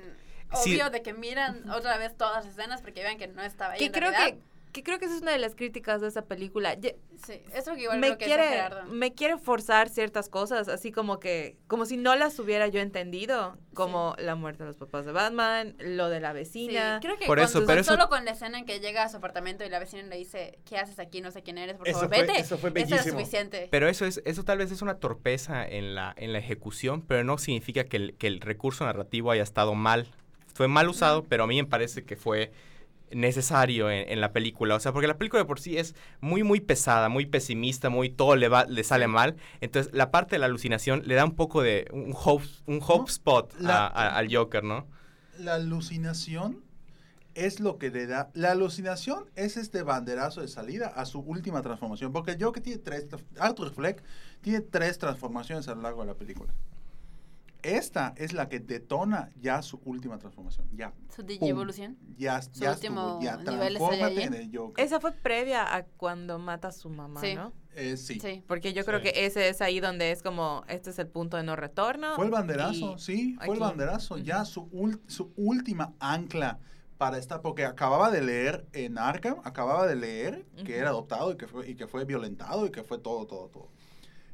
sí. 0.64 0.72
obvio 0.76 0.90
de 0.90 1.02
que 1.02 1.14
miran 1.14 1.70
otra 1.70 1.98
vez 1.98 2.16
todas 2.18 2.44
las 2.46 2.54
escenas 2.54 2.82
porque 2.82 3.04
vean 3.04 3.18
que 3.18 3.28
no 3.28 3.44
estaba 3.44 3.74
ahí 3.74 3.80
que 3.80 3.86
en 3.86 3.92
creo 3.92 4.12
realidad. 4.12 4.38
que, 4.38 4.44
que 4.74 4.84
creo 4.84 5.00
que 5.00 5.06
esa 5.06 5.16
es 5.16 5.22
una 5.22 5.32
de 5.32 5.38
las 5.38 5.56
críticas 5.56 6.02
de 6.02 6.08
esa 6.10 6.24
película. 6.26 6.74
Ye- 6.74 6.98
Sí, 7.26 7.42
eso 7.56 7.74
que 7.76 7.84
igual 7.84 8.00
me 8.00 8.08
creo 8.08 8.18
que 8.18 8.26
es 8.26 8.28
quiere 8.28 8.50
Gerardo. 8.50 8.84
me 8.92 9.14
quiere 9.14 9.38
forzar 9.38 9.88
ciertas 9.88 10.28
cosas 10.28 10.68
así 10.68 10.92
como 10.92 11.20
que 11.22 11.56
como 11.68 11.86
si 11.86 11.96
no 11.96 12.16
las 12.18 12.38
hubiera 12.40 12.68
yo 12.68 12.82
entendido 12.82 13.56
como 13.74 14.14
la 14.18 14.36
muerte 14.36 14.64
de 14.64 14.68
los 14.68 14.76
papás 14.78 15.06
de 15.06 15.14
Batman 15.14 15.76
lo 15.80 16.10
de 16.10 16.20
la 16.20 16.32
Sí, 16.32 16.36
vecina 16.68 17.00
creo 17.02 17.18
que 17.18 17.26
Por 17.26 17.40
eso, 17.40 17.64
pero 17.66 17.80
eso- 17.80 17.94
solo 17.94 18.10
con 18.10 18.26
la 18.26 18.32
escena 18.32 18.60
en 18.60 18.66
que 18.66 18.80
llega 18.82 19.04
a 19.04 19.10
su 19.10 19.18
apartamento 19.18 19.64
y 19.64 19.70
la 19.70 19.80
vecina 19.80 20.02
le 20.04 20.18
dice, 20.18 20.60
¿qué 20.66 20.78
haces 20.78 21.00
aquí? 21.00 21.22
No 21.22 21.32
sé 21.32 21.44
quién 21.44 21.58
eres, 21.58 21.78
por 21.78 21.88
Eso 21.88 22.00
favor, 22.02 22.16
fue- 22.16 22.26
vete. 22.28 22.40
eso 22.42 22.58
fue 22.58 22.72
era 22.72 22.82
bellísimo. 22.84 23.20
suficiente. 23.20 23.68
Pero 23.72 23.88
eso 23.88 24.06
es, 24.06 24.22
eso 24.26 24.44
tal 24.44 24.58
vez 24.58 24.72
es 24.72 24.82
una 24.82 24.96
torpeza 24.98 25.66
en 25.66 25.96
la, 25.96 26.14
en 26.18 26.34
la 26.34 26.40
ejecución, 26.40 27.04
pero 27.04 27.24
no 27.24 27.38
significa 27.38 27.86
que 27.86 27.96
el, 27.98 28.16
que 28.16 28.28
el 28.28 28.42
recurso 28.42 28.84
narrativo 28.86 29.32
haya 29.32 29.44
estado 29.44 29.76
mal. 29.76 30.08
Fue 30.54 30.68
mal 30.68 30.90
usado, 30.90 31.24
pero 31.24 31.46
a 31.46 31.48
mí 31.48 31.56
me 31.62 31.68
parece 31.68 32.04
que 32.04 32.16
fue 32.18 32.52
necesario 33.16 33.90
en, 33.92 34.10
en 34.10 34.22
la 34.22 34.32
película. 34.34 34.76
O 34.76 34.80
sea, 34.80 34.92
porque 34.94 35.08
la 35.08 35.18
película 35.18 35.42
de 35.44 35.48
por 35.48 35.60
sí 35.60 35.78
es 35.78 35.96
muy, 36.22 36.44
muy 36.44 36.60
pesada, 36.62 37.10
muy 37.10 37.26
pesimista, 37.26 37.90
muy 37.90 38.10
todo 38.10 38.36
le, 38.36 38.48
va, 38.50 38.66
le 38.66 38.84
sale 38.84 39.08
mal. 39.08 39.36
Entonces, 39.62 39.94
la 39.94 40.12
parte 40.12 40.36
de 40.36 40.40
la 40.40 40.46
alucinación 40.48 41.04
le 41.06 41.16
da 41.16 41.26
un 41.26 41.36
poco 41.36 41.62
de 41.62 41.88
un 41.92 42.14
hope, 42.16 42.46
un 42.66 42.80
hope 42.82 42.98
No, 43.00 43.06
spot 43.08 43.54
la- 43.60 43.88
a- 43.88 43.88
a- 43.88 44.18
al 44.18 44.34
Joker, 44.34 44.64
¿no? 44.64 44.88
La 45.38 45.56
alucinación 45.56 46.64
es 47.36 47.60
lo 47.60 47.78
que 47.80 47.90
le 47.90 48.06
da. 48.08 48.30
La 48.36 48.52
alucinación 48.52 49.26
es 49.36 49.58
este 49.58 49.82
banderazo 49.84 50.42
de 50.42 50.48
salida 50.48 50.88
a 50.88 51.06
su 51.06 51.20
última 51.20 51.62
transformación. 51.64 52.12
Porque 52.14 52.32
el 52.32 52.44
Joker 52.44 52.62
tiene 52.62 52.80
tres. 52.80 53.08
Arthur 53.40 53.74
Fleck 53.74 54.04
tiene 54.42 54.62
tres 54.62 54.98
transformaciones 55.00 55.68
a 55.68 55.76
lo 55.76 55.82
largo 55.82 56.02
de 56.02 56.08
la 56.08 56.14
película. 56.16 56.54
Esta 57.64 58.14
es 58.18 58.34
la 58.34 58.50
que 58.50 58.60
detona 58.60 59.32
ya 59.40 59.62
su 59.62 59.80
última 59.86 60.18
transformación. 60.20 60.68
Ya. 60.74 60.94
Su 61.16 61.24
digievolución. 61.24 61.98
Ya, 62.18 62.42
Su 62.42 62.52
ya 62.60 62.74
último 62.74 63.20
estuvo. 63.20 63.22
Ya 63.22 63.38
transfórmate 63.38 64.24
en 64.24 64.34
el 64.34 64.56
Joker. 64.56 64.84
esa 64.86 65.00
fue 65.00 65.14
previa 65.14 65.74
a 65.76 65.84
cuando 65.86 66.38
mata 66.40 66.68
a 66.68 66.72
su 66.74 66.90
mamá 66.90 67.22
Sí. 67.22 67.36
no 67.36 67.54
Eh, 67.76 67.96
sí. 67.98 68.20
Sí. 68.20 68.44
porque 68.48 68.74
yo 68.74 68.84
creo 68.86 69.00
Sí. 69.00 69.06
que 69.12 69.26
ese 69.26 69.48
es 69.50 69.62
ahí 69.62 69.80
donde 69.80 70.12
es 70.12 70.22
como 70.22 70.64
este 70.68 70.90
es 70.92 71.00
el 71.00 71.08
punto 71.08 71.38
de 71.38 71.44
no 71.44 71.56
retorno 71.56 72.16
Fue 72.16 72.26
el 72.26 72.32
banderazo, 72.32 72.96
y- 72.96 73.00
sí, 73.00 73.36
fue 73.44 73.56
el 73.56 73.60
banderazo. 73.62 74.18
Ya 74.18 74.44
su, 74.46 74.70
ul- 74.72 75.02
su 75.08 75.32
última 75.38 75.94
ancla 76.00 76.60
para 76.98 77.18
estar, 77.18 77.42
porque 77.42 77.66
acababa 77.66 78.12
de 78.12 78.22
leer 78.22 78.68
en 78.74 78.98
Arkham, 78.98 79.38
acababa 79.44 79.88
de 79.88 79.96
leer 79.96 80.46
que 80.66 80.78
era 80.78 80.90
adoptado 80.90 81.32
y 81.32 81.38
que 81.38 81.48
fue, 81.48 81.68
y 81.70 81.76
que 81.76 81.88
fue 81.88 82.06
violentado 82.06 82.66
y 82.68 82.72
que 82.72 82.84
fue 82.84 82.98
todo, 83.00 83.26
todo, 83.26 83.48
todo. 83.48 83.70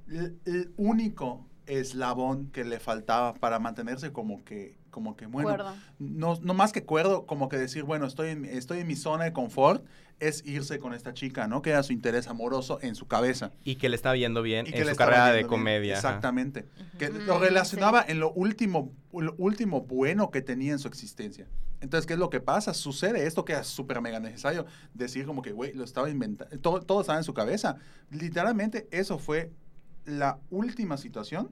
El, 0.08 0.40
el 0.46 0.74
único 0.78 1.46
eslabón 1.70 2.48
que 2.52 2.64
le 2.66 2.80
faltaba 2.80 3.34
para 3.34 3.60
mantenerse 3.60 4.12
como 4.12 4.44
que, 4.44 4.78
como 4.92 5.16
que 5.16 5.26
bueno, 5.28 5.50
Acuerdo. 5.50 5.74
no, 6.00 6.38
no 6.42 6.54
más 6.54 6.72
que 6.72 6.84
cuerdo, 6.84 7.26
como 7.26 7.48
que 7.48 7.58
decir, 7.58 7.84
bueno, 7.84 8.06
estoy 8.06 8.30
en, 8.30 8.46
estoy 8.46 8.80
en 8.80 8.88
mi 8.88 8.96
zona 8.96 9.24
de 9.26 9.34
confort, 9.34 9.86
es 10.20 10.44
irse 10.46 10.80
con 10.80 10.94
esta 10.94 11.14
chica, 11.14 11.48
¿no? 11.48 11.62
Que 11.62 11.70
era 11.70 11.82
su 11.84 11.94
interés 11.94 12.28
amoroso 12.28 12.80
en 12.82 12.96
su 12.96 13.08
cabeza. 13.08 13.54
Y 13.64 13.76
que 13.76 13.88
le 13.88 13.96
está 13.96 14.14
yendo 14.18 14.42
bien 14.42 14.68
Y 14.68 14.72
que 14.72 14.80
en 14.82 14.88
su 14.90 14.96
carrera 14.98 15.28
de 15.28 15.38
bien. 15.38 15.48
comedia. 15.48 15.98
ajá. 15.98 16.08
Exactamente. 16.10 16.66
Que 16.98 17.10
Ujú. 17.10 17.20
lo 17.20 17.38
Mm, 17.38 17.42
relacionaba 17.42 18.04
en 18.06 18.20
lo 18.20 18.32
último, 18.34 18.92
lo 19.14 19.34
último 19.38 19.82
bueno 19.82 20.30
que 20.32 20.42
tenía 20.42 20.74
en 20.74 20.80
su 20.80 20.88
existencia. 20.90 21.48
Entonces, 21.82 22.06
¿qué 22.06 22.14
es 22.14 22.20
lo 22.20 22.30
que 22.30 22.42
pasa? 22.42 22.74
Sucede 22.74 23.26
esto 23.26 23.46
que 23.46 23.54
es 23.54 23.66
súper 23.68 24.02
mega 24.02 24.20
necesario. 24.20 24.66
Decir 24.94 25.26
como 25.26 25.42
que, 25.42 25.54
güey, 25.54 25.72
lo 25.74 25.86
estaba 25.86 26.10
inventando. 26.10 26.60
Todo, 26.60 26.82
todo 26.82 27.00
estaba 27.00 27.18
en 27.20 27.24
su 27.24 27.34
cabeza. 27.34 27.78
Literalmente, 28.12 28.90
eso 28.92 29.18
fue 29.20 29.54
la 30.04 30.40
última 30.50 30.98
situación 30.98 31.52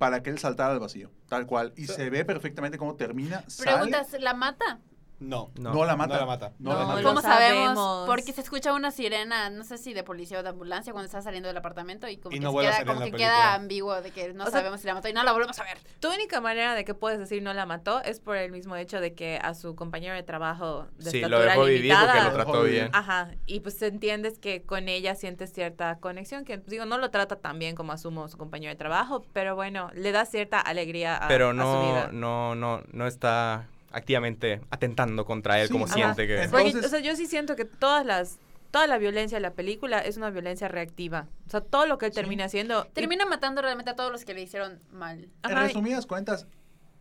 para 0.00 0.22
que 0.22 0.30
él 0.30 0.38
saltara 0.38 0.72
al 0.72 0.80
vacío. 0.80 1.10
Tal 1.28 1.46
cual. 1.46 1.74
Y 1.76 1.86
se 1.86 2.08
ve 2.08 2.24
perfectamente 2.24 2.78
cómo 2.78 2.96
termina. 2.96 3.44
Sale. 3.48 3.72
Preguntas, 3.72 4.16
¿la 4.18 4.32
mata? 4.32 4.80
No. 5.20 5.50
No. 5.56 5.72
No, 5.74 5.84
la 5.84 5.96
mata. 5.96 6.14
No 6.14 6.20
la 6.20 6.26
mata. 6.26 6.52
No, 6.58 6.72
No, 6.72 6.78
la 6.78 6.86
mata. 6.86 7.02
¿Cómo 7.02 7.20
sabemos? 7.20 8.06
Porque 8.06 8.32
se 8.32 8.40
escucha 8.40 8.72
una 8.72 8.90
sirena, 8.90 9.50
no 9.50 9.64
sé 9.64 9.76
si 9.78 9.92
de 9.92 10.02
policía 10.02 10.40
o 10.40 10.42
de 10.42 10.48
ambulancia 10.48 10.92
cuando 10.92 11.06
está 11.06 11.20
saliendo 11.22 11.46
del 11.48 11.56
apartamento 11.58 12.08
y 12.08 12.16
como 12.16 12.34
Y 12.34 12.38
que, 12.38 12.44
no 12.44 12.56
queda, 12.56 12.84
como 12.84 13.00
que 13.02 13.12
queda 13.12 13.54
ambiguo 13.54 14.00
de 14.00 14.10
que 14.10 14.32
no 14.32 14.44
O 14.44 14.46
sea- 14.50 14.60
sabemos 14.60 14.80
si 14.80 14.86
la 14.86 14.94
mató 14.94 15.08
y 15.08 15.12
no 15.12 15.22
la 15.22 15.32
volvemos 15.32 15.58
a 15.58 15.64
ver. 15.64 15.78
Tu 16.00 16.08
única 16.10 16.40
manera 16.40 16.74
de 16.74 16.84
que 16.84 16.94
puedes 16.94 17.18
decir 17.18 17.42
no 17.42 17.52
la 17.52 17.66
mató 17.66 18.02
es 18.02 18.18
por 18.18 18.36
el 18.36 18.50
mismo 18.50 18.76
hecho 18.76 19.00
de 19.00 19.14
que 19.14 19.38
a 19.42 19.54
su 19.54 19.74
compañero 19.76 20.14
de 20.14 20.22
trabajo 20.22 20.86
de 20.98 21.10
Sí, 21.10 21.20
lo 21.20 21.26
estatura 21.26 21.52
dejó 21.52 21.64
vivir 21.66 21.94
porque 21.94 22.22
lo 22.24 22.32
trató 22.32 22.62
bien. 22.62 22.90
Ajá, 22.94 23.30
y 23.46 23.60
pues 23.60 23.80
entiendes 23.82 24.38
que 24.38 24.62
con 24.62 24.88
ella 24.88 25.14
sientes 25.14 25.52
cierta 25.52 25.98
conexión, 25.98 26.44
que 26.46 26.56
digo, 26.58 26.86
no 26.86 26.96
lo 26.98 27.10
trata 27.10 27.36
tan 27.36 27.58
bien 27.58 27.74
como 27.76 27.92
asumo 27.92 28.26
su 28.28 28.38
compañero 28.38 28.70
de 28.70 28.76
trabajo, 28.76 29.24
pero 29.34 29.54
bueno, 29.54 29.90
le 29.94 30.12
da 30.12 30.24
cierta 30.24 30.60
alegría 30.60 31.16
a, 31.16 31.28
Pero 31.28 31.48
a 31.48 31.50
su 31.50 31.56
no, 31.56 31.82
vida. 31.82 32.08
no, 32.12 32.54
no, 32.54 32.82
no 32.92 33.06
está 33.06 33.66
activamente 33.90 34.60
atentando 34.70 35.24
contra 35.24 35.60
él 35.60 35.66
Sí, 35.68 35.72
como 35.72 35.86
ajá. 35.86 35.94
siente 35.94 36.26
que... 36.26 36.42
Entonces- 36.42 36.72
Porque, 36.72 36.86
o 36.86 36.88
sea, 36.90 37.00
yo 37.00 37.16
sí 37.16 37.26
siento 37.26 37.56
que 37.56 37.64
todas 37.64 38.04
las 38.06 38.38
toda 38.70 38.86
la 38.86 38.98
violencia 38.98 39.36
de 39.38 39.42
la 39.42 39.52
película 39.54 39.98
es 39.98 40.16
una 40.16 40.30
violencia 40.30 40.68
reactiva. 40.68 41.26
O 41.48 41.50
sea, 41.50 41.60
todo 41.60 41.86
lo 41.86 41.98
que 41.98 42.06
él 42.06 42.12
Sí. 42.12 42.20
termina 42.20 42.44
haciendo 42.44 42.86
y- 42.88 42.92
Termina 42.92 43.26
matando 43.26 43.62
realmente 43.62 43.90
a 43.90 43.96
todos 43.96 44.12
los 44.12 44.24
que 44.24 44.32
le 44.32 44.42
hicieron 44.42 44.78
mal. 44.92 45.24
En 45.42 45.50
Ajá, 45.50 45.64
resumidas 45.66 46.06
cuentas, 46.06 46.46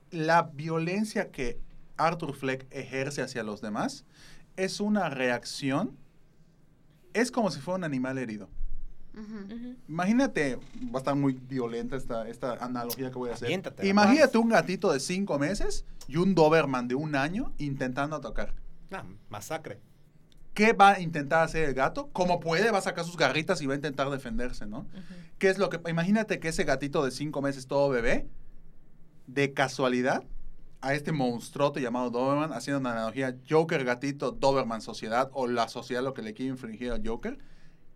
la 0.09 0.49
violencia 0.51 1.29
que 1.29 1.59
Arthur 1.97 2.33
Fleck 2.35 2.65
ejerce 2.71 3.21
hacia 3.21 3.43
los 3.43 3.61
demás 3.61 4.03
es 4.55 4.79
una 4.79 5.09
reacción, 5.11 5.95
es 7.13 7.31
como 7.31 7.51
si 7.51 7.59
fuera 7.59 7.77
un 7.77 7.83
animal 7.83 8.17
herido. 8.17 8.49
Ujú. 9.13 9.75
Imagínate, 9.87 10.57
va 10.83 10.95
a 10.95 10.97
estar 10.97 11.15
muy 11.15 11.33
violenta 11.33 11.95
esta, 11.95 12.27
esta 12.27 12.53
analogía 12.53 13.09
que 13.09 13.17
voy 13.17 13.29
a 13.29 13.33
hacer. 13.33 13.47
Aviéntatela, 13.47 13.89
Imagínate 13.89 14.37
un 14.37 14.49
gatito 14.49 14.91
de 14.91 14.99
cinco 14.99 15.39
meses 15.39 15.85
y 16.07 16.17
un 16.17 16.35
Doberman 16.35 16.87
de 16.87 16.95
un 16.95 17.15
año 17.15 17.53
intentando 17.57 18.15
atacar. 18.15 18.53
Ah, 18.91 19.03
masacre. 19.29 19.79
¿Qué 20.53 20.73
va 20.73 20.93
a 20.93 20.99
intentar 20.99 21.43
hacer 21.43 21.69
el 21.69 21.73
gato? 21.73 22.09
Como 22.11 22.39
puede, 22.39 22.71
va 22.71 22.79
a 22.79 22.81
sacar 22.81 23.05
sus 23.05 23.17
garritas 23.17 23.61
y 23.61 23.67
va 23.67 23.73
a 23.73 23.75
intentar 23.75 24.09
defenderse, 24.09 24.65
¿no? 24.65 24.79
Ujú. 24.79 25.13
¿Qué 25.37 25.49
es 25.49 25.57
lo 25.57 25.69
que... 25.69 25.79
Imagínate 25.89 26.39
que 26.39 26.49
ese 26.49 26.63
gatito 26.63 27.03
de 27.05 27.11
cinco 27.11 27.41
meses, 27.41 27.67
todo 27.67 27.89
bebé, 27.89 28.27
de 29.27 29.53
casualidad, 29.53 30.23
a 30.81 30.93
este 30.93 31.11
monstruote 31.11 31.81
llamado 31.81 32.09
Doberman, 32.09 32.53
haciendo 32.53 32.79
una 32.79 32.91
analogía, 32.91 33.35
Joker, 33.49 33.83
gatito, 33.83 34.31
Doberman, 34.31 34.81
sociedad, 34.81 35.29
o 35.33 35.47
la 35.47 35.67
sociedad 35.67 36.03
lo 36.03 36.13
que 36.13 36.21
le 36.21 36.33
quiere 36.33 36.51
infringir 36.51 36.91
al 36.91 37.05
Joker, 37.05 37.37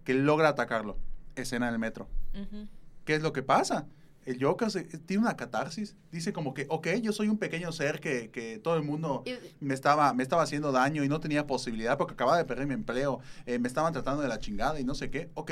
que 0.04 0.14
logra 0.14 0.49
atacarlo. 0.49 0.97
Escena 1.36 1.70
del 1.70 1.80
metro. 1.80 2.08
Ujú. 2.34 2.68
¿Qué 3.06 3.16
es 3.16 3.22
lo 3.22 3.34
que 3.34 3.43
pasa? 3.43 3.88
El 4.26 4.41
Joker 4.41 4.72
se- 4.72 4.84
tiene 4.84 5.24
una 5.24 5.36
catarsis. 5.36 5.95
Dice 6.12 6.32
como 6.32 6.54
que, 6.54 6.66
ok, 6.70 6.88
yo 7.01 7.12
soy 7.12 7.28
un 7.28 7.38
pequeño 7.38 7.72
ser 7.72 7.99
que, 7.99 8.30
que 8.32 8.58
todo 8.60 8.76
el 8.78 8.84
mundo 8.84 9.24
Y- 9.26 9.34
me 9.60 9.74
estaba, 9.74 10.14
me 10.14 10.24
estaba 10.24 10.43
haciendo 10.43 10.72
daño 10.72 11.04
y 11.04 11.10
no 11.10 11.20
tenía 11.20 11.45
posibilidad 11.45 11.97
porque 11.97 12.14
acababa 12.14 12.38
de 12.38 12.45
perder 12.45 12.68
mi 12.68 12.74
empleo. 12.74 13.20
eh, 13.45 13.60
me 13.60 13.68
estaban 13.68 13.91
tratando 13.91 14.22
de 14.22 14.30
la 14.30 14.39
chingada 14.39 14.80
y 14.80 14.84
no 14.86 14.95
sé 14.95 15.10
qué. 15.10 15.30
Ok, 15.34 15.51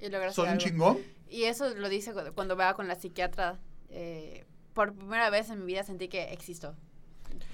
y 0.00 0.06
soy 0.32 0.48
un 0.50 0.58
chingón. 0.58 0.98
Y 1.28 1.44
eso 1.44 1.72
lo 1.74 1.88
dice 1.88 2.12
cu- 2.12 2.32
cuando 2.34 2.56
va 2.56 2.74
con 2.74 2.88
la 2.88 2.94
psiquiatra. 2.96 3.58
eh, 3.90 4.44
por 4.74 4.94
primera 4.94 5.28
vez 5.30 5.50
en 5.50 5.60
mi 5.60 5.66
vida 5.66 5.82
sentí 5.82 6.08
que 6.08 6.32
existo. 6.32 6.74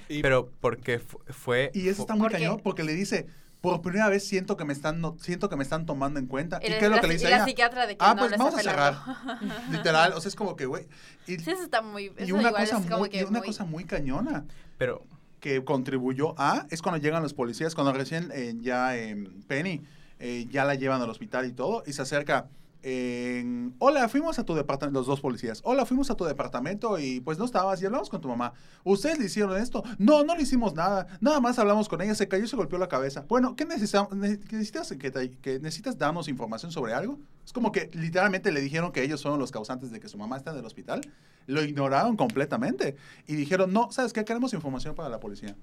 Y 0.08 0.20
Pero 0.22 0.50
porque 0.60 0.98
fu- 0.98 1.18
fue... 1.28 1.70
Y 1.74 1.88
eso 1.88 2.02
está 2.02 2.14
muy 2.14 2.22
Porque- 2.24 2.36
cañón 2.38 2.60
porque 2.62 2.82
le 2.84 2.92
dice, 2.92 3.26
por 3.72 3.82
primera 3.82 4.08
vez 4.08 4.26
siento 4.28 4.56
que 4.56 4.64
me 4.64 4.72
están, 4.72 5.00
no- 5.00 5.16
siento 5.20 5.48
que 5.48 5.56
me 5.56 5.62
están 5.64 5.86
tomando 5.86 6.20
en 6.20 6.26
cuenta. 6.26 6.58
¿Y 6.62 6.66
qué 6.66 6.76
es 6.76 6.82
lo 6.82 6.90
la 6.96 7.00
que 7.00 7.06
le 7.08 7.14
dice 7.14 7.26
y 7.26 7.30
la 7.30 7.44
psiquiatra 7.44 7.86
de 7.86 7.96
que 7.96 8.04
Ah, 8.04 8.14
no 8.14 8.20
pues 8.20 8.30
vamos 8.38 8.54
a 8.54 8.56
pelando. 8.58 9.00
Literal, 9.70 10.12
o 10.12 10.20
sea, 10.20 10.28
es 10.28 10.36
como 10.36 10.54
que, 10.54 10.66
güey. 10.66 10.86
Y, 11.26 11.38
sí, 11.38 11.50
eso 11.50 11.62
está 11.62 11.80
muy. 11.82 12.04
y 12.04 12.12
eso 12.24 12.34
una, 12.34 12.48
igual 12.48 12.62
cosa 12.64 12.76
es 12.78 12.84
como 12.86 12.98
muy, 12.98 13.08
que 13.08 13.20
y 13.20 13.22
una 13.24 13.38
muy- 13.38 13.46
cosa 13.48 13.64
muy 13.64 13.84
cañona 13.84 14.44
Pero 14.78 15.02
que 15.40 15.64
contribuyó 15.64 16.34
a, 16.38 16.66
es 16.70 16.80
cuando 16.82 17.00
llegan 17.00 17.22
los 17.22 17.34
policías, 17.34 17.74
cuando 17.74 17.92
recién 17.92 18.30
eh, 18.34 18.54
ya 18.60 18.96
eh, 18.96 19.16
Penny 19.46 19.82
eh, 20.18 20.46
ya 20.50 20.64
la 20.64 20.74
llevan 20.74 21.02
al 21.02 21.10
hospital 21.10 21.46
y 21.46 21.52
todo, 21.52 21.82
y 21.86 21.92
se 21.92 22.02
acerca. 22.02 22.48
En, 22.84 23.74
Hola, 23.78 24.08
fuimos 24.10 24.38
a 24.38 24.44
tu 24.44 24.54
departamento, 24.54 25.00
los 25.00 25.06
dos 25.06 25.20
policías. 25.20 25.60
Hola, 25.64 25.86
fuimos 25.86 26.10
a 26.10 26.14
tu 26.16 26.24
departamento 26.24 26.98
y 26.98 27.20
pues 27.20 27.38
no 27.38 27.46
estabas 27.46 27.80
y 27.82 27.86
hablamos 27.86 28.10
con 28.10 28.20
tu 28.20 28.28
mamá. 28.28 28.52
¿Ustedes 28.84 29.18
le 29.18 29.24
hicieron 29.24 29.56
esto? 29.56 29.82
No, 29.98 30.22
no 30.22 30.36
le 30.36 30.42
hicimos 30.42 30.74
nada. 30.74 31.06
Nada 31.20 31.40
más 31.40 31.58
hablamos 31.58 31.88
con 31.88 32.02
ella, 32.02 32.14
se 32.14 32.28
cayó 32.28 32.44
y 32.44 32.48
se 32.48 32.56
golpeó 32.56 32.78
la 32.78 32.88
cabeza. 32.88 33.24
Bueno, 33.26 33.56
¿qué 33.56 33.64
necesitamos? 33.64 34.14
Necesitas, 34.14 34.92
que, 34.98 35.10
te- 35.10 35.30
que 35.30 35.58
necesitas 35.60 35.96
darnos 35.96 36.28
información 36.28 36.70
sobre 36.72 36.92
algo? 36.92 37.18
Es 37.44 37.52
como 37.54 37.72
que 37.72 37.90
literalmente 37.94 38.52
le 38.52 38.60
dijeron 38.60 38.92
que 38.92 39.02
ellos 39.02 39.22
fueron 39.22 39.40
los 39.40 39.50
causantes 39.50 39.90
de 39.90 39.98
que 39.98 40.08
su 40.08 40.18
mamá 40.18 40.36
está 40.36 40.50
en 40.50 40.58
el 40.58 40.64
hospital. 40.66 41.00
Lo 41.46 41.62
ignoraron 41.64 42.16
completamente 42.18 42.96
y 43.26 43.34
dijeron, 43.34 43.72
no, 43.72 43.90
¿sabes 43.92 44.12
qué? 44.12 44.24
Queremos 44.24 44.52
información 44.52 44.94
para 44.94 45.08
la 45.08 45.20
policía. 45.20 45.56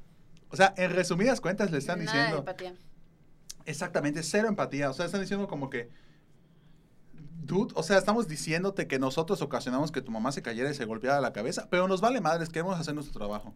O 0.50 0.56
sea, 0.56 0.74
en 0.76 0.90
resumidas 0.92 1.40
cuentas 1.40 1.70
le 1.72 1.78
están 1.78 2.04
Nada 2.04 2.12
diciendo 2.12 2.40
empatía. 2.40 2.74
exactamente 3.66 4.24
cero 4.24 4.48
empatía. 4.48 4.90
O 4.90 4.94
sea, 4.94 5.06
están 5.06 5.22
diciendo 5.22 5.48
como 5.48 5.70
que, 5.70 5.88
o 7.52 7.84
sea, 7.84 7.98
estamos 7.98 8.28
diciéndote 8.28 8.88
que 8.88 9.00
nosotros 9.00 9.42
ocasionamos 9.42 9.92
que 9.92 10.02
tu 10.02 10.12
mamá 10.12 10.32
se 10.32 10.42
cayera 10.42 10.70
y 10.70 10.74
se 10.74 10.86
golpeara 10.86 11.22
la 11.22 11.34
cabeza, 11.34 11.68
pero 11.70 11.88
nos 11.88 12.02
vale 12.02 12.22
madres, 12.22 12.50
queremos 12.50 12.80
hacer 12.80 12.94
nuestro 12.94 13.18
trabajo. 13.18 13.54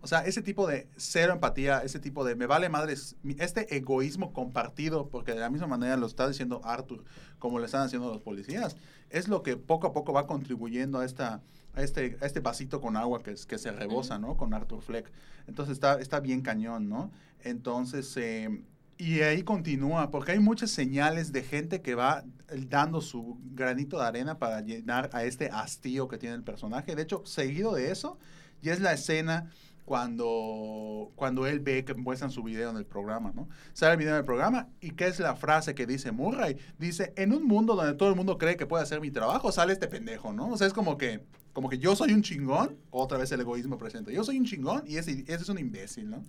O 0.00 0.06
sea, 0.06 0.20
ese 0.20 0.40
tipo 0.40 0.68
de 0.68 0.88
cero 0.96 1.32
empatía, 1.32 1.80
ese 1.80 1.98
tipo 1.98 2.24
de 2.24 2.36
me 2.36 2.46
vale 2.46 2.68
madres, 2.68 3.16
este 3.38 3.76
egoísmo 3.76 4.32
compartido, 4.32 5.08
porque 5.08 5.32
de 5.32 5.40
la 5.40 5.50
misma 5.50 5.66
manera 5.66 5.96
lo 5.96 6.06
está 6.06 6.28
diciendo 6.28 6.60
Arthur, 6.64 7.02
como 7.38 7.58
le 7.58 7.66
están 7.66 7.82
haciendo 7.82 8.12
los 8.12 8.22
policías, 8.22 8.76
es 9.10 9.26
lo 9.26 9.42
que 9.42 9.56
poco 9.56 9.88
a 9.88 9.92
poco 9.92 10.12
va 10.12 10.26
contribuyendo 10.26 11.00
a 11.00 11.04
esta 11.04 11.42
a 11.76 11.82
este, 11.82 12.16
a 12.20 12.26
este 12.26 12.40
vasito 12.40 12.80
con 12.80 12.96
agua 12.96 13.22
que 13.22 13.36
se 13.36 13.70
rebosa, 13.70 14.18
¿no? 14.18 14.36
Con 14.36 14.54
Arthur 14.54 14.80
Fleck. 14.80 15.12
Entonces 15.46 15.74
está, 15.74 16.00
está 16.00 16.20
bien 16.20 16.40
cañón, 16.40 16.88
¿no? 16.88 17.10
Entonces, 17.44 18.16
eh, 18.16 18.62
y 18.98 19.20
ahí 19.20 19.42
continúa, 19.42 20.10
porque 20.10 20.32
hay 20.32 20.38
muchas 20.38 20.70
señales 20.70 21.32
de 21.32 21.42
gente 21.42 21.82
que 21.82 21.94
va 21.94 22.24
dando 22.68 23.00
su 23.00 23.38
granito 23.52 23.98
de 23.98 24.04
arena 24.04 24.38
para 24.38 24.60
llenar 24.60 25.10
a 25.12 25.24
este 25.24 25.50
hastío 25.50 26.08
que 26.08 26.18
tiene 26.18 26.34
el 26.34 26.42
personaje. 26.42 26.94
De 26.94 27.02
hecho, 27.02 27.22
seguido 27.26 27.74
de 27.74 27.90
eso, 27.90 28.18
ya 28.62 28.72
es 28.72 28.80
la 28.80 28.92
escena 28.92 29.50
cuando, 29.84 31.12
cuando 31.14 31.46
él 31.46 31.60
ve 31.60 31.84
que 31.84 31.94
muestran 31.94 32.30
su 32.30 32.42
video 32.42 32.70
en 32.70 32.76
el 32.76 32.86
programa, 32.86 33.32
¿no? 33.34 33.48
Sale 33.72 33.92
el 33.92 33.98
video 33.98 34.14
en 34.14 34.18
el 34.18 34.24
programa 34.24 34.68
y 34.80 34.90
¿qué 34.90 35.06
es 35.06 35.20
la 35.20 35.36
frase 35.36 35.74
que 35.74 35.86
dice 35.86 36.10
Murray? 36.10 36.56
Dice, 36.78 37.12
en 37.16 37.32
un 37.32 37.44
mundo 37.44 37.76
donde 37.76 37.94
todo 37.94 38.08
el 38.08 38.16
mundo 38.16 38.38
cree 38.38 38.56
que 38.56 38.66
puede 38.66 38.82
hacer 38.82 39.00
mi 39.00 39.10
trabajo, 39.10 39.52
sale 39.52 39.72
este 39.72 39.86
pendejo, 39.88 40.32
¿no? 40.32 40.48
O 40.48 40.56
sea, 40.56 40.66
es 40.66 40.72
como 40.72 40.96
que, 40.96 41.22
como 41.52 41.68
que 41.68 41.78
yo 41.78 41.94
soy 41.94 42.12
un 42.12 42.22
chingón, 42.22 42.76
otra 42.90 43.18
vez 43.18 43.30
el 43.30 43.40
egoísmo 43.40 43.78
presente, 43.78 44.12
yo 44.12 44.24
soy 44.24 44.38
un 44.38 44.44
chingón 44.44 44.82
y 44.86 44.96
ese, 44.96 45.20
ese 45.28 45.34
es 45.34 45.48
un 45.48 45.58
imbécil, 45.58 46.10
¿no? 46.10 46.24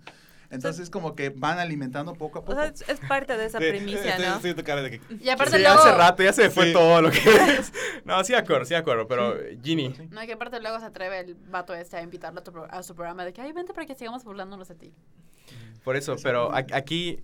Entonces 0.50 0.84
es 0.84 0.90
como 0.90 1.14
que 1.14 1.28
van 1.28 1.58
alimentando 1.58 2.14
poco 2.14 2.38
a 2.38 2.42
O 2.42 2.44
poco. 2.44 2.56
sea, 2.58 2.66
es, 2.68 2.80
es 2.88 3.00
parte 3.06 3.36
de 3.36 3.44
esa 3.44 3.58
Sí, 3.58 3.66
primicia, 3.68 4.12
estoy- 4.16 4.26
¿no? 4.26 4.36
estoy 4.36 4.54
tu 4.54 4.64
cara 4.64 4.80
de 4.82 4.90
que- 4.92 5.00
Y 5.22 5.28
aparte 5.28 5.56
Sí, 5.58 5.62
luego. 5.62 5.78
hace 5.78 5.92
rato 5.94 6.22
ya 6.22 6.32
se 6.32 6.48
fue 6.48 6.66
Sí. 6.68 6.72
todo 6.72 7.02
lo 7.02 7.10
que 7.10 7.18
es. 7.18 7.72
No, 8.06 8.24
sí 8.24 8.34
acuerdo, 8.34 8.64
sí 8.64 8.74
acuerdo, 8.74 9.06
pero 9.06 9.36
Ginny. 9.62 9.94
No, 10.10 10.22
que 10.22 10.32
aparte 10.32 10.58
luego 10.60 10.78
se 10.80 10.86
atreve 10.86 11.20
el 11.20 11.34
vato 11.34 11.74
este 11.74 11.98
a 11.98 12.02
invitarlo 12.02 12.40
a, 12.40 12.44
tu 12.44 12.52
pro- 12.52 12.66
a 12.70 12.82
su 12.82 12.94
programa 12.94 13.24
de 13.26 13.32
que, 13.34 13.42
ay, 13.42 13.52
vente 13.52 13.74
para 13.74 13.86
que 13.86 13.94
sigamos 13.94 14.24
burlándonos 14.24 14.68
de 14.68 14.74
ti. 14.74 14.94
por 15.84 15.96
eso, 15.96 16.16
pero 16.22 16.50
aquí 16.54 17.20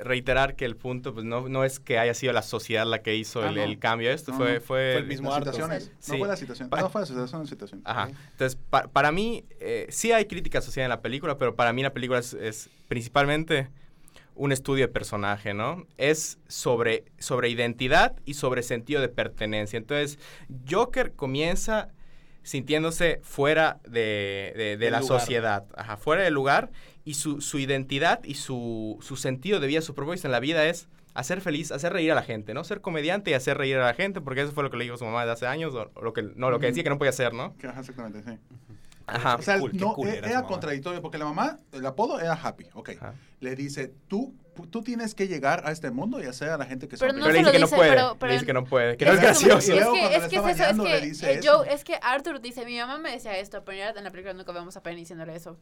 reiterar 0.00 0.56
que 0.56 0.64
el 0.64 0.76
punto 0.76 1.12
pues 1.14 1.24
no, 1.24 1.48
no 1.48 1.64
es 1.64 1.80
que 1.80 1.98
haya 1.98 2.14
sido 2.14 2.32
la 2.32 2.42
sociedad 2.42 2.86
la 2.86 3.02
que 3.02 3.14
hizo 3.16 3.42
Ah, 3.42 3.48
el, 3.48 3.54
no. 3.56 3.62
el 3.62 3.78
cambio, 3.78 4.10
esto 4.10 4.32
No, 4.32 4.38
fue, 4.38 4.60
fue, 4.60 4.92
Fue 4.92 4.96
el 4.96 5.06
mismo 5.06 5.28
Las 5.30 5.38
Arthur. 5.38 5.54
situaciones. 5.54 5.92
No 6.08 6.18
fue 6.18 6.28
la 6.28 6.36
situación. 6.36 6.68
Pa- 6.68 6.80
No 6.80 6.90
fue 6.90 7.00
la 7.02 7.06
situación, 7.06 7.40
la 7.42 7.46
situación. 7.48 7.80
Ajá. 7.84 8.08
Entonces, 8.32 8.58
pa- 8.70 8.88
para 8.88 9.12
mí, 9.12 9.44
eh, 9.60 9.86
sí 9.90 10.12
hay 10.12 10.26
crítica 10.26 10.60
social 10.60 10.84
en 10.84 10.90
la 10.90 11.00
película, 11.02 11.36
pero 11.38 11.54
para 11.56 11.72
mí 11.72 11.82
la 11.82 11.92
película 11.92 12.18
es, 12.20 12.34
es 12.34 12.70
principalmente 12.88 13.68
un 14.34 14.52
estudio 14.52 14.86
de 14.86 14.92
personaje, 14.92 15.52
¿no? 15.52 15.84
Es 15.96 16.38
sobre, 16.46 17.04
sobre 17.18 17.48
identidad 17.48 18.14
y 18.24 18.34
sobre 18.34 18.62
sentido 18.62 19.00
de 19.00 19.08
pertenencia. 19.08 19.76
Entonces, 19.76 20.18
Joker 20.70 21.12
comienza 21.14 21.88
sintiéndose 22.42 23.20
fuera 23.22 23.78
de, 23.84 24.76
de- 24.78 24.90
la 24.90 25.00
lugar. 25.00 25.20
sociedad, 25.20 25.64
ajá, 25.76 25.96
fuera 25.96 26.22
del 26.22 26.34
lugar, 26.34 26.70
y 27.08 27.14
su, 27.14 27.40
su 27.40 27.58
identidad 27.58 28.20
y 28.24 28.34
su, 28.34 28.98
su 29.00 29.16
sentido 29.16 29.60
de 29.60 29.66
vida, 29.66 29.80
su 29.80 29.94
propósito 29.94 30.28
en 30.28 30.32
la 30.32 30.40
vida 30.40 30.66
es 30.66 30.88
hacer 31.14 31.40
feliz, 31.40 31.72
hacer 31.72 31.92
reír 31.92 32.12
a 32.12 32.14
la 32.14 32.22
gente, 32.22 32.52
¿no? 32.54 32.64
Ser 32.64 32.80
comediante 32.80 33.30
y 33.30 33.34
hacer 33.34 33.56
reír 33.56 33.76
a 33.78 33.84
la 33.86 33.94
gente, 33.94 34.20
porque 34.20 34.42
eso 34.42 34.52
fue 34.52 34.62
lo 34.62 34.70
que 34.70 34.76
le 34.76 34.84
dijo 34.84 34.96
su 34.98 35.04
mamá 35.06 35.24
de 35.24 35.32
hace 35.32 35.46
años, 35.46 35.74
o, 35.74 35.90
o 35.94 36.02
lo 36.02 36.12
que, 36.12 36.22
no, 36.22 36.50
lo 36.50 36.60
que 36.60 36.66
decía 36.66 36.82
que 36.82 36.90
no 36.90 36.98
podía 36.98 37.10
hacer, 37.10 37.32
¿no? 37.32 37.54
Exactamente, 37.62 38.22
sí. 38.22 38.38
Ajá. 39.06 39.36
O 39.36 39.42
sea, 39.42 39.58
cool, 39.58 39.70
no, 39.74 39.94
cool 39.94 40.08
e- 40.08 40.18
era 40.18 40.28
era, 40.28 40.42
contradictorio 40.42 41.00
porque 41.00 41.16
la 41.16 41.24
mamá, 41.24 41.58
el 41.72 41.86
apodo 41.86 42.20
era 42.20 42.34
Happy, 42.34 42.66
ok. 42.74 42.90
Ajá. 43.00 43.14
Le 43.40 43.54
dice, 43.56 43.90
tú, 44.06 44.34
tú 44.70 44.82
tienes 44.82 45.14
que 45.14 45.26
llegar 45.28 45.62
a 45.64 45.72
este 45.72 45.90
mundo 45.90 46.22
y 46.22 46.26
hacer 46.26 46.50
a 46.50 46.58
la 46.58 46.66
gente 46.66 46.88
que 46.88 46.98
Pero 46.98 47.12
son 47.12 47.20
no 47.20 47.24
Pero 47.26 47.32
le 47.32 47.38
dice 47.38 47.58
lo 47.58 47.66
no 47.70 47.74
puede. 47.74 47.90
pero- 47.90 48.16
pero 48.18 48.28
le 48.28 48.34
dice 48.34 48.44
que 48.46 48.52
no 48.52 48.64
puede. 48.64 48.96
Que 48.98 49.06
no 49.06 49.12
es 49.12 49.18
que- 49.18 49.24
gracioso. 49.24 49.72
Y 49.72 49.76
luego 49.76 49.96
Es 49.96 50.00
que, 50.02 50.06
es 50.06 50.10
que 50.28 50.36
es 50.36 50.60
eso, 50.60 50.86
es 50.86 51.20
que, 51.22 51.32
eh. 51.32 51.40
Joe- 51.42 51.72
es 51.72 51.84
que 51.84 51.98
Arthur 52.02 52.40
dice, 52.42 52.66
mi 52.66 52.76
mamá 52.78 52.98
me 52.98 53.12
decía 53.12 53.38
esto, 53.38 53.64
pero 53.64 53.96
en 53.96 54.04
la 54.04 54.10
película 54.10 54.34
nunca 54.34 54.52
vemos 54.52 54.76
a 54.76 54.82
Penny 54.82 55.00
diciéndole 55.00 55.34
eso. 55.34 55.56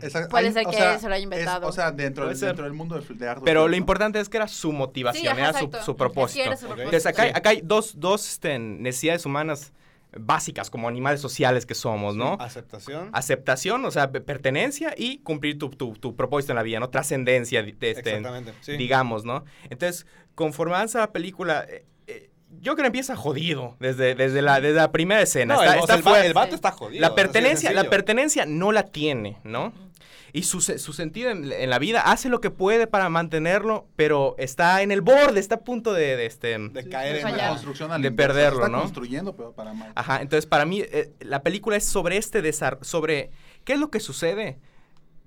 Esa- 0.00 0.28
Puede 0.28 0.48
hay- 0.48 0.52
ser 0.52 0.66
o 0.66 0.70
que 0.70 0.76
sea, 0.76 0.98
se 0.98 1.08
lo 1.08 1.14
haya 1.14 1.18
es- 1.20 1.24
inventado. 1.24 1.68
o 1.68 1.72
sea, 1.72 1.92
dentro, 1.92 2.26
del- 2.26 2.36
ser. 2.36 2.48
dentro 2.48 2.64
del 2.64 2.72
mundo 2.74 3.00
de, 3.00 3.14
de 3.14 3.28
Arthur 3.28 3.44
Pero 3.44 3.62
lo 3.62 3.68
¿no? 3.70 3.76
importante 3.76 4.18
es 4.18 4.28
que 4.28 4.36
era 4.36 4.48
su 4.48 4.72
motivación, 4.72 5.34
Sí, 5.36 5.40
era 5.40 5.52
su, 5.52 5.70
propósito. 5.96 6.44
era 6.44 6.56
su 6.56 6.66
Ok. 6.66 6.74
propósito. 6.74 6.82
Entonces 6.82 7.06
acá, 7.06 7.24
Sí. 7.24 7.30
acá 7.34 7.50
hay 7.50 7.60
dos, 7.62 8.00
dos 8.00 8.28
este, 8.28 8.58
necesidades 8.58 9.24
humanas 9.26 9.72
básicas 10.14 10.68
como 10.70 10.88
animales 10.88 11.20
sociales 11.20 11.64
que 11.64 11.74
somos, 11.74 12.16
¿no? 12.16 12.34
Aceptación. 12.40 13.08
Aceptación, 13.12 13.84
o 13.84 13.90
sea, 13.90 14.10
pe- 14.12 14.20
pertenencia 14.20 14.92
y 14.96 15.18
cumplir 15.18 15.58
tu, 15.58 15.70
tu- 15.70 15.94
tu 15.94 16.14
propósito 16.16 16.52
en 16.52 16.56
la 16.56 16.62
vida, 16.62 16.80
¿no? 16.80 16.90
Trascendencia, 16.90 17.62
de- 17.62 17.72
de 17.72 17.90
este, 17.92 18.10
Exactamente. 18.16 18.52
sí. 18.60 18.76
digamos, 18.76 19.24
¿no? 19.24 19.44
Entonces, 19.70 20.06
conforme 20.34 20.74
avanza 20.74 20.98
la 20.98 21.12
película, 21.12 21.64
eh, 21.68 21.86
Joker 22.64 22.84
empieza 22.86 23.16
jodido 23.16 23.76
desde, 23.80 24.14
desde, 24.14 24.42
la, 24.42 24.60
desde 24.60 24.76
la 24.76 24.92
primera 24.92 25.20
escena. 25.22 25.54
No, 25.54 25.62
está, 25.62 25.74
el, 25.74 25.80
o 25.80 25.82
está 25.82 25.94
sea, 25.94 25.96
el 25.98 26.06
va- 26.06 26.10
fuera. 26.10 26.26
el 26.26 26.34
vato 26.34 26.54
está 26.54 26.70
jodido. 26.70 27.00
La 27.00 27.14
pertenencia, 27.14 27.72
la 27.72 27.84
pertenencia 27.90 28.46
no 28.46 28.70
la 28.72 28.84
tiene, 28.84 29.38
¿no? 29.44 29.72
Y 30.34 30.44
su, 30.44 30.62
su 30.62 30.92
sentido 30.94 31.28
en, 31.30 31.52
en 31.52 31.68
la 31.68 31.78
vida 31.78 32.00
hace 32.00 32.30
lo 32.30 32.40
que 32.40 32.48
puede 32.50 32.86
para 32.86 33.10
mantenerlo, 33.10 33.86
pero 33.96 34.34
está 34.38 34.80
en 34.80 34.90
el 34.90 35.02
borde, 35.02 35.38
está 35.38 35.56
a 35.56 35.60
punto 35.60 35.92
de, 35.92 36.16
de 36.16 36.24
este... 36.24 36.56
De 36.58 36.88
caer 36.88 37.16
en 37.16 37.22
fallar. 37.22 37.50
construcción 37.50 37.92
al 37.92 38.00
De 38.00 38.10
perderlo, 38.12 38.60
está 38.60 38.68
¿no? 38.70 38.80
construyendo, 38.80 39.36
pero 39.36 39.52
para 39.52 39.74
mal. 39.74 39.92
Ajá, 39.94 40.22
entonces 40.22 40.46
para 40.46 40.64
mí 40.64 40.80
eh, 40.80 41.12
la 41.20 41.42
película 41.42 41.76
es 41.76 41.84
sobre 41.84 42.16
este 42.16 42.40
desarrollo, 42.40 42.82
sobre 42.82 43.30
qué 43.64 43.74
es 43.74 43.78
lo 43.78 43.90
que 43.90 44.00
sucede. 44.00 44.58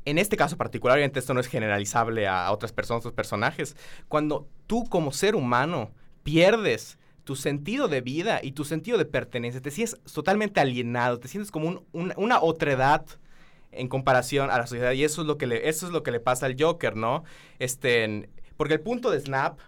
En 0.06 0.18
este 0.18 0.38
caso 0.38 0.58
particular, 0.58 0.96
obviamente 0.98 1.20
esto 1.20 1.36
no 1.36 1.40
es 1.40 1.48
generalizable 1.48 2.28
a, 2.28 2.48
a 2.48 2.52
otras 2.52 2.72
personas, 2.72 3.02
otros 3.02 3.14
personajes. 3.14 3.76
Cuando 4.08 4.48
tú 4.66 4.86
como 4.90 5.12
ser 5.12 5.36
humano 5.36 5.92
pierdes 6.24 6.98
tu 7.26 7.36
sentido 7.36 7.88
de 7.90 8.00
vida 8.02 8.40
y 8.42 8.54
tu 8.54 8.64
sentido 8.64 8.98
de 8.98 9.06
pertenencia, 9.06 9.62
te 9.62 9.72
sientes 9.72 10.00
totalmente 10.14 10.62
alienado, 10.62 11.20
te 11.20 11.28
sientes 11.28 11.52
como 11.52 11.68
un- 11.68 11.84
un- 11.92 12.14
una 12.16 12.40
otredad 12.42 13.06
en 13.72 13.90
comparación 13.90 14.50
a 14.52 14.58
la 14.58 14.68
sociedad 14.68 14.94
y 14.94 15.04
eso 15.04 15.22
es 15.22 15.28
lo 15.28 15.38
que 15.38 15.48
le, 15.48 15.68
eso 15.68 15.86
es 15.88 15.92
lo 15.92 16.02
que 16.04 16.12
le 16.12 16.22
pasa 16.22 16.46
al 16.46 16.56
Joker, 16.58 16.96
¿no? 16.96 17.24
Este, 17.60 18.30
porque 18.56 18.76
el 18.76 18.80
punto 18.82 19.12
de 19.12 19.20
Snap, 19.20 19.60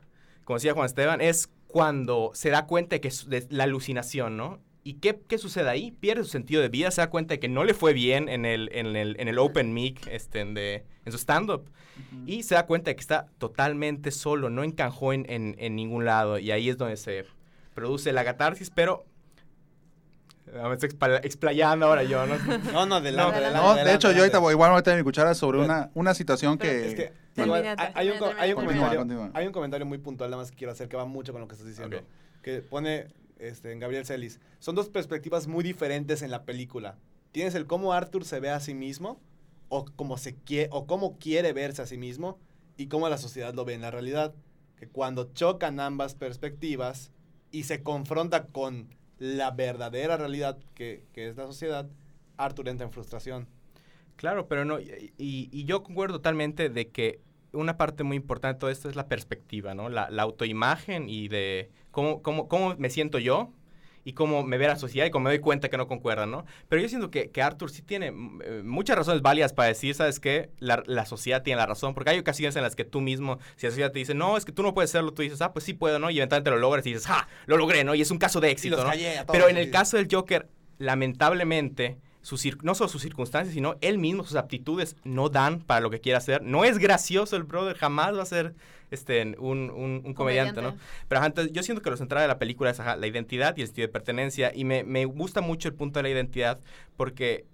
como 0.45 0.57
decía 0.57 0.73
Juan 0.73 0.85
Esteban, 0.85 1.19
es 1.19 1.49
cuando 1.67 2.31
se 2.33 2.49
da 2.49 2.65
cuenta 2.65 2.95
de 2.95 3.01
que 3.01 3.09
es 3.09 3.27
de 3.27 3.45
la 3.49 3.65
alucinación, 3.65 4.37
¿no? 4.37 4.59
¿Y 4.83 4.93
qué, 4.95 5.19
qué 5.27 5.37
sucede 5.37 5.67
ahí? 5.69 5.91
Pierde 5.91 6.23
su 6.23 6.29
sentido 6.29 6.61
de 6.61 6.69
vida, 6.69 6.91
se 6.91 7.01
da 7.01 7.09
cuenta 7.09 7.33
de 7.33 7.39
que 7.41 7.49
no 7.49 7.65
le 7.65 7.73
fue 7.73 7.91
bien 7.91 8.29
en 8.29 8.45
el, 8.45 8.69
en 8.71 8.95
el, 8.95 9.19
en 9.19 9.27
el 9.27 9.37
Open 9.37 9.73
Mic, 9.73 10.07
este, 10.07 10.39
en, 10.39 10.53
de, 10.53 10.85
en 11.03 11.11
su 11.11 11.17
stand-up. 11.17 11.69
Y 12.25 12.43
se 12.43 12.55
da 12.55 12.65
cuenta 12.67 12.91
de 12.91 12.95
que 12.95 13.01
está 13.01 13.27
totalmente 13.39 14.11
solo, 14.11 14.49
no 14.49 14.63
encajó 14.63 15.11
en, 15.11 15.25
en, 15.29 15.55
en 15.57 15.75
ningún 15.75 16.05
lado. 16.05 16.39
Y 16.39 16.51
ahí 16.51 16.69
es 16.69 16.77
donde 16.77 16.95
se 16.95 17.25
produce 17.77 18.11
la 18.11 18.25
catarsis, 18.25 18.71
pero... 18.71 19.05
Me 20.51 20.73
estoy 20.73 20.89
expla- 20.89 21.19
explayando 21.23 21.85
ahora 21.85 22.01
yo, 22.03 22.25
¿no? 22.25 22.35
No, 22.73 22.87
no, 22.87 22.95
adelante, 22.95 23.35
adelante. 23.35 23.57
No, 23.57 23.63
de 23.75 23.81
adelante, 23.81 23.93
hecho, 23.93 24.11
yo 24.13 24.19
ahorita 24.19 24.39
voy, 24.39 24.53
igual 24.53 24.71
voy 24.71 24.77
a 24.77 24.79
meter 24.79 24.97
mi 24.97 25.03
cuchara 25.03 25.35
sobre 25.35 25.59
una, 25.59 25.91
una 25.93 26.15
situación 26.15 26.57
que... 26.57 26.87
Es 26.87 27.11
hay, 27.37 27.51
hay 27.93 28.09
un, 28.09 28.23
hay 28.39 28.53
comentario, 28.53 28.55
Continúa, 28.55 28.95
continúa. 28.95 29.31
hay 29.35 29.45
un 29.45 29.53
comentario 29.53 29.85
muy 29.85 29.99
puntual 29.99 30.31
nada 30.31 30.41
más 30.41 30.49
que 30.49 30.57
quiero 30.57 30.73
hacer 30.73 30.87
que 30.89 30.97
va 30.97 31.05
mucho 31.05 31.33
con 31.33 31.41
lo 31.41 31.47
que 31.47 31.53
estás 31.53 31.67
diciendo. 31.67 31.99
Que 32.41 32.63
pone 32.63 33.09
este, 33.37 33.71
en 33.71 33.79
Gabriel 33.79 34.07
Celis. 34.07 34.39
Son 34.57 34.73
dos 34.73 34.89
perspectivas 34.89 35.45
muy 35.45 35.63
diferentes 35.63 36.23
en 36.23 36.31
la 36.31 36.45
película. 36.45 36.97
Tienes 37.31 37.53
el 37.53 37.67
cómo 37.67 37.93
Arthur 37.93 38.25
se 38.25 38.39
ve 38.39 38.49
a 38.49 38.59
sí 38.59 38.73
mismo 38.73 39.19
o 39.69 39.85
cómo 39.95 40.17
se 40.17 40.33
quiere 40.33 40.69
o 40.71 40.87
cómo 40.87 41.19
quiere 41.19 41.53
verse 41.53 41.83
a 41.83 41.85
sí 41.85 41.99
mismo 41.99 42.39
y 42.75 42.87
cómo 42.87 43.07
la 43.07 43.19
sociedad 43.19 43.53
lo 43.53 43.65
ve 43.65 43.75
en 43.75 43.81
la 43.81 43.91
realidad. 43.91 44.33
Que 44.77 44.87
cuando 44.87 45.31
chocan 45.33 45.79
ambas 45.79 46.15
perspectivas 46.15 47.11
y 47.57 47.63
se 47.63 47.81
confronta 47.81 48.45
con 48.45 48.87
la 49.17 49.49
verdadera 49.49 50.15
realidad 50.15 50.59
que, 50.75 51.05
que 51.13 51.27
es 51.27 51.37
la 51.37 51.47
sociedad, 51.47 51.89
Arthur 52.37 52.69
entra 52.69 52.85
en 52.85 52.91
frustración. 52.93 53.47
Claro, 54.15 54.47
pero 54.47 54.63
no, 54.63 54.79
y, 54.79 55.11
y- 55.17 55.65
yo 55.65 55.81
concuerdo 55.83 56.17
totalmente 56.17 56.69
de 56.69 56.89
que 56.89 57.19
una 57.51 57.77
parte 57.77 58.03
muy 58.03 58.17
importante 58.17 58.55
de 58.57 58.59
todo 58.59 58.69
esto 58.69 58.89
es 58.89 58.95
la 58.95 59.07
perspectiva, 59.07 59.73
¿no? 59.73 59.89
La, 59.89 60.09
la 60.11 60.21
autoimagen 60.23 61.09
y 61.09 61.29
de 61.29 61.71
cómo, 61.91 62.21
cómo, 62.21 62.47
cómo 62.47 62.75
me 62.77 62.89
siento 62.91 63.17
yo 63.17 63.51
y 64.07 64.13
cómo 64.13 64.41
me 64.41 64.57
ve 64.57 64.67
la 64.67 64.77
sociedad 64.77 65.05
y 65.05 65.11
cómo 65.11 65.25
me 65.25 65.31
doy 65.31 65.39
cuenta 65.39 65.67
que 65.67 65.75
no 65.75 65.85
concuerdan, 65.85 66.31
¿no? 66.31 66.45
Pero 66.69 66.81
yo 66.81 66.87
siento 66.87 67.11
que, 67.11 67.29
que 67.29 67.41
Arthur 67.41 67.69
sí 67.69 67.81
tiene 67.81 68.11
mm, 68.11 68.41
eh, 68.41 68.61
muchas 68.63 68.95
razones 68.95 69.21
válidas 69.21 69.51
para 69.51 69.67
decir, 69.67 69.95
¿sabes 69.95 70.21
qué? 70.21 70.49
La, 70.59 70.81
la 70.85 71.05
sociedad 71.05 71.43
tiene 71.43 71.57
la 71.57 71.65
razón, 71.65 71.93
porque 71.93 72.11
hay 72.11 72.19
ocasiones 72.19 72.55
en 72.55 72.63
las 72.63 72.77
que 72.77 72.85
tú 72.85 73.01
mismo, 73.01 73.39
si 73.57 73.65
la 73.65 73.71
sociedad 73.71 73.91
te 73.91 73.99
dice, 73.99 74.13
no, 74.13 74.37
es 74.37 74.45
que 74.45 74.53
tú 74.53 74.63
no 74.63 74.73
puedes 74.73 74.91
hacerlo, 74.91 75.11
tú 75.11 75.23
dices, 75.23 75.41
ah, 75.41 75.51
pues 75.51 75.65
sí 75.65 75.73
puedo, 75.73 75.99
¿no? 75.99 76.09
Y 76.09 76.19
eventualmente 76.19 76.51
lo 76.51 76.57
logras 76.57 76.85
y 76.85 76.93
dices, 76.93 77.09
¡ah! 77.09 77.27
Lo 77.47 77.57
logré, 77.57 77.83
¿no? 77.83 77.95
Y 77.95 78.01
es 78.01 78.09
un 78.09 78.17
caso 78.17 78.39
de 78.39 78.49
éxito, 78.49 78.81
¿no? 78.81 78.91
Pero 79.29 79.49
en 79.49 79.57
el 79.57 79.71
caso 79.71 79.97
del 79.97 80.07
Joker, 80.09 80.47
lamentablemente, 80.77 81.97
sus 82.21 82.45
no 82.63 82.75
solo 82.75 82.87
sus 82.87 83.01
circunstancias, 83.01 83.53
sino 83.53 83.75
él 83.81 83.97
mismo, 83.97 84.23
sus 84.23 84.37
aptitudes 84.37 84.95
no 85.03 85.27
dan 85.27 85.59
para 85.59 85.81
lo 85.81 85.89
que 85.89 85.99
quiere 85.99 86.15
hacer. 86.15 86.41
No 86.43 86.63
es 86.63 86.77
gracioso 86.77 87.35
el 87.35 87.43
brother, 87.43 87.75
jamás 87.75 88.15
va 88.15 88.23
a 88.23 88.25
ser 88.25 88.55
este, 88.91 89.21
un, 89.39 89.69
un- 89.69 90.01
un 90.05 90.13
comediante, 90.13 90.61
¿no? 90.61 90.77
Pero 91.07 91.19
ajá, 91.19 91.27
entonces, 91.27 91.53
yo 91.53 91.63
siento 91.63 91.81
que 91.81 91.89
lo 91.89 91.97
central 91.97 92.21
de 92.21 92.27
la 92.27 92.39
película 92.39 92.69
es 92.69 92.79
ajá, 92.79 92.95
la 92.95 93.07
identidad 93.07 93.55
y 93.57 93.61
el 93.61 93.67
sentido 93.67 93.87
de 93.87 93.91
pertenencia. 93.93 94.51
Y 94.55 94.63
me, 94.65 94.83
me 94.83 95.05
gusta 95.05 95.41
mucho 95.41 95.67
el 95.67 95.73
punto 95.75 95.99
de 95.99 96.03
la 96.03 96.09
identidad 96.09 96.59
porque, 96.95 97.45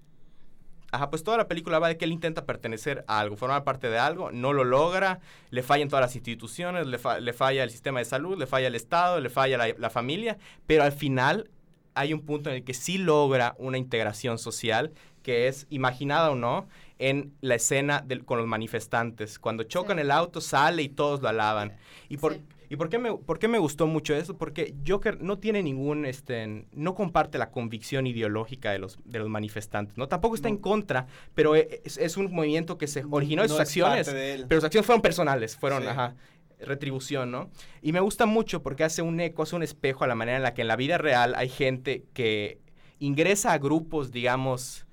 ajá, 0.92 1.10
pues 1.10 1.24
toda 1.24 1.38
la 1.38 1.48
película 1.48 1.80
va 1.80 1.88
de 1.88 1.98
que 1.98 2.06
él 2.06 2.12
intenta 2.12 2.46
pertenecer 2.46 3.04
a 3.08 3.20
algo, 3.20 3.36
formar 3.36 3.64
parte 3.64 3.90
de 3.90 3.98
algo, 3.98 4.32
no 4.32 4.54
lo 4.54 4.64
logra, 4.64 5.20
le 5.50 5.64
fallan 5.64 5.90
todas 5.90 6.04
las 6.06 6.16
instituciones, 6.16 6.86
le, 6.86 7.00
fa- 7.00 7.20
le 7.20 7.34
falla 7.34 7.64
el 7.64 7.72
sistema 7.72 8.00
de 8.00 8.06
salud, 8.06 8.38
le 8.38 8.46
falla 8.46 8.68
el 8.68 8.76
Estado, 8.76 9.20
le 9.20 9.30
falla 9.30 9.58
la, 9.58 9.70
la 9.78 9.90
familia, 9.90 10.38
pero 10.68 10.84
al 10.84 10.92
final 10.92 11.50
hay 11.96 12.14
un 12.14 12.22
punto 12.22 12.50
en 12.50 12.58
el 12.58 12.64
que 12.64 12.74
sí 12.74 12.98
logra 13.00 13.56
una 13.58 13.78
integración 13.78 14.38
social 14.38 14.92
que 15.24 15.48
es 15.48 15.68
imaginada 15.70 16.32
o 16.32 16.36
no 16.36 16.68
en 17.10 17.34
la 17.41 17.56
escena 17.56 18.01
del- 18.06 18.24
con 18.26 18.38
los 18.38 18.47
manifestantes. 18.47 19.39
Cuando 19.39 19.64
chocan 19.64 19.97
Sí. 19.97 20.01
el 20.01 20.12
auto 20.12 20.41
sale 20.41 20.84
y 20.84 20.89
todos 20.89 21.22
lo 21.22 21.30
alaban. 21.30 21.74
¿Y 22.10 22.18
por, 22.18 22.34
Sí. 22.36 22.41
¿y 22.70 22.76
por 22.76 22.89
qué, 22.89 22.97
me, 22.99 23.14
por 23.16 23.39
qué 23.39 23.47
me 23.47 23.58
gustó 23.60 23.88
mucho 23.88 24.16
eso? 24.16 24.38
Porque 24.38 24.74
Joker 24.88 25.22
no 25.22 25.38
tiene 25.38 25.62
ningún, 25.64 26.06
este, 26.06 26.66
no 26.72 26.95
comparte 26.95 27.38
la 27.38 27.51
convicción 27.51 28.08
ideológica 28.08 28.72
de 28.72 28.80
los, 28.80 28.99
de 29.06 29.20
los 29.20 29.28
manifestantes, 29.30 29.97
¿no? 29.97 30.08
Tampoco 30.08 30.36
está 30.36 30.47
No. 30.49 30.56
en 30.56 30.62
contra, 30.62 31.08
pero 31.36 31.56
e- 31.56 31.82
es, 31.84 31.97
es 31.97 32.16
un 32.18 32.32
movimiento 32.32 32.78
que 32.78 32.88
se 32.88 33.04
originó 33.10 33.41
de 33.41 33.49
sus 33.49 33.58
es 33.58 33.62
acciones, 33.62 34.08
de 34.08 34.45
pero 34.47 34.62
sus 34.62 34.66
acciones 34.66 34.86
fueron 34.86 35.01
personales, 35.01 35.58
fueron, 35.58 35.84
Sí. 35.84 35.89
ajá, 35.89 36.16
retribución, 36.60 37.30
¿no? 37.32 37.49
Y 37.82 37.91
me 37.91 37.99
gusta 37.99 38.26
mucho 38.26 38.64
porque 38.64 38.86
hace 38.86 39.01
un 39.01 39.20
eco, 39.20 39.43
hace 39.43 39.56
un 39.58 39.64
espejo 39.64 40.06
a 40.06 40.08
la 40.08 40.16
manera 40.16 40.38
en 40.38 40.43
la 40.43 40.54
que 40.54 40.62
en 40.62 40.70
la 40.70 40.78
vida 40.78 40.97
real 40.97 41.34
hay 41.36 41.49
gente 41.49 42.06
que 42.14 42.60
ingresa 42.99 43.51
a 43.51 43.58
grupos, 43.58 44.12
digamos, 44.12 44.86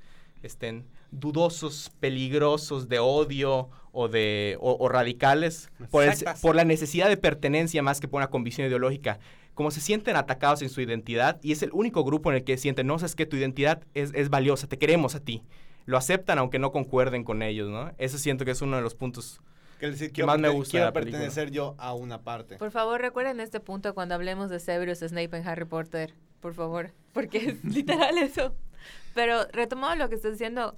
estén 0.42 0.86
dudosos, 1.12 1.90
peligrosos, 2.00 2.88
de 2.88 2.98
odio 2.98 3.68
o 3.92 4.08
de 4.08 4.56
o, 4.61 4.76
o 4.78 4.88
radicales 4.88 5.70
por, 5.90 6.04
el- 6.04 6.14
Sectas. 6.14 6.40
por 6.40 6.54
la 6.56 6.64
necesidad 6.64 7.08
de 7.08 7.16
pertenencia 7.16 7.82
más 7.82 8.00
que 8.00 8.08
por 8.08 8.18
una 8.18 8.28
convicción 8.30 8.66
ideológica. 8.66 9.18
Como 9.54 9.70
se 9.70 9.80
sienten 9.80 10.16
atacados 10.16 10.62
en 10.62 10.70
su 10.70 10.80
identidad 10.80 11.38
y 11.42 11.52
es 11.52 11.62
el 11.62 11.70
único 11.72 12.04
grupo 12.04 12.30
en 12.30 12.36
el 12.36 12.44
que 12.44 12.56
sienten, 12.56 12.86
no, 12.86 12.98
sabes 12.98 13.14
que 13.14 13.26
tu 13.26 13.36
identidad 13.36 13.82
es, 13.94 14.12
es 14.14 14.30
valiosa, 14.30 14.68
te 14.68 14.78
queremos 14.78 15.14
a 15.14 15.20
ti. 15.20 15.42
Lo 15.86 15.96
aceptan 15.98 16.38
aunque 16.38 16.58
no 16.58 16.70
concuerden 16.72 17.24
con 17.24 17.42
ellos, 17.42 17.68
¿no? 17.68 17.92
Eso 17.98 18.16
siento 18.18 18.44
que 18.44 18.52
es 18.52 18.62
uno 18.62 18.76
de 18.76 18.82
los 18.82 18.94
puntos 18.94 19.40
Que 19.80 19.90
decir, 19.90 20.12
que 20.12 20.24
más 20.24 20.38
me 20.38 20.48
gusta 20.48 20.70
Quiero 20.72 20.92
película. 20.92 21.18
pertenecer 21.18 21.50
yo 21.50 21.74
a 21.78 21.94
una 21.94 22.22
parte. 22.22 22.56
Por 22.56 22.70
favor, 22.70 23.00
recuerden 23.00 23.40
este 23.40 23.58
punto 23.61 23.92
cuando 23.94 24.14
hablemos 24.14 24.50
de 24.50 24.61
Severus 24.61 24.98
Snape 25.00 25.36
en 25.36 25.46
Harry 25.48 25.64
Potter. 25.64 26.14
Por 26.40 26.54
favor. 26.54 26.92
Porque 27.12 27.38
es 27.38 27.64
literal 27.64 28.16
eso. 28.18 28.54
Pero 29.14 29.44
retomando 29.52 30.04
lo 30.04 30.08
que 30.08 30.14
estás 30.14 30.32
diciendo, 30.32 30.76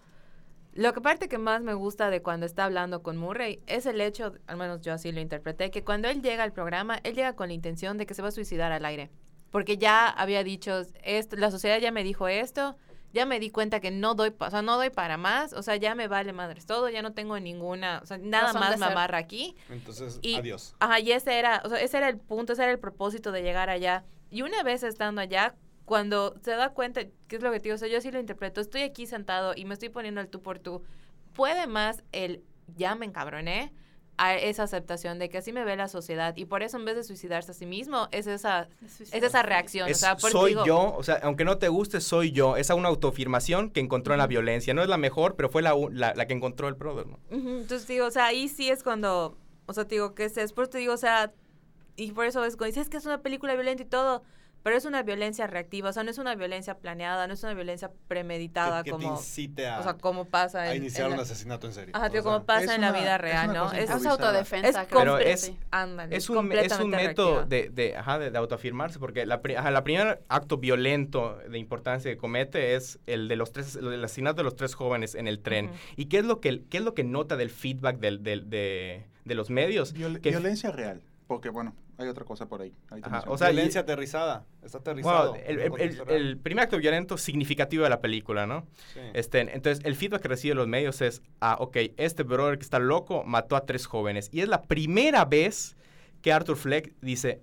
lo 0.75 0.95
que 0.95 1.01
parte 1.01 1.29
que 1.29 1.39
más 1.39 1.62
me 1.62 1.75
gusta 1.75 2.09
de 2.11 2.23
cuando 2.23 2.47
está 2.47 2.64
hablando 2.64 3.03
con 3.03 3.16
Murray 3.16 3.61
es 3.66 3.87
el 3.87 4.01
hecho, 4.01 4.35
al 4.47 4.57
menos 4.57 4.81
yo 4.81 4.95
así 4.95 5.12
lo 5.12 5.20
interpreté, 5.20 5.70
que 5.70 5.85
cuando 5.85 6.09
él 6.09 6.23
llega 6.23 6.43
al 6.45 6.53
programa, 6.53 6.99
él 7.05 7.14
llega 7.14 7.35
con 7.35 7.49
la 7.49 7.55
intención 7.55 7.99
de 7.99 8.07
que 8.07 8.14
se 8.14 8.23
va 8.23 8.29
a 8.29 8.33
suicidar 8.33 8.73
al 8.73 8.85
aire. 8.85 9.11
Porque 9.51 9.77
ya 9.77 10.09
había 10.09 10.43
dicho, 10.43 10.83
esto, 11.03 11.37
la 11.37 11.51
sociedad 11.51 11.79
ya 11.79 11.93
me 11.93 12.03
dijo 12.03 12.27
esto, 12.27 12.77
ya 13.12 13.27
me 13.27 13.39
di 13.39 13.51
cuenta 13.51 13.81
que 13.81 13.91
no 13.91 14.14
doy, 14.14 14.35
o 14.39 14.51
sea, 14.51 14.62
no 14.62 14.77
doy 14.77 14.89
para 14.89 15.18
más, 15.18 15.53
o 15.53 15.62
sea, 15.62 15.77
ya 15.77 15.95
me 15.95 16.09
vale 16.09 16.33
madres 16.33 16.64
todo, 16.64 16.89
ya 16.89 17.03
no 17.03 17.12
tengo 17.12 17.39
ninguna, 17.39 18.01
o 18.03 18.07
sea, 18.07 18.16
nada 18.16 18.55
más 18.55 18.79
me 18.79 18.87
amarra 18.87 19.18
aquí. 19.18 19.55
Entonces, 19.68 20.18
Y- 20.23 20.37
adiós. 20.37 20.75
Ajá, 20.81 21.01
y 21.01 21.12
ese 21.12 21.39
era, 21.39 21.61
o 21.64 21.68
sea, 21.68 21.81
ese 21.81 21.99
era 21.99 22.09
el 22.09 22.16
punto, 22.16 22.55
ese 22.55 22.62
era 22.62 22.73
el 22.73 22.79
propósito 22.79 23.31
de 23.31 23.43
llegar 23.43 23.68
allá. 23.68 24.05
Y 24.31 24.41
una 24.41 24.62
vez 24.62 24.83
estando 24.83 25.20
allá, 25.20 25.55
cuando 25.85 26.35
se 26.43 26.53
da 26.53 26.70
cuenta, 26.70 27.03
¿qué 27.28 27.37
es 27.37 27.43
lo 27.43 27.51
que 27.51 27.59
te 27.59 27.64
digo? 27.64 27.74
O 27.74 27.78
sea, 27.78 27.89
yo 27.89 28.01
sí 28.01 28.11
lo 28.11 28.20
interpreto, 28.20 28.61
estoy 28.61 28.83
aquí 28.83 29.07
sentado 29.07 29.53
y 29.57 29.64
me 29.64 29.74
estoy 29.74 29.89
poniendo 29.89 30.20
el 30.20 30.28
tú 30.28 30.41
por 30.43 30.59
tú. 30.59 30.83
Puede 31.35 31.66
más 31.66 32.03
el 32.12 32.43
ya 32.76 32.95
me 32.95 33.07
encabroné 33.07 33.72
a 34.18 34.37
esa 34.37 34.64
aceptación 34.64 35.18
de 35.18 35.28
que 35.30 35.39
así 35.39 35.53
me 35.53 35.64
ve 35.64 35.74
la 35.74 35.89
sociedad 35.89 36.37
y 36.37 36.45
por 36.45 36.62
eso 36.62 36.76
en 36.76 36.85
vez 36.85 36.95
de 36.95 37.03
suicidarse 37.03 37.51
a 37.51 37.55
sí 37.55 37.64
mismo 37.66 38.09
es 38.12 38.26
esa 38.26 38.68
es 39.01 39.12
esa 39.14 39.43
reacción, 39.43 39.89
Es, 39.89 39.97
o 39.97 40.01
sea, 40.01 40.18
soy 40.18 40.51
digo- 40.51 40.64
yo, 40.66 40.95
o 40.95 41.03
sea, 41.03 41.18
aunque 41.22 41.45
no 41.45 41.59
te 41.59 41.68
guste, 41.68 42.01
soy 42.01 42.30
yo. 42.30 42.57
Esa 42.57 42.74
una 42.74 42.89
autoafirmación 42.89 43.70
que 43.70 43.80
encontró 43.80 44.14
en 44.14 44.18
la 44.18 44.26
violencia. 44.26 44.74
No 44.74 44.83
es 44.83 44.89
la 44.89 44.99
mejor, 44.99 45.35
pero 45.35 45.49
fue 45.49 45.62
la, 45.62 45.74
la, 45.91 46.14
la 46.14 46.26
que 46.26 46.35
encontró 46.35 46.68
el 46.68 46.74
brother, 46.74 47.07
¿no? 47.07 47.18
Ujú, 47.30 47.49
Entonces 47.49 47.89
digo, 47.89 48.07
o 48.07 48.11
sea, 48.11 48.26
ahí 48.26 48.49
sí 48.49 48.68
es 48.68 48.83
cuando, 48.85 49.37
o 49.66 49.72
sea, 49.72 49.87
te 49.87 49.95
digo 49.97 50.14
que 50.14 50.26
es, 50.26 50.37
es 50.37 50.53
por 50.53 50.64
eso 50.64 50.70
te 50.72 50.78
digo, 50.78 50.93
o 50.93 50.99
sea, 50.99 51.33
y 51.97 52.12
por 52.12 52.27
eso 52.27 52.44
es 52.44 52.57
cuando 52.57 52.66
dices 52.77 52.89
que 52.90 52.98
es 52.98 53.07
una 53.07 53.23
película 53.23 53.55
violenta 53.55 53.82
y 53.82 53.86
todo, 53.86 54.23
pero 54.62 54.76
es 54.76 54.84
una 54.84 55.02
violencia 55.02 55.47
reactiva, 55.47 55.90
o 55.90 55.93
sea, 55.93 56.02
no 56.05 56.10
es 56.10 56.18
una 56.18 56.34
violencia 56.34 56.78
planeada, 56.78 57.26
no 57.26 57.34
es 57.34 57.43
una 57.43 57.55
violencia 57.55 57.90
premeditada 58.09 58.82
que, 58.82 58.90
que 58.90 58.97
te 58.97 59.02
como, 59.02 59.16
incite 59.16 59.66
a, 59.66 59.80
o 59.80 59.82
sea, 59.82 59.94
como 59.94 60.24
pasa 60.26 60.60
a 60.62 60.70
en, 60.74 60.82
iniciar 60.82 61.09
en 61.09 61.14
un 61.14 61.20
asesinato 61.20 61.66
en 61.66 61.72
serie. 61.72 61.93
Ajá, 61.94 62.10
tío, 62.10 62.22
como 62.22 62.44
pasa 62.44 62.74
en 62.74 62.80
la 62.80 62.93
vida 62.93 63.18
real, 63.18 63.52
¿no? 63.52 63.72
Es, 63.72 63.90
Es 63.90 64.06
autodefensa. 64.06 64.82
es 64.82 64.89
creo. 64.89 65.01
Pero 65.01 65.18
es- 65.18 65.40
sí, 65.40 65.59
ándale, 65.70 66.16
Es 66.16 66.28
un, 66.30 66.52
es 66.52 66.78
un 66.78 66.90
método 66.90 67.44
de, 67.44 67.70
de, 67.70 67.97
ajá, 67.97 68.18
de, 68.18 68.30
de 68.30 68.39
autoafirmarse, 68.39 68.98
porque 68.98 69.26
la, 69.26 69.43
pri- 69.43 69.56
ajá, 69.56 69.70
la 69.70 69.82
primer 69.84 70.22
acto 70.28 70.59
violento 70.59 71.39
de 71.48 71.59
importancia 71.59 72.10
que 72.10 72.16
comete 72.16 72.74
es 72.74 72.98
el 73.06 73.28
de 73.28 73.36
los 73.36 73.52
tres, 73.52 73.76
el 73.76 74.02
asesinato 74.05 74.36
de 74.39 74.44
los 74.44 74.56
tres 74.56 74.74
jóvenes 74.74 75.14
en 75.14 75.26
el 75.28 75.40
tren. 75.40 75.70
¿Y 75.97 76.06
qué 76.06 76.18
es 76.18 76.24
lo 76.24 76.40
que, 76.40 76.62
qué 76.70 76.78
es 76.78 76.84
lo 76.84 76.94
que 76.94 77.05
nota 77.05 77.36
del 77.36 77.51
feedback 77.51 77.98
del, 77.98 78.22
del- 78.22 78.48
de, 78.48 79.05
de 79.24 79.34
los 79.34 79.51
medios? 79.51 79.93
Viol- 79.94 80.20
Que- 80.20 80.30
violencia 80.30 80.70
real. 80.70 81.02
Porque, 81.33 81.49
bueno, 81.49 81.75
hay 81.97 82.09
otra 82.09 82.27
cosa 82.27 82.47
por 82.47 82.61
ahí. 82.61 82.75
ahí 82.91 83.01
Ajá, 83.03 83.25
o 83.27 83.39
sea, 83.39 83.49
violencia 83.49 83.79
y- 83.79 83.83
aterrizada. 83.85 84.45
Está 84.63 84.79
aterrizado. 84.79 85.35
El, 85.35 85.61
el- 85.61 85.73
el- 85.81 85.97
real. 85.97 86.11
el 86.11 86.37
primer 86.37 86.65
acto 86.65 86.77
violento 86.77 87.17
significativo 87.17 87.85
de 87.85 87.89
la 87.89 88.03
película, 88.03 88.47
¿no? 88.47 88.67
Sí. 88.93 89.01
Este, 89.15 89.41
entonces, 89.41 89.83
el 89.87 89.97
feedback 89.97 90.21
que 90.21 90.29
reciben 90.29 90.59
los 90.59 90.69
medios 90.69 91.01
es, 91.01 91.23
ah, 91.41 91.57
ok, 91.59 91.77
este 91.97 92.23
brother 92.23 92.59
que 92.59 92.65
está 92.65 92.79
loco 92.79 93.25
mató 93.25 93.57
a 93.57 93.65
tres 93.65 93.87
jóvenes. 93.87 94.29
Y 94.31 94.43
es 94.43 94.49
la 94.49 94.61
primera 94.61 95.25
vez 95.25 95.75
que 96.21 96.35
Arthur 96.35 96.57
Fleck 96.59 96.93
dice, 97.01 97.41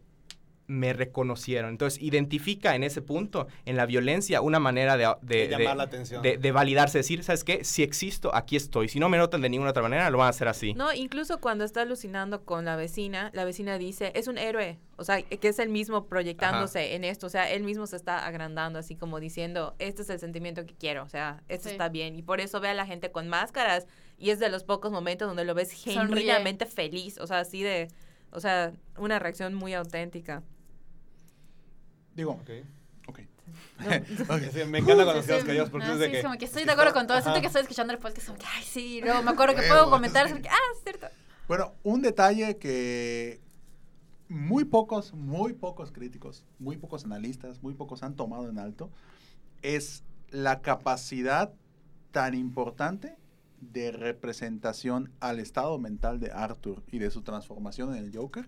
me 0.69 0.93
reconocieron. 0.93 1.71
Entonces, 1.71 1.99
identifica 2.01 2.75
en 2.75 2.83
ese 2.83 3.01
punto, 3.01 3.47
en 3.65 3.75
la 3.75 3.85
violencia, 3.87 4.39
una 4.41 4.59
manera 4.59 4.97
de, 4.97 5.11
de, 5.23 5.35
De 5.39 5.47
llamar 5.47 5.69
de- 5.71 5.75
la 5.75 5.83
atención. 5.83 6.21
de- 6.21 6.37
de 6.37 6.51
validarse, 6.51 6.99
decir, 6.99 7.23
¿sabes 7.23 7.43
qué? 7.43 7.63
Si 7.63 7.81
existo, 7.81 8.33
aquí 8.35 8.55
estoy. 8.55 8.87
Si 8.87 8.99
no 8.99 9.09
me 9.09 9.17
notan 9.17 9.41
de 9.41 9.49
ninguna 9.49 9.71
otra 9.71 9.81
manera, 9.81 10.09
lo 10.11 10.19
van 10.19 10.27
a 10.27 10.29
hacer 10.29 10.47
así. 10.47 10.73
No, 10.75 10.93
incluso 10.93 11.39
cuando 11.41 11.63
está 11.65 11.81
alucinando 11.81 12.45
con 12.45 12.65
la 12.65 12.75
vecina, 12.75 13.31
la 13.33 13.45
vecina 13.45 13.77
dice, 13.79 14.11
es 14.15 14.27
un 14.27 14.37
héroe. 14.37 14.77
O 14.97 15.03
sea, 15.03 15.21
que 15.21 15.47
es 15.47 15.57
el 15.59 15.69
mismo 15.69 16.05
proyectándose 16.05 16.93
en 16.93 17.03
esto. 17.03 17.25
O 17.25 17.29
sea, 17.29 17.49
él 17.51 17.63
mismo 17.63 17.87
se 17.87 17.95
está 17.95 18.25
agrandando, 18.27 18.77
así 18.77 18.95
como 18.95 19.19
diciendo, 19.19 19.73
este 19.79 20.03
es 20.03 20.09
el 20.11 20.19
sentimiento 20.19 20.65
que 20.65 20.75
quiero. 20.75 21.03
O 21.03 21.09
sea, 21.09 21.41
esto 21.47 21.69
Sí. 21.69 21.71
está 21.73 21.89
bien. 21.89 22.15
Y 22.15 22.21
por 22.21 22.41
eso 22.41 22.59
ve 22.59 22.67
a 22.67 22.73
la 22.75 22.85
gente 22.85 23.11
con 23.11 23.27
máscaras. 23.27 23.87
Y 24.17 24.29
es 24.29 24.39
de 24.39 24.49
los 24.49 24.63
pocos 24.63 24.91
momentos 24.91 25.27
donde 25.27 25.45
lo 25.45 25.53
ves 25.55 25.71
genuinamente 25.71 26.65
feliz. 26.65 27.17
O 27.19 27.27
sea, 27.27 27.39
así 27.39 27.63
de, 27.63 27.87
o 28.31 28.39
sea, 28.39 28.73
una 28.97 29.17
reacción 29.19 29.53
muy 29.55 29.73
auténtica. 29.73 30.43
Digo, 32.15 32.31
Ok. 32.31 33.19
ok. 34.30 34.41
Sí, 34.53 34.65
me 34.65 34.80
encanta 34.80 35.03
cuando 35.03 35.23
quedamos 35.23 35.41
sí. 35.41 35.48
callados 35.48 35.69
porque 35.69 35.91
es 35.91 35.99
de 35.99 36.06
sí, 36.06 36.11
que... 36.11 36.18
es 36.19 36.23
como 36.23 36.38
que 36.38 36.45
estoy 36.45 36.61
es 36.61 36.68
de 36.68 36.73
acuerdo 36.73 36.94
con 36.94 37.07
todo. 37.07 37.19
Siento 37.22 37.41
que 37.41 37.48
estoy 37.48 37.61
escuchando 37.64 37.94
el 37.94 37.99
podcast. 37.99 38.27
Como 38.27 38.40
que, 38.40 38.45
ay, 38.45 38.64
sí. 38.64 39.02
Luego 39.02 39.23
me 39.23 39.31
acuerdo 39.31 39.56
que 39.56 39.61
Huevo. 39.61 39.73
puedo 39.73 39.90
comentar. 39.90 40.26
es 40.27 40.31
como 40.34 40.44
que, 40.44 40.49
ah, 40.49 40.57
es 40.76 40.84
cierto. 40.84 41.07
Bueno, 41.48 41.73
un 41.84 42.02
detalle 42.02 42.57
que 42.57 43.41
muy 44.27 44.65
pocos, 44.65 45.14
muy 45.14 45.53
pocos 45.53 45.91
críticos, 45.91 46.45
muy 46.60 46.77
pocos 46.77 47.03
analistas, 47.06 47.64
muy 47.64 47.73
pocos 47.73 48.03
han 48.03 48.15
tomado 48.15 48.48
en 48.49 48.60
alto, 48.60 48.91
es 49.64 50.03
la 50.30 50.61
capacidad 50.61 51.52
tan 52.11 52.36
importante 52.36 53.18
de 53.60 53.91
representación 53.91 55.11
al 55.19 55.40
estado 55.40 55.80
mental 55.80 56.19
de 56.19 56.31
Arthur 56.31 56.84
y 56.91 56.99
de 56.99 57.10
su 57.10 57.23
transformación 57.23 57.95
en 57.95 58.03
el 58.03 58.15
Joker 58.15 58.48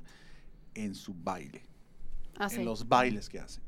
en 0.75 0.95
su 0.95 1.13
baile, 1.15 1.65
Ah, 2.41 2.49
sí. 2.49 2.57
en 2.57 2.65
los 2.65 2.87
bailes 2.87 3.29
que 3.29 3.39
hace. 3.39 3.61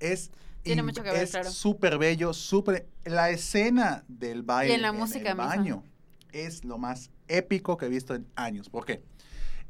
Es 0.00 0.30
Tiene 0.62 0.82
mucho 0.82 1.02
que 1.02 1.10
ver, 1.10 1.22
es 1.22 1.30
claro. 1.30 1.50
súper 1.50 1.96
bello, 1.96 2.32
súper 2.32 2.88
la 3.04 3.30
escena 3.30 4.04
del 4.08 4.42
baile 4.42 4.74
en 4.74 4.82
la 4.82 4.88
en 4.88 4.94
el 4.94 5.00
misma. 5.00 5.34
baño 5.34 5.84
es 6.32 6.64
lo 6.64 6.76
más 6.76 7.10
épico 7.28 7.76
que 7.76 7.86
he 7.86 7.88
visto 7.88 8.14
en 8.14 8.26
años. 8.34 8.68
¿Por 8.68 8.84
qué? 8.84 9.02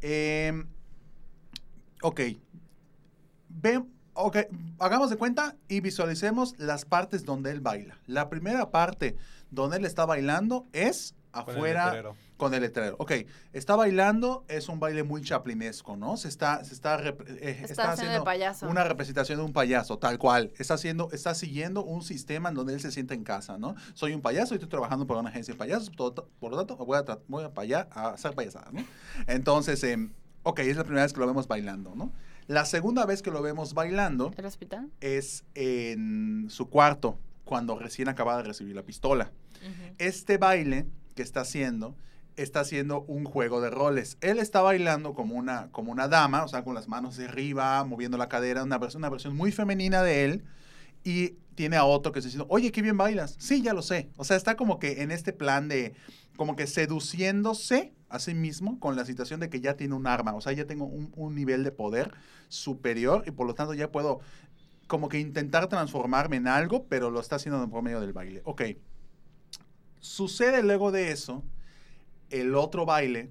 Eh, 0.01 0.65
ok. 2.03 2.20
Ven, 3.49 3.93
ok, 4.15 4.39
hagamos 4.78 5.11
de 5.11 5.16
cuenta 5.16 5.57
y 5.69 5.81
visualicemos 5.81 6.59
las 6.59 6.85
partes 6.85 7.24
donde 7.24 7.51
él 7.51 7.61
baila. 7.61 7.99
La 8.07 8.28
primera 8.28 8.70
parte 8.70 9.16
donde 9.51 9.77
él 9.77 9.85
está 9.85 10.07
bailando 10.07 10.66
es 10.73 11.15
afuera. 11.33 12.15
Con 12.36 12.52
el 12.54 12.60
letrero. 12.60 12.96
Ok, 12.98 13.12
está 13.52 13.76
bailando, 13.76 14.44
es 14.48 14.68
un 14.68 14.78
baile 14.78 15.02
muy 15.02 15.22
chaplinesco, 15.22 15.96
¿no? 15.96 16.16
Se 16.16 16.28
está, 16.28 16.62
se 16.64 16.74
está, 16.74 16.98
rep- 16.98 17.24
eh, 17.40 17.62
Está 17.68 17.92
haciendo 17.92 18.14
de 18.18 18.22
payaso. 18.22 18.68
una 18.68 18.84
representación 18.84 19.38
de 19.38 19.44
un 19.44 19.52
payaso, 19.52 19.98
tal 19.98 20.18
cual. 20.18 20.52
Está 20.58 20.74
haciendo, 20.74 21.08
está 21.12 21.34
siguiendo 21.34 21.82
un 21.84 22.02
sistema 22.02 22.50
en 22.50 22.54
donde 22.54 22.74
él 22.74 22.80
se 22.80 22.90
siente 22.90 23.14
en 23.14 23.24
casa, 23.24 23.56
¿no? 23.58 23.74
Soy 23.94 24.12
un 24.12 24.20
payaso 24.20 24.54
y 24.54 24.56
estoy 24.56 24.68
trabajando 24.68 25.06
para 25.06 25.20
una 25.20 25.30
agencia 25.30 25.54
de 25.54 25.58
payasos, 25.58 25.90
todo- 25.96 26.28
por 26.38 26.50
lo 26.50 26.58
tanto, 26.58 26.76
voy 26.84 26.98
a, 26.98 27.04
voy 27.28 27.44
a, 27.44 27.54
paya- 27.54 27.88
a 27.90 28.08
hacer 28.10 28.34
payasadas, 28.34 28.72
¿no? 28.72 28.84
Entonces, 29.26 29.82
em, 29.84 30.12
ok, 30.42 30.58
es 30.60 30.76
la 30.76 30.84
primera 30.84 31.02
vez 31.04 31.12
que 31.12 31.20
lo 31.20 31.26
vemos 31.26 31.48
bailando, 31.48 31.94
¿no? 31.94 32.12
La 32.48 32.64
segunda 32.64 33.06
vez 33.06 33.22
que 33.22 33.30
lo 33.32 33.42
vemos 33.42 33.74
bailando 33.74 34.30
¿El 34.36 34.44
hospital? 34.46 34.90
es 35.00 35.44
en 35.54 36.46
su 36.48 36.68
cuarto, 36.68 37.18
cuando 37.44 37.78
recién 37.78 38.08
acaba 38.08 38.36
de 38.36 38.42
recibir 38.42 38.74
la 38.76 38.82
pistola 38.82 39.32
este 39.98 40.36
baile 40.38 40.86
que 41.14 41.22
está 41.22 41.40
haciendo 41.40 41.96
está 42.36 42.60
haciendo 42.60 43.02
un 43.02 43.24
juego 43.24 43.60
de 43.60 43.70
roles. 43.70 44.18
Él 44.20 44.38
está 44.38 44.60
bailando 44.60 45.14
como 45.14 45.34
una, 45.36 45.70
como 45.72 45.90
una 45.92 46.08
dama, 46.08 46.44
o 46.44 46.48
sea, 46.48 46.64
con 46.64 46.74
las 46.74 46.88
manos 46.88 47.16
de 47.16 47.26
arriba, 47.26 47.82
moviendo 47.84 48.18
la 48.18 48.28
cadera, 48.28 48.62
una, 48.62 48.78
vers- 48.78 48.94
una 48.94 49.08
versión 49.08 49.34
muy 49.36 49.52
femenina 49.52 50.02
de 50.02 50.24
él. 50.24 50.44
Y 51.02 51.36
tiene 51.54 51.76
a 51.76 51.84
otro 51.84 52.12
que 52.12 52.18
está 52.18 52.26
diciendo, 52.26 52.46
oye, 52.50 52.72
qué 52.72 52.82
bien 52.82 52.96
bailas. 52.96 53.36
Sí, 53.38 53.62
ya 53.62 53.72
lo 53.72 53.80
sé. 53.82 54.10
O 54.16 54.24
sea, 54.24 54.36
está 54.36 54.56
como 54.56 54.78
que 54.78 55.02
en 55.02 55.10
este 55.10 55.32
plan 55.32 55.68
de, 55.68 55.94
como 56.36 56.56
que 56.56 56.66
seduciéndose 56.66 57.94
a 58.08 58.18
sí 58.18 58.34
mismo 58.34 58.78
con 58.78 58.96
la 58.96 59.04
situación 59.06 59.40
de 59.40 59.48
que 59.48 59.60
ya 59.60 59.74
tiene 59.74 59.94
un 59.94 60.06
arma. 60.06 60.34
O 60.34 60.40
sea, 60.40 60.52
ya 60.52 60.66
tengo 60.66 60.84
un, 60.84 61.12
un 61.16 61.34
nivel 61.34 61.64
de 61.64 61.72
poder 61.72 62.12
superior 62.48 63.24
y 63.26 63.30
por 63.30 63.46
lo 63.46 63.54
tanto 63.54 63.72
ya 63.74 63.90
puedo 63.90 64.20
como 64.86 65.08
que 65.08 65.18
intentar 65.18 65.68
transformarme 65.68 66.36
en 66.36 66.46
algo, 66.48 66.86
pero 66.86 67.10
lo 67.10 67.20
está 67.20 67.36
haciendo 67.36 67.68
por 67.70 67.82
medio 67.82 68.00
del 68.00 68.12
baile. 68.12 68.42
Ok. 68.44 68.62
Sucede 70.00 70.62
luego 70.62 70.92
de 70.92 71.10
eso 71.10 71.42
el 72.31 72.55
otro 72.55 72.86
baile 72.86 73.31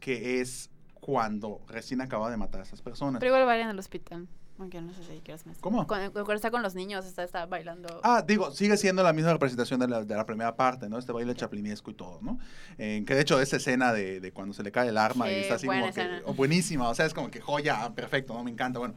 que 0.00 0.40
es 0.40 0.70
cuando 1.00 1.60
recién 1.66 2.00
acaba 2.00 2.30
de 2.30 2.36
matar 2.36 2.60
a 2.60 2.64
esas 2.64 2.82
personas. 2.82 3.20
Pero 3.20 3.34
igual 3.34 3.46
baila 3.46 3.64
en 3.64 3.70
el 3.70 3.78
hospital. 3.78 4.28
Aunque 4.58 4.78
no 4.82 4.92
sé 4.92 5.02
si 5.04 5.20
quieres 5.20 5.46
más. 5.46 5.56
¿Cómo? 5.58 5.86
Cuando, 5.86 6.12
cuando 6.12 6.34
está 6.34 6.50
con 6.50 6.62
los 6.62 6.74
niños, 6.74 7.06
está, 7.06 7.22
está 7.24 7.46
bailando. 7.46 8.00
Ah, 8.02 8.22
digo, 8.26 8.50
sigue 8.50 8.76
siendo 8.76 9.02
la 9.02 9.14
misma 9.14 9.32
representación 9.32 9.80
de 9.80 9.88
la, 9.88 10.04
de 10.04 10.14
la 10.14 10.26
primera 10.26 10.54
parte, 10.54 10.86
¿no? 10.90 10.98
Este 10.98 11.12
baile 11.12 11.34
chaplinesco 11.34 11.90
y 11.90 11.94
todo, 11.94 12.20
¿no? 12.20 12.38
Eh, 12.76 13.02
que 13.06 13.14
de 13.14 13.22
hecho 13.22 13.40
esa 13.40 13.56
escena 13.56 13.94
de, 13.94 14.20
de 14.20 14.32
cuando 14.32 14.52
se 14.52 14.62
le 14.62 14.70
cae 14.70 14.90
el 14.90 14.98
arma 14.98 15.30
y 15.30 15.36
está 15.36 15.54
así 15.54 15.66
como 15.66 15.90
que 15.90 16.22
oh, 16.26 16.34
buenísima, 16.34 16.90
o 16.90 16.94
sea, 16.94 17.06
es 17.06 17.14
como 17.14 17.30
que 17.30 17.40
joya, 17.40 17.84
ah, 17.84 17.94
perfecto, 17.94 18.34
¿no? 18.34 18.44
Me 18.44 18.50
encanta, 18.50 18.78
bueno. 18.78 18.96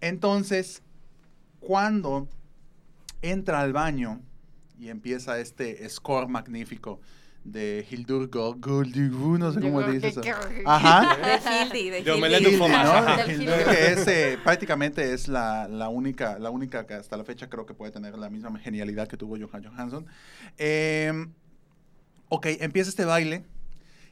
Entonces, 0.00 0.82
cuando 1.60 2.26
entra 3.22 3.60
al 3.60 3.72
baño 3.72 4.20
y 4.76 4.88
empieza 4.88 5.38
este 5.38 5.88
score 5.88 6.26
magnífico 6.26 7.00
de 7.44 7.86
Hildur 7.90 8.28
Goldigu, 8.58 9.38
no 9.38 9.50
sé 9.52 9.60
cómo 9.60 9.80
Digo, 9.82 9.92
dice 9.92 10.20
que- 10.20 10.28
eso. 10.30 10.40
Ajá. 10.66 11.16
De 11.16 11.66
Hildy, 11.78 11.90
de 11.90 12.02
Yo 12.02 12.18
me 12.18 12.28
fumar. 12.58 13.26
¿no? 13.26 13.32
Hildur, 13.32 13.64
que 13.64 13.92
es, 13.92 14.06
eh, 14.08 14.38
prácticamente 14.44 15.12
es 15.14 15.26
la, 15.26 15.66
la 15.68 15.88
única, 15.88 16.38
la 16.38 16.50
única 16.50 16.86
que 16.86 16.94
hasta 16.94 17.16
la 17.16 17.24
fecha 17.24 17.48
creo 17.48 17.64
que 17.66 17.72
puede 17.74 17.92
tener 17.92 18.16
la 18.18 18.28
misma 18.28 18.56
genialidad 18.58 19.08
que 19.08 19.16
tuvo 19.16 19.36
Johan 19.40 19.64
Johansson. 19.64 20.06
Eh, 20.58 21.12
ok, 22.28 22.46
empieza 22.60 22.90
este 22.90 23.04
baile 23.06 23.44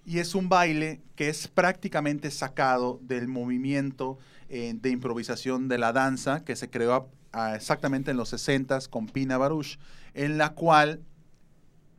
y 0.07 0.21
es 0.21 0.35
un 0.35 0.49
baile 0.49 1.03
que 1.15 1.29
es 1.29 1.49
prácticamente 1.49 2.31
sacado 2.31 2.99
del 3.03 3.29
movimiento 3.29 4.19
eh, 4.49 4.73
de 4.75 4.89
improvisación 4.89 5.69
de 5.69 5.77
la 5.77 5.93
danza 5.93 6.43
que 6.45 6.57
se 6.57 6.71
creó 6.71 6.95
a- 6.95 7.07
a 7.51 7.55
exactamente 7.57 8.11
en 8.11 8.17
los 8.17 8.33
60s 8.33 8.89
con 8.89 9.07
Pina 9.07 9.37
Baruch, 9.37 9.79
en 10.15 10.39
la 10.39 10.55
cual 10.55 11.01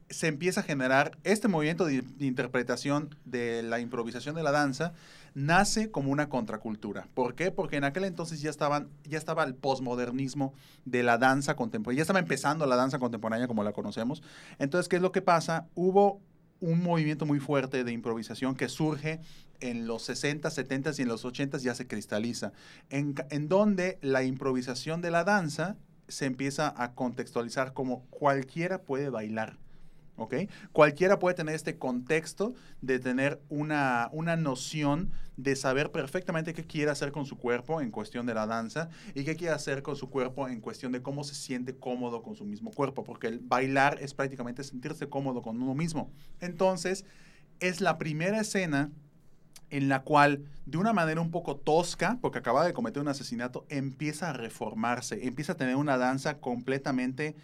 se 0.10 0.28
empieza 0.28 0.62
a 0.62 0.64
generar 0.64 1.18
este 1.24 1.48
movimiento 1.48 1.86
de, 1.86 2.04
interpretación 2.20 3.16
de 3.26 3.64
la 3.64 3.80
improvisación 3.80 4.36
de 4.36 4.44
la 4.44 4.52
danza 4.52 4.94
nace 5.36 5.92
como 5.92 6.12
una 6.12 6.30
contracultura. 6.30 7.08
¿Por 7.14 7.36
qué? 7.36 7.52
Porque 7.52 7.78
en 7.78 7.84
aquel 7.84 8.04
entonces 8.04 8.42
ya 8.42 8.50
estaba 8.50 9.44
el 9.44 9.56
posmodernismo 9.56 10.54
de 10.86 11.04
la 11.04 11.18
danza 11.18 11.56
contemporánea, 11.56 11.98
ya 11.98 12.04
estaba 12.04 12.20
empezando 12.20 12.66
la 12.66 12.76
danza 12.76 13.00
contemporánea 13.00 13.48
como 13.48 13.64
la 13.64 13.72
conocemos. 13.72 14.24
Entonces, 14.58 14.90
¿qué 14.90 14.96
es 14.96 15.02
lo 15.02 15.12
que 15.12 15.22
pasa? 15.22 15.68
Hubo 15.76 16.22
un 16.60 16.84
movimiento 16.84 17.26
muy 17.26 17.40
fuerte 17.40 17.84
de 17.84 17.92
improvisación 17.92 18.56
que 18.56 18.68
surge 18.68 19.22
en 19.62 19.88
los 19.88 20.04
60, 20.04 20.50
70 20.50 20.92
y 20.98 21.02
en 21.04 21.08
los 21.08 21.24
80 21.24 21.58
ya 21.60 21.76
se 21.76 21.88
cristaliza, 21.88 22.52
en 22.90 23.48
donde 23.48 23.98
la 24.02 24.24
improvisación 24.24 25.02
de 25.02 25.12
la 25.12 25.24
danza 25.24 25.78
se 26.08 26.26
empieza 26.26 26.74
a 26.76 26.96
contextualizar 26.96 27.74
como 27.74 28.04
cualquiera 28.10 28.82
puede 28.82 29.10
bailar. 29.10 29.58
¿Ok? 30.20 30.36
Cualquiera 30.72 31.20
puede 31.20 31.36
tener 31.36 31.56
este 31.56 31.78
contexto 31.78 32.54
de 32.82 33.00
tener 33.00 33.42
una, 33.50 34.10
una 34.12 34.36
noción 34.36 35.12
de 35.38 35.56
saber 35.56 35.92
perfectamente 35.92 36.54
qué 36.54 36.66
quiere 36.66 36.92
hacer 36.92 37.12
con 37.12 37.26
su 37.26 37.38
cuerpo 37.38 37.82
en 37.82 37.92
cuestión 37.92 38.26
de 38.26 38.34
la 38.34 38.46
danza 38.46 38.90
y 39.16 39.24
qué 39.24 39.36
quiere 39.36 39.54
hacer 39.54 39.82
con 39.82 39.96
su 39.96 40.10
cuerpo 40.10 40.48
en 40.48 40.60
cuestión 40.60 40.92
de 40.92 41.02
cómo 41.02 41.24
se 41.24 41.36
siente 41.36 41.78
cómodo 41.78 42.22
con 42.22 42.36
su 42.36 42.46
mismo 42.46 42.72
cuerpo, 42.72 43.04
porque 43.04 43.28
el 43.28 43.40
bailar 43.40 43.98
es 44.02 44.14
prácticamente 44.14 44.64
sentirse 44.64 45.08
cómodo 45.08 45.42
con 45.42 45.62
uno 45.62 45.76
mismo. 45.76 46.12
Entonces, 46.42 47.06
es 47.60 47.82
la 47.82 47.98
primera 47.98 48.42
escena 48.42 48.92
en 49.70 49.88
la 49.90 50.02
cual, 50.02 50.46
de 50.66 50.78
una 50.78 50.94
manera 50.94 51.22
un 51.22 51.32
poco 51.32 51.56
tosca, 51.56 52.18
porque 52.22 52.40
acaba 52.40 52.66
de 52.66 52.74
cometer 52.74 53.02
un 53.02 53.08
asesinato, 53.08 53.66
empieza 53.70 54.30
a 54.30 54.34
reformarse, 54.34 55.28
empieza 55.28 55.54
a 55.54 55.58
tener 55.58 55.76
una 55.76 55.98
danza 55.98 56.40
completamente 56.40 57.36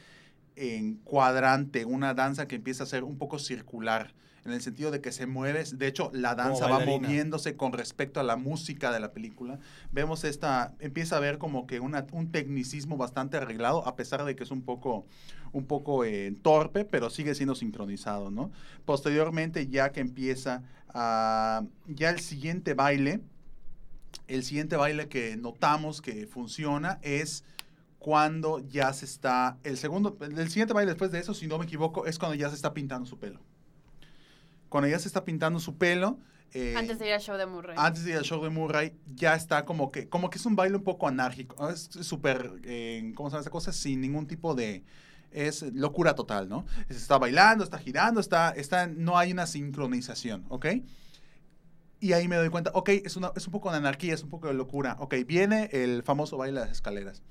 en 0.55 0.95
cuadrante, 0.97 1.85
una 1.85 2.13
danza 2.13 2.47
que 2.47 2.55
empieza 2.55 2.83
a 2.83 2.87
ser 2.87 3.03
un 3.03 3.17
poco 3.17 3.39
circular, 3.39 4.13
en 4.45 4.51
el 4.51 4.61
sentido 4.61 4.91
de 4.91 5.01
que 5.01 5.11
se 5.11 5.25
mueve, 5.25 5.63
de 5.73 5.87
hecho 5.87 6.11
la 6.13 6.35
danza 6.35 6.67
va 6.67 6.79
moviéndose 6.79 7.57
con 7.57 7.73
respecto 7.73 8.19
a 8.19 8.23
la 8.23 8.35
música 8.35 8.91
de 8.91 8.99
la 8.99 9.11
película. 9.11 9.57
Vemos 9.91 10.23
esta, 10.23 10.75
empieza 10.79 11.17
a 11.17 11.19
ver 11.19 11.39
como 11.39 11.65
que 11.65 11.79
una, 11.79 12.05
un 12.11 12.31
tecnicismo 12.31 12.95
bastante 12.95 13.37
arreglado, 13.37 13.87
a 13.87 13.95
pesar 13.95 14.23
de 14.23 14.35
que 14.35 14.43
es 14.43 14.51
un 14.51 14.61
poco, 14.61 15.07
un 15.51 15.65
poco 15.65 16.05
eh, 16.05 16.35
torpe, 16.43 16.85
pero 16.85 17.09
sigue 17.09 17.33
siendo 17.33 17.55
sincronizado, 17.55 18.29
¿no? 18.29 18.51
Posteriormente, 18.85 19.67
ya 19.67 19.91
que 19.91 20.01
empieza 20.01 20.61
a, 20.89 21.63
ya 21.87 22.11
el 22.11 22.19
siguiente 22.19 22.75
baile, 22.75 23.21
el 24.27 24.43
siguiente 24.43 24.75
baile 24.75 25.07
que 25.07 25.37
notamos 25.37 26.03
que 26.03 26.27
funciona 26.27 26.99
es 27.01 27.43
cuando 28.05 28.59
ya 28.59 28.93
se 28.93 29.03
está, 29.03 29.57
el 29.63 29.79
segundo, 29.79 30.15
el 30.21 30.47
siguiente 30.49 30.75
baile 30.75 30.91
después 30.91 31.11
de 31.11 31.17
eso, 31.17 31.33
si 31.33 31.47
no 31.47 31.57
me 31.57 31.65
equivoco, 31.65 32.05
es 32.05 32.19
cuando 32.19 32.35
ya 32.35 32.49
se 32.49 32.55
está 32.55 32.71
pintando 32.71 33.07
su 33.07 33.17
pelo. 33.17 33.39
Cuando 34.69 34.87
ya 34.87 34.99
se 34.99 35.07
está 35.07 35.25
pintando 35.25 35.57
su 35.57 35.75
pelo. 35.79 36.19
eh, 36.53 36.75
Antes 36.77 36.99
de 36.99 37.07
ir 37.07 37.13
al 37.13 37.19
show 37.19 37.35
de 37.35 37.47
Murray. 37.47 37.75
antes 37.79 38.03
de 38.03 38.11
ir 38.11 38.17
al 38.17 38.23
show 38.23 38.43
de 38.43 38.51
Murray, 38.51 38.93
ya 39.15 39.33
está 39.33 39.65
como 39.65 39.91
que, 39.91 40.07
como 40.07 40.29
que 40.29 40.37
es 40.37 40.45
un 40.45 40.55
baile 40.55 40.77
un 40.77 40.83
poco 40.83 41.07
anárquico. 41.07 41.67
Es 41.67 41.89
súper, 42.01 42.51
eh, 42.63 43.11
¿cómo 43.15 43.31
se 43.31 43.33
llama 43.33 43.41
esa 43.41 43.49
cosa? 43.49 43.73
Sin 43.73 44.01
ningún 44.01 44.27
tipo 44.27 44.53
de... 44.53 44.83
Es 45.31 45.63
locura 45.73 46.13
total, 46.13 46.47
¿no? 46.47 46.63
Se 46.87 46.97
está 46.97 47.17
bailando, 47.17 47.63
está 47.63 47.79
girando, 47.79 48.19
está, 48.19 48.51
está, 48.51 48.85
no 48.85 49.17
hay 49.17 49.31
una 49.31 49.47
sincronización, 49.47 50.45
¿ok? 50.49 50.67
Y 52.01 52.13
ahí 52.13 52.27
me 52.27 52.35
doy 52.35 52.49
cuenta, 52.49 52.69
ok, 52.75 52.89
es, 52.89 53.15
una, 53.17 53.31
es 53.35 53.47
un 53.47 53.51
poco 53.51 53.71
de 53.71 53.77
anarquía, 53.77 54.13
es 54.13 54.21
un 54.21 54.29
poco 54.29 54.47
de 54.47 54.53
locura. 54.53 54.95
Ok, 54.99 55.15
viene 55.25 55.71
el 55.73 56.03
famoso 56.03 56.37
baile 56.37 56.59
de 56.59 56.67
las 56.67 56.75
escaleras. 56.75 57.23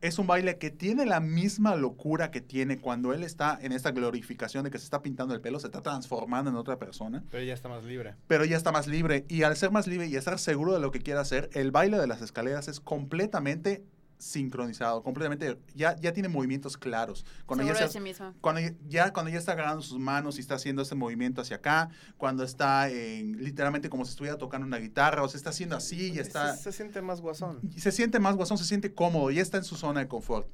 Es 0.00 0.18
un 0.20 0.28
baile 0.28 0.58
que 0.58 0.70
tiene 0.70 1.06
la 1.06 1.18
misma 1.18 1.74
locura 1.74 2.30
que 2.30 2.40
tiene 2.40 2.78
cuando 2.78 3.12
él 3.12 3.24
está 3.24 3.58
en 3.60 3.72
esta 3.72 3.90
glorificación 3.90 4.62
de 4.62 4.70
que 4.70 4.78
se 4.78 4.84
está 4.84 5.02
pintando 5.02 5.34
el 5.34 5.40
pelo, 5.40 5.58
se 5.58 5.66
está 5.66 5.82
transformando 5.82 6.50
en 6.50 6.56
otra 6.56 6.78
persona 6.78 7.24
Pero 7.30 7.42
ya 7.42 7.52
está 7.54 7.68
más 7.68 7.84
libre. 7.84 8.14
pero 8.28 8.44
ya 8.44 8.56
está 8.56 8.70
más 8.70 8.86
libre. 8.86 9.24
Y 9.28 9.42
al 9.42 9.56
ser 9.56 9.72
más 9.72 9.88
libre 9.88 10.06
y 10.06 10.14
estar 10.14 10.38
seguro 10.38 10.72
de 10.72 10.80
lo 10.80 10.92
que 10.92 11.00
quiere 11.00 11.18
hacer, 11.18 11.50
el 11.52 11.72
baile 11.72 11.98
de 11.98 12.06
las 12.06 12.22
escaleras 12.22 12.68
es 12.68 12.78
completamente 12.78 13.82
sincronizado, 14.18 15.02
completamente, 15.02 15.58
ya, 15.74 15.96
ya 15.96 16.12
tiene 16.12 16.28
movimientos 16.28 16.76
claros. 16.76 17.24
Cuando 17.46 17.62
Seguro 17.64 17.78
de 17.78 17.84
está, 17.86 17.98
sí 17.98 18.02
mismo. 18.02 18.34
cuando 18.40 18.60
ya- 18.88 19.12
cuando 19.12 19.30
está 19.30 19.52
agarrando 19.52 19.82
sus 19.82 19.98
manos 19.98 20.36
y 20.38 20.40
está 20.40 20.56
haciendo 20.56 20.82
ese 20.82 20.94
movimiento 20.94 21.40
hacia 21.40 21.56
acá, 21.56 21.88
cuando 22.16 22.42
está 22.44 22.90
en- 22.90 23.42
literalmente 23.42 23.88
como 23.88 24.04
si 24.04 24.10
estuviera 24.10 24.36
tocando 24.36 24.66
una 24.66 24.78
guitarra, 24.78 25.22
o 25.22 25.28
se 25.28 25.36
está 25.36 25.50
haciendo 25.50 25.76
así 25.76 26.12
y 26.12 26.18
está... 26.18 26.56
Se, 26.56 26.64
se 26.64 26.72
siente 26.72 27.00
más 27.02 27.20
guasón. 27.20 27.60
Y 27.74 27.80
se 27.80 27.92
siente 27.92 28.18
más 28.18 28.36
guasón, 28.36 28.58
se 28.58 28.64
siente 28.64 28.92
cómodo, 28.92 29.30
ya 29.30 29.42
está 29.42 29.56
en 29.58 29.64
su 29.64 29.76
zona 29.76 30.00
de 30.00 30.08
confort. 30.08 30.48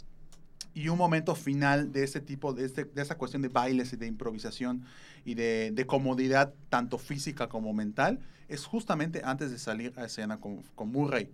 Y 0.77 0.89
un 0.89 0.99
momento 0.99 1.35
final 1.36 1.93
de 1.93 2.03
este 2.03 2.20
tipo, 2.20 2.53
de, 2.53 2.65
este, 2.65 2.85
de 2.85 3.01
esta 3.01 3.16
cuestión 3.16 3.43
de 3.43 3.49
bailes 3.49 3.93
y 3.93 3.97
de 3.97 4.07
improvisación 4.09 4.85
y 5.24 5.35
de, 5.35 5.70
de 5.73 5.86
comodidad, 5.86 6.53
tanto 6.69 6.99
física 6.99 7.49
como 7.49 7.73
mental, 7.73 8.19
es 8.49 8.65
justamente 8.66 9.23
antes 9.24 9.51
de 9.53 9.59
salir 9.59 9.93
a 9.97 10.05
escena 10.05 10.39
con, 10.41 10.62
con 10.74 10.91
Murray. 10.91 11.31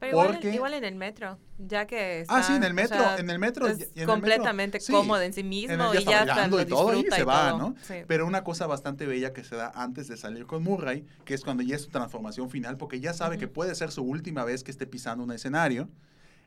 Pero 0.00 0.12
igual, 0.12 0.28
Porque- 0.32 0.48
en, 0.48 0.54
igual 0.54 0.72
en 0.74 0.84
el 0.84 0.94
metro, 0.94 1.38
ya 1.58 1.86
que 1.86 2.24
Ah, 2.28 2.40
está, 2.40 2.42
sí, 2.42 2.54
en 2.54 2.64
el 2.64 2.72
o 2.72 2.74
metro, 2.74 2.96
sea, 2.98 3.16
en 3.18 3.28
el 3.30 3.38
metro. 3.38 3.66
es 3.68 3.78
y- 3.78 3.82
y 3.82 3.84
en 3.84 3.88
el 3.88 3.94
metro, 3.98 4.12
completamente 4.14 4.80
sí, 4.80 4.92
cómodo 4.92 5.20
en 5.20 5.32
sí 5.34 5.40
en 5.40 5.46
el- 5.46 5.50
mismo 5.50 5.92
ya 5.92 5.94
y 5.94 5.98
está 5.98 6.10
ya 6.10 6.24
bailando 6.24 6.56
lo 6.56 6.62
y 6.62 6.66
todo 6.66 6.94
y 6.98 7.02
se 7.10 7.24
va, 7.24 7.50
todo. 7.50 7.58
¿no? 7.58 7.74
Sí. 7.82 7.94
Pero 8.06 8.26
una 8.26 8.42
cosa 8.42 8.66
bastante 8.66 9.04
bella 9.06 9.34
que 9.34 9.44
se 9.44 9.56
da 9.56 9.70
antes 9.74 10.08
de 10.08 10.16
salir 10.16 10.46
con 10.46 10.62
Murray, 10.64 11.04
que 11.26 11.34
es 11.34 11.44
cuando 11.44 11.62
ya 11.62 11.76
es 11.76 11.82
su 11.82 11.90
transformación 11.90 12.48
final, 12.48 12.78
porque 12.78 12.98
ya 13.00 13.12
sabe 13.12 13.36
que 13.36 13.44
Ujú. 13.44 13.52
puede 13.54 13.74
ser 13.74 13.90
su 13.90 14.02
última 14.02 14.42
vez 14.44 14.64
que 14.64 14.70
esté 14.70 14.86
pisando 14.86 15.22
un 15.22 15.32
escenario, 15.32 15.88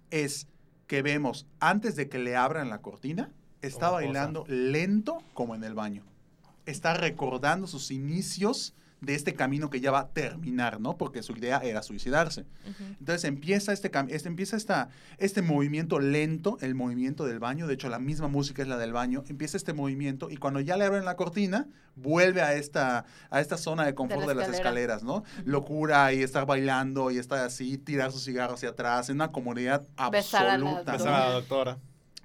es 0.09 0.47
que 0.88 1.03
vemos 1.03 1.45
antes 1.59 1.95
de 1.95 2.09
que 2.09 2.17
le 2.17 2.35
abran 2.35 2.69
la 2.71 2.80
cortina, 2.81 3.30
está 3.61 3.91
bailando 3.91 4.45
lento 4.47 5.21
como 5.35 5.53
en 5.53 5.63
el 5.63 5.75
baño. 5.75 6.03
Está 6.65 6.95
recordando 6.95 7.67
sus 7.67 7.91
inicios 7.91 8.73
de 9.03 9.15
este 9.15 9.34
camino 9.34 9.69
que 9.69 9.81
ya 9.81 9.91
va 9.91 9.99
a 9.99 10.07
terminar, 10.09 10.80
¿no? 10.80 10.97
Porque 10.97 11.23
su 11.23 11.34
idea 11.34 11.57
era 11.59 11.84
suicidarse. 11.84 12.45
Entonces 12.99 13.25
empieza 13.25 13.73
este, 13.73 13.91
cam- 13.91 14.07
este 14.09 14.30
empieza 14.30 14.55
esta, 14.55 14.89
este 15.17 15.41
movimiento 15.41 15.99
lento, 15.99 16.57
el 16.61 16.73
movimiento 16.73 17.25
del 17.25 17.39
baño, 17.39 17.67
de 17.67 17.73
hecho 17.73 17.89
la 17.89 17.99
misma 17.99 18.27
música 18.30 18.61
es 18.61 18.67
la 18.67 18.77
del 18.77 18.93
baño, 18.93 19.23
empieza 19.27 19.57
este 19.57 19.73
movimiento 19.73 20.30
y 20.30 20.38
cuando 20.38 20.59
ya 20.61 20.77
le 20.77 20.85
abren 20.85 21.03
la 21.05 21.15
cortina, 21.15 21.67
vuelve 21.95 22.41
a 22.41 22.53
esta, 22.55 23.05
a 23.30 23.39
esta 23.41 23.57
zona 23.57 23.85
de 23.85 23.93
confort 23.93 24.21
de, 24.21 24.27
la 24.27 24.41
las 24.41 24.49
escalera. 24.49 24.95
escaleras, 24.95 25.03
¿no? 25.03 25.23
Locura 25.45 26.13
y 26.13 26.23
estar 26.23 26.45
bailando 26.45 27.11
y 27.11 27.17
estar 27.17 27.39
así, 27.39 27.77
tirar 27.77 28.11
su 28.11 28.19
cigarro 28.19 28.53
hacia 28.55 28.69
atrás, 28.69 29.09
en 29.09 29.15
una 29.15 29.31
comodidad 29.31 29.81
Besar 30.11 30.47
a 30.47 30.53
absoluta. 30.53 30.97
la 30.97 31.30
doctora. 31.34 31.77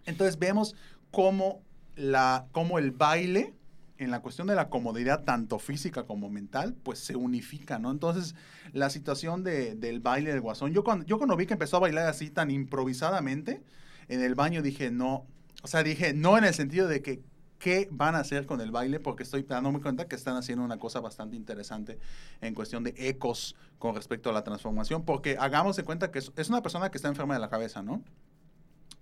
Entonces 0.06 0.38
vemos 0.38 0.74
cómo, 1.10 1.60
la, 1.96 2.46
cómo 2.52 2.78
el 2.78 2.92
baile, 2.92 3.52
en 3.98 4.10
la 4.10 4.20
cuestión 4.20 4.46
de 4.46 4.54
la 4.54 4.68
comodidad, 4.68 5.24
tanto 5.24 5.58
física 5.58 6.04
como 6.04 6.30
mental, 6.30 6.74
pues 6.82 6.98
se 7.00 7.16
unifica, 7.16 7.78
¿no? 7.78 7.90
Entonces, 7.90 8.34
la 8.72 8.90
situación 8.90 9.42
de- 9.44 9.74
del 9.74 10.00
baile 10.00 10.30
del 10.30 10.40
guasón, 10.40 10.72
yo 10.72 10.84
cuando, 10.84 11.04
yo 11.04 11.18
cuando 11.18 11.36
vi 11.36 11.46
que 11.46 11.54
empezó 11.54 11.76
a 11.76 11.80
bailar 11.80 12.06
así 12.06 12.30
tan 12.30 12.50
improvisadamente, 12.50 13.62
en 14.08 14.22
el 14.22 14.34
baño 14.34 14.62
dije, 14.62 14.90
no, 14.90 15.26
o 15.62 15.66
sea, 15.66 15.82
dije, 15.82 16.14
no 16.14 16.38
en 16.38 16.44
el 16.44 16.54
sentido 16.54 16.86
de 16.88 17.02
que, 17.02 17.20
¿qué 17.58 17.88
van 17.90 18.14
a 18.14 18.20
hacer 18.20 18.46
con 18.46 18.60
el 18.60 18.70
baile? 18.70 19.00
Porque 19.00 19.24
estoy 19.24 19.42
dándome 19.42 19.80
cuenta 19.80 20.06
que 20.06 20.14
están 20.14 20.36
haciendo 20.36 20.64
una 20.64 20.78
cosa 20.78 21.00
bastante 21.00 21.34
interesante 21.34 21.98
en 22.40 22.54
cuestión 22.54 22.84
de 22.84 22.94
ecos 22.96 23.56
con 23.80 23.96
respecto 23.96 24.30
a 24.30 24.32
la 24.32 24.44
transformación, 24.44 25.04
porque 25.04 25.36
hagamos 25.40 25.74
de 25.76 25.82
cuenta 25.82 26.12
que 26.12 26.20
es, 26.20 26.48
una 26.48 26.62
persona 26.62 26.90
que 26.90 26.98
está 26.98 27.08
enferma 27.08 27.34
de 27.34 27.40
la 27.40 27.48
cabeza, 27.48 27.82
¿no? 27.82 28.02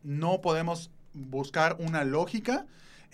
No 0.02 0.40
podemos 0.40 0.90
buscar 1.12 1.76
una 1.80 2.04
lógica 2.04 2.66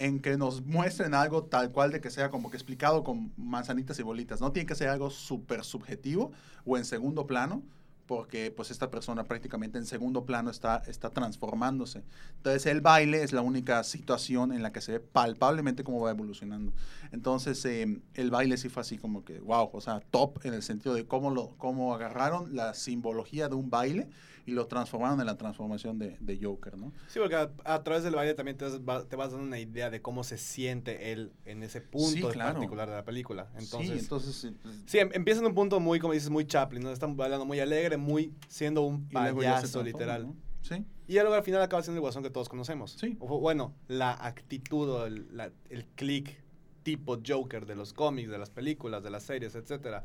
en 0.02 0.18
que 0.18 0.36
nos 0.36 0.66
muestren 0.66 1.14
algo 1.14 1.44
tal 1.44 1.70
cual 1.70 1.92
de 1.92 2.00
que 2.00 2.10
sea 2.10 2.28
como 2.28 2.50
que 2.50 2.56
explicado 2.56 3.04
con 3.04 3.32
manzanitas 3.36 3.96
y 4.00 4.02
bolitas. 4.02 4.40
No 4.40 4.50
tiene 4.50 4.66
que 4.66 4.74
ser 4.74 4.88
algo 4.88 5.10
súper 5.10 5.62
subjetivo 5.62 6.32
o 6.64 6.76
en 6.76 6.84
segundo 6.84 7.24
plano, 7.28 7.62
porque 8.06 8.50
pues 8.50 8.72
esta 8.72 8.90
persona 8.90 9.22
prácticamente 9.22 9.78
en 9.78 9.86
segundo 9.86 10.26
plano 10.26 10.50
está, 10.50 10.82
está 10.88 11.10
transformándose. 11.10 12.02
Entonces 12.38 12.66
el 12.66 12.80
baile 12.80 13.22
es 13.22 13.32
la 13.32 13.42
única 13.42 13.84
situación 13.84 14.50
en 14.50 14.64
la 14.64 14.72
que 14.72 14.80
se 14.80 14.90
ve 14.90 14.98
palpablemente 14.98 15.84
cómo 15.84 16.00
va 16.00 16.10
evolucionando. 16.10 16.72
Entonces 17.12 17.64
eh, 17.64 18.00
el 18.14 18.30
baile 18.32 18.56
sí 18.56 18.68
fue 18.68 18.80
así 18.80 18.98
como 18.98 19.24
que, 19.24 19.38
wow, 19.38 19.70
o 19.72 19.80
sea, 19.80 20.00
top 20.00 20.44
en 20.44 20.52
el 20.54 20.64
sentido 20.64 20.96
de 20.96 21.06
cómo, 21.06 21.30
lo, 21.30 21.50
cómo 21.58 21.94
agarraron 21.94 22.56
la 22.56 22.74
simbología 22.74 23.48
de 23.48 23.54
un 23.54 23.70
baile 23.70 24.08
y 24.44 24.52
lo 24.52 24.66
transformaron 24.66 25.20
en 25.20 25.26
la 25.26 25.36
transformación 25.36 25.98
de, 25.98 26.16
de 26.20 26.38
Joker, 26.42 26.76
¿no? 26.76 26.92
Sí, 27.08 27.18
porque 27.20 27.36
a, 27.36 27.50
a 27.64 27.82
través 27.84 28.02
del 28.04 28.14
baile 28.14 28.34
también 28.34 28.56
te, 28.56 28.64
vas- 28.64 28.80
va- 28.80 29.04
te 29.08 29.14
vas 29.16 29.30
dando 29.32 29.46
una 29.46 29.58
idea 29.60 29.88
de 29.90 30.02
cómo 30.02 30.24
se 30.24 30.36
siente 30.38 31.12
él 31.12 31.32
en 31.44 31.62
ese 31.62 31.80
punto 31.80 32.08
Sí, 32.10 32.22
claro. 32.22 32.54
particular 32.54 32.88
de 32.88 32.96
la 32.96 33.04
película. 33.04 33.48
Entonces, 33.56 33.90
sí, 33.92 33.98
entonces... 33.98 34.52
pues, 34.62 34.74
Sí, 34.86 34.98
em- 34.98 35.10
empieza 35.12 35.40
en 35.40 35.46
un 35.46 35.54
punto 35.54 35.78
muy, 35.80 36.00
como 36.00 36.12
dices, 36.12 36.30
muy 36.30 36.44
Chaplin, 36.46 36.82
¿no? 36.82 36.90
Están 36.90 37.16
bailando 37.16 37.44
muy 37.46 37.60
alegre, 37.60 37.96
muy 37.96 38.34
siendo 38.48 38.82
un 38.82 39.08
payaso, 39.08 39.82
literal. 39.82 40.26
¿no? 40.26 40.36
Sí. 40.62 40.84
Y 41.08 41.14
luego 41.14 41.34
al 41.34 41.42
final 41.42 41.60
acaba 41.62 41.82
siendo 41.82 41.98
el 41.98 42.00
guasón 42.02 42.22
que 42.22 42.30
todos 42.30 42.48
conocemos. 42.48 42.92
Sí. 42.92 43.16
O, 43.20 43.38
bueno, 43.38 43.74
la 43.88 44.12
actitud 44.12 44.88
o 44.88 45.06
el, 45.06 45.26
la- 45.36 45.52
el 45.70 45.84
click 45.86 46.42
tipo 46.82 47.18
Joker 47.24 47.64
de 47.66 47.76
los 47.76 47.92
cómics, 47.92 48.28
de 48.30 48.38
las 48.38 48.50
películas, 48.50 49.02
de 49.04 49.10
las 49.10 49.22
series, 49.22 49.54
etcétera. 49.54 50.04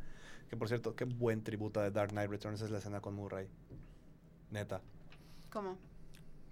Que 0.49 0.55
por 0.55 0.67
cierto, 0.67 0.95
qué 0.95 1.05
buen 1.05 1.43
tributo 1.43 1.81
de 1.81 1.91
Dark 1.91 2.11
Knight 2.11 2.29
Returns 2.29 2.61
es 2.61 2.69
la 2.71 2.77
escena 2.77 3.01
con 3.01 3.15
Murray. 3.15 3.47
Neta. 4.51 4.81
¿Cómo? 5.49 5.77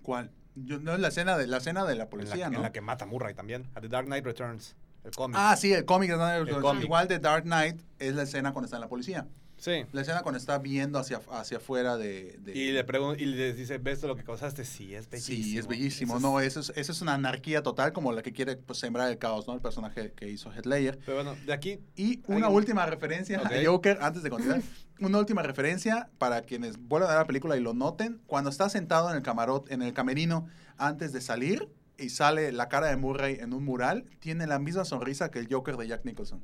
¿Cuál? 0.03 0.31
Yo, 0.55 0.80
no 0.80 0.93
es 0.93 0.99
la 0.99 1.09
escena 1.09 1.38
de 1.38 1.47
la 1.47 1.57
escena 1.57 1.85
de 1.85 1.95
la 1.95 2.03
En 2.03 2.09
policía, 2.09 2.45
la, 2.45 2.49
¿no? 2.49 2.57
en 2.57 2.63
la 2.63 2.72
que 2.72 2.81
mata 2.81 3.05
a 3.05 3.07
Murray 3.07 3.34
también. 3.34 3.69
A 3.76 3.81
The 3.81 3.89
Dark 3.89 4.05
Knight 4.05 4.26
Returns. 4.26 4.76
El 5.03 5.11
cómic. 5.11 5.38
Ah, 5.39 5.55
sí, 5.55 5.73
el 5.73 5.85
cómic 5.85 6.13
Knight. 6.13 6.47
El 6.47 6.61
cómic. 6.61 6.84
Igual 6.84 7.07
de 7.07 7.19
Dark 7.19 7.43
Knight 7.43 7.81
es 7.99 8.15
la 8.15 8.23
escena 8.23 8.53
cuando 8.53 8.65
está 8.65 8.77
en 8.77 8.81
la 8.81 8.89
policía. 8.89 9.27
Sí. 9.57 9.86
La 9.94 10.02
escena 10.02 10.22
cuando 10.22 10.38
está 10.38 10.57
viendo 10.60 10.99
hacia, 10.99 11.22
hacia 11.32 11.57
afuera 11.57 11.98
de... 11.98 12.38
de- 12.40 12.52
Y 12.57 12.72
le 12.72 12.86
y 13.18 13.26
le 13.26 13.53
dice, 13.53 13.77
¿ves 13.77 14.03
lo 14.03 14.15
que 14.15 14.23
causaste? 14.23 14.65
Sí, 14.65 14.94
es 14.94 15.10
bellísimo. 15.10 15.44
Sí, 15.44 15.57
es 15.57 15.68
bellísimo. 15.68 16.14
Eso 16.14 16.18
es- 16.18 16.22
No, 16.23 16.40
eso 16.40 16.60
es, 16.60 16.73
eso 16.76 16.91
es 16.91 17.02
una 17.02 17.14
anarquía 17.14 17.64
total 17.64 17.94
como 17.94 18.11
la 18.11 18.22
que 18.22 18.34
quiere 18.34 18.57
pues, 18.57 18.80
sembrar 18.80 19.10
el 19.10 19.18
caos, 19.18 19.48
¿no? 19.48 19.53
El 19.53 19.61
personaje 19.61 20.11
que 20.14 20.30
hizo. 20.30 20.52
Pero 20.52 21.15
bueno, 21.15 21.36
de 21.45 21.53
aquí 21.53 21.80
Y 21.95 22.22
una 22.27 22.49
última 22.49 22.86
referencia 22.86 23.40
Ok. 23.41 23.52
a 23.52 23.65
Joker, 23.65 23.98
antes 24.02 24.23
de 24.23 24.30
continuar. 24.30 24.61
Una 25.02 25.18
última 25.19 25.41
referencia 25.44 26.10
para 26.18 26.44
quienes 26.44 26.77
vuelvan 26.77 27.10
a 27.10 27.14
ver 27.15 27.22
la 27.23 27.27
película 27.27 27.57
y 27.57 27.60
lo 27.60 27.73
noten. 27.73 28.22
Cuando 28.27 28.49
está 28.49 28.69
sentado 28.69 29.10
en 29.10 29.18
el 29.18 29.23
camarot, 29.23 29.69
en 29.69 29.82
el 29.82 29.91
camerino, 29.94 30.48
antes 30.77 31.11
de 31.11 31.19
salir, 31.19 31.68
y 31.98 32.10
sale 32.10 32.53
la 32.53 32.69
cara 32.69 32.88
de 32.88 32.95
Murray 32.95 33.36
en 33.41 33.53
un 33.53 33.65
mural, 33.65 34.06
tiene 34.19 34.48
la 34.48 34.57
misma 34.57 34.86
sonrisa 34.86 35.32
que 35.32 35.40
el 35.40 35.48
Joker 35.52 35.76
de 35.76 35.90
Jack 35.90 36.06
Nicholson. 36.06 36.41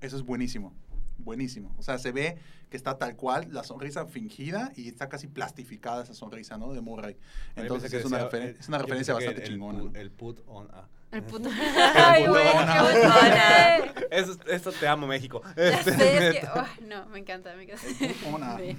Eso 0.00 0.16
es 0.16 0.22
buenísimo. 0.24 0.74
Buenísimo. 1.18 1.74
O 1.78 1.82
sea, 1.82 1.98
se 1.98 2.12
ve 2.12 2.36
que 2.70 2.76
está 2.76 2.96
tal 2.98 3.16
cual, 3.16 3.48
la 3.50 3.64
sonrisa 3.64 4.06
fingida 4.06 4.72
y 4.76 4.88
está 4.88 5.08
casi 5.08 5.26
plastificada 5.26 6.02
esa 6.04 6.14
sonrisa, 6.14 6.56
¿no? 6.56 6.72
De 6.72 6.80
Murray. 6.80 7.16
Entonces 7.56 7.92
es 7.92 8.00
que 8.02 8.06
una, 8.06 8.28
referen- 8.30 8.50
eh, 8.52 8.56
es 8.58 8.68
una 8.68 8.78
referencia 8.78 9.12
bastante 9.14 9.42
el 9.42 9.48
chingona. 9.48 9.98
El 9.98 10.10
put 10.10 10.40
on 10.46 10.68
a. 10.72 10.88
El 11.12 11.22
puto. 11.24 11.50
Ay, 11.94 12.26
güey, 12.26 12.42
qué. 12.42 14.06
Eso, 14.10 14.36
esto 14.50 14.72
te 14.72 14.86
amo, 14.88 15.06
México. 15.06 15.42
Ya 15.56 15.62
Este, 15.68 15.92
sé, 15.92 16.28
es 16.28 16.34
que, 16.34 16.40
neta. 16.40 16.66
oh, 16.80 16.84
no, 16.86 17.06
me 17.10 17.18
encanta, 17.18 17.54
me 17.54 17.64
encanta. 17.64 17.82
El 18.00 18.14
put 18.14 18.34
on 18.34 18.42
a. 18.42 18.56
Sí. 18.58 18.76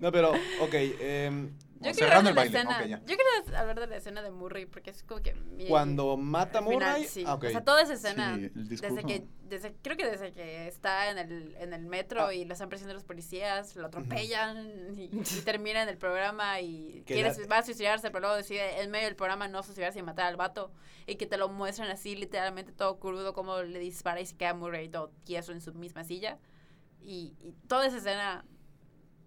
No, 0.00 0.12
pero, 0.12 0.30
ok. 0.60 0.74
em, 1.00 1.50
Yo 1.80 1.92
quiero 1.92 2.06
hablar 2.16 2.24
de 2.24 2.34
la 2.34 2.44
escena. 2.44 2.78
ok, 2.80 2.86
ya. 2.86 2.98
yo 3.00 3.16
quiero 3.16 3.58
hablar 3.58 3.80
de 3.80 3.86
la 3.86 3.96
escena 3.96 4.22
de 4.22 4.30
Murray 4.30 4.66
porque 4.66 4.90
es 4.90 5.02
como 5.04 5.22
que 5.22 5.34
mi- 5.34 5.66
cuando 5.66 6.16
mata 6.16 6.58
a 6.58 6.62
Murray. 6.62 7.04
sí. 7.04 7.24
ah, 7.26 7.34
ok. 7.34 7.44
O 7.44 7.50
sea, 7.50 7.64
toda 7.64 7.82
esa 7.82 7.92
escena 7.94 8.36
Sí, 8.36 8.50
desde 8.54 9.04
que 9.04 9.26
desde 9.44 9.74
creo 9.82 9.96
que 9.96 10.06
desde 10.06 10.32
que 10.32 10.66
está 10.68 11.10
en 11.10 11.18
el 11.18 11.54
en 11.58 11.72
el 11.72 11.86
metro 11.86 12.26
Ah. 12.26 12.34
y 12.34 12.44
lo 12.44 12.52
están 12.52 12.68
presionando 12.68 12.94
los 12.94 13.04
policías, 13.04 13.76
lo 13.76 13.86
atropellan 13.86 14.98
y, 14.98 15.04
y 15.04 15.40
termina 15.44 15.82
en 15.82 15.88
el 15.88 15.96
programa 15.98 16.60
y 16.60 17.02
quiere 17.06 17.22
la- 17.34 17.46
va 17.46 17.58
a 17.58 17.62
suicidarse, 17.62 18.08
pero 18.10 18.20
luego 18.20 18.36
decide 18.36 18.82
en 18.82 18.90
medio 18.90 19.06
del 19.06 19.16
programa 19.16 19.46
no 19.48 19.62
suicidarse 19.62 19.98
y 19.98 20.02
matar 20.02 20.26
al 20.26 20.36
vato 20.36 20.72
y 21.06 21.16
que 21.16 21.26
te 21.26 21.36
lo 21.38 21.48
muestran 21.48 21.88
así 21.90 22.14
literalmente 22.16 22.72
todo 22.72 22.98
crudo 22.98 23.32
como 23.32 23.62
le 23.62 23.78
dispara 23.78 24.20
y 24.20 24.26
se 24.26 24.36
queda 24.36 24.52
Murray 24.54 24.88
todo 24.88 25.10
tieso 25.24 25.52
en 25.52 25.60
su 25.60 25.72
misma 25.74 26.04
silla 26.04 26.38
y, 27.00 27.34
y 27.40 27.52
toda 27.68 27.86
esa 27.86 27.98
escena 27.98 28.44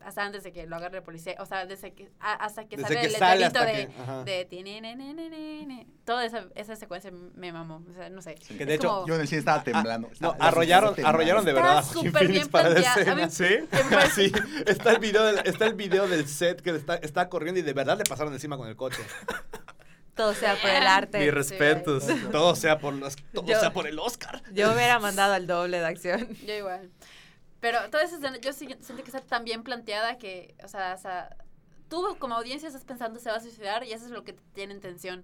hasta 0.05 0.23
antes 0.23 0.43
de 0.43 0.51
que 0.51 0.65
lo 0.67 0.75
agarre 0.75 0.97
el 0.97 1.03
policía, 1.03 1.35
o 1.39 1.45
sea, 1.45 1.65
desde 1.65 1.93
que 1.93 2.09
a- 2.19 2.33
hasta 2.33 2.65
que 2.65 2.77
Desde 2.77 2.87
sale 2.89 2.99
que 3.01 3.05
el 3.07 3.15
sale 3.15 3.41
letrerito 3.45 3.65
de, 3.65 4.25
que- 4.25 4.31
de 4.31 4.45
tinenenenenene. 4.45 5.87
toda 6.05 6.25
esa, 6.25 6.45
esa 6.55 6.75
secuencia 6.75 7.11
me 7.35 7.51
mamó, 7.51 7.83
o 7.89 7.93
sea, 7.93 8.09
no 8.09 8.21
sé. 8.21 8.35
Que 8.35 8.65
de 8.65 8.75
hecho, 8.75 8.87
como- 8.89 9.07
Yo 9.07 9.15
en 9.15 9.21
el 9.21 9.27
cine 9.27 9.39
estaba 9.39 9.63
temblando. 9.63 10.07
No, 10.07 10.13
Estaba- 10.13 10.37
la 10.37 10.45
arrollaron, 10.45 10.95
arrollaron 11.05 11.45
de 11.45 11.51
Está 11.51 11.61
verdad 11.63 11.77
a 11.77 11.81
Joaquin 11.83 12.03
súper 12.11 12.21
Phoenix 12.27 12.33
bien 12.39 12.47
para 12.49 12.69
la 12.69 12.75
planteada. 12.93 13.15
Mí- 13.15 13.21
parece- 13.21 13.67
Sí, 14.11 14.31
está 14.67 14.91
el 14.91 14.99
video 14.99 15.23
del, 15.23 15.39
está 15.47 15.65
el 15.65 15.73
video 15.73 16.07
del 16.07 16.27
set 16.27 16.61
que 16.61 16.71
está, 16.71 16.95
está 16.95 17.29
corriendo 17.29 17.59
y 17.59 17.63
de 17.63 17.73
verdad 17.73 17.97
le 17.97 18.03
pasaron 18.03 18.33
encima 18.33 18.57
con 18.57 18.67
el 18.67 18.75
coche. 18.75 19.01
Todo 20.15 20.33
sea 20.33 20.55
por 20.55 20.69
el 20.69 20.85
arte. 20.85 21.19
Mis 21.19 21.33
respetos. 21.33 22.05
Todo 22.31 22.55
sea 22.55 22.77
por 22.79 22.93
los, 22.93 23.15
todo 23.33 23.45
Yo- 23.45 23.59
sea 23.59 23.71
por 23.71 23.87
el 23.87 23.97
Oscar. 23.97 24.43
Yo 24.53 24.73
hubiera 24.73 24.99
mandado 24.99 25.33
al 25.33 25.47
doble 25.47 25.79
de 25.79 25.85
acción. 25.85 26.27
Yo 26.45 26.53
igual. 26.53 26.89
Pero 27.61 27.89
toda 27.89 28.03
esa 28.03 28.15
escena, 28.17 28.37
yo 28.39 28.51
siento 28.53 28.81
que 28.97 29.03
está 29.03 29.21
tan 29.21 29.45
bien 29.45 29.63
planteada 29.63 30.17
que, 30.17 30.55
o 30.63 30.67
sea, 30.67 30.93
o 30.93 30.97
sea, 30.97 31.37
tú 31.87 32.17
como 32.19 32.35
audiencia 32.35 32.67
estás 32.67 32.83
pensando 32.83 33.19
se 33.19 33.29
va 33.29 33.37
a 33.37 33.39
suicidar 33.39 33.83
y 33.85 33.93
eso 33.93 34.05
es 34.05 34.11
lo 34.11 34.23
que 34.23 34.33
tiene 34.53 34.73
en 34.73 34.81
tensión. 34.81 35.23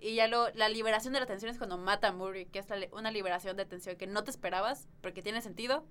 Y 0.00 0.14
ya 0.16 0.26
lo, 0.26 0.50
la 0.54 0.68
liberación 0.68 1.12
de 1.14 1.20
la 1.20 1.26
tensión 1.26 1.50
es 1.50 1.58
cuando 1.58 1.78
mata 1.78 2.08
a 2.08 2.12
Murray, 2.12 2.46
que 2.46 2.58
es 2.58 2.68
la 2.68 2.76
una 2.92 3.10
liberación 3.10 3.56
de 3.56 3.64
tensión 3.64 3.96
que 3.96 4.06
no 4.06 4.24
te 4.24 4.30
esperabas, 4.30 4.88
porque 5.02 5.22
tiene 5.22 5.40
sentido 5.40 5.86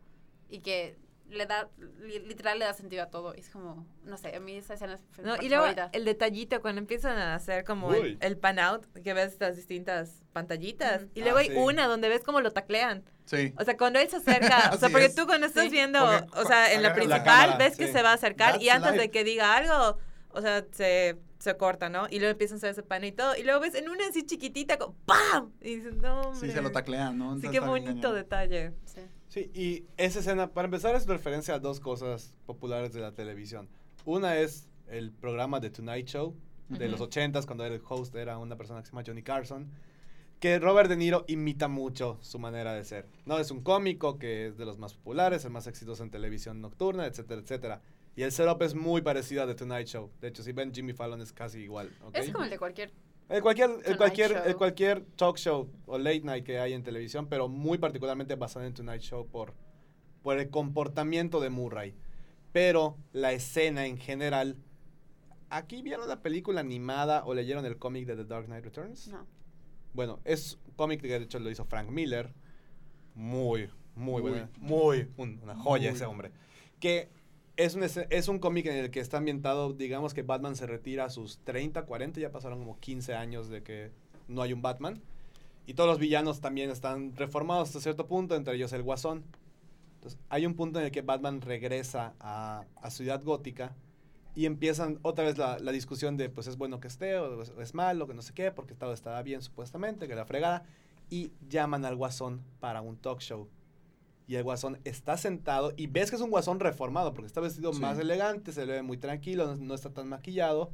y 0.50 0.60
que 0.60 0.98
le 1.30 1.46
da, 1.48 1.70
li- 2.02 2.20
literal 2.20 2.60
le 2.60 2.66
da 2.66 2.74
sentido 2.74 3.02
a 3.04 3.08
todo. 3.10 3.34
Y 3.36 3.40
es 3.40 3.50
como, 3.50 3.88
no 4.04 4.18
sé, 4.18 4.36
a 4.36 4.40
mí 4.40 4.56
esa 4.58 4.74
escena 4.76 5.00
es 5.18 5.24
No, 5.24 5.36
y 5.42 5.48
luego 5.50 5.64
favorita. 5.64 5.90
el 5.94 6.06
detallito 6.06 6.62
cuando 6.62 6.80
empiezan 6.80 7.18
a 7.18 7.34
hacer 7.36 7.64
como 7.64 7.94
el, 7.94 8.18
el 8.22 8.38
pan 8.38 8.60
out, 8.60 8.86
que 9.04 9.14
ves 9.14 9.32
estas 9.34 9.56
distintas 9.56 10.22
pantallitas. 10.32 11.04
Ujú. 11.04 11.12
Y 11.16 11.22
Ah, 11.22 11.24
luego 11.24 11.38
hay 11.40 11.48
sí. 11.50 11.56
una 11.56 11.88
donde 11.88 12.10
ves 12.10 12.24
cómo 12.24 12.42
lo 12.42 12.52
taclean. 12.52 13.04
Sí. 13.26 13.54
O 13.58 13.64
sea, 13.64 13.78
cuando 13.78 14.00
él 14.00 14.10
se 14.10 14.18
acerca, 14.18 14.72
o 14.74 14.78
sea, 14.78 14.90
porque 14.90 15.06
es. 15.06 15.16
tú 15.16 15.26
cuando 15.26 15.48
estás 15.48 15.66
Sí. 15.66 15.70
viendo, 15.72 16.00
Porque 16.00 16.40
o 16.40 16.46
sea, 16.46 16.74
en 16.74 16.84
la 16.84 16.94
principal, 16.94 17.24
cámara, 17.24 17.58
ves 17.58 17.78
que 17.78 17.88
sí. 17.88 17.94
se 17.94 18.02
va 18.02 18.12
a 18.12 18.14
acercar 18.16 18.62
y 18.62 18.66
That's 18.68 18.84
antes 18.84 19.02
de 19.02 19.10
que 19.12 19.24
diga 19.24 19.56
algo, 19.56 19.98
o 20.30 20.42
sea, 20.42 20.66
se, 20.72 21.18
se 21.40 21.58
corta, 21.58 21.90
¿no? 21.90 22.08
Y 22.10 22.20
luego 22.20 22.32
empiezan 22.32 22.56
a 22.56 22.58
hacer 22.58 22.70
ese 22.72 22.84
pan 22.84 23.04
y 23.04 23.12
todo. 23.12 23.36
Y 23.38 23.44
luego 23.44 23.60
ves 23.62 23.76
en 23.76 23.90
una 23.90 24.08
así 24.08 24.24
chiquitita, 24.26 24.78
como 24.78 24.96
¡pam! 25.06 25.52
Y 25.62 25.76
dices, 25.76 25.96
no, 25.96 26.22
hombre. 26.22 26.48
Sí, 26.48 26.54
se 26.54 26.62
lo 26.62 26.72
taclean, 26.72 27.18
¿no? 27.18 27.38
Sí, 27.40 27.48
qué 27.50 27.60
bonito 27.60 28.14
detalle. 28.14 28.74
Sí. 28.86 29.02
Sí, 29.30 29.52
y 29.56 29.86
esa 29.98 30.20
escena, 30.20 30.52
para 30.52 30.66
empezar, 30.66 30.96
es 30.96 31.08
referencia 31.08 31.56
a 31.56 31.60
dos 31.60 31.80
cosas 31.80 32.36
populares 32.46 32.94
de 32.94 33.02
la 33.02 33.14
televisión. 33.14 33.68
Una 34.06 34.38
es 34.38 34.70
el 34.88 35.12
programa 35.12 35.60
The 35.60 35.70
Tonight 35.72 36.08
Show 36.08 36.36
de 36.70 36.88
los 36.88 37.00
80s, 37.02 37.46
cuando 37.46 37.66
el 37.66 37.82
host 37.88 38.14
era 38.16 38.38
una 38.38 38.56
persona 38.58 38.80
que 38.82 38.86
se 38.88 38.92
llama 38.92 39.04
Johnny 39.06 39.24
Carson, 39.24 39.72
que 40.44 40.60
Robert 40.60 40.90
De 40.90 40.98
Niro 40.98 41.24
imita 41.30 41.70
mucho 41.70 42.18
su 42.20 42.38
manera 42.38 42.74
de 42.74 42.84
ser. 42.84 43.08
No 43.26 43.40
es 43.40 43.50
un 43.50 43.64
cómico 43.64 44.20
que 44.20 44.48
es 44.48 44.58
de 44.58 44.66
los 44.66 44.78
más 44.78 44.94
populares, 44.94 45.46
el 45.46 45.52
más 45.52 45.68
exitoso 45.68 46.04
en 46.04 46.12
televisión 46.12 46.60
nocturna, 46.60 47.06
etcétera, 47.06 47.40
etcétera. 47.40 47.82
Y 48.18 48.24
el 48.24 48.34
setup 48.34 48.62
es 48.62 48.76
muy 48.76 49.02
parecido 49.02 49.42
a 49.44 49.48
The 49.48 49.56
Tonight 49.56 49.88
Show. 49.88 50.12
De 50.20 50.28
hecho, 50.28 50.44
si 50.44 50.52
ven 50.52 50.74
Jimmy 50.74 50.92
Fallon 50.92 51.22
es 51.22 51.32
casi 51.32 51.60
igual. 51.60 51.96
¿ok? 52.04 52.18
Es 52.18 52.32
como 52.32 52.44
el 52.44 52.50
de 52.50 52.58
cualquier 52.58 52.92
El 53.30 53.42
cualquier, 53.42 53.70
el 53.86 53.96
cualquier, 53.96 54.32
Show. 54.32 54.42
el 54.46 54.56
cualquier 54.58 55.06
talk 55.16 55.38
show 55.38 55.70
o 55.86 55.98
late 55.98 56.24
night 56.26 56.44
que 56.44 56.60
hay 56.60 56.74
en 56.74 56.84
televisión, 56.84 57.28
pero 57.30 57.48
muy 57.48 57.78
particularmente 57.78 58.36
basado 58.36 58.66
en 58.66 58.74
Tonight 58.74 59.02
Show 59.02 59.26
por, 59.26 59.54
por 60.24 60.38
el 60.38 60.50
comportamiento 60.50 61.40
de 61.40 61.52
Murray. 61.52 61.96
Pero 62.52 62.98
la 63.14 63.32
escena 63.32 63.86
en 63.86 63.98
general. 63.98 64.58
¿Aquí 65.50 65.82
vieron 65.82 66.10
la 66.10 66.22
película 66.22 66.60
animada 66.60 67.24
o 67.24 67.34
leyeron 67.34 67.66
el 67.66 67.78
cómic 67.78 68.08
de 68.08 68.18
The 68.18 68.26
Dark 68.26 68.48
Knight 68.48 68.66
Returns? 68.66 69.08
No. 69.08 69.26
Bueno, 69.94 70.20
es 70.26 70.58
un 70.68 70.74
cómic 70.76 71.02
que 71.02 71.08
de 71.08 71.18
hecho 71.26 71.40
lo 71.40 71.50
hizo 71.50 71.66
Frank 71.66 71.90
Miller. 71.90 72.34
Muy, 73.16 73.70
muy, 73.96 74.22
Muy. 74.22 74.32
bueno. 74.32 74.50
Muy, 74.60 75.08
un- 75.18 75.40
una 75.44 75.56
joya 75.56 75.90
Muy. 75.90 75.96
ese 75.96 76.06
hombre. 76.06 76.32
Que 76.80 77.10
es 77.58 77.76
un, 77.76 77.84
es 77.84 78.28
un 78.28 78.40
cómic 78.40 78.66
en 78.66 78.76
el 78.78 78.90
que 78.92 79.00
está 79.00 79.18
ambientado, 79.18 79.74
digamos 79.74 80.14
que 80.14 80.24
Batman 80.24 80.56
se 80.56 80.66
retira 80.66 81.06
a 81.06 81.10
sus 81.10 81.38
30, 81.40 81.84
40, 81.86 82.20
ya 82.20 82.32
pasaron 82.32 82.60
como 82.60 82.80
15 82.80 83.14
años 83.14 83.50
de 83.50 83.62
que 83.62 83.92
no 84.28 84.42
hay 84.42 84.54
un 84.54 84.62
Batman. 84.62 85.00
Y 85.68 85.76
todos 85.76 85.90
los 85.90 86.00
villanos 86.00 86.42
también 86.42 86.72
están 86.72 87.16
reformados 87.16 87.70
hasta 87.70 87.80
cierto 87.82 88.08
punto, 88.08 88.36
entre 88.36 88.56
ellos 88.56 88.74
el 88.74 88.82
Guasón. 88.84 89.24
Entonces, 89.96 90.20
hay 90.30 90.46
un 90.46 90.56
punto 90.56 90.80
en 90.80 90.86
el 90.86 90.92
que 90.92 91.02
Batman 91.04 91.40
regresa 91.40 92.14
a, 92.20 92.66
a 92.82 92.90
Ciudad 92.90 93.24
Gótica 93.24 93.74
y 94.36 94.46
empiezan 94.46 95.00
otra 95.04 95.26
vez 95.26 95.38
la, 95.38 95.60
la 95.60 95.72
discusión 95.72 96.18
de, 96.18 96.30
pues 96.30 96.48
es 96.48 96.58
bueno 96.58 96.80
que 96.80 96.88
esté 96.88 97.18
o 97.18 97.42
es, 97.42 97.52
es 97.60 97.74
malo, 97.74 98.08
que 98.08 98.14
no 98.14 98.22
sé 98.22 98.34
qué, 98.34 98.52
porque 98.52 98.74
todo 98.74 98.94
estaba 98.94 99.22
bien 99.22 99.42
supuestamente, 99.42 100.08
que 100.08 100.16
la 100.16 100.26
fregada. 100.26 100.64
Y 101.10 101.32
llaman 101.50 101.86
al 101.86 101.96
Guasón 101.96 102.42
para 102.60 102.82
un 102.82 102.98
talk 102.98 103.20
show. 103.20 103.48
Y 104.26 104.36
el 104.36 104.44
Guasón 104.44 104.80
está 104.86 105.18
sentado 105.18 105.74
y 105.76 105.88
ves 105.88 106.10
que 106.10 106.16
es 106.16 106.22
un 106.22 106.32
Guasón 106.32 106.60
reformado, 106.60 107.14
porque 107.14 107.28
está 107.28 107.42
vestido 107.42 107.74
Sí. 107.74 107.82
más 107.82 108.00
elegante, 108.00 108.52
se 108.54 108.66
le 108.66 108.74
ve 108.74 108.82
muy 108.82 108.98
tranquilo, 108.98 109.46
no, 109.48 109.56
no 109.56 109.74
está 109.76 109.90
tan 109.92 110.08
maquillado. 110.08 110.72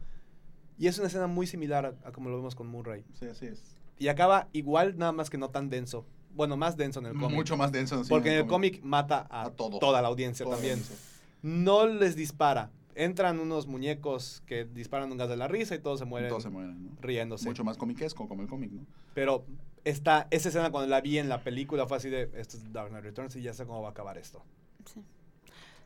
Y 0.77 0.87
es 0.87 0.97
una 0.97 1.07
escena 1.07 1.27
muy 1.27 1.45
similar 1.47 1.85
a, 1.85 2.07
a 2.07 2.11
como 2.13 2.29
lo 2.29 2.37
vemos 2.37 2.55
con 2.55 2.67
Murray. 2.67 3.03
Sí, 3.19 3.25
así 3.25 3.47
es. 3.47 3.75
Y 3.97 4.07
acaba 4.07 4.47
igual, 4.53 4.97
nada 4.97 5.11
más 5.11 5.29
que 5.29 5.37
no 5.37 5.49
tan 5.49 5.69
denso. 5.69 6.05
Bueno, 6.33 6.55
más 6.55 6.77
denso 6.77 6.99
en 7.01 7.07
el 7.07 7.13
cómic. 7.19 7.35
Mucho 7.35 7.57
más 7.57 7.71
denso. 7.73 8.01
sí, 8.03 8.09
Porque 8.09 8.29
en 8.31 8.37
el 8.41 8.47
cómic 8.47 8.81
mata 8.83 9.27
a, 9.29 9.49
toda 9.49 10.01
la 10.01 10.07
audiencia 10.07 10.45
también. 10.45 10.75
denso. 10.75 10.93
No 11.41 11.85
les 11.87 12.15
dispara. 12.15 12.69
Entran 12.99 13.39
unos 13.39 13.65
muñecos 13.65 14.43
que 14.45 14.65
disparan 14.65 15.09
un 15.09 15.17
gas 15.17 15.29
de 15.29 15.37
la 15.37 15.47
risa 15.47 15.73
y 15.73 15.79
todos 15.79 15.99
se 15.99 16.05
mueren 16.05 16.27
Todos 16.27 16.43
se 16.43 16.49
mueren, 16.49 16.83
¿no? 16.83 16.91
riéndose. 16.99 17.47
Mucho 17.47 17.63
más 17.63 17.77
comiquesco 17.77 18.27
como 18.27 18.41
el 18.41 18.49
cómic, 18.49 18.71
¿no? 18.71 18.85
Pero 19.13 19.45
esta, 19.85 20.27
esa 20.31 20.49
escena 20.49 20.69
cuando 20.69 20.89
la 20.89 20.99
vi 20.99 21.17
en 21.17 21.29
la 21.29 21.41
película 21.41 21.87
fue 21.87 21.95
así 21.95 22.09
de, 22.09 22.29
esto 22.35 22.57
es 22.57 22.73
Dark 22.73 22.89
Knight 22.89 23.05
Returns 23.05 23.37
y 23.37 23.41
ya 23.41 23.53
sé 23.53 23.65
cómo 23.65 23.81
va 23.81 23.87
a 23.87 23.91
acabar 23.91 24.17
esto. 24.17 24.43
Sí. 24.83 25.01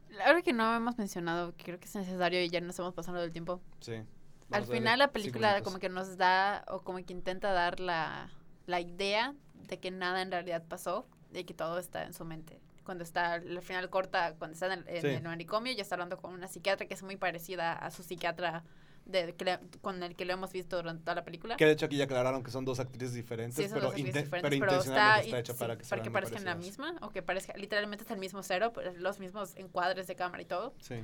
Verdad 0.09 0.41
que 0.43 0.53
no 0.53 0.75
hemos 0.75 0.97
mencionado, 0.97 1.55
que 1.55 1.65
creo 1.65 1.79
que 1.79 1.85
es 1.85 1.95
necesario 1.95 2.43
y 2.43 2.49
ya 2.49 2.61
nos 2.61 2.71
estamos 2.71 2.95
pasando 2.95 3.21
del 3.21 3.31
tiempo. 3.31 3.61
Sí. 3.79 4.01
Al 4.49 4.65
final 4.65 4.97
la 4.97 5.11
película 5.11 5.61
como 5.61 5.77
que 5.77 5.89
nos 5.89 6.17
da, 6.17 6.65
o 6.67 6.81
como 6.81 6.97
que 7.05 7.13
intenta 7.13 7.51
dar 7.51 7.79
la, 7.79 8.31
la 8.65 8.81
idea 8.81 9.35
de 9.67 9.79
que 9.79 9.91
nada 9.91 10.23
en 10.23 10.31
realidad 10.31 10.63
pasó, 10.67 11.05
de 11.31 11.45
que 11.45 11.53
todo 11.53 11.77
está 11.77 12.05
en 12.05 12.13
su 12.13 12.25
mente. 12.25 12.59
Cuando 12.83 13.03
está, 13.03 13.33
al 13.33 13.61
final 13.61 13.89
corta, 13.89 14.35
cuando 14.37 14.53
está 14.53 14.67
en 14.73 14.79
el, 14.79 14.87
en 14.89 15.01
Sí. 15.01 15.07
el 15.07 15.23
manicomio, 15.23 15.71
ya 15.73 15.81
está 15.81 15.95
hablando 15.95 16.17
con 16.17 16.33
una 16.33 16.47
psiquiatra 16.47 16.85
que 16.87 16.93
es 16.93 17.03
muy 17.03 17.15
parecida 17.17 17.73
a 17.73 17.91
su 17.91 18.03
psiquiatra 18.03 18.63
de, 19.05 19.35
le- 19.37 19.59
con 19.81 20.01
el 20.03 20.15
que 20.15 20.25
lo 20.25 20.33
hemos 20.33 20.51
visto 20.53 20.77
durante 20.77 21.03
toda 21.03 21.15
la 21.15 21.23
película. 21.25 21.55
Que 21.57 21.65
de 21.65 21.71
hecho 21.73 21.85
aquí 21.85 21.97
ya 21.97 22.05
aclararon 22.05 22.43
que 22.43 22.51
son 22.51 22.65
dos 22.65 22.79
actrices 22.79 23.13
diferentes, 23.13 23.55
Sí, 23.55 23.63
pero, 23.69 23.81
dos 23.81 23.89
actrices 23.91 24.23
diferentes, 24.25 24.29
pero 24.31 24.49
pero 24.49 24.55
intencionalmente 24.73 25.19
está, 25.19 25.25
está, 25.25 25.39
hecho 25.39 25.53
sí, 25.53 25.59
para 25.59 25.77
que 25.77 25.85
para 25.85 26.01
que 26.03 26.11
parezcan 26.11 26.45
la 26.45 26.55
misma, 26.55 26.95
o 27.01 27.09
que 27.09 27.21
parezca, 27.21 27.53
literalmente 27.57 28.03
es 28.05 28.11
el 28.11 28.19
mismo 28.19 28.43
cero, 28.43 28.71
los 28.97 29.19
mismos 29.19 29.55
encuadres 29.55 30.07
de 30.07 30.15
cámara 30.15 30.41
y 30.41 30.45
todo. 30.45 30.73
Sí. 30.79 31.03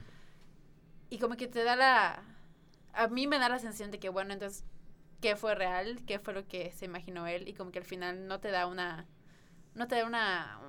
Y 1.09 1.17
como 1.19 1.35
que 1.37 1.47
te 1.47 1.63
da 1.63 1.75
la... 1.75 2.23
A 2.93 3.07
mí 3.07 3.27
me 3.27 3.39
da 3.39 3.49
la 3.49 3.59
sensación 3.59 3.91
de 3.91 3.99
que, 3.99 4.09
bueno, 4.09 4.33
entonces, 4.33 4.63
¿qué 5.21 5.35
fue 5.35 5.55
real? 5.55 6.01
¿Qué 6.05 6.19
fue 6.19 6.33
lo 6.33 6.47
que 6.47 6.71
se 6.71 6.85
imaginó 6.85 7.27
él? 7.27 7.47
Y 7.47 7.53
como 7.53 7.71
que 7.71 7.79
al 7.79 7.85
final 7.85 8.27
no 8.27 8.39
te 8.39 8.49
da 8.51 8.65
una... 8.67 9.07
No 9.75 9.87
te 9.87 9.95
da 9.95 10.05
una 10.05 10.59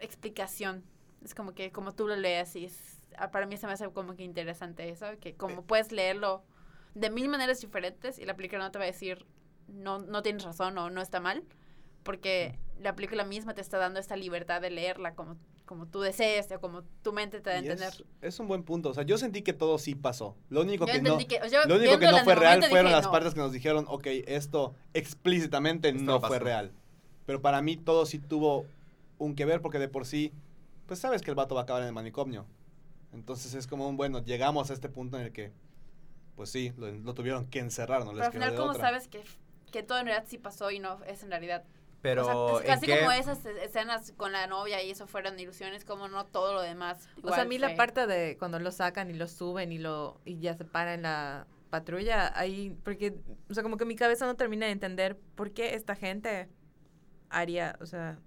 explicación. 0.00 0.84
Es 1.24 1.34
como 1.34 1.52
que 1.52 1.70
como 1.72 1.92
tú 1.92 2.06
lo 2.08 2.16
lees 2.16 2.56
y 2.56 2.64
es- 2.66 2.98
ah, 3.18 3.30
para 3.30 3.46
mí 3.46 3.56
se 3.56 3.66
me 3.66 3.72
hace 3.74 3.88
como 3.90 4.14
que 4.16 4.22
interesante 4.24 4.88
eso, 4.88 5.06
que 5.20 5.34
como 5.34 5.62
puedes 5.62 5.92
leerlo 5.92 6.42
de 6.94 7.10
mil 7.10 7.28
maneras 7.28 7.60
diferentes 7.60 8.18
y 8.18 8.24
la 8.24 8.34
película 8.36 8.60
no 8.64 8.70
te 8.70 8.78
va 8.78 8.84
a 8.84 8.86
decir 8.86 9.26
no, 9.68 9.98
no 10.00 10.22
tienes 10.22 10.42
razón 10.42 10.76
o 10.78 10.90
no 10.90 11.00
está 11.00 11.20
mal, 11.20 11.44
porque 12.02 12.58
la 12.80 12.96
película 12.96 13.24
misma 13.24 13.54
te 13.54 13.60
está 13.60 13.78
dando 13.78 14.00
esta 14.00 14.16
libertad 14.16 14.60
de 14.60 14.70
leerla 14.70 15.14
como, 15.14 15.36
como 15.66 15.86
tú 15.86 16.00
desees 16.00 16.50
o 16.50 16.60
como 16.60 16.82
tu 17.02 17.12
mente 17.12 17.40
te 17.40 17.50
da 17.50 17.56
a 17.56 17.58
entender. 17.60 17.88
es, 17.88 18.04
es 18.22 18.40
un 18.40 18.48
buen 18.48 18.64
punto. 18.64 18.88
O 18.88 18.94
sea, 18.94 19.04
yo 19.04 19.16
sentí 19.18 19.42
que 19.42 19.52
todo 19.52 19.78
sí 19.78 19.94
pasó. 19.94 20.34
Lo 20.48 20.62
único 20.62 20.86
Yo 20.86 20.92
que 20.94 21.02
no, 21.02 21.18
que, 21.18 21.40
yo 21.48 21.64
lo 21.66 21.76
único 21.76 21.98
que 21.98 22.06
no 22.10 22.24
fue 22.24 22.34
real 22.34 22.60
fueron 22.64 22.86
dije, 22.86 22.96
las 22.96 23.04
no. 23.04 23.12
partes 23.12 23.34
que 23.34 23.40
nos 23.40 23.52
dijeron, 23.52 23.84
ok, 23.86 24.06
esto 24.26 24.74
explícitamente 24.94 25.90
Esto 25.90 26.02
no 26.02 26.20
pasó. 26.20 26.28
fue 26.32 26.38
real. 26.40 26.72
Pero 27.26 27.40
para 27.42 27.62
mí 27.62 27.76
todo 27.76 28.06
sí 28.06 28.18
tuvo 28.18 28.66
un 29.20 29.34
que 29.36 29.44
ver 29.44 29.60
porque 29.60 29.78
de 29.78 29.88
por 29.88 30.06
sí, 30.06 30.32
pues 30.86 30.98
sabes 30.98 31.22
que 31.22 31.30
el 31.30 31.36
vato 31.36 31.54
va 31.54 31.60
a 31.60 31.64
acabar 31.64 31.82
en 31.82 31.88
el 31.88 31.94
manicomio. 31.94 32.46
Entonces 33.12 33.54
es 33.54 33.66
como 33.66 33.88
un, 33.88 33.96
bueno, 33.96 34.24
llegamos 34.24 34.70
a 34.70 34.74
este 34.74 34.88
punto 34.88 35.18
en 35.18 35.24
el 35.26 35.32
que, 35.32 35.52
pues 36.36 36.50
sí, 36.50 36.72
lo, 36.76 36.90
lo 36.90 37.14
tuvieron 37.14 37.46
que 37.46 37.58
encerrar, 37.60 38.04
no 38.04 38.12
les 38.12 38.14
Pero 38.14 38.26
al 38.26 38.32
final, 38.32 38.54
¿cómo 38.56 38.70
otra. 38.70 38.82
sabes 38.82 39.08
que, 39.08 39.22
que 39.70 39.82
todo 39.82 39.98
en 39.98 40.06
realidad 40.06 40.26
sí 40.28 40.38
pasó 40.38 40.70
y 40.70 40.78
no 40.78 41.02
es 41.04 41.22
en 41.22 41.30
realidad? 41.30 41.64
Pero, 42.02 42.22
o 42.22 42.24
sea, 42.24 42.34
pues, 42.34 42.64
¿en 42.64 42.66
casi 42.66 42.98
como 42.98 43.12
esas 43.12 43.44
escenas 43.44 44.12
con 44.16 44.32
la 44.32 44.46
novia 44.46 44.82
y 44.82 44.90
eso 44.90 45.06
fueron 45.06 45.38
ilusiones, 45.38 45.84
como 45.84 46.08
no 46.08 46.24
todo 46.24 46.54
lo 46.54 46.62
demás. 46.62 46.96
O 46.98 47.04
sea, 47.04 47.18
igual 47.18 47.40
a 47.40 47.44
mí 47.44 47.58
fue- 47.58 47.68
la 47.68 47.74
parte 47.76 48.06
de 48.06 48.36
cuando 48.38 48.58
lo 48.58 48.72
sacan 48.72 49.10
y 49.10 49.14
lo 49.14 49.28
suben 49.28 49.70
y 49.70 49.78
lo 49.78 50.18
y 50.24 50.38
ya 50.38 50.54
se 50.56 50.64
para 50.64 50.94
en 50.94 51.02
la 51.02 51.46
patrulla, 51.68 52.32
ahí, 52.38 52.74
porque, 52.84 53.14
o 53.50 53.54
sea, 53.54 53.62
como 53.62 53.76
que 53.76 53.84
mi 53.84 53.96
cabeza 53.96 54.24
no 54.26 54.34
termina 54.34 54.66
de 54.66 54.72
entender 54.72 55.16
por 55.34 55.52
qué 55.52 55.74
esta 55.74 55.94
gente 55.94 56.48
haría, 57.30 57.76
o 57.80 57.86
sea, 57.86 58.18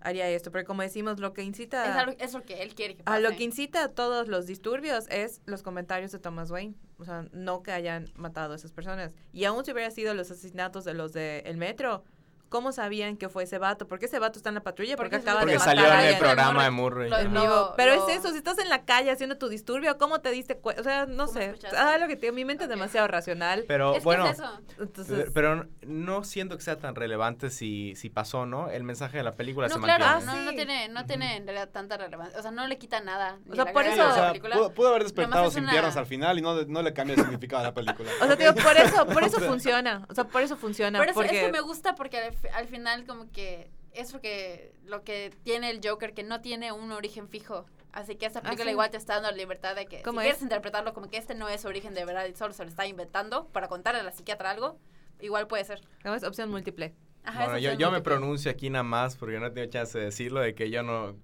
haría 0.00 0.28
esto. 0.28 0.50
Porque 0.50 0.64
como 0.66 0.82
decimos, 0.82 1.20
lo 1.20 1.32
que 1.32 1.42
incita... 1.42 1.84
Es, 1.88 1.96
algo- 1.96 2.16
es 2.18 2.32
lo 2.32 2.42
que 2.42 2.62
él 2.62 2.74
quiere 2.74 2.96
que 2.96 3.02
pase. 3.04 3.16
A 3.16 3.20
lo 3.20 3.36
que 3.36 3.44
incita 3.44 3.84
a 3.84 3.88
todos 3.88 4.28
los 4.28 4.46
disturbios 4.46 5.06
es 5.10 5.40
los 5.46 5.62
comentarios 5.62 6.10
de 6.12 6.18
Thomas 6.18 6.50
Wayne. 6.50 6.74
O 6.98 7.04
sea, 7.04 7.26
no 7.32 7.62
que 7.62 7.72
hayan 7.72 8.10
matado 8.16 8.52
a 8.52 8.56
esas 8.56 8.72
personas. 8.72 9.14
Y 9.32 9.44
aún 9.44 9.64
si 9.64 9.72
hubiera 9.72 9.90
sido 9.90 10.14
los 10.14 10.30
asesinatos 10.30 10.84
de 10.84 10.94
los 10.94 11.12
del 11.12 11.56
metro, 11.56 12.04
¿cómo 12.50 12.72
sabían 12.72 13.16
que 13.16 13.30
fue 13.30 13.44
ese 13.44 13.56
vato? 13.56 13.86
¿Por 13.88 13.98
qué 13.98 14.04
ese 14.04 14.18
vato 14.18 14.38
está 14.38 14.50
en 14.50 14.56
la 14.56 14.60
patrulla? 14.62 14.96
Porque, 14.96 15.16
Porque 15.16 15.30
acaba 15.30 15.40
de 15.40 15.46
Porque 15.46 15.52
que 15.54 15.58
matar 15.60 15.76
salió 15.76 16.00
en 16.00 16.14
el 16.14 16.18
programa 16.18 16.64
de 16.64 16.70
Murray. 16.70 17.08
Lo- 17.08 17.22
lo-. 17.30 17.74
Pero 17.78 17.92
es 17.94 18.16
eso, 18.18 18.30
si 18.32 18.36
estás 18.36 18.58
en 18.58 18.68
la 18.68 18.84
calle 18.84 19.10
haciendo 19.10 19.38
tu 19.38 19.48
disturbio, 19.48 19.96
¿cómo 19.96 20.20
te 20.20 20.30
diste 20.30 20.56
cuenta? 20.58 20.82
O 20.82 20.84
sea, 20.84 21.06
no 21.06 21.24
¿Cómo 21.26 21.38
sé. 21.38 21.46
escuchaste? 21.46 21.76
Ah, 21.78 21.96
lo 21.96 22.06
que 22.08 22.16
te 22.16 22.30
mi 22.32 22.44
mente 22.44 22.64
es 22.64 22.70
demasiado 22.70 23.08
racional. 23.08 23.64
Pero 23.66 23.92
Es 23.92 23.98
que 24.00 24.04
bueno, 24.04 24.26
es 24.26 24.38
eso. 24.38 24.60
Entonces, 24.78 25.30
pero 25.32 25.66
no 25.86 26.24
siento 26.24 26.56
que 26.56 26.62
sea 26.62 26.76
tan 26.76 26.94
relevante 26.94 27.50
si, 27.50 27.94
si 27.96 28.10
pasó, 28.10 28.46
¿no? 28.46 28.68
El 28.68 28.82
mensaje 28.84 29.16
de 29.16 29.22
la 29.22 29.34
película 29.36 29.68
No, 29.68 29.74
se 29.76 29.80
claro, 29.80 30.04
mantiene. 30.04 30.32
Ah, 30.32 30.34
no, 30.36 30.44
no 30.44 30.50
sí. 30.50 30.56
tiene, 30.56 30.88
no 30.88 31.06
tiene 31.06 31.36
en 31.36 31.44
realidad 31.46 31.68
tanta 31.70 31.96
relevancia. 31.96 32.38
O 32.38 32.42
sea, 32.42 32.50
no 32.50 32.66
le 32.66 32.78
quita 32.78 33.00
nada. 33.00 33.38
O 33.50 33.54
sea, 33.54 33.72
por 33.72 33.84
gracia 33.84 33.92
Sí, 33.92 33.98
de 33.98 34.04
o 34.04 34.08
la 34.08 34.14
sea, 34.14 34.28
película. 34.28 34.56
pudo, 34.56 34.74
pudo 34.74 34.88
haber 34.88 35.02
despertado 35.04 35.46
es 35.46 35.54
sin 35.54 35.62
una- 35.64 35.72
piernas 35.72 35.96
al 35.96 36.06
final 36.06 36.38
y 36.38 36.42
no, 36.42 36.62
no 36.64 36.82
le 36.82 36.92
cambia 36.92 37.14
el 37.14 37.20
significado 37.22 37.62
a 37.62 37.66
la 37.66 37.74
película. 37.74 38.10
o 38.20 38.26
sea, 38.26 38.36
te 38.36 38.42
digo, 38.44 38.54
por 38.56 38.76
eso, 38.76 39.06
por 39.06 39.22
eso 39.24 39.38
funciona. 39.40 40.04
O 40.08 40.14
sea, 40.14 40.24
por 40.24 40.42
eso 40.42 40.56
funciona. 40.56 40.98
Pero 40.98 41.20
es, 41.20 41.30
que 41.30 41.52
me 41.52 41.60
gusta 41.60 41.94
porque 41.94 42.32
al, 42.44 42.50
fi- 42.50 42.56
al 42.56 42.66
final 42.68 43.06
como 43.06 43.30
que 43.30 43.70
es 43.92 44.12
lo 44.12 44.20
que, 44.20 44.72
lo 44.84 45.02
que 45.02 45.32
tiene 45.42 45.70
el 45.70 45.80
Joker, 45.82 46.14
que 46.14 46.22
no 46.22 46.40
tiene 46.40 46.72
un 46.72 46.92
origen 46.92 47.28
fijo. 47.28 47.66
Así 47.92 48.14
que 48.14 48.26
esta 48.26 48.40
película 48.40 48.66
sí. 48.66 48.70
igual 48.70 48.90
te 48.90 48.96
está 48.96 49.14
dando 49.14 49.30
la 49.32 49.36
libertad 49.36 49.74
de 49.74 49.86
que 49.86 49.98
si 49.98 50.02
¿Cómo 50.04 50.20
quieres 50.20 50.36
es? 50.36 50.42
interpretarlo 50.44 50.94
como 50.94 51.08
que 51.10 51.16
este 51.16 51.34
no 51.34 51.48
es 51.48 51.62
su 51.62 51.68
origen 51.68 51.92
de 51.92 52.04
verdad 52.04 52.24
y 52.26 52.34
solo 52.36 52.52
se 52.54 52.62
lo 52.62 52.70
está 52.70 52.86
inventando 52.86 53.48
para 53.48 53.66
contarle 53.66 54.00
a 54.00 54.04
la 54.04 54.12
psiquiatra 54.12 54.50
algo, 54.52 54.78
igual 55.20 55.48
puede 55.48 55.64
ser. 55.64 55.80
¿Cómo 56.04 56.14
es? 56.14 56.22
Opción 56.22 56.50
múltiple. 56.50 56.94
Ajá, 57.24 57.44
Bueno, 57.46 57.58
yo, 57.58 57.72
yo 57.74 57.90
me 57.90 58.00
pronuncio 58.00 58.48
aquí 58.50 58.70
nada 58.70 58.84
más 58.84 59.16
porque 59.16 59.40
no 59.40 59.46
he 59.46 59.50
tenido 59.50 59.70
chance 59.72 59.98
de 59.98 60.04
decirlo, 60.04 60.40
de 60.40 60.54
que 60.54 60.70
yo 60.70 60.82
no... 60.84 61.16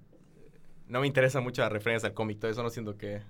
No 0.88 1.00
me 1.00 1.06
interesa 1.06 1.40
mucho 1.40 1.62
la 1.62 1.68
referencia 1.68 2.08
al 2.08 2.14
cómic, 2.14 2.38
todo 2.40 2.50
eso 2.50 2.62
no 2.62 2.70
siento 2.70 2.96
que... 2.96 3.22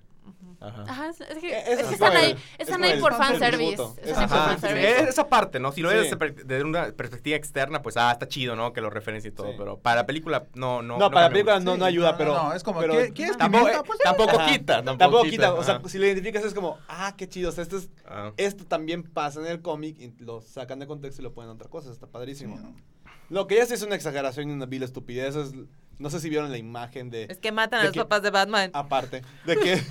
Ajá. 0.59 0.83
Ajá, 0.87 1.09
es, 1.09 1.17
que 1.39 1.51
Eh, 1.53 1.63
es 1.67 1.79
es- 1.79 1.85
así 1.85 1.93
están 1.93 2.17
ahí, 2.17 2.35
están 2.57 2.83
ahí 2.83 2.99
por 2.99 3.13
fan 3.13 3.33
fanservice. 3.37 3.83
Es 4.01 4.17
ahí 4.17 4.27
por 4.27 4.37
Ajá, 4.37 4.45
fanservice. 4.57 5.01
es- 5.03 5.09
esa 5.09 5.27
parte, 5.29 5.59
¿no? 5.59 5.71
Si 5.71 5.81
lo 5.81 5.89
ves 5.89 6.09
Sí. 6.09 6.15
desde, 6.45 6.63
una 6.63 6.91
perspectiva 6.93 7.37
externa, 7.37 7.81
pues, 7.83 7.95
ah, 7.97 8.11
está 8.11 8.27
chido, 8.27 8.55
¿no? 8.55 8.73
Que 8.73 8.81
lo 8.81 8.89
referencia 8.89 9.29
y 9.29 9.31
todo, 9.31 9.49
Sí. 9.51 9.55
pero 9.57 9.77
para 9.77 9.97
la 9.97 10.05
película, 10.07 10.47
no, 10.55 10.81
no. 10.81 10.97
No, 10.97 11.09
para 11.11 11.21
la 11.21 11.27
cambia 11.27 11.29
película 11.43 11.59
no, 11.59 11.73
Sí, 11.73 11.79
no 11.79 11.85
ayuda, 11.85 12.11
no, 12.13 12.17
pero... 12.17 12.33
no, 12.33 12.53
es 12.53 12.63
como, 12.63 12.79
pero 12.79 12.93
¿qué- 12.93 13.13
¿quieres 13.13 13.37
Tampoco, 13.37 13.65
pimienta? 13.65 13.83
Pues, 13.87 13.99
tampoco 13.99 14.31
quita, 14.47 14.73
tampoco, 14.83 14.97
Tampoco 14.97 15.23
quita, 15.25 15.53
o 15.53 15.63
sea, 15.63 15.81
si 15.87 15.97
lo 15.99 16.05
identificas 16.07 16.43
es 16.43 16.53
como, 16.55 16.79
ah, 16.87 17.13
qué 17.15 17.29
chido, 17.29 17.49
o 17.49 17.51
sea, 17.53 17.61
esto, 17.61 17.77
es, 17.77 17.89
Ah. 18.07 18.31
esto 18.37 18.65
también 18.65 19.03
pasa 19.03 19.39
en 19.39 19.45
el 19.45 19.61
cómic 19.61 19.97
y 19.99 20.13
lo 20.23 20.41
sacan 20.41 20.79
de 20.79 20.87
contexto 20.87 21.21
y 21.21 21.23
lo 21.23 21.33
ponen 21.33 21.51
a 21.51 21.53
otra 21.53 21.69
cosa, 21.69 21.91
está 21.91 22.07
Sí, 22.07 22.11
padrísimo. 22.11 22.57
¿no? 22.57 22.75
Lo 23.29 23.45
que 23.45 23.57
ya 23.57 23.65
sí 23.65 23.73
es 23.75 23.83
una 23.83 23.93
exageración 23.95 24.49
y 24.49 24.53
una 24.53 24.65
vil 24.65 24.83
estupidez 24.83 25.35
es, 25.35 25.51
no 25.99 26.09
sé 26.09 26.19
si 26.19 26.29
vieron 26.29 26.51
la 26.51 26.57
imagen 26.57 27.09
de... 27.09 27.23
Es 27.29 27.37
que 27.39 27.51
matan 27.51 27.81
a 27.81 27.83
los 27.85 27.93
que- 27.93 27.99
papás 27.99 28.21
de 28.21 28.29
Batman. 28.29 28.69
Aparte, 28.73 29.23
de 29.45 29.57
que, 29.57 29.81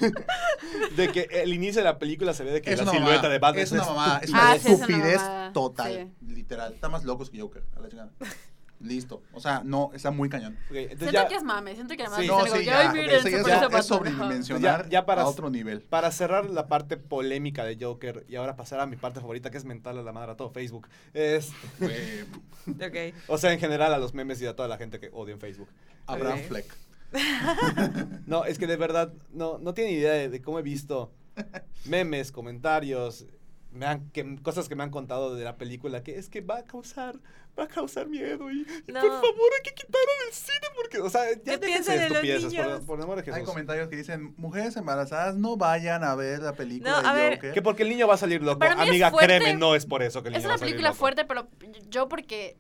de 0.97 1.13
que 1.13 1.29
el 1.43 1.53
inicio 1.53 1.81
de 1.81 1.85
la 1.85 1.99
película 1.99 2.33
se 2.35 2.45
ve 2.45 2.53
de 2.53 2.63
que 2.63 2.73
Es 2.73 2.85
la 2.85 2.91
silueta 2.91 3.29
de 3.29 3.39
Batman 3.39 3.63
es 3.63 3.73
una 3.73 3.85
mamada, 3.85 4.19
es 4.23 4.31
Ah, 4.33 4.39
una 4.53 4.53
sí, 4.53 4.59
es 4.59 4.65
una 4.67 4.75
estupidez 4.87 5.21
total, 5.53 6.11
literal. 6.27 6.73
Está 6.75 6.89
más 6.89 7.05
locos 7.05 7.31
que 7.31 7.41
Joker, 7.41 7.65
a 7.77 7.81
la 7.81 7.89
chingada. 7.89 8.11
Listo. 8.81 9.23
O 9.33 9.41
sea, 9.41 9.63
no, 9.65 9.91
está 9.95 10.11
muy 10.11 10.29
cañón. 10.29 10.55
Ok, 10.71 10.77
entonces 10.77 10.99
Siento 11.11 11.13
ya, 11.23 11.29
que 11.29 11.35
es 11.37 11.43
mame, 11.43 11.75
siento 11.75 11.97
que 11.97 12.03
además 12.03 12.21
Sí. 12.21 12.27
No, 12.27 12.39
algo, 12.41 12.53
sí, 12.55 12.59
que, 12.61 12.65
ya, 12.67 12.81
"Ay, 12.81 12.87
ok, 12.89 12.93
miren, 12.95 13.11
eso 13.11 13.23
se 13.23 13.31
ya 13.31 13.37
es, 13.39 13.43
parece 13.43 13.51
a 13.51 13.55
ya- 13.57 13.63
Batman". 13.65 13.81
es 13.81 13.87
sobredimensionar 13.87 14.83
Ya- 14.85 14.89
ya 14.91 15.07
para- 15.07 15.23
a 15.23 15.27
otro 15.27 15.49
nivel. 15.51 15.81
para 15.83 16.13
cerrar 16.13 16.51
la 16.51 16.69
parte 16.69 16.97
polémica 16.99 17.65
de 17.65 17.77
Joker 17.83 18.25
y 18.29 18.37
ahora 18.37 18.55
pasar 18.57 18.81
a 18.81 18.87
mi 18.87 18.97
parte 18.97 19.21
favorita 19.21 19.51
que 19.51 19.57
es 19.57 19.65
mental 19.65 19.99
a 19.99 20.03
la 20.03 20.13
madre 20.13 20.33
a 20.33 20.37
todo 20.37 20.51
Facebook. 20.51 20.89
Es, 21.15 21.53
Eh, 21.81 22.25
Ok. 22.69 23.15
o 23.29 23.39
sea, 23.39 23.53
en 23.53 23.59
general 23.61 23.95
a 23.95 23.99
los 23.99 24.13
memes 24.15 24.41
y 24.43 24.47
a 24.47 24.55
toda 24.55 24.69
la 24.69 24.77
gente 24.77 25.01
que 25.01 25.09
odia 25.13 25.33
en 25.35 25.41
Facebook. 25.41 25.69
Abraham 26.07 26.39
Ok. 26.41 26.45
Fleck. 26.49 26.75
No, 28.27 28.45
es 28.45 28.59
que 28.59 28.67
de 28.67 28.77
verdad 28.77 29.13
no, 29.33 29.59
no 29.59 29.75
tiene 29.75 29.93
idea 29.93 30.13
de, 30.13 30.29
de 30.29 30.43
cómo 30.43 30.59
he 30.59 30.63
visto 30.63 31.13
memes, 31.87 32.33
comentarios, 32.33 33.27
me 33.77 33.87
han, 33.87 34.11
que, 34.11 34.37
cosas 34.43 34.69
que 34.69 34.75
me 34.75 34.83
han 34.83 34.91
contado 34.91 35.35
de 35.35 35.45
la 35.45 35.57
película, 35.57 36.03
que 36.03 36.19
es 36.19 36.29
que 36.29 36.41
va 36.41 36.59
a 36.59 36.65
causar, 36.65 37.17
va 37.59 37.65
a 37.65 37.69
causar 37.69 38.09
miedo 38.09 38.51
y, 38.51 38.67
y 38.87 38.93
No. 38.93 39.01
por 39.01 39.11
favor 39.11 39.51
hay 39.57 39.63
que 39.63 39.75
quitarlo 39.75 40.13
del 40.25 40.35
cine 40.35 40.67
porque, 40.75 40.99
o 41.01 41.09
sea, 41.11 41.23
ya 41.33 41.39
¿Qué 41.43 41.59
déjense 41.59 41.67
piensan 41.67 41.97
de 41.99 42.07
estupideces, 42.07 42.55
por, 42.55 42.87
por 42.87 42.99
el 42.99 43.05
amor 43.05 43.23
de 43.23 43.31
Hay 43.31 43.39
Jesús. 43.39 43.49
comentarios 43.49 43.89
que 43.89 43.97
dicen, 43.97 44.35
mujeres 44.37 44.77
embarazadas 44.77 45.37
no 45.37 45.57
vayan 45.57 46.03
a 46.05 46.15
ver 46.15 46.41
la 46.41 46.55
película 46.55 47.03
No, 47.03 47.09
a 47.09 47.15
de 47.15 47.21
ver, 47.23 47.35
Joker. 47.37 47.53
Que 47.53 47.63
porque 47.63 47.83
el 47.85 47.91
niño 47.91 48.09
va 48.09 48.15
a 48.15 48.19
salir 48.19 48.43
loco. 48.43 48.65
Es 48.65 48.73
Amiga, 48.73 49.13
créeme, 49.13 49.55
no 49.55 49.75
es 49.75 49.87
por 49.87 50.03
eso 50.03 50.23
que 50.23 50.29
el 50.29 50.33
niño 50.35 50.41
Es 50.41 50.45
va 50.45 50.49
una 50.49 50.55
a 50.55 50.59
salir 50.59 50.73
película 50.75 50.89
loco. 50.91 50.99
fuerte, 50.99 51.25
pero 51.25 51.49
yo 51.89 52.09
porque 52.09 52.57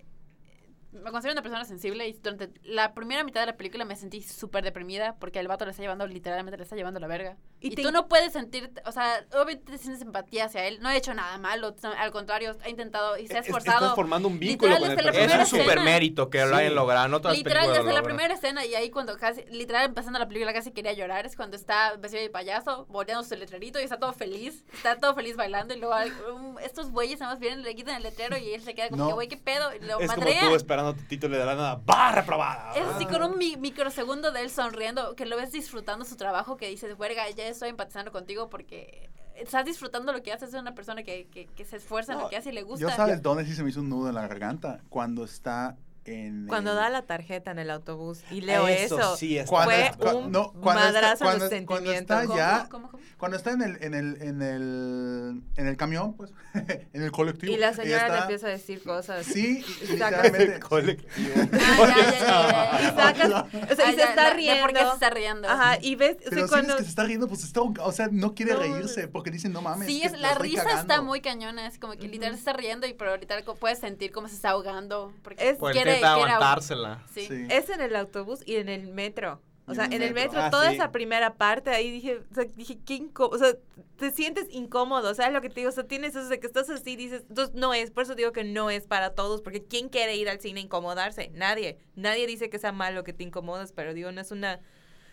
me 1.02 1.10
considero 1.10 1.32
una 1.32 1.42
persona 1.42 1.64
sensible 1.64 2.06
y 2.08 2.12
durante 2.14 2.50
la 2.64 2.94
primera 2.94 3.24
mitad 3.24 3.40
de 3.40 3.46
la 3.46 3.56
película 3.56 3.84
me 3.84 3.96
sentí 3.96 4.22
súper 4.22 4.64
deprimida 4.64 5.16
porque 5.18 5.38
el 5.38 5.48
vato 5.48 5.64
le 5.64 5.70
está 5.72 5.82
llevando, 5.82 6.06
literalmente 6.06 6.56
le 6.56 6.62
está 6.64 6.76
llevando 6.76 7.00
la 7.00 7.06
verga. 7.06 7.36
Y 7.60 7.68
Y, 7.72 7.74
te- 7.76 7.82
tú 7.82 7.90
no 7.92 8.06
puedes 8.08 8.32
sentir, 8.32 8.70
o 8.84 8.92
sea, 8.92 9.24
obviamente 9.32 9.72
te 9.72 9.78
sientes 9.78 10.02
empatía 10.02 10.44
hacia 10.46 10.66
él. 10.66 10.78
No 10.80 10.88
ha 10.88 10.96
hecho 10.96 11.14
nada 11.14 11.38
malo, 11.38 11.74
al 11.98 12.10
contrario, 12.10 12.56
ha 12.64 12.68
intentado 12.68 13.16
y 13.18 13.26
se 13.26 13.36
ha 13.36 13.40
Es- 13.40 13.46
esforzado. 13.46 13.78
Estás 13.86 13.94
formando 13.94 14.28
un 14.28 14.38
vínculo 14.38 14.72
Literal, 14.74 14.96
con 14.96 15.14
el 15.14 15.30
Es 15.30 15.52
un 15.52 15.58
super 15.60 15.80
mérito 15.80 16.30
que 16.30 16.40
lo 16.44 16.48
Sí. 16.48 16.54
hayan 16.54 16.74
logrado, 16.74 17.08
no 17.08 17.20
todas 17.20 17.36
las 17.36 17.44
Literal, 17.44 17.68
desde 17.68 17.82
lo 17.84 17.92
la 17.92 18.02
primera 18.02 18.34
escena 18.34 18.64
y 18.64 18.74
ahí 18.74 18.90
cuando 18.90 19.16
casi, 19.16 19.44
literal 19.50 19.86
empezando 19.86 20.18
la 20.18 20.28
película 20.28 20.52
casi 20.52 20.72
quería 20.72 20.92
llorar, 20.92 21.26
es 21.26 21.36
cuando 21.36 21.56
está 21.56 21.96
vestido 21.96 22.22
de 22.22 22.30
payaso, 22.30 22.86
volteando 22.86 23.24
su 23.24 23.34
letrerito 23.36 23.80
y 23.80 23.84
está 23.84 23.98
todo 23.98 24.12
feliz, 24.12 24.64
está 24.72 24.96
todo 24.98 25.14
feliz 25.14 25.36
bailando 25.36 25.74
y 25.74 25.78
luego 25.80 25.94
um, 26.34 26.58
estos 26.58 26.90
güeyes 26.90 27.20
nada 27.20 27.32
más 27.32 27.40
vienen, 27.40 27.62
le 27.62 27.74
quitan 27.74 27.96
el 27.96 28.02
letrero 28.02 28.36
y 28.36 28.52
él 28.54 28.62
se 28.62 28.74
queda 28.74 28.88
como 28.90 29.02
No. 29.04 29.08
que 29.08 29.14
güey, 29.14 29.28
qué 29.28 29.36
pedo, 29.36 29.74
y 29.74 29.80
lo 29.80 29.98
Es 30.00 30.10
como 30.10 30.20
madrean. 30.22 30.48
tú 30.48 30.54
esperando 30.54 30.85
tu 30.94 31.02
título 31.04 31.36
de 31.38 31.44
la 31.44 31.54
nada. 31.54 31.74
¡Va, 31.88 32.12
reprobada! 32.12 32.72
Es 32.74 32.86
así 32.86 33.06
con 33.06 33.22
un 33.22 33.38
mi- 33.38 33.56
microsegundo 33.56 34.32
de 34.32 34.42
él 34.42 34.50
sonriendo, 34.50 35.14
que 35.16 35.26
lo 35.26 35.36
ves 35.36 35.52
disfrutando 35.52 36.04
su 36.04 36.16
trabajo, 36.16 36.56
que 36.56 36.68
dices, 36.68 36.96
verga, 36.98 37.28
ya 37.30 37.44
estoy 37.48 37.70
empatizando 37.70 38.12
contigo 38.12 38.48
porque 38.50 39.08
estás 39.34 39.64
disfrutando 39.64 40.12
lo 40.12 40.22
que 40.22 40.32
haces, 40.32 40.54
es 40.54 40.60
una 40.60 40.74
persona 40.74 41.02
que, 41.02 41.26
que, 41.28 41.46
que 41.46 41.64
se 41.64 41.76
esfuerza 41.76 42.12
en 42.12 42.18
No, 42.18 42.24
lo 42.24 42.30
que 42.30 42.36
hace 42.36 42.50
y 42.50 42.52
le 42.52 42.60
Yo 42.62 42.66
gusta. 42.68 42.96
sabes 42.96 43.20
dónde 43.22 43.44
sí 43.44 43.54
se 43.54 43.62
me 43.62 43.70
hizo 43.70 43.80
un 43.80 43.88
nudo 43.90 44.08
en 44.08 44.14
la 44.14 44.26
garganta. 44.26 44.80
Cuando 44.88 45.24
está 45.24 45.76
en... 46.06 46.46
Cuando 46.46 46.70
el- 46.72 46.76
da 46.76 46.88
la 46.90 47.02
tarjeta 47.02 47.50
en 47.50 47.58
el 47.58 47.70
autobús 47.70 48.20
y 48.30 48.40
leo 48.40 48.66
Eso 48.68 48.98
eso, 48.98 49.16
sí 49.16 49.38
está 49.38 49.50
Cuando 49.50 49.72
fue 49.98 50.14
un 50.14 50.32
no, 50.32 50.52
cuando 50.52 50.82
está- 50.86 50.92
madrazo 50.92 51.24
a 51.28 51.34
los 51.34 51.48
cuando- 51.48 51.66
cuando 51.66 51.92
está 51.92 52.18
sentimientos. 52.20 52.26
¿Cómo? 52.26 52.36
ya- 52.36 52.68
¿Cómo, 52.70 52.90
cómo? 52.90 53.02
Cuando 53.18 53.36
está 53.38 53.50
en 53.52 53.62
el, 53.62 53.82
en 53.82 53.94
el, 53.94 54.22
en 54.22 54.42
el, 54.42 55.42
en 55.56 55.66
el 55.66 55.76
camión, 55.76 56.14
pues, 56.14 56.32
en 56.92 57.02
el 57.02 57.10
colectivo. 57.12 57.52
Y 57.52 57.56
la 57.56 57.72
señora 57.72 58.02
le 58.08 58.12
está- 58.12 58.20
empieza 58.22 58.46
a 58.46 58.50
decir 58.50 58.82
cosas. 58.82 59.24
Sí, 59.26 59.64
Y 59.82 59.86
saca- 59.98 60.22
literalmente. 60.22 60.60
Colectivo. 60.60 61.34
Ah, 61.52 61.86
ya, 61.88 61.96
ya, 61.96 62.10
ya, 62.10 62.18
ya, 62.20 62.78
Y 62.80 62.82
ya. 62.82 62.94
sacas, 62.96 63.26
o 63.26 63.74
sea, 63.76 63.86
Ah, 63.86 63.90
y 63.90 63.92
se 63.92 63.96
ya, 63.96 64.04
está 64.10 64.30
riendo. 64.34 64.60
¿Por 64.62 64.72
qué 64.74 64.80
se 64.80 64.92
está 64.92 65.10
riendo? 65.10 65.48
Ajá, 65.48 65.78
y 65.80 65.94
ves, 65.96 66.16
o 66.18 66.20
sea, 66.20 66.30
Pero 66.30 66.42
si 66.42 66.48
cuando... 66.48 66.72
es 66.72 66.76
que 66.78 66.82
se 66.84 66.88
está 66.90 67.04
riendo, 67.04 67.28
pues 67.28 67.42
está, 67.44 67.60
o 67.62 67.92
sea, 67.92 68.08
no 68.10 68.34
quiere 68.34 68.52
No, 68.52 68.60
reírse 68.60 69.08
porque 69.08 69.30
dice, 69.30 69.48
no 69.48 69.62
mames. 69.62 69.86
Sí, 69.86 70.02
es, 70.02 70.12
la 70.18 70.34
risa 70.34 70.62
está 70.62 70.70
cagando". 70.82 71.02
muy 71.04 71.20
cañona, 71.20 71.66
es 71.66 71.78
como 71.78 71.94
que 71.94 72.08
literal 72.08 72.34
se 72.34 72.40
está 72.40 72.52
riendo 72.52 72.86
y 72.86 72.94
pero 72.94 73.12
co- 73.44 73.54
puedes 73.56 73.78
sentir 73.78 74.12
cómo 74.12 74.28
se 74.28 74.34
está 74.34 74.50
ahogando. 74.50 75.12
Porque 75.22 75.48
Es- 75.50 75.56
Pues 75.58 75.74
quiere, 75.74 75.95
ahog- 76.02 76.24
aguantársela. 76.24 77.02
Sí. 77.12 77.26
Sí. 77.26 77.46
Es 77.50 77.70
en 77.70 77.80
el 77.80 77.94
autobús 77.96 78.40
y 78.46 78.56
en 78.56 78.68
el 78.68 78.86
metro. 78.88 79.40
O 79.68 79.74
sea, 79.74 79.86
en 79.86 79.94
el 79.94 80.14
metro. 80.14 80.34
metro, 80.34 80.40
Ah, 80.42 80.50
toda 80.50 80.68
sí. 80.68 80.76
esa 80.76 80.92
primera 80.92 81.34
parte, 81.34 81.70
ahí 81.70 81.90
dije, 81.90 82.18
o 82.30 82.34
sea, 82.34 82.44
dije, 82.54 82.78
qué 82.86 82.94
incómodo, 82.94 83.34
o 83.34 83.38
sea, 83.40 83.56
te 83.96 84.12
sientes 84.12 84.46
incómodo, 84.52 85.12
¿sabes 85.12 85.32
lo 85.32 85.40
que 85.40 85.48
te 85.48 85.56
digo? 85.56 85.70
O 85.70 85.72
sea, 85.72 85.82
tienes 85.82 86.14
eso 86.14 86.28
de 86.28 86.38
que 86.38 86.46
estás 86.46 86.70
así, 86.70 86.94
dices, 86.94 87.24
entonces 87.28 87.52
no 87.56 87.74
es, 87.74 87.90
por 87.90 88.04
eso 88.04 88.14
digo 88.14 88.30
que 88.30 88.44
no 88.44 88.70
es 88.70 88.86
para 88.86 89.14
todos, 89.16 89.42
porque 89.42 89.64
¿quién 89.64 89.88
quiere 89.88 90.14
ir 90.14 90.28
al 90.28 90.38
cine 90.38 90.60
a 90.60 90.62
incomodarse? 90.62 91.30
Nadie, 91.34 91.78
nadie 91.96 92.28
dice 92.28 92.48
que 92.48 92.60
sea 92.60 92.70
malo 92.70 93.02
que 93.02 93.12
te 93.12 93.24
incomodas, 93.24 93.72
pero 93.72 93.92
digo, 93.92 94.12
no 94.12 94.20
es 94.20 94.30
una, 94.30 94.60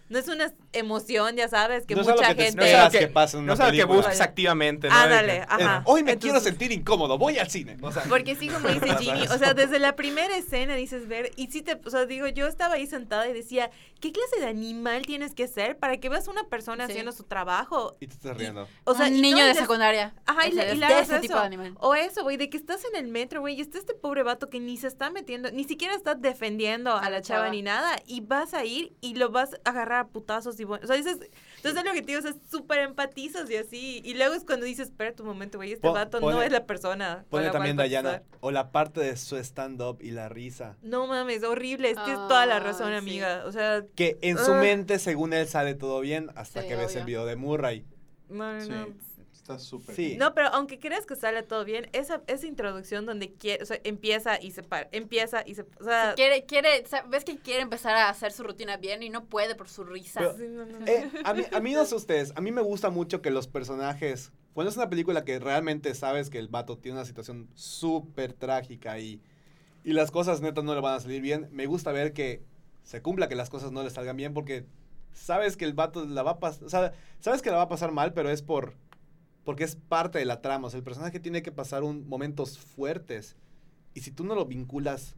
no 0.10 0.20
es 0.20 0.28
una 0.28 0.54
emoción, 0.74 1.36
ya 1.36 1.48
sabes, 1.48 1.86
que 1.86 1.96
No 1.96 2.02
es 2.02 2.08
algo 2.08 2.20
mucha 2.22 2.30
que 2.30 2.36
te 2.36 2.44
gente... 2.46 2.64
esperas 2.66 2.92
que- 2.92 3.00
que 3.00 3.08
pase 3.08 3.38
en 3.38 3.46
No 3.46 3.54
es 3.54 3.60
algo 3.60 3.78
que 3.78 3.84
busques 3.86 4.22
activamente, 4.22 4.90
¿no? 4.90 4.96
Ándale, 4.96 5.34
que- 5.34 5.38
Eh, 5.40 5.46
ajá. 5.48 5.84
Hoy 5.86 6.04
me 6.04 6.18
quiero 6.18 6.38
Entonces- 6.38 6.44
sentir 6.52 6.72
incómodo, 6.72 7.18
voy 7.18 7.38
al 7.40 7.50
cine. 7.50 7.78
O 7.82 7.92
sea, 7.92 8.04
Porque 8.04 8.36
sí, 8.36 8.48
como 8.50 8.68
dice 8.70 8.96
Ginny, 9.00 9.28
o 9.28 9.38
sea, 9.38 9.54
desde 9.54 9.80
la 9.80 9.96
primera 9.96 10.36
escena 10.38 10.76
dices 10.76 11.08
ver, 11.08 11.32
y 11.36 11.48
sí 11.48 11.62
te, 11.62 11.80
o 11.84 11.90
sea, 11.90 12.06
digo, 12.06 12.28
yo 12.28 12.48
estaba 12.48 12.76
ahí 12.76 12.88
sentada 12.88 13.28
y 13.28 13.34
decía, 13.34 13.72
¿qué 14.00 14.12
clase 14.12 14.40
de 14.40 14.48
animal 14.48 15.04
tienes 15.06 15.34
que 15.34 15.48
ser 15.48 15.78
para 15.78 15.98
que 15.98 16.10
veas 16.10 16.28
una 16.28 16.44
persona 16.46 16.86
Sí. 16.86 16.92
haciendo 16.92 17.12
su 17.12 17.24
trabajo? 17.24 17.96
y 18.00 18.08
te 18.08 18.14
estás 18.14 18.36
riendo. 18.38 18.68
O 18.84 18.94
sea, 18.96 19.08
un 19.08 19.16
y 19.16 19.22
niño 19.22 19.38
no 19.40 19.46
de 19.48 19.56
secundaria. 19.56 20.14
Ajá, 20.26 20.48
y, 20.48 20.52
la- 20.52 20.64
y 20.66 20.68
de 20.68 20.76
le 20.76 20.86
hagas 20.86 21.10
ese 21.10 21.20
tipo 21.20 21.36
de 21.36 21.40
animal. 21.46 21.76
O 21.80 21.96
eso, 21.96 22.24
güey, 22.24 22.38
de 22.38 22.50
que 22.50 22.58
estás 22.58 22.82
en 22.86 22.96
el 23.04 23.08
metro, 23.12 23.42
güey, 23.42 23.56
y 23.56 23.62
está 23.62 23.78
este 23.78 23.94
pobre 23.94 24.24
vato 24.24 24.50
que 24.50 24.60
ni 24.60 24.78
se 24.78 24.88
está 24.88 25.10
metiendo, 25.10 25.52
ni 25.52 25.64
siquiera 25.64 25.96
está 25.96 26.16
defendiendo 26.16 26.92
a, 26.92 27.00
A 27.00 27.04
la 27.04 27.10
la 27.18 27.22
chava 27.22 27.42
chava. 27.44 27.50
ni 27.52 27.62
nada, 27.62 27.96
y 28.06 28.22
vas 28.22 28.54
a 28.54 28.66
ir 28.66 28.94
y 29.02 29.16
lo 29.16 29.30
vas 29.30 29.52
a 29.64 29.70
agarrar 29.70 29.93
a 30.00 30.08
putazos 30.08 30.60
y 30.60 30.64
bueno, 30.64 30.84
o 30.84 30.88
sea, 30.88 30.96
dices, 30.96 31.18
entonces 31.58 31.80
es 31.80 31.86
lo 31.86 31.94
que 31.94 32.02
te 32.02 32.08
digo, 32.08 32.20
o 32.20 32.22
sea, 32.22 32.34
súper 32.50 32.80
empatizas 32.80 33.50
y 33.50 33.56
así, 33.58 34.02
y 34.04 34.14
luego 34.16 34.34
es 34.36 34.44
cuando 34.44 34.66
dices, 34.66 34.90
espera 34.90 35.14
tu 35.14 35.24
momento, 35.24 35.58
güey, 35.58 35.74
este 35.74 35.88
vato 35.90 36.20
no 36.20 36.28
pone- 36.28 36.46
es 36.46 36.52
la 36.52 36.66
persona. 36.66 37.16
con 37.30 37.30
Pone 37.30 37.44
la 37.46 37.50
cual 37.52 37.60
también 37.60 37.78
Dayana. 37.78 38.10
empatizar. 38.16 38.38
O 38.42 38.52
la 38.52 38.72
parte 38.72 39.02
de 39.02 39.16
su 39.18 39.38
stand-up 39.38 39.98
y 40.02 40.12
la 40.12 40.30
risa. 40.30 40.78
No 40.82 41.08
mames, 41.08 41.44
horrible, 41.44 41.90
es 41.92 41.96
tienes 41.96 42.16
toda 42.28 42.46
la 42.46 42.60
razón, 42.60 42.88
Ay, 42.88 42.94
sí. 42.94 42.98
amiga, 43.00 43.44
o 43.46 43.52
sea, 43.52 43.84
Que 43.96 44.18
en 44.22 44.38
su 44.38 44.52
Ah. 44.54 44.60
mente, 44.62 45.00
según 45.00 45.34
él, 45.34 45.48
sale 45.48 45.74
todo 45.76 46.00
bien 46.02 46.30
hasta 46.36 46.62
Sí, 46.62 46.68
que 46.68 46.76
ves 46.76 46.92
el 46.96 47.04
obvio. 47.04 47.06
video 47.06 47.26
de 47.26 47.36
Murray. 47.36 47.86
no, 48.30 48.54
no, 48.54 48.62
Sí, 48.62 48.70
no. 48.70 48.88
Está 49.44 49.60
súper. 49.60 49.94
Sí. 49.94 50.16
No, 50.18 50.34
pero 50.34 50.48
aunque 50.48 50.80
creas 50.80 51.06
que 51.06 51.18
sale 51.18 51.44
todo 51.44 51.66
bien, 51.66 51.90
esa, 51.92 52.22
esa 52.28 52.48
introducción 52.48 53.06
donde 53.06 53.34
quiere, 53.34 53.62
o 53.62 53.66
sea, 53.66 53.78
empieza 53.84 54.42
y 54.42 54.52
se 54.52 54.64
para, 54.64 54.88
empieza 54.94 55.44
y 55.46 55.56
se, 55.56 55.64
o 55.82 55.84
sea, 55.84 56.14
Quiere, 56.16 56.46
quiere, 56.46 56.82
o 56.84 56.88
sea, 56.88 57.02
ves 57.04 57.26
que 57.26 57.38
quiere 57.38 57.62
empezar 57.62 57.94
a 57.96 58.10
hacer 58.10 58.32
su 58.32 58.44
rutina 58.44 58.78
bien 58.78 59.04
y 59.04 59.10
no 59.10 59.26
puede 59.26 59.56
por 59.56 59.68
su 59.68 59.84
risa. 59.84 60.22
Pero- 60.22 60.38
Sí, 60.38 60.46
no, 60.48 60.66
no. 60.66 60.88
Eh, 60.88 61.10
a, 61.26 61.34
mí, 61.34 61.44
a 61.52 61.60
mí 61.60 61.74
no 61.74 61.84
sé 61.86 61.96
ustedes, 61.96 62.32
a 62.36 62.42
mí 62.42 62.52
me 62.54 62.62
gusta 62.62 62.90
mucho 62.90 63.22
que 63.22 63.32
los 63.32 63.48
personajes, 63.48 64.32
cuando 64.54 64.70
es 64.72 64.78
una 64.78 64.90
película 64.90 65.26
que 65.26 65.38
realmente 65.40 65.94
sabes 65.94 66.30
que 66.30 66.40
el 66.40 66.48
vato 66.48 66.78
tiene 66.78 66.98
una 67.00 67.06
situación 67.06 67.50
súper 67.54 68.32
trágica 68.34 68.98
y, 69.00 69.22
y 69.84 69.92
las 69.92 70.10
cosas 70.10 70.40
netas 70.40 70.64
no 70.64 70.74
le 70.74 70.80
van 70.82 70.96
a 70.96 71.00
salir 71.02 71.22
bien, 71.22 71.50
me 71.52 71.66
gusta 71.66 71.92
ver 71.92 72.14
que 72.14 72.42
se 72.84 73.02
cumpla 73.02 73.28
que 73.28 73.36
las 73.36 73.50
cosas 73.50 73.74
no 73.74 73.84
le 73.84 73.90
salgan 73.90 74.16
bien 74.16 74.34
porque 74.34 74.66
sabes 75.12 75.58
que 75.58 75.66
el 75.66 75.74
vato 75.74 76.06
la 76.06 76.24
va 76.24 76.32
a 76.32 76.40
pasar, 76.40 76.64
o 76.64 76.70
sea, 76.70 76.94
sabes 77.20 77.42
que 77.42 77.50
la 77.52 77.58
va 77.58 77.64
a 77.64 77.68
pasar 77.68 77.92
mal, 77.92 78.14
pero 78.14 78.30
es 78.30 78.42
por, 78.42 78.74
porque 79.44 79.64
es 79.64 79.76
parte 79.76 80.20
de 80.20 80.26
la 80.26 80.42
trama, 80.42 80.68
o 80.68 80.70
sea, 80.70 80.78
el 80.78 80.84
personaje 80.84 81.20
tiene 81.20 81.42
que 81.42 81.52
pasar 81.52 81.84
un, 81.84 82.08
momentos 82.08 82.58
fuertes 82.60 83.36
y 83.94 84.02
si 84.02 84.12
tú 84.12 84.24
no 84.24 84.36
lo 84.36 84.46
vinculas, 84.46 85.16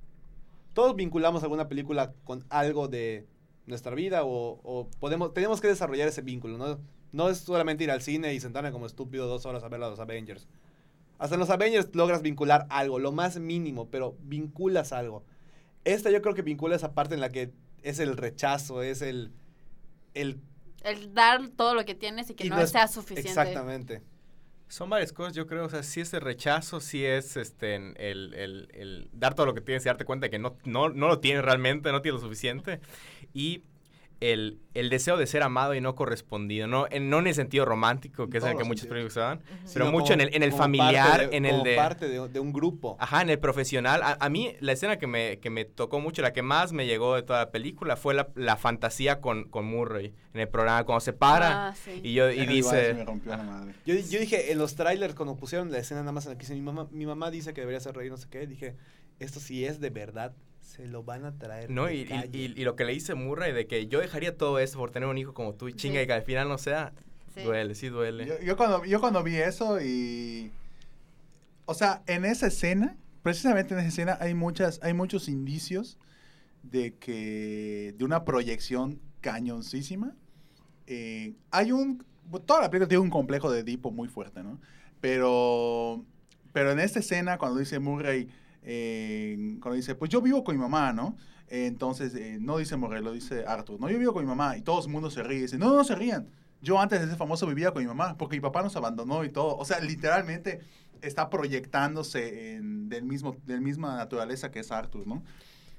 todos 0.73 0.95
vinculamos 0.95 1.43
alguna 1.43 1.67
película 1.67 2.13
con 2.23 2.43
algo 2.49 2.87
de 2.87 3.25
nuestra 3.65 3.95
vida 3.95 4.23
o, 4.25 4.59
o 4.63 4.87
podemos, 4.99 5.33
tenemos 5.33 5.61
que 5.61 5.67
desarrollar 5.67 6.07
ese 6.07 6.21
vínculo, 6.21 6.57
¿no? 6.57 6.79
No 7.11 7.29
es 7.29 7.37
solamente 7.39 7.83
ir 7.83 7.91
al 7.91 8.01
cine 8.01 8.33
y 8.33 8.39
sentarme 8.39 8.71
como 8.71 8.85
estúpido 8.85 9.27
dos 9.27 9.45
horas 9.45 9.63
a 9.63 9.69
ver 9.69 9.81
a 9.81 9.89
los 9.89 9.99
Avengers. 9.99 10.47
Hasta 11.17 11.35
en 11.35 11.39
los 11.39 11.49
Avengers 11.49 11.95
logras 11.95 12.21
vincular 12.21 12.67
algo, 12.69 12.99
lo 12.99 13.13
más 13.13 13.39
mínimo, 13.39 13.87
pero 13.89 14.17
vinculas 14.23 14.91
algo. 14.91 15.23
Esta 15.85 16.11
yo 16.11 16.21
creo 16.21 16.35
que 16.35 16.41
vincula 16.41 16.75
esa 16.75 16.93
parte 16.93 17.13
en 17.15 17.21
la 17.21 17.31
que 17.31 17.51
es 17.83 17.99
el 17.99 18.17
rechazo, 18.17 18.81
es 18.81 19.01
el... 19.01 19.31
el 20.13 20.41
El 20.83 21.13
dar 21.13 21.47
todo 21.49 21.73
lo 21.73 21.85
que 21.85 21.95
tienes 21.95 22.29
y 22.31 22.33
que 22.33 22.47
y 22.47 22.49
no, 22.49 22.59
es- 22.59 22.71
sea 22.71 22.87
suficiente. 22.89 23.29
Exactamente. 23.29 24.01
Son 24.67 24.89
varias 24.89 25.13
cosas, 25.13 25.35
yo 25.35 25.45
creo, 25.47 25.65
o 25.65 25.69
sea, 25.69 25.83
si 25.83 26.01
es 26.01 26.13
el 26.13 26.21
rechazo, 26.21 26.79
si 26.81 27.05
es 27.05 27.37
este 27.37 27.75
el, 27.75 28.33
el- 28.33 28.67
el 28.73 29.09
dar 29.13 29.35
todo 29.35 29.45
lo 29.45 29.53
que 29.53 29.61
tienes 29.61 29.85
y 29.85 29.89
darte 29.89 30.05
cuenta 30.05 30.25
de 30.25 30.31
que 30.31 30.39
no, 30.39 30.57
no, 30.65 30.89
no 30.89 31.07
lo 31.07 31.19
tienes 31.19 31.45
realmente, 31.45 31.91
no 31.91 32.01
tienes 32.01 32.21
lo 32.21 32.27
suficiente. 32.27 32.79
Y 33.33 33.63
el, 34.21 34.59
el 34.73 34.89
deseo 34.89 35.17
de 35.17 35.27
ser 35.27 35.43
amado 35.43 35.75
y 35.75 35.81
no 35.81 35.93
correspondido, 35.95 36.67
no 36.67 36.87
en, 36.89 37.09
no 37.09 37.19
en 37.19 37.27
el 37.27 37.35
sentido 37.35 37.65
romántico, 37.65 38.29
que 38.29 38.37
es 38.37 38.43
el 38.45 38.51
que 38.53 38.59
los 38.59 38.67
muchas 38.67 38.87
sentidos. 38.87 39.13
se 39.13 39.19
dan, 39.19 39.39
pero 39.39 39.59
Sino 39.67 39.91
mucho 39.91 40.13
como- 40.13 40.13
en 40.13 40.21
el, 40.21 40.35
en 40.35 40.43
el 40.43 40.49
como 40.51 40.63
familiar, 40.63 41.29
de- 41.29 41.35
en 41.37 41.45
el 41.45 41.51
como 41.51 41.63
de... 41.65 41.75
parte 41.75 42.07
de, 42.07 42.27
de 42.29 42.39
un 42.39 42.53
grupo. 42.53 42.95
Ajá, 42.99 43.21
en 43.21 43.29
el 43.29 43.39
profesional. 43.39 44.01
A, 44.03 44.17
a 44.19 44.29
mí, 44.29 44.55
la 44.61 44.71
escena 44.71 44.97
que 44.97 45.07
me, 45.07 45.39
que 45.39 45.49
me 45.49 45.65
tocó 45.65 45.99
mucho, 45.99 46.21
la 46.21 46.31
que 46.33 46.41
más 46.41 46.71
me 46.71 46.85
llegó 46.85 47.15
de 47.15 47.23
toda 47.23 47.39
la 47.39 47.51
película, 47.51 47.95
fue 47.97 48.13
la, 48.13 48.29
la 48.35 48.55
fantasía 48.55 49.19
con, 49.21 49.45
con 49.49 49.65
Murray 49.65 50.13
en 50.33 50.39
el 50.41 50.47
programa, 50.47 50.83
cuando 50.85 51.01
se 51.01 51.13
para 51.13 51.69
Ah, 51.69 51.75
sí. 51.75 51.99
y, 52.03 52.13
yo, 52.13 52.29
y 52.31 52.39
Igual 52.41 52.47
se 52.47 52.47
me 52.47 52.53
dice... 52.93 53.03
rompió 53.05 53.31
la 53.31 53.43
madre. 53.43 53.73
Yo, 53.85 53.95
yo 53.95 54.19
dije, 54.19 54.51
en 54.51 54.57
los 54.57 54.75
trailers, 54.75 55.13
cuando 55.15 55.35
pusieron 55.35 55.71
la 55.71 55.77
escena 55.79 55.99
nada 56.01 56.11
más 56.13 56.25
en 56.25 56.31
la 56.31 56.37
que 56.37 56.41
dice, 56.43 56.53
mi 56.55 56.61
mamá, 56.61 56.87
mi 56.91 57.05
mamá 57.05 57.31
dice 57.31 57.53
que 57.53 57.61
debería 57.61 57.77
hacer 57.79 57.95
reír, 57.95 58.11
no 58.11 58.17
sé 58.17 58.27
qué, 58.29 58.47
dije, 58.47 58.75
esto 59.19 59.39
sí 59.39 59.65
es 59.65 59.79
de 59.79 59.89
verdad, 59.89 60.33
se 60.65 60.87
lo 60.87 61.03
van 61.03 61.25
a 61.25 61.37
traer. 61.37 61.69
No, 61.69 61.85
de 61.85 61.95
y, 61.95 62.01
y- 62.01 62.05
calle". 62.05 62.29
y- 62.37 62.53
y 62.61 62.63
lo 62.63 62.75
que 62.75 62.83
le 62.85 62.91
dice 62.93 63.15
Murray 63.15 63.53
de 63.53 63.67
que 63.67 63.87
yo 63.87 63.99
dejaría 63.99 64.35
todo 64.35 64.59
eso 64.59 64.77
por 64.79 64.91
tener 64.91 65.07
un 65.07 65.17
hijo 65.17 65.33
como 65.33 65.53
tú 65.53 65.67
y 65.67 65.73
chinga 65.73 65.99
Sí. 65.99 66.03
y 66.03 66.07
que 66.07 66.13
al 66.13 66.23
final 66.23 66.49
no 66.49 66.57
sea, 66.57 66.91
Sí. 67.33 67.41
duele, 67.43 67.75
sí 67.75 67.87
duele. 67.89 68.25
Yo, 68.25 68.39
yo 68.41 68.57
cuando, 68.57 68.83
yo 68.85 68.99
cuando 68.99 69.21
vi 69.23 69.35
eso 69.35 69.79
y... 69.81 70.51
O 71.65 71.73
sea, 71.73 72.01
en 72.07 72.25
esa 72.25 72.47
escena, 72.47 72.95
precisamente 73.23 73.73
en 73.73 73.79
esa 73.81 73.89
escena 73.89 74.17
hay, 74.21 74.33
muchas, 74.33 74.79
hay 74.83 74.93
muchos 74.93 75.27
indicios 75.29 75.97
de 76.63 76.95
que... 76.95 77.93
de 77.97 78.03
una 78.05 78.23
proyección 78.25 78.99
cañoncísima. 79.21 80.15
Eh, 80.87 81.33
hay 81.51 81.71
un... 81.71 82.03
Toda 82.45 82.61
la 82.61 82.69
película 82.69 82.87
tiene 82.87 83.03
un 83.03 83.09
complejo 83.09 83.51
de 83.51 83.59
Edipo 83.59 83.91
muy 83.91 84.07
fuerte, 84.07 84.41
¿no? 84.43 84.59
Pero... 85.01 86.03
Pero 86.53 86.71
en 86.71 86.79
esta 86.79 86.99
escena, 86.99 87.37
cuando 87.37 87.59
dice 87.59 87.79
Murray... 87.79 88.29
eh, 88.65 89.57
cuando 89.61 89.75
dice, 89.75 89.95
pues 89.95 90.09
yo 90.09 90.21
vivo 90.21 90.43
con 90.43 90.55
mi 90.55 90.61
mamá, 90.61 90.91
¿no? 90.91 91.15
Eh, 91.47 91.67
entonces, 91.67 92.15
eh, 92.15 92.39
no 92.41 92.57
dice 92.57 92.75
Murray, 92.75 93.03
lo 93.03 93.13
dice 93.13 93.45
Arthur. 93.45 93.79
No, 93.79 93.89
yo 93.89 93.99
vivo 93.99 94.13
con 94.13 94.23
mi 94.23 94.27
mamá. 94.27 94.57
Y 94.57 94.61
todo 94.61 94.83
el 94.83 94.91
mundo 94.91 95.09
se 95.11 95.23
ríe. 95.23 95.43
Dice, 95.43 95.57
no, 95.57 95.73
no 95.75 95.83
se 95.83 95.95
rían. 95.95 96.27
Yo 96.61 96.79
antes 96.79 96.99
de 96.99 97.07
ser 97.07 97.15
famoso 97.15 97.45
vivía 97.45 97.71
con 97.71 97.83
mi 97.83 97.87
mamá, 97.87 98.17
porque 98.17 98.37
mi 98.37 98.41
papá 98.41 98.63
nos 98.63 98.75
abandonó 98.75 99.23
y 99.23 99.29
todo. 99.29 99.55
O 99.55 99.65
sea, 99.65 99.79
literalmente 99.79 100.61
está 101.01 101.29
proyectándose 101.29 102.55
en, 102.55 102.89
del 102.89 103.03
mismo, 103.03 103.37
del 103.45 103.61
misma 103.61 103.95
naturaleza 103.97 104.49
que 104.49 104.59
es 104.59 104.71
Arthur, 104.71 105.05
¿no? 105.05 105.23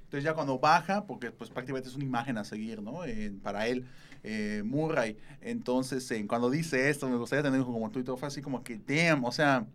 Entonces 0.04 0.22
ya 0.22 0.34
cuando 0.34 0.60
baja, 0.60 1.04
porque 1.04 1.32
pues 1.32 1.50
prácticamente 1.50 1.88
es 1.88 1.96
una 1.96 2.04
imagen 2.04 2.38
a 2.38 2.44
seguir, 2.44 2.80
¿no? 2.80 3.04
Eh, 3.04 3.32
para 3.42 3.66
él, 3.66 3.86
eh, 4.22 4.62
Murray. 4.64 5.16
Entonces, 5.40 6.08
eh, 6.12 6.24
cuando 6.28 6.48
dice 6.48 6.88
esto, 6.90 7.08
me 7.08 7.16
gustaría 7.16 7.42
tener 7.42 7.62
como 7.62 7.90
todo, 7.90 8.16
fue 8.16 8.28
así 8.28 8.40
como 8.40 8.62
que, 8.62 8.78
damn, 8.78 9.24
o 9.24 9.32
sea, 9.32 9.66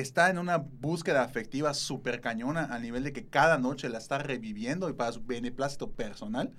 está 0.00 0.30
en 0.30 0.38
una 0.38 0.58
búsqueda 0.58 1.22
afectiva 1.22 1.74
súper 1.74 2.20
cañona 2.20 2.64
a 2.74 2.78
nivel 2.78 3.02
de 3.04 3.12
que 3.12 3.26
cada 3.26 3.58
noche 3.58 3.88
la 3.88 3.98
está 3.98 4.18
reviviendo 4.18 4.88
y 4.88 4.92
para 4.94 5.12
su 5.12 5.22
beneplácito 5.24 5.90
personal 5.90 6.52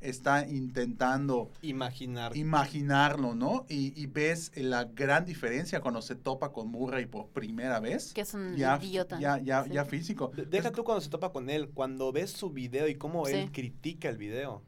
está 0.00 0.48
intentando 0.48 1.52
Imaginar. 1.62 2.36
imaginarlo, 2.36 3.34
¿no? 3.36 3.64
Y, 3.68 3.92
y 4.00 4.06
ves 4.06 4.50
la 4.56 4.84
gran 4.84 5.24
diferencia 5.24 5.80
cuando 5.80 6.02
se 6.02 6.16
topa 6.16 6.50
con 6.52 6.68
Murray 6.72 7.06
por 7.06 7.28
primera 7.28 7.78
vez. 7.78 8.12
Que 8.12 8.22
es 8.22 8.34
un 8.34 8.56
ya, 8.56 8.78
idiota. 8.82 9.20
Ya, 9.20 9.38
ya, 9.38 9.62
Sí. 9.62 9.70
ya 9.70 9.84
físico. 9.84 10.32
De- 10.34 10.44
Deja 10.44 10.72
tú 10.72 10.82
cuando 10.82 11.00
se 11.00 11.08
topa 11.08 11.30
con 11.30 11.48
él, 11.50 11.68
cuando 11.70 12.10
ves 12.10 12.32
su 12.32 12.50
video 12.50 12.88
y 12.88 12.96
cómo 12.96 13.26
Sí. 13.26 13.34
él 13.34 13.52
critica 13.52 14.08
el 14.08 14.16
video. 14.16 14.62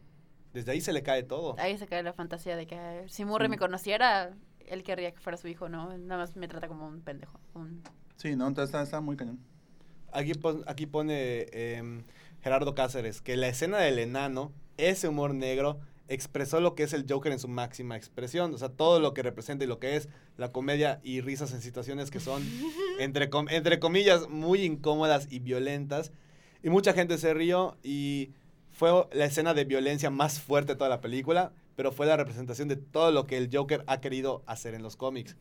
Desde 0.52 0.70
ahí 0.70 0.80
se 0.80 0.92
le 0.92 1.02
cae 1.02 1.24
todo. 1.24 1.56
Ahí 1.58 1.76
se 1.78 1.88
cae 1.88 2.04
la 2.04 2.12
fantasía 2.12 2.56
de 2.56 2.68
que 2.68 3.02
si 3.08 3.24
Murray 3.24 3.48
me 3.48 3.58
conociera, 3.58 4.30
él 4.68 4.82
querría 4.82 5.12
que 5.12 5.20
fuera 5.20 5.36
su 5.36 5.48
hijo, 5.48 5.68
¿no? 5.68 5.96
Nada 5.98 6.20
más 6.22 6.36
me 6.36 6.48
trata 6.48 6.68
como 6.68 6.86
un 6.88 7.00
pendejo. 7.00 7.38
un- 7.54 7.82
Sí, 8.16 8.36
¿no? 8.36 8.46
Entonces 8.46 8.68
está, 8.70 8.82
está 8.82 9.00
muy 9.00 9.16
cañón. 9.16 9.38
Aquí, 10.12 10.34
pon- 10.34 10.62
aquí 10.66 10.86
pone 10.86 11.46
em, 11.52 12.04
Gerardo 12.42 12.74
Cáceres 12.74 13.20
que 13.20 13.36
la 13.36 13.48
escena 13.48 13.78
del 13.78 13.98
enano, 13.98 14.52
ese 14.76 15.08
humor 15.08 15.34
negro, 15.34 15.80
expresó 16.06 16.60
lo 16.60 16.74
que 16.74 16.82
es 16.84 16.92
el 16.92 17.06
Joker 17.08 17.32
en 17.32 17.38
su 17.38 17.48
máxima 17.48 17.96
expresión. 17.96 18.52
O 18.54 18.58
sea, 18.58 18.68
todo 18.68 19.00
lo 19.00 19.14
que 19.14 19.22
representa 19.22 19.64
y 19.64 19.66
lo 19.66 19.78
que 19.80 19.96
es 19.96 20.08
la 20.36 20.52
comedia 20.52 21.00
y 21.02 21.20
risas 21.22 21.52
en 21.52 21.60
situaciones 21.62 22.10
que 22.10 22.20
son, 22.20 22.42
entre, 23.00 23.30
com- 23.30 23.48
entre 23.50 23.78
comillas, 23.80 24.28
muy 24.28 24.62
incómodas 24.62 25.26
y 25.30 25.38
violentas. 25.40 26.12
Y 26.62 26.70
mucha 26.70 26.92
gente 26.92 27.18
se 27.18 27.34
rió 27.34 27.76
y 27.82 28.30
fue 28.70 28.90
la 29.12 29.24
escena 29.24 29.54
de 29.54 29.64
violencia 29.64 30.10
más 30.10 30.40
fuerte 30.40 30.72
de 30.72 30.76
toda 30.76 30.90
la 30.90 31.00
película, 31.00 31.52
pero 31.76 31.92
fue 31.92 32.06
la 32.06 32.16
representación 32.16 32.68
de 32.68 32.76
todo 32.76 33.10
lo 33.12 33.26
que 33.26 33.36
el 33.36 33.50
Joker 33.52 33.84
ha 33.86 34.00
querido 34.00 34.42
hacer 34.46 34.74
en 34.74 34.82
los 34.82 34.96
cómics. 34.96 35.36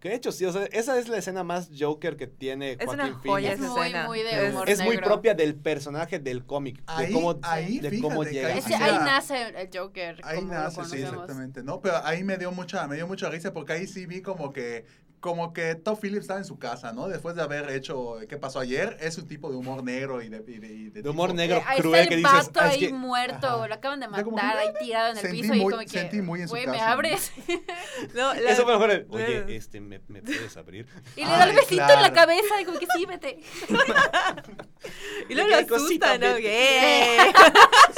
Que 0.00 0.10
de 0.10 0.14
hecho, 0.14 0.30
sí, 0.30 0.44
o 0.44 0.52
sea, 0.52 0.64
esa 0.66 0.96
es 0.96 1.08
la 1.08 1.16
escena 1.18 1.42
más 1.42 1.70
Joker 1.76 2.16
que 2.16 2.28
tiene 2.28 2.76
Es 2.78 2.84
Joaquín 2.84 3.00
una 3.04 3.14
joya 3.14 3.48
Phoenix. 3.50 3.52
Es 3.52 3.60
esa 3.60 3.68
muy, 3.74 3.80
escena. 3.88 4.06
muy 4.06 4.18
de 4.22 4.30
Es- 4.46 4.54
humor 4.54 4.70
Es 4.70 4.78
muy 4.78 4.88
negro. 4.90 5.04
propia 5.06 5.34
del 5.34 5.54
personaje 5.56 6.18
del 6.20 6.46
cómic, 6.46 6.76
de 6.76 6.82
Ahí- 6.86 7.12
cómo, 7.12 7.36
ahí, 7.42 7.78
de 7.80 8.00
cómo 8.00 8.22
fíjate 8.22 8.28
que 8.30 8.34
llega. 8.36 8.48
ahí 8.54 8.62
sí 8.62 8.74
nace 9.04 9.60
el 9.60 9.68
Joker. 9.76 10.20
Ahí 10.22 10.36
como 10.38 10.54
lo 10.54 10.60
nace, 10.60 10.84
sí, 10.84 11.02
exactamente, 11.02 11.64
¿no? 11.64 11.80
Pero 11.80 11.96
ahí 12.04 12.22
me 12.22 12.36
dio 12.38 12.52
mucha, 12.52 12.86
me 12.86 12.94
dio 12.94 13.08
mucha 13.08 13.28
risa 13.28 13.52
porque 13.52 13.72
ahí 13.72 13.88
sí 13.88 14.06
vi 14.06 14.22
como 14.22 14.52
que, 14.52 14.84
como 15.20 15.52
que 15.52 15.74
Todd 15.74 15.98
Phillips 16.00 16.22
estaba 16.22 16.38
en 16.38 16.44
su 16.44 16.58
casa, 16.58 16.92
¿no? 16.92 17.08
Después 17.08 17.34
de 17.34 17.42
haber 17.42 17.70
hecho 17.70 18.16
¿Qué 18.28 18.36
pasó 18.36 18.60
ayer? 18.60 18.96
Es 19.00 19.18
un 19.18 19.26
tipo 19.26 19.50
de 19.50 19.56
humor 19.56 19.82
negro 19.82 20.22
y 20.22 20.28
de... 20.28 20.44
y 20.46 20.58
de, 20.58 20.66
y 20.68 20.90
de 20.90 21.02
De 21.02 21.08
humor 21.10 21.30
tipo- 21.30 21.36
negro 21.36 21.58
Eh, 21.58 21.62
ahí 21.66 21.80
cruel 21.80 22.00
está 22.02 22.08
que 22.08 22.14
el 22.14 22.20
dices. 22.22 22.46
vato 22.46 22.60
"Ah, 22.60 22.66
es 22.68 22.72
ahí 22.74 22.80
que-". 22.80 22.92
muerto, 22.92 23.46
Ajá. 23.46 23.68
lo 23.68 23.74
acaban 23.74 24.00
de 24.00 24.08
matar, 24.08 24.24
que, 24.24 24.58
ahí 24.60 24.68
tirado 24.80 25.10
en 25.10 25.16
el 25.16 25.22
sentí 25.22 25.40
piso 25.42 25.54
y 25.54 25.60
muy- 25.60 25.72
como 25.72 25.82
que, 25.84 25.88
sentí 25.88 26.22
muy 26.22 26.40
en 26.42 26.48
su 26.48 26.54
güey, 26.54 26.66
¿me 26.66 26.80
abres? 26.80 27.32
No, 28.14 28.32
la- 28.34 28.50
Eso 28.50 28.62
fue 28.64 28.72
lo 28.72 28.78
mejor. 28.78 28.90
el. 28.90 29.06
Oye, 29.10 29.56
este, 29.56 29.80
¿me, 29.80 30.00
me 30.08 30.22
puedes 30.22 30.56
abrir? 30.56 30.86
y 31.16 31.24
le 31.24 31.30
da 31.30 31.44
el 31.44 31.56
besito 31.56 31.82
en 31.92 32.02
la 32.02 32.12
cabeza 32.12 32.60
y 32.60 32.64
como 32.64 32.78
que 32.78 32.86
sí, 32.96 33.04
vete. 33.06 33.38
y 35.28 35.34
luego 35.34 35.50
¿De 35.50 35.62
lo 35.66 35.76
asusta, 35.76 36.18
¿no? 36.18 36.36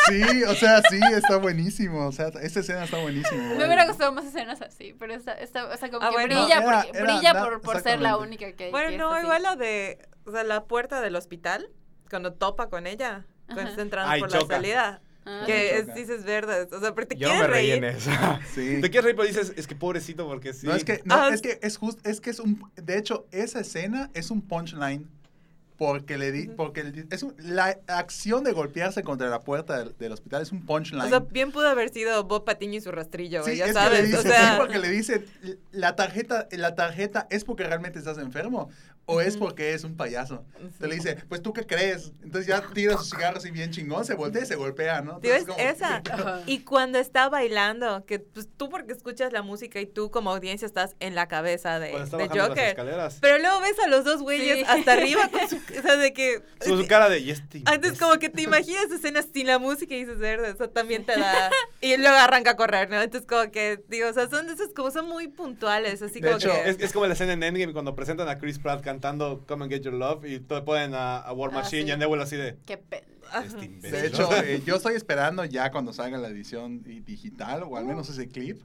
Sí, 0.09 0.43
o 0.45 0.55
sea, 0.55 0.83
sí, 0.89 0.99
está 1.15 1.37
buenísimo. 1.37 2.07
O 2.07 2.13
sea, 2.13 2.29
esta 2.43 2.61
escena 2.61 2.85
está 2.85 2.99
buenísima. 2.99 3.43
Me 3.55 3.65
hubiera 3.67 3.87
gustado 3.87 4.13
más 4.13 4.25
escenas 4.25 4.61
así, 4.63 4.95
pero 4.99 5.15
esta, 5.15 5.33
esta 5.35 5.67
o 5.67 5.77
sea, 5.77 5.91
como 5.91 6.05
Ah, 6.05 6.09
que 6.11 6.15
bueno. 6.15 6.41
brilla, 6.43 6.59
Era- 6.59 6.83
porque, 6.83 6.99
era- 6.99 7.05
brilla 7.15 7.33
da- 7.35 7.45
por, 7.45 7.61
por 7.61 7.81
ser 7.83 8.01
la 8.01 8.17
única 8.17 8.53
que 8.53 8.71
Bueno, 8.71 8.91
que 8.91 8.99
no, 8.99 9.13
así. 9.13 9.25
igual 9.25 9.43
lo 9.43 9.57
de, 9.57 9.99
o 10.25 10.33
sea, 10.33 10.45
la 10.45 10.65
puerta 10.65 11.01
del 11.01 11.17
hospital, 11.17 11.69
cuando 12.09 12.33
topa 12.33 12.69
con 12.69 12.87
ella, 12.87 13.27
cuando 13.47 13.71
está 13.71 13.83
entrando 13.83 14.11
Ay, 14.11 14.21
por 14.21 14.31
choca. 14.31 14.47
la 14.47 14.55
salida, 14.57 15.03
Ah, 15.27 15.43
que 15.45 15.77
es, 15.79 15.95
dices 15.95 16.25
verdes, 16.25 16.73
o 16.73 16.81
sea, 16.81 16.95
pero 16.95 17.07
te 17.07 17.15
Yo 17.17 17.29
quieres 17.29 17.43
me 17.43 17.47
reí 17.49 17.71
reír. 17.73 17.85
en 17.85 17.97
eso. 17.97 18.11
Sí. 18.55 18.81
Te 18.81 18.91
quieres 18.91 19.05
reír, 19.05 19.17
pero 19.17 19.29
dices, 19.29 19.53
es 19.55 19.67
que 19.67 19.77
pobrecito, 19.77 20.27
porque 20.27 20.55
sí. 20.55 20.67
No, 20.67 20.75
es 20.75 20.83
que, 20.83 21.03
no, 21.05 21.15
Ah, 21.15 21.29
es 21.33 21.43
que 21.43 21.59
es 21.63 21.77
justo, 21.77 22.01
es 22.09 22.21
que 22.23 22.31
es 22.31 22.41
un, 22.41 22.69
de 22.75 22.97
hecho, 22.97 23.27
esa 23.31 23.61
escena 23.61 24.11
es 24.15 24.31
un 24.31 24.41
punchline 24.41 25.07
porque 25.81 26.19
le 26.19 26.31
di, 26.31 26.47
porque 26.47 27.07
es 27.11 27.23
un- 27.23 27.35
la 27.39 27.75
acción 27.87 28.45
de 28.45 28.53
golpearse 28.53 29.03
contra 29.03 29.31
la 29.31 29.41
puerta 29.41 29.79
del, 29.79 29.97
del 29.97 30.13
hospital 30.13 30.43
es 30.43 30.53
un 30.53 30.67
punchline. 30.67 31.01
O 31.07 31.09
sea, 31.09 31.21
bien 31.21 31.53
pudo 31.53 31.69
haber 31.71 31.89
sido 31.89 32.23
Bob 32.25 32.45
Patiño 32.45 32.77
y 32.77 32.81
su 32.83 32.91
rastrillo, 32.93 33.43
Sí, 33.45 33.57
ya 33.57 33.65
es 33.65 33.71
que 33.71 33.73
sabes, 33.73 34.01
le 34.01 34.07
dice, 34.09 34.19
o 34.19 34.23
sea, 34.23 34.51
sí, 34.53 34.55
porque 34.59 34.79
le 34.79 34.91
dice, 34.91 35.25
la 35.73 35.97
tarjeta, 35.97 36.47
la 36.51 36.75
tarjeta 36.75 37.27
es 37.31 37.45
porque 37.45 37.65
realmente 37.65 37.99
estás 37.99 38.19
enfermo 38.19 38.69
o 39.07 39.21
es 39.21 39.37
porque 39.37 39.75
es 39.75 39.83
un 39.83 39.97
payaso. 39.97 40.45
Sí. 40.61 40.69
Te 40.79 40.87
le 40.87 40.95
dice, 40.95 41.17
pues 41.29 41.43
tú 41.43 41.53
qué 41.53 41.67
crees. 41.67 42.13
Entonces 42.23 42.47
ya 42.47 42.63
tira 42.73 42.97
su 42.97 43.05
cigarro 43.05 43.39
así 43.39 43.51
bien 43.51 43.71
chingón, 43.73 44.05
se 44.05 44.15
voltea 44.15 44.43
y 44.43 44.47
se 44.47 44.55
golpea, 44.55 45.01
¿no? 45.01 45.17
Entonces, 45.17 45.45
como- 45.47 45.59
esa. 45.59 46.03
Y 46.47 46.61
cuando 46.61 46.99
está 46.99 47.29
bailando, 47.29 48.05
que 48.07 48.21
pues, 48.21 48.49
tú 48.57 48.69
porque 48.71 48.93
escuchas 48.93 49.33
la 49.33 49.43
música 49.43 49.81
y 49.81 49.87
tú 49.87 50.11
como 50.13 50.31
audiencia 50.31 50.65
estás 50.67 50.95
en 51.01 51.15
la 51.17 51.27
cabeza 51.27 51.79
de, 51.81 51.89
de 51.89 51.99
las 51.99 52.11
Joker. 52.11 52.59
escaleras. 52.69 53.19
Pero 53.21 53.39
luego 53.39 53.61
ves 53.61 53.79
a 53.85 53.89
los 53.89 54.05
dos 54.05 54.23
güeyes 54.23 54.59
Sí. 54.61 54.65
hasta 54.69 54.93
arriba 54.93 55.29
con 55.29 55.49
su, 55.49 55.57
o 55.79 55.83
sea, 55.83 55.97
de 55.97 56.13
que 56.13 56.43
Su, 56.61 56.77
su 56.81 56.87
cara 56.87 57.09
de, 57.09 57.19
y 57.19 57.31
este 57.31 57.63
antes 57.67 57.99
como 57.99 58.19
que 58.19 58.29
te 58.29 58.43
imaginas 58.43 58.91
escenas 58.93 59.27
sin 59.33 59.47
la 59.49 59.59
música 59.59 59.95
y 59.95 60.01
dices, 60.05 60.19
verde, 60.19 60.51
eso 60.51 60.69
también 60.71 61.05
te 61.05 61.19
da 61.19 61.51
y 61.81 61.97
luego 61.97 62.17
arranca 62.17 62.53
a 62.53 62.57
correr, 62.57 62.89
¿no? 62.91 63.01
Entonces 63.03 63.27
como 63.29 63.51
que 63.51 63.83
digo, 63.89 64.09
o 64.09 64.13
sea, 64.13 64.29
son 64.29 64.47
de 64.47 64.53
esas 64.55 64.69
como 64.75 64.91
son 64.91 65.07
muy 65.09 65.29
puntuales, 65.29 66.01
así 66.03 66.21
De 66.21 66.29
como 66.29 66.37
hecho, 66.39 66.51
que 66.53 66.71
Es, 66.71 66.79
es 66.81 66.93
como 66.93 67.07
la 67.07 67.15
escena 67.15 67.33
en 67.33 67.43
Endgame 67.43 67.73
cuando 67.73 67.95
presentan 67.95 68.29
a 68.29 68.39
Chris 68.39 68.59
Pratt 68.59 68.83
cantando 68.91 69.45
Come 69.47 69.65
and 69.65 69.73
Get 69.73 69.83
Your 69.83 69.95
Love 69.95 70.25
y 70.27 70.41
te 70.41 70.61
ponen 70.63 70.95
a, 70.95 71.19
a 71.19 71.33
War 71.33 71.51
Ah, 71.53 71.59
Machine 71.61 71.83
sí. 71.83 71.89
y 71.89 71.91
a 71.93 71.97
Nebula 71.97 72.25
así 72.25 72.37
de... 72.37 72.57
Qué. 72.67 72.83
Este. 73.45 73.69
De 73.91 74.07
hecho, 74.09 74.29
eh, 74.43 74.61
yo 74.67 74.75
estoy 74.77 74.95
esperando 74.95 75.45
ya 75.45 75.71
cuando 75.71 75.93
salga 75.93 76.19
la 76.19 76.29
edición 76.29 76.83
digital, 76.83 77.63
o 77.63 77.77
al 77.77 77.85
menos 77.85 78.09
ese 78.09 78.27
clip, 78.29 78.61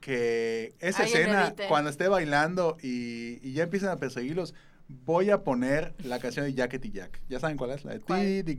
que 0.00 0.74
esa 0.80 1.04
Alguien 1.04 1.20
escena, 1.22 1.54
cuando 1.68 1.88
esté 1.90 2.08
bailando 2.08 2.76
y, 2.82 3.38
y 3.48 3.52
ya 3.52 3.62
empiezan 3.64 3.90
a 3.90 3.96
perseguirlos, 3.96 4.54
voy 4.88 5.30
a 5.30 5.44
poner 5.44 5.94
la 6.02 6.18
canción 6.18 6.46
de 6.46 6.54
Jacket 6.54 6.84
y 6.86 6.90
Jack. 6.90 7.20
¿Ya 7.28 7.38
saben 7.38 7.56
cuál 7.56 7.70
es? 7.70 7.84
La 7.84 7.92
de 7.92 8.00
¿Cuál? 8.00 8.42
ti. 8.44 8.56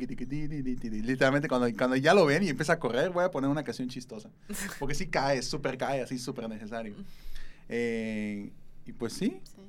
Literalmente, 1.01 1.49
cuando, 1.49 1.67
cuando 1.77 1.95
ya 1.97 2.13
lo 2.13 2.25
ven 2.25 2.43
y 2.43 2.47
empieza 2.49 2.73
a 2.73 2.79
correr, 2.79 3.09
voy 3.09 3.25
a 3.25 3.31
poner 3.31 3.49
una 3.49 3.63
canción 3.63 3.89
chistosa. 3.89 4.29
Porque 4.79 4.95
sí 4.95 5.07
cae, 5.07 5.41
súper 5.41 5.77
cae, 5.77 6.01
así 6.01 6.17
súper 6.19 6.47
necesario. 6.47 6.93
Eh, 7.67 8.51
y 8.85 8.93
pues 8.93 9.13
sí, 9.13 9.41
Sí. 9.43 9.61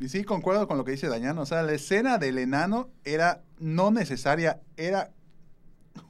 Y 0.00 0.08
sí, 0.08 0.24
concuerdo 0.24 0.66
con 0.66 0.78
lo 0.78 0.84
que 0.84 0.92
dice 0.92 1.08
Dañano. 1.08 1.42
O 1.42 1.46
sea, 1.46 1.62
la 1.62 1.72
escena 1.72 2.18
del 2.18 2.38
enano 2.38 2.88
era 3.04 3.42
no 3.58 3.90
necesaria, 3.90 4.60
era 4.76 5.10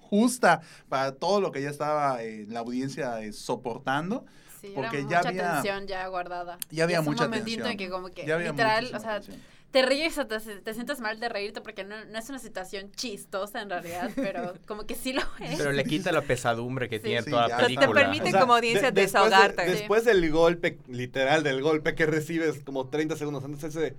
justa 0.00 0.60
para 0.88 1.12
todo 1.12 1.40
lo 1.40 1.52
que 1.52 1.62
ya 1.62 1.70
estaba 1.70 2.22
eh, 2.22 2.46
la 2.48 2.60
audiencia 2.60 3.20
eh, 3.20 3.32
soportando. 3.32 4.24
Sí, 4.60 4.72
Porque 4.74 4.98
era 5.00 5.08
ya 5.08 5.16
mucha 5.18 5.28
había- 5.30 5.52
tensión 5.54 5.86
ya 5.86 6.06
guardada. 6.08 6.58
Ya 6.70 6.84
había 6.84 6.96
Y 6.98 7.00
es 7.00 7.06
mucha 7.06 7.24
un 7.24 7.30
momentito 7.30 7.64
tensión. 7.64 7.72
en 7.72 7.78
que 7.78 7.90
como 7.90 8.08
que 8.10 8.26
Ya 8.26 8.34
había 8.34 8.50
literal, 8.50 8.90
o 8.94 9.00
sea, 9.00 9.14
tensión. 9.20 9.38
Te 9.70 9.82
ríes 9.82 10.18
o 10.18 10.26
te, 10.26 10.38
te 10.40 10.74
sientes 10.74 10.98
mal 11.01 11.20
de 11.20 11.28
reírte 11.28 11.60
porque 11.60 11.84
no, 11.84 12.05
no 12.06 12.18
es 12.18 12.28
una 12.28 12.38
situación 12.38 12.90
chistosa 12.92 13.62
en 13.62 13.70
realidad, 13.70 14.10
pero 14.16 14.55
como 14.66 14.84
que 14.86 14.94
sí 14.94 15.12
lo 15.12 15.22
es. 15.40 15.56
Pero 15.59 15.72
le 15.72 15.84
quita 15.84 16.10
la 16.12 16.22
pesadumbre 16.22 16.88
que 16.88 16.97
Sí. 16.98 17.05
tiene 17.05 17.22
Sí, 17.22 17.30
toda 17.30 17.42
la 17.48 17.56
O 17.56 17.59
sea, 17.60 17.68
te 17.68 17.74
película. 17.76 18.01
permite- 18.01 18.32
como 18.38 18.55
audiencia 18.55 18.90
después 18.90 18.94
de- 18.94 19.01
desahogarte. 19.02 19.70
después 19.70 20.05
del 20.05 20.30
golpe, 20.30 20.78
literal, 20.88 21.42
del 21.42 21.62
golpe 21.62 21.94
que 21.94 22.06
recibes 22.06 22.60
como 22.64 22.88
30 22.88 23.16
segundos 23.16 23.44
antes, 23.44 23.62
ese 23.64 23.80
de, 23.80 23.97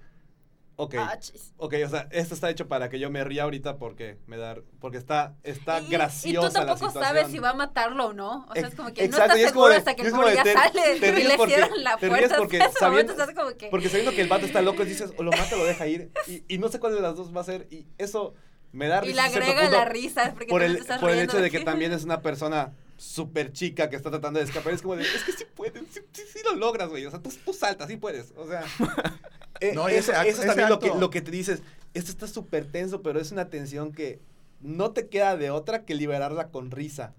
ok, 0.83 0.95
Ah, 0.97 1.17
ok, 1.57 1.75
o 1.85 1.89
sea, 1.89 2.07
esto 2.11 2.33
está 2.33 2.49
hecho 2.49 2.67
para 2.67 2.89
que 2.89 2.97
yo 2.99 3.09
me 3.09 3.23
ría 3.23 3.43
ahorita 3.43 3.77
porque 3.77 4.17
me 4.25 4.37
da, 4.37 4.55
porque 4.79 4.97
está, 4.97 5.35
está 5.43 5.79
Y- 5.81 5.87
graciosa 5.89 6.27
Y 6.29 6.33
tú 6.33 6.41
la 6.41 6.49
tampoco 6.51 6.77
situación. 6.89 7.03
sabes 7.03 7.27
si 7.31 7.39
va 7.39 7.49
a 7.51 7.53
matarlo 7.53 8.07
o 8.07 8.13
no. 8.13 8.47
O 8.49 8.53
sea, 8.53 8.67
es 8.67 8.75
como 8.75 8.91
que 8.93 9.03
Exacto, 9.05 9.33
no 9.35 9.37
y 9.37 9.41
estás 9.43 9.47
es 9.49 9.53
como 9.53 9.65
seguro 9.65 9.71
de- 9.73 9.77
hasta 9.77 9.95
que 9.95 10.01
y 10.01 10.05
el 10.05 10.07
es 10.07 10.13
como 10.13 10.23
pobre 10.23 10.35
ya 10.35 10.43
te- 10.43 10.53
sale 10.53 10.99
te 10.99 11.07
y 11.07 11.11
ríes 11.11 11.27
le 11.27 11.37
porque- 11.37 11.53
cierran 11.55 11.83
la 11.83 11.97
te 11.97 12.07
ríes 12.09 12.19
puerta. 12.19 12.37
porque 12.37 12.57
en 12.57 12.61
ese 12.69 12.79
sabiendo- 12.79 13.11
estás 13.13 13.35
como 13.35 13.57
que... 13.57 13.67
Porque 13.67 13.89
sabiendo 13.89 14.11
que 14.11 14.21
el 14.21 14.27
vato 14.27 14.45
está 14.45 14.61
loco, 14.61 14.83
dices, 14.85 15.13
o 15.17 15.23
lo 15.23 15.31
mata 15.31 15.55
o 15.55 15.59
lo 15.59 15.65
deja 15.65 15.85
ir, 15.87 16.11
y, 16.27 16.43
y 16.47 16.57
no 16.57 16.67
sé 16.69 16.79
cuál 16.79 16.95
de 16.95 17.01
las 17.01 17.15
dos 17.15 17.35
va 17.35 17.41
a 17.41 17.43
ser, 17.43 17.67
y 17.69 17.85
eso 17.97 18.33
me 18.71 18.87
da 18.87 18.99
Y 19.03 19.09
risa. 19.09 19.15
le 19.15 19.21
a 19.21 19.29
cierto 19.29 19.51
agrega 19.51 19.69
la 19.69 19.85
risa 19.85 20.31
porque 20.33 20.47
por 20.47 20.61
también 20.61 20.77
el, 20.77 20.81
estás 20.81 20.99
por 20.99 21.11
el 21.11 21.19
hecho 21.19 21.37
de 21.41 21.51
que 21.51 21.59
que- 21.59 21.65
también 21.65 21.91
es 21.91 22.03
una 22.05 22.21
persona 22.21 22.73
súper 22.97 23.51
chica 23.51 23.89
que 23.89 23.95
está 23.95 24.09
tratando 24.11 24.39
de 24.39 24.45
escapar. 24.45 24.73
Es 24.73 24.81
como 24.81 24.95
de, 24.95 25.03
es 25.03 25.23
que 25.23 25.31
sí 25.33 25.43
puedes, 25.55 25.83
sí, 25.91 25.99
sí, 26.13 26.21
sí 26.31 26.39
lo 26.45 26.55
logras, 26.55 26.87
güey. 26.89 27.05
O 27.05 27.09
sea, 27.11 27.19
tú, 27.19 27.31
tú 27.43 27.51
saltas, 27.51 27.87
sí 27.89 27.97
puedes. 27.97 28.31
O 28.37 28.47
sea, 28.47 28.63
eh, 29.61 29.71
No, 29.73 29.87
eso, 29.87 30.11
ese 30.11 30.13
acto- 30.13 30.21
eso 30.29 30.29
es 30.29 30.37
ese 30.39 30.47
también 30.47 30.69
lo 30.69 30.79
que, 30.79 30.87
lo 30.99 31.09
que 31.09 31.21
te 31.21 31.31
dices. 31.31 31.63
Esto 31.93 32.11
está 32.11 32.27
súper 32.27 32.65
tenso, 32.65 33.01
pero 33.01 33.19
es 33.19 33.31
una 33.31 33.49
tensión 33.49 33.91
que 33.93 34.19
no 34.59 34.91
te 34.91 35.07
queda 35.07 35.37
de 35.37 35.49
otra 35.51 35.85
que 35.85 35.95
liberarla 35.95 36.49
con 36.49 36.71
risa. 36.71 37.13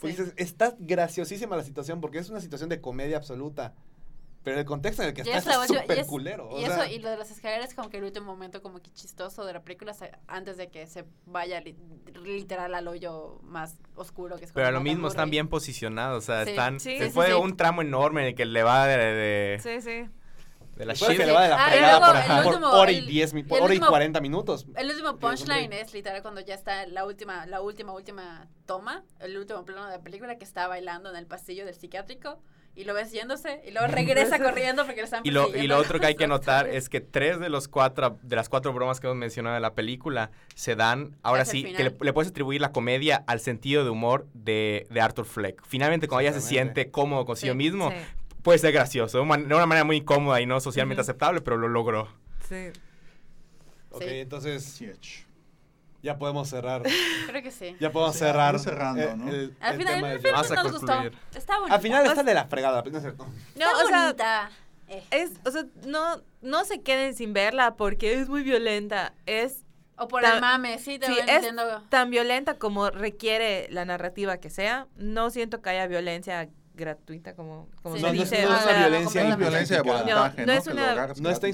Pues 0.00 0.14
Sí. 0.16 0.22
dices, 0.22 0.34
está 0.36 0.74
graciosísima 0.78 1.56
la 1.56 1.64
situación 1.64 2.00
porque 2.00 2.18
es 2.18 2.28
una 2.30 2.40
situación 2.40 2.68
de 2.68 2.80
comedia 2.80 3.16
absoluta. 3.16 3.74
Pero 4.44 4.60
el 4.60 4.64
contexto 4.64 5.02
en 5.02 5.08
el 5.08 5.14
que 5.14 5.22
está 5.22 5.36
es 5.64 5.70
y 5.70 5.74
súper 5.74 5.98
es- 5.98 6.06
culero. 6.06 6.48
o 6.48 6.58
Y 6.60 6.64
sea, 6.64 6.84
eso, 6.84 6.94
y 6.94 7.00
lo 7.00 7.10
de 7.10 7.16
las 7.18 7.30
escaleras, 7.32 7.74
como 7.74 7.90
que 7.90 7.98
el 7.98 8.04
último 8.04 8.24
momento 8.26 8.62
como 8.62 8.80
que 8.80 8.90
chistoso 8.92 9.44
de 9.44 9.52
la 9.52 9.62
película, 9.62 9.92
se- 9.92 10.12
antes 10.28 10.56
de 10.56 10.68
que 10.70 10.86
se 10.86 11.04
vaya 11.26 11.60
li- 11.60 11.76
literal 12.22 12.74
al 12.74 12.86
hoyo 12.86 13.40
más 13.42 13.76
oscuro 13.96 14.36
que 14.36 14.44
es 14.46 14.52
Pero 14.52 14.68
a 14.68 14.70
lo 14.70 14.80
mismo 14.80 15.08
están 15.08 15.28
bien 15.30 15.48
posicionados, 15.48 16.22
o 16.22 16.26
sea, 16.26 16.44
Sí. 16.44 16.50
están 16.50 16.78
Sí, 16.80 16.98
de 16.98 17.10
sí. 17.10 17.18
un 17.32 17.56
tramo 17.56 17.82
enorme 17.82 18.22
en 18.22 18.26
el 18.28 18.34
que 18.36 18.46
le 18.46 18.62
va 18.62 18.86
de, 18.86 18.96
de, 18.96 19.58
Sí, 19.60 19.82
sí. 19.82 20.08
De 20.78 20.86
la 20.86 20.94
shit. 20.94 21.08
que 21.16 21.26
le 21.26 21.32
va 21.32 21.42
de 21.42 21.48
la 21.50 21.64
Ah, 21.64 21.68
y 21.68 21.72
fregada 21.72 21.98
luego 21.98 22.12
por, 22.12 22.16
el 22.38 22.42
por 22.44 22.52
último- 22.54 22.70
hora 22.72 22.92
y 22.92 22.98
el- 22.98 23.06
10 23.06 23.34
mi- 23.34 23.40
el 23.40 23.46
hora 23.52 23.60
y 23.60 23.76
último- 23.76 23.86
40 23.88 24.20
minutos. 24.20 24.66
El 24.76 24.90
último 24.90 25.16
punchline 25.18 25.72
es 25.72 25.92
literal 25.92 26.22
cuando 26.22 26.40
ya 26.40 26.54
está 26.54 26.86
la 26.86 27.04
última, 27.04 27.46
la 27.46 27.60
última, 27.60 27.92
última 27.92 28.48
toma, 28.66 29.02
el 29.20 29.36
último 29.36 29.64
plano 29.64 29.86
de 29.86 29.96
la 29.96 30.02
película 30.02 30.36
que 30.38 30.44
está 30.44 30.68
bailando 30.68 31.10
en 31.10 31.16
el 31.16 31.26
pasillo 31.26 31.64
del 31.66 31.74
psiquiátrico 31.74 32.38
y 32.74 32.84
lo 32.84 32.94
ves 32.94 33.10
yéndose 33.10 33.60
y 33.66 33.72
luego 33.72 33.88
regresa 33.88 34.38
corriendo 34.38 34.84
porque 34.84 35.00
le 35.00 35.04
están 35.06 35.22
Y 35.24 35.32
lo, 35.32 35.48
y 35.56 35.66
lo 35.66 35.78
otro 35.78 35.98
que 35.98 36.06
hay 36.06 36.14
que 36.14 36.26
notar 36.28 36.68
es 36.68 36.88
que 36.88 37.00
tres 37.00 37.40
de 37.40 37.48
los 37.48 37.66
cuatro 37.66 38.18
de 38.22 38.36
las 38.36 38.48
cuatro 38.48 38.72
bromas 38.72 39.00
que 39.00 39.08
hemos 39.08 39.16
mencionado 39.16 39.54
de 39.54 39.60
la 39.60 39.74
película 39.74 40.30
se 40.54 40.76
dan 40.76 41.16
ahora 41.24 41.44
sí 41.44 41.64
que 41.64 41.82
le, 41.82 41.96
le 42.00 42.12
puedes 42.12 42.30
atribuir 42.30 42.60
la 42.60 42.70
comedia 42.70 43.24
al 43.26 43.40
sentido 43.40 43.82
de 43.82 43.90
humor 43.90 44.26
de, 44.34 44.86
de 44.90 45.00
Arthur 45.00 45.24
Fleck. 45.24 45.60
Finalmente 45.66 46.06
cuando 46.06 46.28
ella 46.28 46.32
se 46.40 46.46
siente 46.46 46.90
cómodo 46.92 47.24
consigo 47.24 47.52
Sí, 47.54 47.58
mismo 47.58 47.90
Sí, 47.90 47.96
puede 48.42 48.58
ser 48.58 48.72
gracioso, 48.72 49.18
de 49.18 49.22
una 49.24 49.66
manera 49.66 49.84
muy 49.84 50.02
cómoda 50.02 50.40
y 50.40 50.46
no 50.46 50.60
socialmente 50.60 51.00
aceptable, 51.00 51.40
pero 51.40 51.56
lo 51.56 51.68
logró. 51.68 52.08
sí. 52.48 52.70
Ok, 53.90 54.02
Sí. 54.02 54.08
entonces 54.10 54.82
ya 56.02 56.18
podemos 56.18 56.48
cerrar. 56.48 56.82
Creo 57.26 57.42
que 57.42 57.50
sí. 57.50 57.74
Ya 57.80 57.90
podemos 57.90 58.14
Sí, 58.14 58.20
cerrar. 58.20 58.58
cerrando, 58.58 59.02
eh, 59.02 59.16
¿no? 59.16 59.28
el- 59.30 59.56
Al 59.60 59.72
el 59.74 59.78
final, 59.78 60.20
Vamos 60.32 60.50
a 60.50 60.54
nos 60.62 60.72
gustó. 60.72 60.92
Está 61.34 61.58
bonito. 61.58 61.74
Al 61.74 61.80
final 61.80 62.06
está 62.06 62.22
de 62.22 62.34
la 62.34 62.44
fregada, 62.46 62.82
no 62.82 62.96
es 62.96 63.02
cierto. 63.02 63.24
No, 63.24 63.32
Está 63.66 63.70
o 63.84 63.86
sea, 63.88 64.02
bonita. 64.04 64.50
Eh. 64.88 65.02
es, 65.10 65.30
o 65.44 65.50
sea, 65.50 65.64
no, 65.86 66.22
no 66.42 66.64
se 66.64 66.82
queden 66.82 67.14
sin 67.14 67.32
verla 67.32 67.76
porque 67.76 68.12
es 68.20 68.28
muy 68.28 68.42
violenta. 68.42 69.14
Es 69.26 69.64
O 69.96 70.06
por 70.06 70.22
el 70.24 70.40
mame, 70.40 70.78
sí, 70.78 70.98
te 70.98 71.06
sí, 71.06 71.16
es 71.18 71.26
diciendo... 71.26 71.82
tan 71.88 72.10
violenta 72.10 72.58
como 72.58 72.90
requiere 72.90 73.66
la 73.70 73.84
narrativa 73.86 74.36
que 74.38 74.50
sea. 74.50 74.86
No 74.96 75.30
siento 75.30 75.60
que 75.62 75.70
haya 75.70 75.86
violencia 75.88 76.48
gratuita 76.78 77.34
como, 77.34 77.68
como 77.82 77.96
Sí. 77.96 78.00
se 78.00 78.06
No, 78.06 78.12
no 78.14 78.22
es- 78.22 78.30
dice. 78.30 78.42
no 78.46 78.56
es 78.56 78.62
una 78.64 78.72
violencia 78.78 79.22
No 79.24 79.28
es 79.28 79.34
completamente. 79.36 79.44
violencia 79.50 79.76
de 79.76 79.82
injustificada. 79.82 80.20
voluntaje, 80.22 80.40
No, 80.40 80.46
¿no? 80.46 80.52
no 80.52 80.58
es 80.58 80.64
Que 80.64 80.70
una- 80.70 80.86
lo 80.86 80.92
agarras 80.92 81.20
no 81.20 81.28
está 81.30 81.46
lados. 81.48 81.50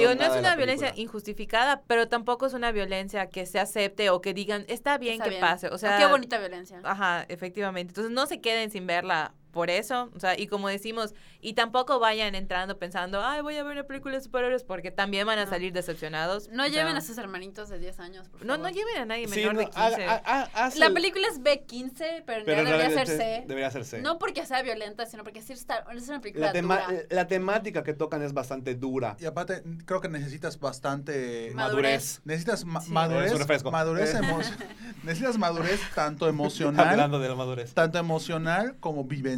Digo, 0.00 0.14
no 0.14 0.22
es 0.34 0.38
una 0.40 0.56
violencia 0.56 0.86
película. 0.88 1.02
injustificada, 1.02 1.82
pero 1.86 2.08
tampoco 2.08 2.46
es 2.46 2.52
una 2.54 2.70
violencia 2.72 3.28
que 3.28 3.46
se 3.46 3.58
acepte 3.58 4.10
o 4.10 4.20
que 4.20 4.34
digan, 4.34 4.64
está 4.68 4.98
bien 4.98 5.14
Está 5.14 5.24
que 5.24 5.30
bien. 5.30 5.40
pase. 5.40 5.68
O 5.68 5.78
sea, 5.78 5.98
qué 5.98 6.06
bonita 6.06 6.38
violencia. 6.38 6.80
Ajá, 6.84 7.24
efectivamente. 7.28 7.90
Entonces 7.90 8.12
no 8.12 8.26
se 8.26 8.40
queden 8.40 8.70
sin 8.70 8.86
verla 8.86 9.32
por 9.52 9.70
eso. 9.70 10.10
O 10.14 10.20
sea, 10.20 10.38
y 10.38 10.46
como 10.46 10.68
decimos, 10.68 11.14
y 11.40 11.54
tampoco 11.54 11.98
vayan 11.98 12.34
entrando 12.34 12.78
pensando, 12.78 13.22
ay, 13.24 13.40
voy 13.40 13.56
a 13.56 13.62
ver 13.62 13.72
una 13.72 13.84
película 13.84 14.14
de 14.16 14.20
superhéroes 14.20 14.64
porque 14.64 14.90
también 14.90 15.26
van 15.26 15.38
a 15.38 15.44
No. 15.44 15.50
salir 15.50 15.72
decepcionados. 15.72 16.48
No 16.50 16.64
O 16.64 16.66
lleven 16.66 16.92
sea, 16.92 16.98
a 16.98 17.00
sus 17.00 17.16
hermanitos 17.18 17.68
de 17.68 17.78
10 17.78 17.98
años, 18.00 18.28
por 18.28 18.44
No, 18.44 18.54
favor. 18.54 18.68
no 18.70 18.74
lleven 18.74 18.96
a 18.98 19.04
nadie 19.06 19.26
Sí, 19.28 19.36
menor 19.40 19.54
no, 19.54 19.60
de 19.60 19.66
15. 19.66 19.80
haga- 19.80 20.22
ha- 20.24 20.40
ha- 20.42 20.64
haz 20.66 20.76
La 20.76 20.86
el- 20.86 20.94
película 20.94 21.26
es 21.30 21.40
B15, 21.42 22.22
pero, 22.26 22.44
realidad 22.44 22.78
debería 22.78 23.06
ser 23.06 23.16
C. 23.16 23.44
Debería 23.46 23.70
ser 23.70 23.84
C. 23.84 24.00
No 24.02 24.18
porque 24.18 24.44
sea 24.46 24.62
violenta, 24.62 25.06
sino 25.06 25.24
porque 25.24 25.42
sí 25.42 25.52
está, 25.52 25.84
es 25.94 26.08
una 26.08 26.20
película 26.20 26.46
la, 26.46 26.52
tema- 26.52 26.78
dura. 26.86 27.02
la 27.10 27.26
temática 27.26 27.82
que 27.82 27.94
tocan 27.94 28.22
es 28.22 28.32
bastante 28.32 28.74
dura. 28.74 29.16
Y 29.20 29.24
aparte, 29.26 29.62
creo 29.86 30.00
que 30.00 30.08
necesitas 30.08 30.58
bastante... 30.60 31.52
Madurez. 31.54 32.20
Necesitas 32.24 32.64
ma- 32.64 32.80
Sí. 32.80 32.90
madurez, 32.90 33.32
madurez 33.64 34.14
Eh. 34.14 34.20
necesitas 35.02 35.38
madurez 35.38 35.80
tanto 35.94 36.28
emocional, 36.28 36.88
Hablando 36.88 37.18
de 37.18 37.28
la 37.28 37.34
madurez. 37.34 37.72
tanto 37.74 37.98
emocional 37.98 38.76
como 38.80 39.04
vivencial. 39.04 39.37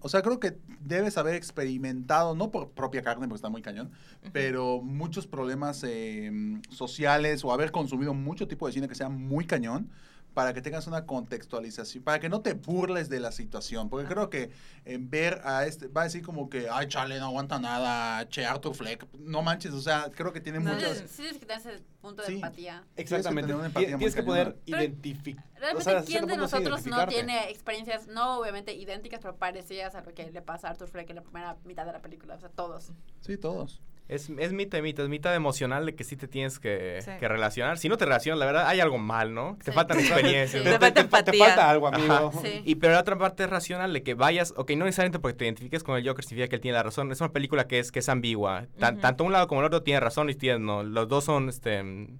O 0.00 0.08
sea, 0.08 0.22
creo 0.22 0.40
que 0.40 0.58
debes 0.80 1.18
haber 1.18 1.34
experimentado, 1.34 2.34
no 2.34 2.50
por 2.50 2.70
propia 2.70 3.02
carne, 3.02 3.26
porque 3.26 3.36
está 3.36 3.48
muy 3.48 3.62
cañón, 3.62 3.90
pero 4.32 4.80
muchos 4.80 5.26
problemas 5.26 5.82
eh, 5.84 6.30
sociales 6.70 7.44
o 7.44 7.52
haber 7.52 7.72
consumido 7.72 8.14
mucho 8.14 8.48
tipo 8.48 8.66
de 8.66 8.72
cine 8.72 8.88
que 8.88 8.94
sea 8.94 9.08
muy 9.08 9.44
cañón 9.44 9.90
para 10.34 10.54
que 10.54 10.62
tengas 10.62 10.86
una 10.86 11.04
contextualización, 11.04 12.04
para 12.04 12.20
que 12.20 12.28
no 12.28 12.40
te 12.42 12.54
burles 12.54 13.08
de 13.08 13.18
la 13.20 13.32
situación, 13.32 13.88
porque 13.88 14.06
creo 14.06 14.30
que 14.30 14.50
en 14.84 15.10
ver 15.10 15.40
a 15.44 15.66
este, 15.66 15.88
va 15.88 16.02
a 16.02 16.04
decir 16.04 16.22
como 16.22 16.48
que, 16.48 16.68
ay, 16.70 16.86
chale, 16.88 17.18
no 17.18 17.26
aguanta 17.26 17.58
nada, 17.58 18.28
che, 18.28 18.46
Arthur 18.46 18.74
Fleck, 18.74 19.06
no 19.18 19.42
manches, 19.42 19.72
o 19.72 19.80
sea, 19.80 20.10
creo 20.14 20.32
que 20.32 20.40
tiene 20.40 20.60
No, 20.60 20.72
muchas... 20.74 20.98
Sí, 20.98 21.16
tienes 21.22 21.38
que 21.38 21.46
tener 21.46 21.58
ese 21.74 21.82
punto 22.00 22.22
de 22.22 22.28
Sí. 22.28 22.34
empatía. 22.36 22.84
Exactamente. 22.96 23.48
tener 23.48 23.56
una 23.56 23.64
Ti- 23.64 23.68
empatía 23.70 23.88
muy 23.90 23.98
Tienes 23.98 24.14
que 24.14 24.22
poder 24.22 24.56
identificar. 24.66 25.44
Realmente, 25.58 25.90
o 25.90 25.92
sea, 25.92 26.04
¿quién 26.04 26.26
de 26.26 26.36
nosotros 26.36 26.86
no 26.86 27.06
tiene 27.08 27.50
experiencias, 27.50 28.06
no 28.06 28.38
obviamente 28.38 28.74
idénticas, 28.74 29.20
pero 29.20 29.36
parecidas 29.36 29.94
a 29.96 30.02
lo 30.02 30.14
que 30.14 30.30
le 30.30 30.42
pasa 30.42 30.68
a 30.68 30.70
Arthur 30.70 30.88
Fleck 30.88 31.10
en 31.10 31.16
la 31.16 31.22
primera 31.22 31.56
mitad 31.64 31.84
de 31.84 31.92
la 31.92 32.00
película? 32.00 32.34
O 32.36 32.40
sea, 32.40 32.48
todos. 32.48 32.92
Sí, 33.22 33.36
todos. 33.36 33.80
Es, 34.08 34.30
es 34.38 34.52
mitad 34.54 34.78
y 34.78 34.82
mitad, 34.82 35.04
es 35.04 35.10
mitad 35.10 35.34
emocional 35.34 35.84
de 35.84 35.94
que 35.94 36.02
sí 36.02 36.16
te 36.16 36.26
tienes 36.28 36.58
que, 36.58 37.00
Sí. 37.04 37.10
que 37.20 37.28
relacionar. 37.28 37.76
Si 37.76 37.90
no 37.90 37.98
te 37.98 38.06
relacionas, 38.06 38.38
la 38.38 38.46
verdad, 38.46 38.66
hay 38.66 38.80
algo 38.80 38.96
mal, 38.96 39.34
¿no? 39.34 39.58
Te 39.62 39.70
faltan 39.70 39.98
experiencias. 40.00 40.62
Sí. 40.64 40.70
Te, 40.70 40.78
Te 40.78 40.90
te- 40.92 41.04
falta 41.08 41.30
te- 41.30 41.38
falta 41.38 41.68
algo, 41.70 41.88
amigo. 41.88 42.32
Y 42.64 42.76
pero 42.76 42.94
la 42.94 43.00
otra 43.00 43.18
parte 43.18 43.44
es 43.44 43.50
racional, 43.50 43.92
de 43.92 44.02
que 44.02 44.14
vayas, 44.14 44.54
ok, 44.56 44.70
no 44.72 44.86
necesariamente 44.86 45.18
porque 45.18 45.36
te 45.36 45.44
identifiques 45.44 45.82
con 45.84 45.98
el 45.98 46.08
Joker 46.08 46.24
significa 46.24 46.48
que 46.48 46.56
él 46.56 46.62
tiene 46.62 46.76
la 46.78 46.82
razón. 46.82 47.12
Es 47.12 47.20
una 47.20 47.32
película 47.32 47.66
que 47.66 47.78
es, 47.80 47.92
que 47.92 47.98
es 47.98 48.08
ambigua. 48.08 48.66
Tan-. 48.78 48.98
Tanto 49.00 49.24
un 49.24 49.32
lado 49.32 49.46
como 49.46 49.60
el 49.60 49.66
otro 49.66 49.82
tiene 49.82 50.00
razón 50.00 50.30
y 50.30 50.34
tiene 50.34 50.58
no. 50.58 50.82
Los 50.82 51.06
dos 51.08 51.24
son, 51.24 51.50
este, 51.50 51.82
mm, 51.82 52.18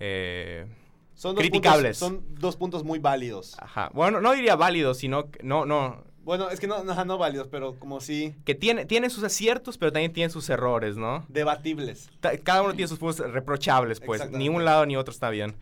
eh, 0.00 0.66
Son 1.14 1.34
dos 1.34 1.42
Criticables. 1.42 2.00
Puntos, 2.00 2.24
son 2.24 2.34
dos 2.40 2.56
puntos 2.56 2.82
muy 2.82 2.98
válidos. 2.98 3.54
ajá. 3.60 3.90
Bueno, 3.92 4.20
no 4.20 4.32
diría 4.32 4.56
válidos, 4.56 4.98
sino, 4.98 5.30
que- 5.30 5.42
no, 5.44 5.64
no, 5.66 6.02
Bueno, 6.24 6.50
es 6.50 6.60
que 6.60 6.66
no, 6.66 6.84
no, 6.84 7.04
no 7.04 7.18
válidos, 7.18 7.48
pero 7.48 7.78
como 7.78 8.00
sí 8.00 8.34
que 8.44 8.54
tiene, 8.54 8.84
tiene 8.84 9.08
sus 9.10 9.24
aciertos, 9.24 9.78
pero 9.78 9.90
también 9.92 10.12
tiene 10.12 10.30
sus 10.30 10.48
errores, 10.50 10.96
¿no? 10.96 11.24
debatibles. 11.28 12.10
Ta- 12.20 12.36
Cada 12.38 12.62
uno 12.62 12.72
tiene 12.74 12.88
sus 12.88 12.98
puntos 12.98 13.18
reprochables, 13.32 14.00
pues. 14.00 14.30
Ni 14.30 14.48
un 14.48 14.64
lado 14.64 14.84
ni 14.86 14.96
otro 14.96 15.12
está 15.12 15.30
bien. 15.30 15.54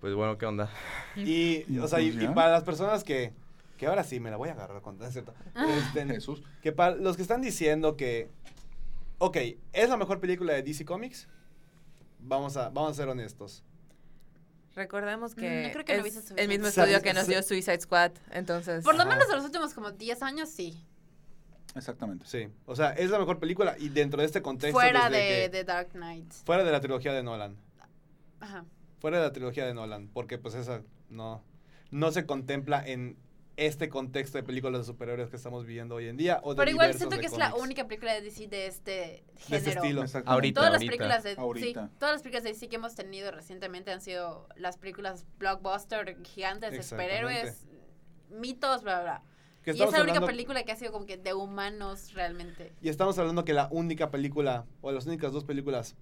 Pues 0.00 0.14
bueno, 0.14 0.36
¿qué 0.38 0.46
onda? 0.46 0.68
Y, 1.16 1.64
o 1.78 1.86
sea, 1.88 2.00
y, 2.00 2.10
Pues 2.12 2.24
y 2.24 2.28
para 2.28 2.50
las 2.52 2.64
personas 2.64 3.04
que, 3.04 3.32
que 3.78 3.86
ahora 3.86 4.02
sí 4.04 4.18
me 4.20 4.30
la 4.30 4.36
voy 4.36 4.48
a 4.48 4.52
agarrar 4.52 4.80
con 4.82 5.00
es 5.02 5.12
cierto. 5.12 5.34
Este, 5.54 6.04
Jesús. 6.06 6.42
que 6.62 6.72
para 6.72 6.94
los 6.96 7.16
que 7.16 7.22
están 7.22 7.40
diciendo 7.40 7.96
que, 7.96 8.28
ok, 9.18 9.36
es 9.72 9.88
la 9.88 9.96
mejor 9.96 10.18
película 10.20 10.52
de 10.54 10.62
DC 10.62 10.84
Comics, 10.84 11.28
vamos 12.20 12.56
a, 12.56 12.68
vamos 12.70 12.92
a 12.92 12.94
ser 12.94 13.08
honestos. 13.08 13.62
Recordemos 14.74 15.32
Mm, 15.32 15.40
que, 15.40 15.70
creo 15.84 15.84
es 16.06 16.32
el 16.36 16.48
mismo 16.48 16.68
Squad. 16.68 16.84
estudio 16.88 17.02
que 17.02 17.12
nos 17.14 17.26
dio 17.26 17.42
Suicide 17.42 17.80
Squad, 17.80 18.12
entonces... 18.30 18.82
Por 18.84 18.94
lo 18.96 19.04
menos 19.04 19.28
de 19.28 19.34
los 19.36 19.44
últimos 19.44 19.74
como 19.74 19.90
10 19.92 20.22
años, 20.22 20.48
sí. 20.48 20.82
Exactamente. 21.74 22.26
Sí, 22.26 22.48
o 22.66 22.76
sea, 22.76 22.90
es 22.92 23.10
la 23.10 23.18
mejor 23.18 23.38
película 23.38 23.76
y 23.78 23.88
dentro 23.88 24.20
de 24.20 24.26
este 24.26 24.42
contexto. 24.42 24.78
Fuera 24.78 25.08
desde 25.08 25.22
de, 25.24 25.42
que- 25.50 25.56
de 25.58 25.64
Dark 25.64 25.88
Knight. 25.92 26.30
fuera 26.44 26.64
de 26.64 26.72
la 26.72 26.80
trilogía 26.80 27.12
de 27.12 27.22
Nolan. 27.22 27.56
Ajá. 28.40 28.64
Fuera 29.00 29.18
de 29.18 29.24
la 29.24 29.32
trilogía 29.32 29.66
de 29.66 29.74
Nolan, 29.74 30.08
porque 30.08 30.38
pues 30.38 30.54
esa 30.54 30.82
no, 31.08 31.42
no 31.90 32.12
se 32.12 32.26
contempla 32.26 32.82
en 32.86 33.16
este 33.56 33.88
contexto 33.90 34.38
de 34.38 34.44
películas 34.44 34.80
de 34.80 34.86
superhéroes 34.86 35.28
que 35.28 35.36
estamos 35.36 35.66
viviendo 35.66 35.94
hoy 35.96 36.08
en 36.08 36.16
día. 36.16 36.40
O 36.42 36.54
de 36.54 36.58
Pero 36.58 36.70
igual 36.70 36.94
siento 36.94 37.16
de 37.16 37.20
que 37.20 37.26
es 37.26 37.36
la 37.36 37.54
única 37.54 37.86
película 37.86 38.14
de 38.14 38.22
DC 38.22 38.46
de 38.48 38.66
este 38.66 38.90
de 38.90 39.24
género. 39.36 39.56
este 39.56 39.70
estilo. 39.70 40.04
Ahorita, 40.24 40.60
Todas 40.60 40.72
las 40.72 40.84
películas 40.84 41.22
de 41.22 41.34
Ahorita. 41.36 41.86
sí, 41.86 41.92
todas 41.98 42.14
las 42.14 42.22
películas 42.22 42.44
de 42.44 42.50
DC 42.52 42.68
que 42.68 42.76
hemos 42.76 42.94
tenido 42.94 43.30
recientemente 43.30 43.90
han 43.92 44.00
sido 44.00 44.48
las 44.56 44.78
películas 44.78 45.26
blockbuster 45.38 46.16
gigantes 46.24 46.72
de 46.72 46.82
superhéroes, 46.82 47.66
mitos, 48.30 48.82
bla 48.82 49.02
bla. 49.02 49.22
Que 49.62 49.70
Y 49.70 49.74
es 49.74 49.78
la 49.80 49.86
única 49.86 49.98
hablando- 50.00 50.26
película 50.26 50.62
que 50.64 50.72
ha 50.72 50.76
sido 50.76 50.90
como 50.90 51.06
que 51.06 51.18
de 51.18 51.34
humanos 51.34 52.14
realmente. 52.14 52.72
Y 52.82 52.88
estamos 52.88 53.16
hablando 53.18 53.44
que 53.44 53.52
la 53.52 53.68
única 53.70 54.10
película, 54.10 54.66
o 54.80 54.90
las 54.90 55.06
únicas 55.06 55.32
dos 55.32 55.44
películas, 55.44 55.94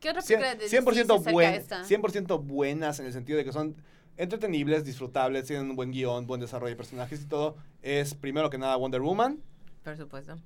¿Qué 0.00 0.10
otra 0.10 0.20
100%, 0.22 0.26
película 0.26 0.54
de 0.54 0.56
DC 0.64 0.76
100%, 0.82 0.94
se 0.94 1.00
acerca 1.14 1.30
a 1.30 1.32
buen- 1.32 1.54
esta? 1.54 1.84
100% 1.84 2.38
buenas 2.44 3.00
en 3.00 3.06
el 3.06 3.12
sentido 3.12 3.38
de 3.38 3.44
que 3.44 3.52
son 3.52 3.74
entretenibles, 4.16 4.84
disfrutables, 4.84 5.46
tienen 5.46 5.70
un 5.70 5.76
buen 5.76 5.90
guion, 5.90 6.26
buen 6.26 6.40
desarrollo 6.40 6.70
de 6.70 6.76
personajes 6.76 7.22
y 7.22 7.26
todo, 7.26 7.56
es 7.82 8.14
primero 8.14 8.50
que 8.50 8.58
nada 8.58 8.76
Wonder 8.76 9.00
Woman. 9.00 9.42
Por 9.82 9.96
supuesto. 9.96 10.36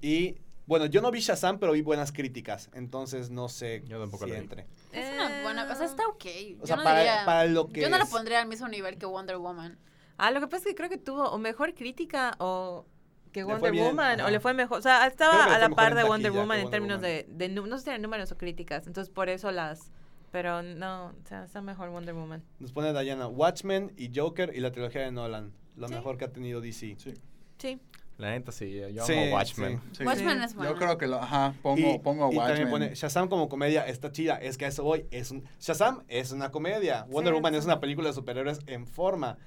Y 0.00 0.36
bueno, 0.66 0.86
yo 0.86 1.00
no 1.00 1.10
vi 1.10 1.20
Shazam, 1.20 1.58
pero 1.58 1.72
vi 1.72 1.80
buenas 1.80 2.12
críticas, 2.12 2.70
entonces 2.74 3.30
no 3.30 3.48
sé 3.48 3.82
Yo 3.86 3.98
tampoco 3.98 4.26
si 4.26 4.32
entre. 4.32 4.66
Es 4.92 5.12
una 5.14 5.42
buena, 5.42 5.64
o 5.70 5.74
sea, 5.74 5.86
está 5.86 6.06
ok. 6.06 6.24
O 6.60 6.66
yo 6.66 6.76
no 6.76 6.84
para, 6.84 6.98
diría, 6.98 7.22
para 7.24 7.46
lo 7.46 7.68
que 7.68 7.80
yo 7.80 7.88
no 7.88 7.98
la 7.98 8.04
pondría 8.04 8.42
al 8.42 8.48
mismo 8.48 8.68
nivel 8.68 8.98
que 8.98 9.06
Wonder 9.06 9.38
Woman. 9.38 9.78
Ah, 10.18 10.30
lo 10.30 10.40
que 10.40 10.46
pasa 10.46 10.58
es 10.58 10.64
que 10.66 10.74
creo 10.74 10.90
que 10.90 10.98
tuvo 10.98 11.30
o 11.30 11.38
mejor 11.38 11.74
crítica 11.74 12.34
o 12.38 12.84
que 13.32 13.44
Wonder 13.44 13.72
bien, 13.72 13.86
Woman, 13.86 14.20
o 14.20 14.30
le 14.30 14.40
fue 14.40 14.52
mejor. 14.52 14.78
O 14.78 14.82
sea, 14.82 15.06
estaba 15.06 15.54
a 15.54 15.58
la 15.58 15.70
par 15.70 15.94
de 15.94 16.04
Wonder 16.04 16.32
Woman 16.32 16.60
en 16.60 16.70
términos 16.70 16.98
Woman. 16.98 17.24
de, 17.26 17.26
de 17.28 17.48
no 17.48 17.78
sé 17.78 17.84
si 17.84 17.90
eran 17.90 18.02
números 18.02 18.30
o 18.32 18.36
críticas. 18.36 18.86
Entonces, 18.86 19.12
por 19.12 19.28
eso 19.28 19.50
las. 19.50 19.90
Pero 20.30 20.62
no, 20.62 21.06
o 21.06 21.12
sea, 21.26 21.44
está 21.44 21.62
mejor 21.62 21.90
Wonder 21.90 22.14
Woman. 22.14 22.42
Nos 22.58 22.72
pone 22.72 22.92
Diana 22.92 23.26
Watchmen 23.28 23.92
y 23.96 24.10
Joker 24.14 24.52
y 24.54 24.60
la 24.60 24.70
trilogía 24.72 25.02
de 25.02 25.10
Nolan. 25.12 25.52
Lo 25.76 25.88
Sí. 25.88 25.94
mejor 25.94 26.18
que 26.18 26.24
ha 26.26 26.32
tenido 26.32 26.60
DC. 26.60 26.96
Sí. 26.98 27.14
Sí. 27.58 27.80
La 28.18 28.30
neta 28.30 28.50
sí, 28.50 28.80
yo 28.92 29.04
Sí, 29.06 29.12
amo 29.16 29.34
Watchmen. 29.36 29.80
sí. 29.92 30.04
Watchmen 30.04 30.38
Sí. 30.40 30.44
es 30.44 30.54
buena. 30.54 30.72
Yo 30.72 30.76
creo 30.76 30.98
que 30.98 31.06
lo, 31.06 31.22
ajá, 31.22 31.54
pongo, 31.62 31.94
y, 31.94 31.98
pongo 32.00 32.24
a 32.26 32.32
y 32.32 32.36
también 32.36 32.66
Watchmen. 32.66 32.70
pone 32.70 32.94
Shazam 32.94 33.28
como 33.28 33.48
comedia 33.48 33.86
está 33.86 34.10
chida. 34.10 34.34
Es 34.36 34.58
que 34.58 34.64
a 34.64 34.68
eso 34.68 34.82
voy. 34.82 35.06
Es 35.12 35.30
un, 35.30 35.44
Shazam 35.60 36.02
es 36.08 36.32
una 36.32 36.50
comedia. 36.50 37.04
Wonder 37.08 37.32
Sí, 37.32 37.36
Woman 37.38 37.52
sí. 37.52 37.58
es 37.60 37.64
una 37.64 37.78
película 37.80 38.08
de 38.08 38.14
superhéroes 38.14 38.58
en 38.66 38.86
forma. 38.86 39.38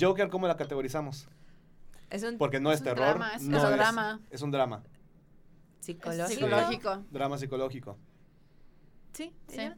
Joker, 0.00 0.28
¿cómo 0.28 0.46
la 0.46 0.56
categorizamos? 0.56 1.28
es 2.10 2.22
un 2.22 2.38
Porque 2.38 2.60
no 2.60 2.70
es, 2.70 2.76
Es 2.76 2.80
un 2.80 2.84
terror. 2.84 3.06
drama, 3.08 3.32
es- 3.34 3.42
no 3.42 3.56
es 3.58 3.64
un 3.64 3.72
drama. 3.76 4.20
Es 4.30 4.42
un 4.42 4.50
drama. 4.52 4.82
Psicológico. 5.80 7.04
Drama 7.10 7.38
psicológico. 7.38 7.98
Sí, 9.12 9.32
Sí. 9.48 9.70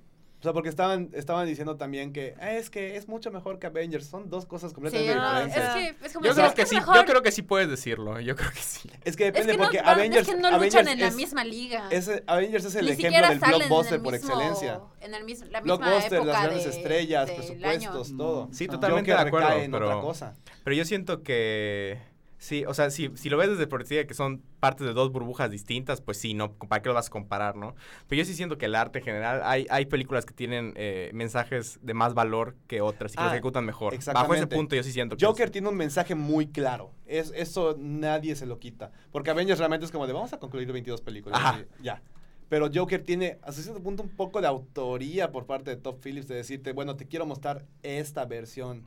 O 0.43 0.45
sea, 0.45 0.53
porque 0.53 0.69
estaban, 0.71 1.09
estaban 1.13 1.47
diciendo 1.47 1.77
también 1.77 2.13
que 2.13 2.35
"Ah, 2.41 2.51
es 2.51 2.69
que 2.69 2.97
es 2.97 3.07
mucho 3.07 3.31
mejor 3.31 3.61
que 3.61 3.69
Avengers. 3.69 4.07
Son 4.07 4.29
dos 4.29 4.45
cosas 4.45 4.71
Sí, 4.71 4.75
completamente 4.75 5.15
no, 5.15 5.39
es 5.39 5.45
diferentes. 5.47 5.97
que 6.01 6.07
es 6.07 6.13
como 6.13 6.25
Yo 6.27 6.31
decir, 6.31 6.35
creo 6.35 6.47
es 6.49 6.55
que 6.55 6.63
es 6.63 6.69
sí, 6.69 6.75
mejor. 6.75 6.97
yo 6.97 7.05
creo 7.05 7.23
que 7.23 7.31
sí 7.31 7.43
puedes 7.43 7.69
decirlo, 7.71 8.19
yo 8.19 8.35
creo 8.35 8.51
que 8.51 8.59
sí. 8.59 8.91
Es 9.05 9.15
que 9.15 9.29
Es 9.29 9.33
depende 9.35 9.53
que 9.53 9.59
no, 9.59 9.63
porque 9.63 9.79
bueno, 9.79 9.91
Avengers, 9.93 10.29
es 10.29 10.35
que 10.35 10.41
no 10.41 10.49
Avengers 10.49 10.75
luchan 10.75 10.89
en 10.89 11.01
la 11.01 11.07
es- 11.07 11.15
misma 11.15 11.45
liga. 11.45 11.87
es- 11.91 12.11
Avengers 12.27 12.65
es 12.65 12.75
el 12.75 12.87
Ni 12.87 12.91
ejemplo 12.91 13.29
del 13.29 13.39
blockbuster 13.39 14.03
por 14.03 14.15
excelencia. 14.17 14.81
En 15.01 15.15
el 15.15 15.25
mismo, 15.25 15.47
la 15.49 15.61
misma 15.61 15.77
Blockbuster, 15.77 16.13
época 16.15 16.33
las 16.33 16.43
grandes 16.43 16.65
de- 16.65 16.71
estrellas, 16.71 17.31
presupuestos, 17.31 18.17
todo. 18.17 18.47
Mm, 18.49 18.53
Sí, 18.53 18.67
totalmente 18.67 19.13
de 19.13 19.17
acuerdo, 19.19 19.47
recae 19.49 19.65
en 19.65 19.71
pero, 19.71 19.87
otra 19.87 20.01
cosa. 20.01 20.35
pero 20.65 20.75
yo 20.75 20.85
siento 20.85 21.23
que 21.23 21.99
sí, 22.43 22.65
o 22.67 22.75
sea, 22.75 22.91
si, 22.91 23.11
si 23.15 23.31
lo 23.31 23.37
ves 23.37 23.51
desde 23.51 23.67
perspectiva 23.69 24.05
que 24.05 24.15
son 24.15 24.43
partes 24.59 24.85
de 24.87 24.93
dos 24.93 25.13
burbujas 25.13 25.51
distintas, 25.51 26.01
pues 26.01 26.19
sí, 26.19 26.35
no, 26.35 26.53
¿para 26.55 26.83
qué 26.83 26.89
lo 26.89 26.95
vas 26.95 27.07
a 27.07 27.11
comparar, 27.11 27.55
no? 27.57 27.75
Pero 28.09 28.19
yo 28.21 28.25
sí 28.25 28.35
siento 28.35 28.59
que 28.59 28.67
el 28.67 28.75
arte 28.75 28.99
en 28.99 29.05
general, 29.05 29.41
hay, 29.45 29.67
hay 29.71 29.87
películas 29.87 30.27
que 30.27 30.35
tienen 30.35 30.73
eh, 30.77 31.11
mensajes 31.15 31.79
de 31.83 31.95
más 31.95 32.15
valor 32.15 32.57
que 32.67 32.81
otras 32.81 33.13
y 33.13 33.17
que 33.17 33.21
Ah, 33.23 33.27
los 33.27 33.33
ejecutan 33.35 33.65
mejor. 33.65 33.95
Bajo 34.13 34.35
ese 34.35 34.47
punto 34.49 34.75
yo 34.75 34.83
sí 34.83 34.91
siento 34.93 35.17
que 35.17 35.25
Joker 35.25 35.47
es- 35.47 35.53
tiene 35.53 35.69
un 35.69 35.77
mensaje 35.77 36.15
muy 36.17 36.49
claro. 36.49 36.91
Es, 37.07 37.33
eso 37.37 37.77
nadie 37.79 38.35
se 38.35 38.47
lo 38.47 38.59
quita. 38.59 38.91
Porque 39.13 39.31
Avengers 39.31 39.59
realmente 39.61 39.87
es 39.87 39.93
como 39.93 40.07
de 40.09 40.13
vamos 40.13 40.33
a 40.33 40.39
concluir 40.39 40.71
22 40.73 41.01
películas. 41.01 41.39
Ajá. 41.41 41.61
y 41.81 41.85
ya. 41.85 42.03
Pero 42.49 42.69
Joker 42.75 43.03
tiene 43.03 43.39
hasta 43.43 43.63
cierto 43.63 43.83
punto 43.83 44.03
un 44.03 44.11
poco 44.11 44.41
de 44.43 44.47
autoría 44.47 45.33
por 45.33 45.47
parte 45.47 45.71
de 45.71 45.77
Top 45.77 46.01
Phillips 46.05 46.29
de 46.29 46.35
decirte, 46.35 46.73
bueno, 46.75 46.97
te 46.97 47.07
quiero 47.07 47.25
mostrar 47.25 47.65
esta 47.83 48.27
versión. 48.27 48.85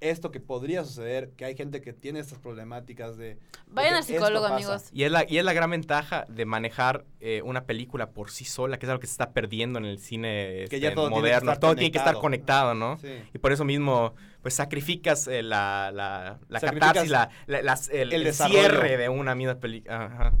Esto 0.00 0.30
que 0.30 0.38
podría 0.38 0.84
suceder, 0.84 1.30
que 1.30 1.44
hay 1.44 1.56
gente 1.56 1.80
que 1.80 1.92
tiene 1.92 2.20
estas 2.20 2.38
problemáticas 2.38 3.16
de... 3.16 3.36
Vayan 3.66 3.94
de 3.94 3.98
al 3.98 4.04
psicólogo, 4.04 4.46
amigos. 4.46 4.90
Y 4.92 5.02
es, 5.02 5.10
la, 5.10 5.24
y 5.28 5.38
es 5.38 5.44
la 5.44 5.52
gran 5.52 5.70
ventaja 5.70 6.24
de 6.28 6.44
manejar 6.44 7.04
eh, 7.18 7.42
una 7.42 7.64
película 7.64 8.10
por 8.10 8.30
sí 8.30 8.44
sola, 8.44 8.78
que 8.78 8.86
es 8.86 8.90
algo 8.90 9.00
que 9.00 9.08
se 9.08 9.12
está 9.14 9.32
perdiendo 9.32 9.80
en 9.80 9.86
el 9.86 9.98
cine 9.98 10.66
Que 10.70 10.78
ya 10.78 10.90
este, 10.90 10.94
todo 10.94 11.08
tiene 11.08 11.22
que 11.22 11.34
moderno. 11.34 11.58
todo 11.58 11.74
tiene 11.74 11.90
que 11.90 11.98
estar 11.98 12.14
conectado. 12.14 12.74
¿no? 12.74 12.96
Sí. 12.98 13.08
Y 13.34 13.38
por 13.38 13.50
eso 13.50 13.64
mismo, 13.64 14.14
pues 14.40 14.54
sacrificas 14.54 15.26
eh, 15.26 15.42
la, 15.42 15.90
la, 15.92 16.38
la 16.48 16.60
Sacrificas 16.60 16.88
catarsis, 16.92 17.10
la, 17.10 17.30
el, 17.48 17.98
el 17.98 18.12
el 18.12 18.24
desarrollo. 18.24 18.60
cierre 18.60 18.96
de 18.98 19.08
una 19.08 19.34
misma 19.34 19.56
película. 19.56 20.04
Ajá. 20.04 20.32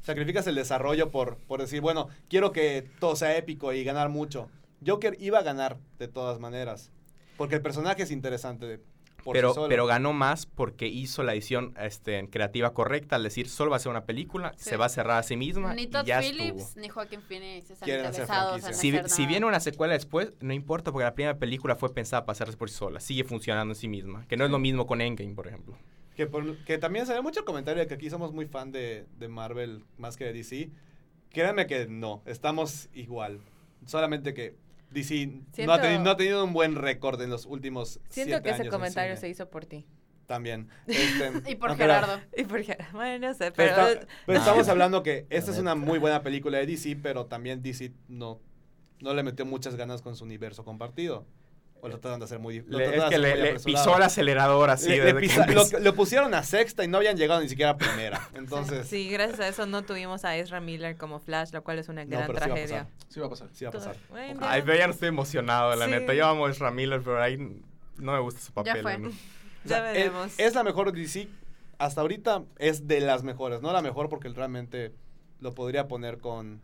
Sacrificas 0.00 0.46
el 0.46 0.54
desarrollo 0.54 1.10
por, 1.10 1.36
por 1.46 1.60
decir, 1.60 1.82
bueno, 1.82 2.08
quiero 2.30 2.52
que 2.52 2.88
todo 3.00 3.16
sea 3.16 3.36
épico 3.36 3.72
y 3.74 3.84
ganar 3.84 4.08
mucho. 4.08 4.48
Joker 4.86 5.16
iba 5.20 5.38
a 5.38 5.42
ganar 5.42 5.78
de 5.98 6.08
todas 6.08 6.40
maneras. 6.40 6.90
Porque 7.36 7.56
el 7.56 7.62
personaje 7.62 8.04
es 8.04 8.10
interesante 8.12 8.80
por 9.24 9.32
Pero, 9.34 9.48
sí 9.50 9.54
solo. 9.54 9.68
pero 9.68 9.86
ganó 9.86 10.12
más 10.12 10.46
porque 10.46 10.86
hizo 10.86 11.22
la 11.22 11.32
edición 11.32 11.74
este, 11.80 12.28
creativa 12.28 12.74
correcta, 12.74 13.16
al 13.16 13.22
decir, 13.22 13.48
solo 13.48 13.70
va 13.70 13.76
a 13.76 13.80
ser 13.80 13.90
una 13.90 14.04
película, 14.04 14.52
Sí. 14.56 14.70
se 14.70 14.76
va 14.76 14.86
a 14.86 14.88
cerrar 14.88 15.18
a 15.18 15.22
sí 15.22 15.36
misma 15.36 15.74
Ni 15.74 15.82
y 15.82 15.86
Todd 15.86 16.04
ya 16.04 16.20
Phillips 16.20 16.60
estuvo. 16.62 16.80
ni 16.82 16.88
Joaquin 16.88 17.22
Phoenix 17.22 17.70
están 17.70 17.86
Quieren 17.86 18.06
hacer 18.06 18.22
interesados 18.24 18.64
en. 18.68 18.74
Si, 18.74 18.90
hacer 18.96 19.08
si 19.08 19.26
viene 19.26 19.46
una 19.46 19.60
secuela 19.60 19.94
después, 19.94 20.32
no 20.40 20.52
importa 20.52 20.92
porque 20.92 21.04
la 21.04 21.14
primera 21.14 21.38
película 21.38 21.74
fue 21.76 21.92
pensada 21.94 22.24
para 22.24 22.32
hacerse 22.34 22.56
por 22.56 22.68
sí 22.70 22.76
sola, 22.76 23.00
sigue 23.00 23.24
funcionando 23.24 23.72
en 23.72 23.76
sí 23.76 23.88
misma, 23.88 24.26
que 24.28 24.36
no 24.36 24.44
es 24.44 24.50
lo 24.50 24.58
mismo 24.58 24.86
con 24.86 25.00
Endgame, 25.00 25.34
por 25.34 25.48
ejemplo. 25.48 25.76
Que, 26.16 26.26
por- 26.26 26.58
que 26.64 26.78
también 26.78 27.06
se 27.06 27.12
ve 27.14 27.22
mucho 27.22 27.44
comentario 27.44 27.80
de 27.80 27.88
que 27.88 27.94
aquí 27.94 28.08
somos 28.10 28.32
muy 28.32 28.46
fan 28.46 28.70
de, 28.70 29.06
de 29.18 29.28
Marvel 29.28 29.82
más 29.98 30.16
que 30.16 30.24
de 30.26 30.32
DC. 30.32 30.70
Créanme 31.30 31.66
que 31.66 31.86
no, 31.88 32.22
estamos 32.26 32.88
igual. 32.94 33.40
Solamente 33.86 34.32
que 34.34 34.54
DC 34.94 35.26
no, 35.26 35.72
ha 35.72 35.80
Siento- 35.80 36.02
no 36.04 36.10
ha 36.10 36.16
tenido 36.16 36.44
un 36.44 36.52
buen 36.54 36.76
récord 36.76 37.20
en 37.20 37.28
los 37.30 37.44
últimos 37.44 38.00
Siento 38.08 38.36
siete 38.36 38.42
que 38.42 38.50
ese 38.50 38.62
años 38.62 38.72
comentario 38.74 39.16
se 39.18 39.28
hizo 39.28 39.50
por 39.50 39.66
ti. 39.66 39.86
También. 40.26 40.68
Este, 40.86 41.32
Y 41.50 41.56
por 41.56 41.70
no, 41.72 41.76
pero- 41.76 41.92
Gerardo. 41.94 42.20
Y 42.34 42.44
bueno, 42.92 43.26
no 43.28 43.34
sé, 43.34 43.52
Pero, 43.52 43.74
pero... 43.74 43.88
está- 43.88 44.06
pero 44.24 44.38
No. 44.38 44.44
estamos 44.44 44.68
hablando 44.68 45.02
que 45.02 45.26
esta 45.28 45.50
es 45.50 45.58
una 45.58 45.74
muy 45.74 45.98
buena 45.98 46.22
película 46.22 46.56
de 46.58 46.64
DC, 46.66 46.96
pero 47.02 47.26
también 47.26 47.60
DC 47.62 47.92
no, 48.08 48.40
no 49.00 49.12
le 49.12 49.22
metió 49.22 49.44
muchas 49.44 49.76
ganas 49.76 50.00
con 50.00 50.16
su 50.16 50.24
universo 50.24 50.64
compartido. 50.64 51.26
O 51.84 51.88
lo 51.88 51.94
trataron 51.98 52.18
de 52.20 52.24
hacer 52.24 52.38
muy... 52.38 52.62
trataron 52.62 52.94
es 52.94 53.04
que 53.10 53.18
le, 53.18 53.30
muy 53.34 53.42
le 53.52 53.60
pisó 53.60 53.96
el 53.96 54.02
acelerador 54.02 54.70
así. 54.70 54.88
Le- 54.88 55.04
le 55.12 55.14
pisa- 55.20 55.46
lo, 55.80 55.94
pusieron 55.94 56.32
a 56.34 56.42
sexta 56.42 56.82
y 56.84 56.88
no 56.88 56.96
habían 56.98 57.16
llegado 57.16 57.40
ni 57.40 57.48
siquiera 57.48 57.72
a 57.72 57.76
primera. 57.76 58.26
Entonces, 58.34 58.86
sí, 58.88 59.04
Sí, 59.04 59.08
gracias 59.10 59.40
a 59.40 59.48
eso 59.48 59.66
no 59.66 59.82
tuvimos 59.82 60.24
a 60.24 60.36
Ezra 60.36 60.60
Miller 60.60 60.96
como 60.96 61.20
Flash, 61.20 61.50
lo 61.52 61.62
cual 61.62 61.78
es 61.78 61.88
una 61.88 62.04
No, 62.04 62.10
gran 62.10 62.26
pero 62.26 62.38
sí 62.38 62.40
va 62.40 62.44
a 62.44 62.48
tragedia. 62.56 62.84
pasar. 62.84 63.08
Sí 63.08 63.20
va 63.20 63.26
a 63.26 63.30
pasar. 63.30 63.48
va 63.64 63.68
a 63.68 63.72
pasar. 63.72 63.96
Bueno, 64.08 64.40
Ay, 64.42 64.62
pero 64.64 64.78
ya 64.78 64.86
no 64.86 64.92
estoy 64.94 65.08
emocionado, 65.08 65.76
la 65.76 65.84
Sí. 65.84 65.90
neta. 65.90 66.14
Yo 66.14 66.26
amo 66.26 66.46
a 66.46 66.50
Ezra 66.50 66.70
Miller, 66.70 67.02
pero 67.04 67.22
ahí 67.22 67.36
no 67.36 68.12
me 68.12 68.18
gusta 68.20 68.40
su 68.40 68.52
papel. 68.52 68.82
fue. 68.82 68.98
¿no? 68.98 69.08
O 69.64 69.68
ya 69.68 69.76
sea, 69.76 69.90
es- 69.92 69.96
veremos. 69.98 70.32
Es, 70.38 70.54
la 70.54 70.62
mejor 70.64 70.92
DC. 70.92 71.28
Hasta 71.78 72.00
ahorita 72.02 72.44
es 72.58 72.86
de 72.86 73.00
las 73.00 73.22
mejores. 73.22 73.60
No 73.62 73.72
la 73.72 73.82
mejor 73.82 74.08
porque 74.08 74.28
realmente 74.28 74.92
lo 75.40 75.54
podría 75.54 75.88
poner 75.88 76.18
con... 76.18 76.60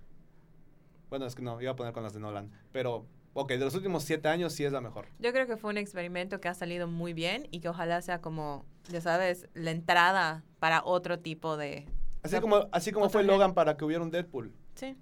Bueno, 1.09 1.27
es 1.27 1.35
que 1.35 1.43
no, 1.43 1.61
iba 1.61 1.73
a 1.73 1.77
poner 1.77 1.93
con 1.93 2.03
las 2.03 2.13
de 2.15 2.21
Nolan. 2.21 2.51
Pero, 2.73 3.07
ok, 3.35 3.51
de 3.51 3.59
los 3.59 3.75
últimos 3.75 4.05
siete 4.05 4.29
años 4.29 4.53
sí 4.53 4.65
es 4.65 4.73
la 4.73 4.81
mejor. 4.81 5.07
Yo 5.19 5.33
creo 5.33 5.47
que 5.47 5.57
fue 5.57 5.71
un 5.71 5.79
experimento 5.79 6.41
que 6.41 6.49
ha 6.49 6.55
salido 6.55 6.87
muy 6.87 7.13
bien 7.13 7.49
y 7.51 7.61
que 7.61 7.69
ojalá 7.69 8.01
sea 8.03 8.21
como, 8.21 8.65
ya 8.89 9.01
sabes, 9.01 9.49
la 9.55 9.71
entrada 9.71 10.43
para 10.59 10.83
otro 10.85 11.19
tipo 11.19 11.57
de... 11.57 11.87
Así 12.23 12.39
como, 12.41 12.69
así 12.73 12.93
como 12.93 13.09
fue. 13.09 13.23
Logan 13.25 13.55
para 13.55 13.77
que 13.77 13.85
hubiera 13.85 14.03
un 14.03 14.11
Deadpool. 14.11 14.53
Sí. 14.75 14.95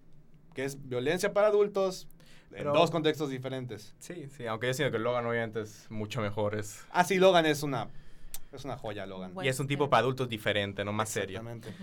Que 0.55 0.65
es 0.65 0.89
violencia 0.89 1.33
para 1.33 1.49
adultos 1.49 2.07
en 2.53 2.65
dos 2.65 2.91
contextos 2.91 3.31
diferentes. 3.31 3.95
Sí, 3.99 4.29
sí, 4.29 4.47
aunque 4.47 4.69
yo 4.69 4.75
siento 4.75 4.93
que 4.93 4.99
Logan 4.99 5.27
obviamente 5.27 5.61
es 5.63 5.91
mucho 5.91 6.21
mejor. 6.21 6.55
Es, 6.55 6.85
Ah, 6.91 7.05
sí, 7.05 7.19
Logan 7.19 7.47
es 7.47 7.63
una... 7.63 7.89
Es 8.53 8.65
una 8.65 8.77
joya, 8.79 9.05
Logan. 9.05 9.35
Bueno. 9.35 9.47
y 9.47 9.51
es 9.51 9.61
un 9.61 9.67
tipo 9.67 9.91
para 9.91 10.01
adultos 10.01 10.29
diferente, 10.29 10.85
no 10.85 10.93
más 10.93 11.11
serio. 11.11 11.39
Exactamente. 11.39 11.75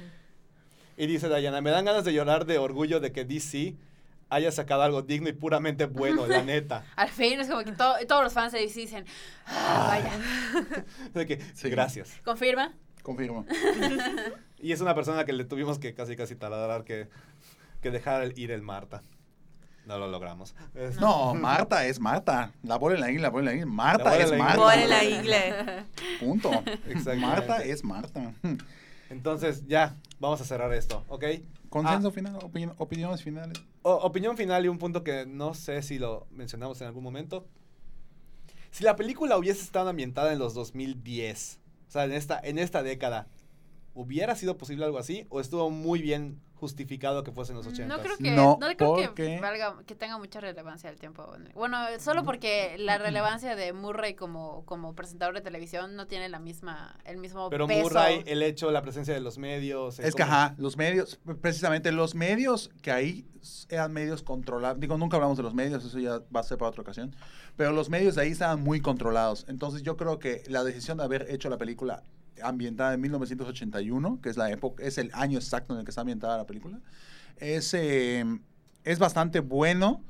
Y 0.98 1.06
dice 1.08 1.28
Diana, 1.28 1.62
me 1.62 1.70
dan 1.70 1.86
ganas 1.86 2.06
de 2.06 2.14
llorar 2.14 2.46
de 2.46 2.58
orgullo 2.58 3.00
de 3.00 3.12
que 3.12 3.26
DC 3.26 3.76
haya 4.30 4.52
sacado 4.52 4.82
algo 4.84 5.02
digno 5.02 5.30
y 5.30 5.34
puramente 5.34 5.86
bueno, 5.86 6.26
la 6.28 6.42
neta. 6.44 6.84
Al 6.96 7.10
fin 7.10 7.40
es 7.40 7.48
como 7.48 7.64
que 7.64 7.72
to- 7.74 7.96
todos 8.08 8.24
los 8.24 8.34
fans 8.34 8.54
DC 8.54 8.80
dicen, 8.80 9.06
ah, 9.48 9.86
vaya. 9.90 10.84
De 11.14 11.26
que, 11.26 11.40
Sí. 11.54 11.70
Gracias. 11.70 12.20
¿Confirma? 12.24 12.74
Confirmo. 13.04 13.46
Y 14.58 14.72
es 14.72 14.82
una 14.82 14.96
persona 14.96 15.26
que 15.26 15.34
le 15.34 15.44
tuvimos 15.46 15.78
que 15.78 15.94
casi 15.94 16.16
casi 16.16 16.36
taladrar 16.36 16.86
que, 16.86 17.08
que 17.82 17.92
dejar 17.92 18.32
ir 18.36 18.50
el 18.52 18.64
Marta. 18.64 19.04
No 19.86 20.00
lo 20.00 20.08
logramos. 20.08 20.56
No, 21.00 21.36
Marta 21.36 21.86
es 21.86 22.00
Marta. 22.00 22.52
La 22.64 22.78
bola 22.78 22.96
en 22.96 23.02
la 23.02 23.12
isla, 23.12 23.22
la 23.24 23.30
bola 23.30 23.52
en 23.52 23.58
la 23.58 23.62
isla. 23.64 23.72
Marta 23.72 24.04
bola 24.06 24.16
en 24.16 24.22
es 24.24 24.32
la 24.32 24.38
Marta. 24.38 24.56
isla. 24.56 24.64
Por 24.64 24.74
en 24.74 24.90
la 24.90 25.04
igle. 25.04 25.84
Punto. 26.20 26.52
Exactamente. 26.88 27.16
Marta 27.18 27.64
es 27.64 27.84
Marta. 27.84 28.34
Entonces, 29.12 29.68
ya, 29.68 29.96
vamos 30.20 30.42
a 30.42 30.46
cerrar 30.46 30.74
esto, 30.74 31.04
¿ok? 31.10 31.24
Consenso 31.70 32.08
Ah, 32.08 32.12
final, 32.12 32.36
opini- 32.40 32.74
opiniones 32.78 33.22
finales. 33.24 33.58
o- 33.82 33.94
opinión 33.96 34.38
final 34.38 34.64
y 34.66 34.68
un 34.70 34.78
punto 34.78 35.04
que 35.04 35.26
no 35.26 35.54
sé 35.54 35.82
si 35.84 36.00
lo 36.00 36.28
mencionamos 36.32 36.80
en 36.82 36.88
algún 36.88 37.04
momento. 37.04 37.46
Si 38.72 38.84
la 38.84 38.96
película 38.96 39.38
hubiese 39.38 39.62
estado 39.62 39.90
ambientada 39.90 40.34
en 40.34 40.40
los 40.40 40.54
2010, 40.54 41.60
o 41.88 41.92
sea, 41.92 42.06
en 42.06 42.12
esta, 42.14 42.40
en 42.44 42.60
esta 42.60 42.84
década, 42.84 43.28
¿hubiera 43.96 44.36
sido 44.36 44.58
posible 44.58 44.86
algo 44.86 45.00
así? 45.00 45.26
¿O 45.30 45.40
estuvo 45.40 45.72
muy 45.72 46.02
bien 46.02 46.40
justificado 46.56 47.24
que 47.24 47.32
fuese 47.32 47.52
en 47.54 47.58
los 47.58 47.68
80? 47.68 47.96
No 47.96 48.02
creo 48.02 48.18
que, 48.18 48.32
No, 48.32 48.58
no, 48.60 48.68
creo 48.76 48.96
que, 48.98 49.08
porque- 49.08 49.40
valga, 49.42 49.76
que 49.86 49.96
tenga 49.96 50.18
mucha 50.18 50.40
relevancia 50.40 50.90
el 50.90 51.00
tiempo. 51.00 51.26
Bueno, 51.54 51.78
solo 52.00 52.24
porque 52.24 52.76
la 52.78 52.98
relevancia 52.98 53.56
de 53.56 53.74
Murray 53.74 54.14
como, 54.14 54.64
como 54.66 54.94
presentador 54.96 55.34
de 55.36 55.42
televisión 55.42 55.96
no 55.96 56.08
tiene 56.08 56.30
la 56.30 56.40
misma, 56.40 56.98
el 57.06 57.18
mismo 57.18 57.50
Pero 57.50 57.68
peso. 57.68 57.84
Murray, 57.84 58.24
el 58.26 58.44
hecho, 58.44 58.70
la 58.72 58.82
presencia 58.82 59.14
de 59.14 59.20
los 59.22 59.38
medios. 59.38 60.00
Es 60.00 60.14
que, 60.16 60.24
ajá, 60.24 60.56
los 60.58 60.78
medios, 60.78 61.20
precisamente 61.42 61.92
los 61.92 62.16
medios 62.16 62.70
que 62.82 62.92
ahí 62.92 63.26
eran 63.70 63.92
medios 63.94 64.24
controlados. 64.24 64.80
Digo, 64.80 64.98
nunca 64.98 65.18
hablamos 65.18 65.38
de 65.38 65.44
los 65.44 65.54
medios, 65.54 65.84
eso 65.86 66.00
ya 66.00 66.20
va 66.36 66.40
a 66.42 66.44
ser 66.44 66.58
para 66.58 66.70
otra 66.70 66.82
ocasión. 66.82 67.16
Pero 67.56 67.72
los 67.72 67.90
medios 67.90 68.16
de 68.16 68.24
ahí 68.24 68.32
estaban 68.32 68.62
muy 68.62 68.82
controlados. 68.82 69.46
Entonces, 69.48 69.84
yo 69.84 69.96
creo 69.98 70.20
que 70.20 70.44
la 70.48 70.64
decisión 70.64 70.98
de 70.98 71.04
haber 71.06 71.28
hecho 71.30 71.50
la 71.50 71.58
película 71.58 72.04
ambientada 72.42 72.94
en 72.94 73.02
1981, 73.02 74.20
que 74.22 74.30
es 74.30 74.38
la 74.38 74.52
época, 74.52 74.84
es 74.84 74.98
el 74.98 75.12
año 75.14 75.38
exacto 75.38 75.74
en 75.74 75.80
el 75.80 75.86
que 75.86 75.92
está 75.92 76.02
ambientada 76.02 76.38
la 76.38 76.46
película, 76.46 76.80
es, 77.38 77.74
eh, 77.74 78.26
es 78.84 79.00
bastante 79.00 79.40
bueno 79.40 80.04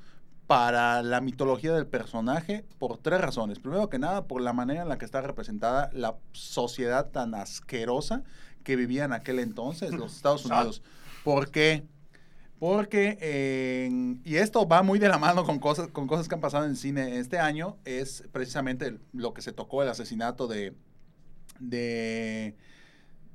para 0.47 1.01
la 1.01 1.21
mitología 1.21 1.73
del 1.73 1.87
personaje 1.87 2.65
por 2.77 2.97
tres 2.97 3.19
razones. 3.19 3.59
Primero 3.59 3.89
que 3.89 3.99
nada, 3.99 4.27
por 4.27 4.41
la 4.41 4.53
manera 4.53 4.83
en 4.83 4.89
la 4.89 4.97
que 4.97 5.05
está 5.05 5.21
representada 5.21 5.89
la 5.93 6.15
sociedad 6.33 7.09
tan 7.09 7.33
asquerosa 7.33 8.23
que 8.63 8.75
vivía 8.75 9.05
en 9.05 9.13
aquel 9.13 9.39
entonces, 9.39 9.91
los 9.91 10.15
Estados 10.15 10.45
Unidos. 10.45 10.83
¿Por 11.23 11.49
qué? 11.49 11.87
Porque, 12.59 13.17
eh, 13.21 14.17
y 14.23 14.35
esto 14.35 14.67
va 14.67 14.81
muy 14.81 14.97
de 14.97 15.09
la 15.09 15.17
mano 15.17 15.43
con 15.43 15.59
cosas, 15.59 15.89
con 15.89 16.07
cosas 16.07 16.27
que 16.27 16.35
han 16.35 16.41
pasado 16.41 16.63
en 16.65 16.71
el 16.71 16.77
cine 16.77 17.17
este 17.17 17.37
año, 17.37 17.77
es 17.83 18.23
precisamente 18.31 18.99
lo 19.13 19.33
que 19.33 19.41
se 19.41 19.51
tocó, 19.51 19.83
el 19.83 19.89
asesinato 19.89 20.47
de, 20.47 20.73
de, 21.59 22.55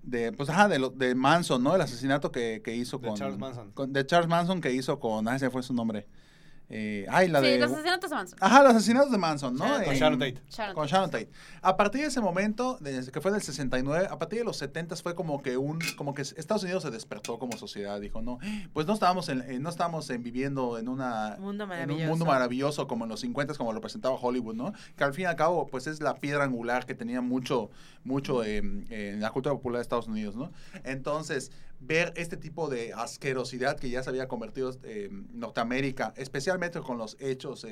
de 0.02 0.32
pues, 0.32 0.48
ajá, 0.50 0.68
de, 0.68 0.78
lo- 0.78 0.90
de 0.90 1.14
Manson, 1.14 1.62
¿no? 1.62 1.74
El 1.74 1.80
asesinato 1.80 2.30
que, 2.32 2.60
que 2.64 2.74
hizo 2.74 2.98
De 2.98 3.08
con... 3.08 3.16
Charles 3.16 3.38
Manson. 3.38 3.70
con- 3.72 3.92
de 3.92 4.06
Charles 4.06 4.28
Manson 4.28 4.60
que 4.60 4.72
hizo 4.72 4.98
con, 5.00 5.28
ah, 5.28 5.36
ese 5.36 5.50
fue 5.50 5.62
su 5.62 5.72
nombre. 5.74 6.06
Eh, 6.72 7.04
ay, 7.10 7.28
la 7.28 7.40
sí, 7.40 7.46
de... 7.46 7.58
los 7.58 7.72
asesinatos 7.72 8.10
de 8.10 8.16
Manson. 8.16 8.38
Ajá, 8.40 8.62
los 8.62 8.74
asesinatos 8.74 9.10
de 9.10 9.18
Manson, 9.18 9.56
¿no? 9.56 9.64
Sharon 9.64 9.84
Con 9.84 9.94
Sharon 9.94 10.18
Tate. 10.20 10.42
Sharon 10.48 10.74
con. 10.74 10.86
Sharon 10.86 11.10
Tate. 11.10 11.30
A 11.62 11.76
partir 11.76 12.02
de 12.02 12.06
ese 12.06 12.20
momento, 12.20 12.78
desde 12.80 13.10
que 13.10 13.20
fue 13.20 13.32
del 13.32 13.42
69, 13.42 14.06
a 14.08 14.18
partir 14.18 14.38
de 14.38 14.44
los 14.44 14.56
70 14.56 14.94
fue 14.96 15.16
como 15.16 15.42
que 15.42 15.56
un, 15.56 15.80
como 15.96 16.14
que 16.14 16.22
Estados 16.22 16.62
Unidos 16.62 16.84
se 16.84 16.90
despertó 16.90 17.40
como 17.40 17.56
sociedad. 17.56 18.00
Dijo, 18.00 18.22
no, 18.22 18.38
pues 18.72 18.86
no 18.86 18.94
estábamos, 18.94 19.28
en, 19.28 19.42
eh, 19.42 19.58
no 19.58 19.68
estábamos 19.68 20.08
en 20.10 20.22
viviendo 20.22 20.78
en 20.78 20.88
una 20.88 21.36
Mundo 21.40 21.68
en 21.72 21.90
un 21.90 22.06
mundo 22.06 22.24
maravilloso 22.24 22.86
como 22.86 23.04
en 23.04 23.10
los 23.10 23.20
50 23.20 23.54
como 23.54 23.72
lo 23.72 23.80
presentaba 23.80 24.14
Hollywood, 24.14 24.54
¿no? 24.54 24.72
Que 24.96 25.04
al 25.04 25.12
fin 25.12 25.24
y 25.24 25.26
al 25.26 25.36
cabo, 25.36 25.66
pues 25.66 25.88
es 25.88 26.00
la 26.00 26.14
piedra 26.14 26.44
angular 26.44 26.86
que 26.86 26.94
tenía 26.94 27.20
mucho, 27.20 27.70
mucho 28.04 28.44
eh, 28.44 28.62
eh, 28.90 29.12
en 29.14 29.20
la 29.20 29.30
cultura 29.30 29.54
popular 29.54 29.78
de 29.78 29.82
Estados 29.82 30.06
Unidos, 30.06 30.36
¿no? 30.36 30.52
Entonces, 30.84 31.50
ver 31.80 32.12
este 32.16 32.36
tipo 32.36 32.68
de 32.68 32.92
asquerosidad 32.92 33.78
que 33.78 33.90
ya 33.90 34.02
se 34.02 34.10
había 34.10 34.28
convertido 34.28 34.70
eh, 34.84 35.08
Norteamérica, 35.32 36.12
especialmente 36.16 36.80
con 36.80 36.98
los 36.98 37.16
hechos 37.20 37.64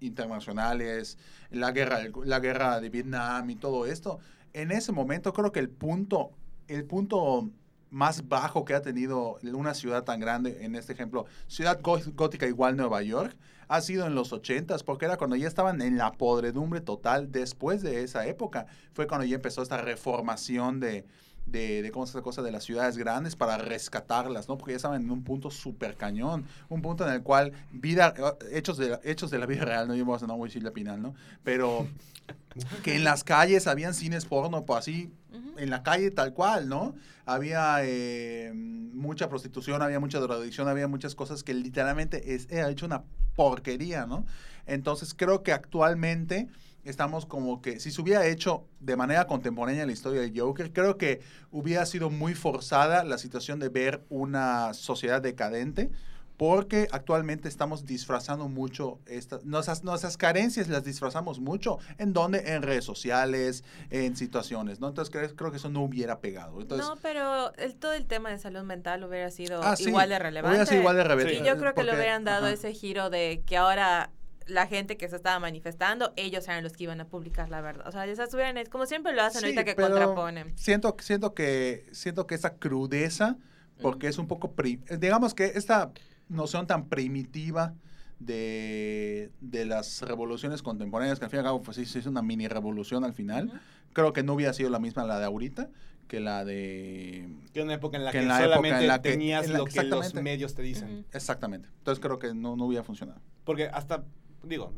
internacionales, 0.00 1.18
la 1.50 1.72
guerra, 1.72 2.00
la 2.24 2.40
guerra 2.40 2.80
de 2.80 2.90
Vietnam 2.90 3.48
y 3.50 3.56
todo 3.56 3.86
esto, 3.86 4.18
en 4.52 4.70
ese 4.72 4.92
momento 4.92 5.32
creo 5.32 5.52
que 5.52 5.60
el 5.60 5.68
punto, 5.70 6.32
el 6.68 6.84
punto 6.84 7.50
más 7.90 8.28
bajo 8.28 8.64
que 8.64 8.74
ha 8.74 8.82
tenido 8.82 9.38
una 9.42 9.74
ciudad 9.74 10.04
tan 10.04 10.20
grande, 10.20 10.64
en 10.64 10.74
este 10.74 10.92
ejemplo, 10.92 11.26
ciudad 11.46 11.80
gó- 11.80 12.14
gótica 12.14 12.46
igual 12.46 12.76
Nueva 12.76 13.02
York, 13.02 13.36
ha 13.68 13.80
sido 13.80 14.06
en 14.06 14.14
los 14.14 14.32
80s, 14.32 14.84
porque 14.84 15.06
era 15.06 15.16
cuando 15.16 15.36
ya 15.36 15.48
estaban 15.48 15.80
en 15.82 15.96
la 15.96 16.12
podredumbre 16.12 16.80
total 16.80 17.32
después 17.32 17.82
de 17.82 18.02
esa 18.02 18.26
época. 18.26 18.66
Fue 18.92 19.06
cuando 19.06 19.24
ya 19.26 19.36
empezó 19.36 19.62
esta 19.62 19.78
reformación 19.78 20.78
de, 20.78 21.04
de, 21.46 21.82
de 21.82 21.90
cómo 21.92 22.06
se 22.06 22.12
llama 22.12 22.18
esta 22.18 22.24
cosa 22.24 22.42
de 22.42 22.50
las 22.52 22.64
ciudades 22.64 22.96
grandes 22.98 23.36
para 23.36 23.56
rescatarlas, 23.56 24.48
¿no? 24.48 24.58
Porque 24.58 24.72
ya 24.72 24.76
estaban 24.76 25.02
en 25.02 25.10
un 25.10 25.22
punto 25.22 25.50
súper 25.50 25.96
cañón, 25.96 26.44
un 26.68 26.82
punto 26.82 27.06
en 27.06 27.14
el 27.14 27.22
cual 27.22 27.52
vida, 27.72 28.14
eh, 28.16 28.58
hechos 28.58 28.76
de, 28.78 28.90
la- 28.90 29.00
hechos 29.04 29.30
de 29.30 29.38
la 29.38 29.46
vida 29.46 29.64
real, 29.64 29.88
no 29.88 29.94
yo 29.94 30.04
voy 30.04 30.18
a 30.20 30.26
muy 30.26 30.50
Silvia 30.50 30.72
Pinal, 30.72 31.00
¿no? 31.00 31.14
Pero 31.44 31.88
que 32.82 32.96
en 32.96 33.04
las 33.04 33.24
calles 33.24 33.66
habían 33.66 33.94
cines 33.94 34.24
porno, 34.24 34.64
pues 34.64 34.80
así, 34.80 35.10
en 35.56 35.70
la 35.70 35.82
calle 35.82 36.10
tal 36.10 36.34
cual, 36.34 36.68
¿no? 36.68 36.94
Había 37.24 37.78
eh, 37.82 38.52
mucha 38.54 39.28
prostitución, 39.28 39.82
había 39.82 40.00
mucha 40.00 40.18
drogadicción, 40.20 40.68
había 40.68 40.88
muchas 40.88 41.14
cosas 41.14 41.42
que 41.42 41.54
literalmente 41.54 42.34
es, 42.34 42.46
era 42.50 42.68
hecho 42.70 42.86
una 42.86 43.04
porquería, 43.34 44.06
¿no? 44.06 44.24
Entonces 44.66 45.14
creo 45.14 45.42
que 45.42 45.52
actualmente 45.52 46.48
estamos 46.90 47.26
como 47.26 47.60
que 47.62 47.80
si 47.80 47.90
se 47.90 48.00
hubiera 48.00 48.26
hecho 48.26 48.64
de 48.80 48.96
manera 48.96 49.26
contemporánea 49.26 49.86
la 49.86 49.92
historia 49.92 50.20
del 50.20 50.38
Joker, 50.38 50.72
creo 50.72 50.96
que 50.98 51.20
hubiera 51.50 51.84
sido 51.86 52.10
muy 52.10 52.34
forzada 52.34 53.04
la 53.04 53.18
situación 53.18 53.58
de 53.60 53.68
ver 53.68 54.04
una 54.08 54.74
sociedad 54.74 55.20
decadente. 55.22 55.90
Porque 56.38 56.86
actualmente 56.92 57.48
estamos 57.48 57.86
disfrazando 57.86 58.46
mucho 58.50 58.98
estas, 59.06 59.46
nuestras, 59.46 59.84
nuestras 59.84 60.18
carencias 60.18 60.68
las 60.68 60.84
disfrazamos 60.84 61.40
mucho. 61.40 61.78
¿En 61.96 62.12
dónde? 62.12 62.52
En 62.52 62.60
redes 62.60 62.84
sociales, 62.84 63.64
en 63.88 64.16
situaciones, 64.18 64.78
¿no? 64.78 64.88
Entonces 64.88 65.10
creo, 65.10 65.34
creo 65.34 65.50
que 65.50 65.56
eso 65.56 65.70
no 65.70 65.80
hubiera 65.82 66.20
pegado. 66.20 66.60
Entonces, 66.60 66.86
no, 66.86 66.96
pero 66.96 67.54
el, 67.54 67.74
todo 67.76 67.94
el 67.94 68.04
tema 68.04 68.28
de 68.28 68.38
salud 68.38 68.64
mental 68.64 69.02
hubiera 69.04 69.30
sido 69.30 69.62
Ah, 69.62 69.76
sí, 69.76 69.88
igual 69.88 70.10
de 70.10 70.18
relevante. 70.18 70.50
Hubiera 70.56 70.66
sido 70.66 70.80
igual 70.80 70.96
de 70.96 71.04
relevante. 71.04 71.38
Y 71.42 71.46
yo 71.46 71.56
creo 71.56 71.72
que 71.74 71.82
le 71.84 71.92
porque- 71.92 72.00
hubieran 72.02 72.24
dado 72.24 72.44
ajá. 72.44 72.52
ese 72.54 72.74
giro 72.74 73.08
de 73.08 73.42
que 73.46 73.56
ahora 73.56 74.10
la 74.46 74.66
gente 74.66 74.96
que 74.96 75.08
se 75.08 75.16
estaba 75.16 75.38
manifestando, 75.40 76.12
ellos 76.16 76.46
eran 76.48 76.62
los 76.62 76.72
que 76.74 76.84
iban 76.84 77.00
a 77.00 77.06
publicar 77.08 77.48
la 77.50 77.60
verdad. 77.60 77.86
O 77.88 77.92
sea, 77.92 78.06
esas 78.06 78.32
hubieran, 78.34 78.64
como 78.66 78.86
siempre 78.86 79.12
lo 79.14 79.22
hacen 79.22 79.40
Sí, 79.40 79.46
ahorita 79.46 79.64
que 79.64 79.74
pero 79.74 79.88
contraponen. 79.88 80.56
Siento, 80.56 80.96
siento 81.00 81.34
que 81.34 81.86
siento 81.92 82.26
que 82.26 82.34
esa 82.36 82.54
crudeza, 82.56 83.36
porque 83.82 84.06
es 84.08 84.18
un 84.18 84.26
poco, 84.28 84.52
pri- 84.52 84.80
digamos 84.98 85.34
que 85.34 85.46
esta 85.54 85.90
noción 86.28 86.66
tan 86.66 86.88
primitiva 86.88 87.74
de, 88.20 89.30
de 89.40 89.64
las 89.64 90.00
revoluciones 90.02 90.62
contemporáneas, 90.62 91.18
que 91.18 91.24
al 91.26 91.30
fin 91.30 91.38
y 91.38 91.40
al 91.40 91.44
cabo 91.46 91.62
pues, 91.62 91.76
sí, 91.76 91.86
sí 91.86 91.98
es 91.98 92.06
una 92.06 92.22
mini 92.22 92.48
revolución 92.48 93.04
al 93.04 93.12
final, 93.12 93.60
creo 93.92 94.12
que 94.12 94.22
no 94.22 94.34
hubiera 94.34 94.52
sido 94.52 94.70
la 94.70 94.78
misma 94.78 95.04
la 95.04 95.18
de 95.18 95.24
ahorita 95.26 95.68
que 96.08 96.20
la 96.20 96.44
de... 96.44 97.28
Que 97.52 97.60
en 97.60 97.66
una 97.66 97.74
época 97.74 97.96
en 97.96 98.04
la 98.04 98.12
Que 98.12 98.18
que, 98.18 98.22
en 98.22 98.28
la 98.28 98.38
época 98.38 98.54
solamente 98.56 98.80
en 98.82 98.86
la 98.88 99.02
que- 99.02 99.10
tenías 99.10 99.46
en 99.46 99.52
la- 99.54 99.58
lo 99.58 99.64
que 99.64 99.70
los 99.82 99.84
exactamente. 99.86 100.22
medios 100.22 100.54
te 100.54 100.62
dicen. 100.62 101.04
Exactamente. 101.12 101.68
Entonces 101.78 102.00
creo 102.00 102.18
que 102.20 102.32
no, 102.32 102.54
no 102.56 102.66
hubiera 102.66 102.84
funcionado. 102.84 103.20
Porque 103.44 103.66
hasta, 103.66 104.04
digo, 104.46 104.72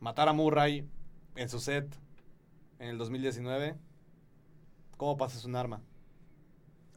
matar 0.00 0.28
a 0.28 0.32
Murray 0.32 0.86
en 1.36 1.48
su 1.48 1.58
set 1.60 1.86
en 2.78 2.88
el 2.88 2.98
2019, 2.98 3.76
¿cómo 4.96 5.16
pasas 5.16 5.44
un 5.44 5.56
arma? 5.56 5.80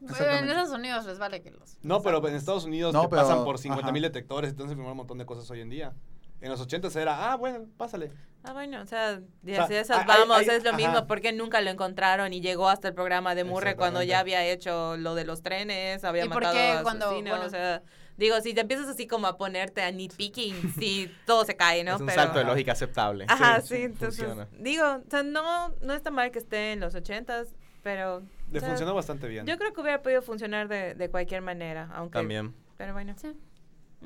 En 0.00 0.10
Exactamente. 0.10 0.50
Estados 0.52 0.70
Unidos 0.78 1.06
les 1.06 1.18
vale 1.18 1.42
que 1.42 1.50
los. 1.50 1.78
No, 1.82 2.02
pero 2.02 2.26
en 2.28 2.34
Estados 2.34 2.64
Unidos 2.64 2.92
No, 2.92 3.02
te 3.02 3.08
pero- 3.08 3.22
pasan 3.22 3.44
por 3.44 3.58
50 3.58 3.90
mil 3.92 4.02
detectores, 4.02 4.50
entonces 4.50 4.74
firmar 4.76 4.92
un 4.92 4.98
montón 4.98 5.18
de 5.18 5.26
cosas 5.26 5.50
hoy 5.50 5.60
en 5.60 5.70
día. 5.70 5.94
En 6.40 6.50
los 6.50 6.60
80 6.60 6.88
era, 7.00 7.32
ah, 7.32 7.36
bueno, 7.36 7.64
pásale. 7.78 8.10
Ah, 8.42 8.52
bueno, 8.52 8.82
o 8.82 8.86
sea, 8.86 9.22
y 9.46 9.52
O 9.52 9.66
sea, 9.66 9.80
esas 9.80 10.00
hay- 10.00 10.06
vamos, 10.06 10.36
hay- 10.36 10.46
es 10.48 10.62
lo 10.62 10.70
ajá. 10.70 10.76
mismo, 10.76 11.06
porque 11.06 11.32
nunca 11.32 11.62
lo 11.62 11.70
encontraron 11.70 12.34
y 12.34 12.42
llegó 12.42 12.68
hasta 12.68 12.88
el 12.88 12.94
programa 12.94 13.34
de 13.34 13.44
Murray 13.44 13.76
cuando 13.76 14.02
ya 14.02 14.18
había 14.18 14.44
hecho 14.44 14.98
lo 14.98 15.14
de 15.14 15.24
los 15.24 15.40
trenes, 15.42 16.04
había 16.04 16.26
¿Y 16.26 16.28
por 16.28 16.42
matado 16.42 16.54
qué 16.54 16.70
a 16.72 16.82
cuando- 16.82 17.06
asesinos, 17.06 17.30
bueno. 17.30 17.46
o 17.46 17.50
sea, 17.50 17.82
digo, 18.16 18.40
si 18.40 18.54
te 18.54 18.60
empiezas 18.62 18.88
así 18.88 19.06
como 19.06 19.26
a 19.26 19.36
ponerte 19.36 19.82
a 19.82 19.90
nitpicking, 19.90 20.74
sí, 20.78 21.10
todo 21.26 21.44
se 21.44 21.56
cae, 21.56 21.84
¿no? 21.84 21.94
es 21.94 22.00
un 22.00 22.06
Pero- 22.06 22.22
salto 22.22 22.38
de 22.38 22.44
lógica 22.44 22.72
aceptable. 22.72 23.26
Ajá, 23.28 23.60
Sí, 23.60 23.68
sí, 23.68 23.74
sí, 23.76 23.82
entonces, 23.82 24.24
funciona. 24.24 24.48
digo, 24.58 24.84
o 25.06 25.10
sea, 25.10 25.22
no, 25.22 25.70
no 25.82 25.92
está 25.94 26.10
mal 26.10 26.30
que 26.30 26.38
esté 26.38 26.72
en 26.72 26.80
los 26.80 26.94
ochentas, 26.94 27.54
pero... 27.82 28.22
Le 28.50 28.58
o 28.58 28.60
sea, 28.60 28.68
funcionó 28.70 28.94
bastante 28.94 29.26
bien. 29.28 29.46
Yo 29.46 29.58
creo 29.58 29.72
que 29.72 29.80
hubiera 29.80 30.02
podido 30.02 30.22
funcionar 30.22 30.68
de, 30.68 30.94
de 30.94 31.10
cualquier 31.10 31.42
manera, 31.42 31.90
aunque... 31.94 32.18
También. 32.18 32.54
Pero 32.76 32.92
bueno. 32.92 33.14
Sí. 33.20 33.32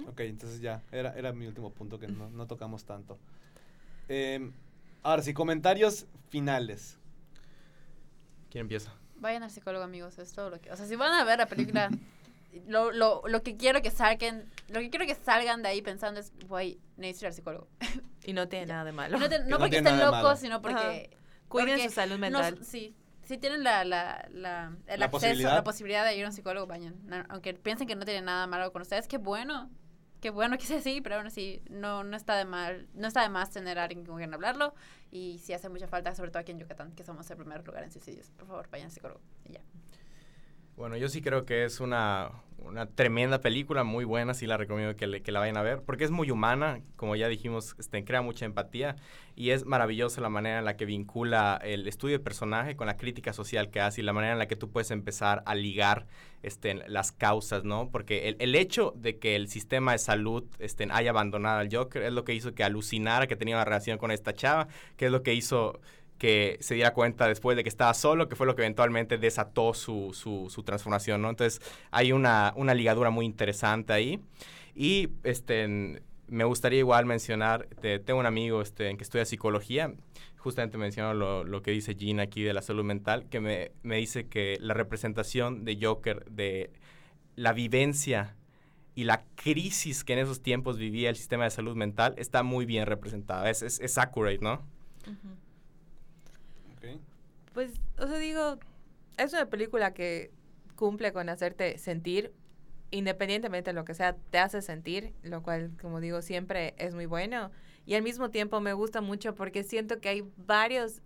Ok, 0.07 0.21
entonces 0.21 0.61
ya, 0.61 0.83
era, 0.93 1.13
era 1.17 1.33
mi 1.33 1.47
último 1.47 1.73
punto 1.73 1.99
que 1.99 2.07
no, 2.07 2.29
no 2.31 2.47
tocamos 2.47 2.85
tanto. 2.85 3.19
Em, 4.09 4.53
ahora 5.03 5.23
sí, 5.23 5.35
comentarios 5.35 6.07
finales. 6.29 6.99
¿Quién 8.51 8.63
empieza? 8.63 8.93
Vayan 9.17 9.43
al 9.43 9.51
psicólogo, 9.51 9.85
amigos. 9.85 10.19
Es 10.19 10.33
todo 10.33 10.51
lo 10.51 10.61
que. 10.61 10.71
O 10.71 10.77
sea, 10.77 10.87
si 10.87 10.95
van 10.97 11.13
a 11.13 11.25
ver 11.25 11.39
la 11.39 11.47
película, 11.47 11.91
lo, 12.67 12.91
lo, 12.93 13.23
lo 13.27 13.43
que 13.43 13.57
quiero 13.57 13.81
que 13.83 13.91
salgan, 13.91 14.45
lo 14.69 14.81
que 14.81 14.91
quiero 14.91 15.07
que 15.07 15.15
salgan 15.15 15.63
de 15.63 15.69
ahí 15.69 15.83
pensando 15.83 16.21
es, 16.21 16.33
güey, 16.47 16.79
necesito 16.97 17.25
ir 17.25 17.29
al 17.29 17.35
psicólogo. 17.35 17.69
Y 18.25 18.35
no 18.35 18.47
tiene 18.47 18.67
nada 18.67 18.85
de 18.85 18.93
malo. 18.93 19.19
No, 19.19 19.27
te- 19.29 19.39
no 19.39 19.47
no 19.47 19.59
porque 19.59 19.79
estén 19.79 19.99
locos, 19.99 20.39
sino 20.41 20.61
porque. 20.61 21.17
Cuiden 21.49 21.77
porque 21.77 21.89
su 21.89 21.95
salud 21.95 22.15
no- 22.15 22.19
mental. 22.19 22.59
sí. 22.63 22.95
Si 23.25 23.39
tienen 23.39 23.63
la, 23.65 23.85
la, 23.85 24.27
la, 24.33 24.77
el 24.87 25.01
La 25.01 25.07
acceso, 25.07 25.11
posibilidad. 25.11 25.55
la 25.55 25.65
posibilidad 25.65 26.05
de 26.05 26.17
ir 26.17 26.25
a 26.25 26.29
un 26.29 26.33
psicólogo, 26.35 26.67
vayan. 26.67 26.95
Aunque 27.31 27.55
piensen 27.55 27.87
que 27.87 27.95
no 27.97 28.05
tiene 28.05 28.21
nada 28.23 28.47
malo 28.47 28.71
con 28.73 28.83
ustedes, 28.83 29.07
qué 29.09 29.17
bueno. 29.19 29.71
Qué 30.21 30.31
bueno 30.31 30.59
que 30.59 30.67
sea 30.67 30.79
así, 30.79 31.01
pero 31.01 31.17
aún 31.17 31.27
así 31.29 31.63
no, 31.71 32.05
no 32.05 32.17
está 32.17 32.37
de 32.37 32.45
mal, 32.45 32.89
no 32.95 33.07
está 33.07 33.23
de 33.23 33.29
más 33.29 33.51
tener 33.51 33.79
a 33.79 33.85
alguien 33.85 34.05
con 34.05 34.17
quien 34.17 34.35
hablarlo. 34.35 34.75
Y 35.11 35.39
si 35.39 35.53
hace 35.53 35.69
mucha 35.69 35.87
falta, 35.87 36.15
sobre 36.15 36.31
todo 36.31 36.41
aquí 36.41 36.53
en 36.53 36.59
Yucatán, 36.59 36.93
que 36.93 37.05
somos 37.05 37.31
el 37.31 37.37
primer 37.37 37.65
lugar 37.67 37.85
en 37.85 37.93
suicidios. 37.93 38.31
Por 38.33 38.47
favor, 38.49 38.69
vayan 38.71 38.87
al 38.87 38.93
psicólogo. 38.93 39.21
Y 39.45 39.53
ya. 39.53 39.61
Bueno, 40.79 40.97
yo 40.97 41.09
sí 41.09 41.21
creo 41.23 41.45
que 41.45 41.65
es 41.65 41.81
una, 41.81 42.31
una 42.59 42.87
tremenda 42.87 43.41
película, 43.41 43.83
muy 43.83 44.05
buena, 44.05 44.33
sí 44.33 44.47
la 44.47 44.57
recomiendo 44.57 44.95
que, 44.95 45.09
le- 45.09 45.23
que 45.23 45.33
la 45.33 45.41
vayan 45.41 45.57
a 45.57 45.63
ver, 45.63 45.83
porque 45.83 46.05
es 46.05 46.13
muy 46.13 46.31
humana, 46.31 46.83
como 46.95 47.17
ya 47.17 47.27
dijimos, 47.27 47.75
este, 47.81 48.05
crea 48.05 48.23
mucha 48.23 48.45
empatía 48.45 48.95
y 49.35 49.51
es 49.51 49.65
maravillosa 49.67 50.21
la 50.21 50.29
manera 50.29 50.61
en 50.61 50.65
la 50.65 50.77
que 50.77 50.85
vincula 50.85 51.59
el 51.65 51.89
estudio 51.89 52.19
de 52.19 52.23
personaje 52.23 52.77
con 52.77 52.87
la 52.87 52.97
crítica 52.97 53.33
social 53.33 53.71
que 53.71 53.81
hace 53.81 54.03
y 54.03 54.05
la 54.05 54.13
manera 54.13 54.35
en 54.35 54.39
la 54.39 54.47
que 54.47 54.55
tú 54.55 54.71
puedes 54.71 54.93
empezar 54.93 55.43
a 55.47 55.57
ligar 55.57 56.07
este, 56.45 56.75
las 56.89 57.11
causas, 57.11 57.65
¿no? 57.65 57.91
Porque 57.91 58.29
el, 58.29 58.37
el 58.39 58.55
hecho 58.55 58.93
de 58.97 59.19
que 59.19 59.35
el 59.35 59.49
sistema 59.49 59.91
de 59.93 59.99
salud 59.99 60.45
este, 60.61 60.87
haya 60.93 61.11
abandonado 61.11 61.59
al 61.59 61.75
Joker 61.75 62.03
es 62.05 62.13
lo 62.13 62.23
que 62.23 62.35
hizo 62.35 62.55
que 62.55 62.63
alucinara 62.63 63.27
que 63.27 63.35
tenía 63.35 63.57
una 63.57 63.65
relación 63.65 63.99
con 63.99 64.13
esta 64.13 64.33
chava, 64.33 64.69
que 64.97 65.07
es 65.07 65.11
lo 65.13 65.25
que 65.25 65.35
hizo 65.35 65.81
que 66.19 66.59
se 66.61 66.75
diera 66.75 66.93
cuenta 66.93 67.29
después 67.29 67.57
de 67.57 67.63
que 67.63 67.69
estaba 67.69 67.95
solo, 67.95 68.29
que 68.29 68.37
fue 68.37 68.47
lo 68.47 68.55
que 68.57 68.63
eventualmente 68.63 69.19
desató 69.19 69.73
su, 69.75 70.11
su, 70.13 70.49
su 70.51 70.63
transformación, 70.65 71.23
¿no? 71.23 71.31
Entonces 71.31 71.61
hay 71.91 72.13
una, 72.13 72.53
una 72.57 72.75
ligadura 72.75 73.11
muy 73.11 73.25
interesante 73.25 73.93
ahí. 73.93 74.21
Y 74.75 75.11
este, 75.25 75.63
en- 75.65 76.03
me 76.27 76.45
gustaría 76.45 76.81
igual 76.81 77.07
mencionar, 77.07 77.67
te- 77.81 77.99
tengo 78.01 78.21
un 78.21 78.27
amigo 78.27 78.61
este, 78.61 78.95
que 78.97 79.03
estudia 79.03 79.25
psicología, 79.25 79.95
justamente 80.37 80.77
mencionó 80.77 81.15
lo, 81.15 81.43
lo 81.45 81.63
que 81.63 81.71
dice 81.71 81.95
Gina 81.95 82.25
aquí 82.25 82.43
de 82.43 82.53
la 82.53 82.63
salud 82.63 82.85
mental, 82.85 83.27
que 83.31 83.41
me, 83.41 83.73
me 83.83 83.97
dice 83.97 84.27
que 84.27 84.59
la 84.61 84.75
representación 84.75 85.65
de 85.65 85.79
Joker, 85.81 86.25
de 86.31 86.71
la 87.37 87.53
vivencia 87.53 88.37
y 88.95 89.05
la 89.05 89.25
crisis 89.37 90.03
que 90.05 90.13
en 90.15 90.19
esos 90.19 90.43
tiempos 90.43 90.77
vivía 90.79 91.09
el 91.09 91.17
sistema 91.17 91.45
de 91.45 91.51
salud 91.51 91.77
mental 91.77 92.15
está 92.19 92.43
muy 92.43 92.67
bien 92.67 92.87
representada, 92.87 93.49
es, 93.49 93.63
es, 93.63 93.79
es 93.81 93.97
accurate, 93.99 94.39
¿no? 94.41 94.63
Pues, 97.55 97.73
o 97.99 98.07
sea, 98.07 98.19
digo, 98.19 98.59
es 99.17 99.33
una 99.33 99.47
película 99.47 99.95
que 99.95 100.31
cumple 100.77 101.13
con 101.13 101.29
hacerte 101.29 101.79
sentir, 101.79 102.33
independientemente 102.91 103.71
de 103.71 103.75
lo 103.75 103.85
que 103.85 103.95
sea, 103.95 104.17
te 104.31 104.39
hace 104.39 104.63
sentir, 104.63 105.13
lo 105.23 105.43
cual, 105.43 105.73
como 105.81 106.01
digo, 106.01 106.23
siempre 106.23 106.75
es 106.79 106.95
muy 106.95 107.07
bueno. 107.07 107.51
Y 107.85 107.95
al 107.95 108.03
mismo 108.03 108.31
tiempo 108.31 108.61
me 108.61 108.73
gusta 108.73 109.01
mucho 109.01 109.35
porque 109.35 109.65
siento 109.65 110.01
que 110.01 110.09
hay 110.09 110.25
varios 110.37 111.03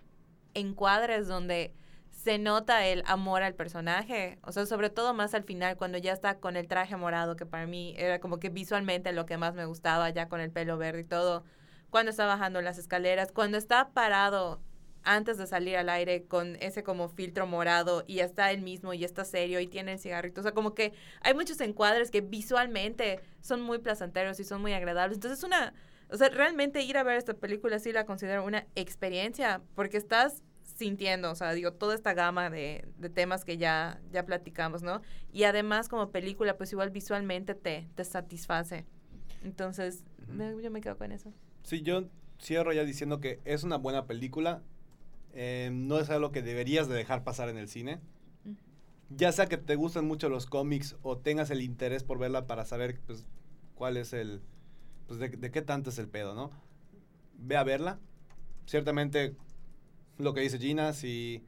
encuadres 0.55 1.27
donde 1.27 1.73
se 2.11 2.39
nota 2.39 2.87
el 2.87 3.03
amor 3.07 3.43
al 3.43 3.55
personaje, 3.55 4.39
o 4.43 4.53
sea, 4.53 4.67
sobre 4.67 4.91
todo 4.91 5.15
más 5.15 5.35
al 5.35 5.43
final, 5.43 5.77
cuando 5.77 5.99
ya 5.99 6.13
está 6.13 6.39
con 6.39 6.57
el 6.57 6.69
traje 6.69 6.97
morado, 6.97 7.35
que 7.37 7.47
para 7.47 7.67
mí 7.67 7.95
era 7.97 8.21
como 8.21 8.39
que 8.39 8.49
visualmente 8.49 9.13
lo 9.13 9.27
que 9.27 9.39
más 9.39 9.55
me 9.55 9.65
gustaba, 9.65 10.11
ya 10.11 10.29
con 10.29 10.41
el 10.41 10.51
pelo 10.51 10.77
verde 10.77 11.01
y 11.01 11.05
todo, 11.05 11.45
cuando 11.91 12.11
está 12.11 12.27
bajando 12.27 12.61
las 12.63 12.79
escaleras, 12.79 13.33
cuando 13.33 13.59
está 13.59 13.91
parado 13.91 14.61
antes 15.05 15.39
de 15.39 15.47
salir 15.47 15.77
al 15.77 15.89
aire 15.89 16.25
con 16.25 16.57
ese 16.61 16.83
como 16.83 17.09
filtro 17.09 17.47
morado 17.47 18.05
y 18.07 18.21
está 18.21 18.51
él 18.53 18.63
mismo 18.63 18.95
y 18.95 19.05
está 19.05 19.25
serio 19.25 19.61
y 19.61 19.67
tiene 19.67 19.93
el 19.93 19.99
cigarrito. 19.99 20.41
O 20.41 20.43
sea, 20.43 20.53
como 20.53 20.75
que 20.75 20.93
hay 21.23 21.35
muchos 21.35 21.61
encuadres 21.61 22.11
que 22.11 22.21
visualmente 22.21 23.21
son 23.41 23.61
muy 23.63 23.79
placenteros 23.79 24.39
y 24.41 24.45
son 24.45 24.61
muy 24.61 24.73
agradables. 24.73 25.17
Entonces 25.17 25.39
es 25.39 25.45
una, 25.45 25.75
o 26.09 26.17
sea, 26.17 26.29
realmente 26.29 26.83
ir 26.83 26.97
a 26.99 27.03
ver 27.03 27.17
esta 27.19 27.35
película 27.35 27.79
sí 27.79 27.93
la 27.93 28.07
considero 28.07 28.45
una 28.45 28.67
experiencia 28.75 29.61
porque 29.75 29.97
estás 29.97 30.43
sintiendo, 30.63 31.31
o 31.31 31.35
sea, 31.35 31.53
digo, 31.53 31.73
toda 31.73 31.95
esta 31.95 32.15
gama 32.15 32.49
de, 32.51 32.87
de 32.97 33.11
temas 33.11 33.45
que 33.45 33.59
ya, 33.59 34.01
ya 34.11 34.25
platicamos, 34.25 34.83
¿no? 34.83 35.03
Y 35.33 35.45
además 35.45 35.89
como 35.89 36.11
película, 36.11 36.57
pues 36.57 36.73
igual 36.73 36.91
visualmente 36.91 37.55
te, 37.55 37.89
te 37.95 38.05
satisface. 38.05 38.87
Entonces, 39.45 40.05
me- 40.29 40.61
yo 40.63 40.71
me 40.71 40.81
quedo 40.81 40.97
con 40.97 41.13
eso. 41.13 41.33
Sí, 41.65 41.83
yo 41.83 42.05
cierro 42.41 42.73
ya 42.73 42.85
diciendo 42.85 43.21
que 43.21 43.41
es 43.45 43.65
una 43.65 43.77
buena 43.77 44.07
película. 44.07 44.63
Eh, 45.33 45.71
no 45.73 45.99
es 45.99 46.11
algo 46.11 46.33
que 46.33 46.43
deberías 46.43 46.89
de 46.89 46.95
dejar 46.95 47.25
pasar 47.25 47.49
en 47.49 47.57
el 47.57 47.69
cine. 47.69 48.01
Mm. 48.45 48.55
Ya 49.11 49.33
sea 49.33 49.47
que 49.47 49.59
te 49.59 49.77
gusten 49.77 50.07
mucho 50.07 50.29
los 50.29 50.47
cómics 50.47 50.97
o 51.03 51.19
tengas 51.19 51.51
el 51.51 51.63
interés 51.63 52.05
por 52.05 52.19
verla 52.19 52.47
para 52.47 52.65
saber 52.65 53.01
pues, 53.07 53.27
cuál 53.75 53.97
es 53.97 54.13
el... 54.13 54.43
Pues 55.07 55.19
de, 55.19 55.29
de 55.29 55.51
qué 55.51 55.63
tanto 55.63 55.91
es 55.91 55.99
el 55.99 56.09
pedo, 56.09 56.35
¿no? 56.35 56.51
Ve 57.39 57.57
a 57.57 57.65
verla. 57.65 57.99
Ciertamente, 58.67 59.35
lo 60.19 60.35
que 60.35 60.41
dice 60.41 60.59
Gina, 60.59 60.93
si... 60.93 61.43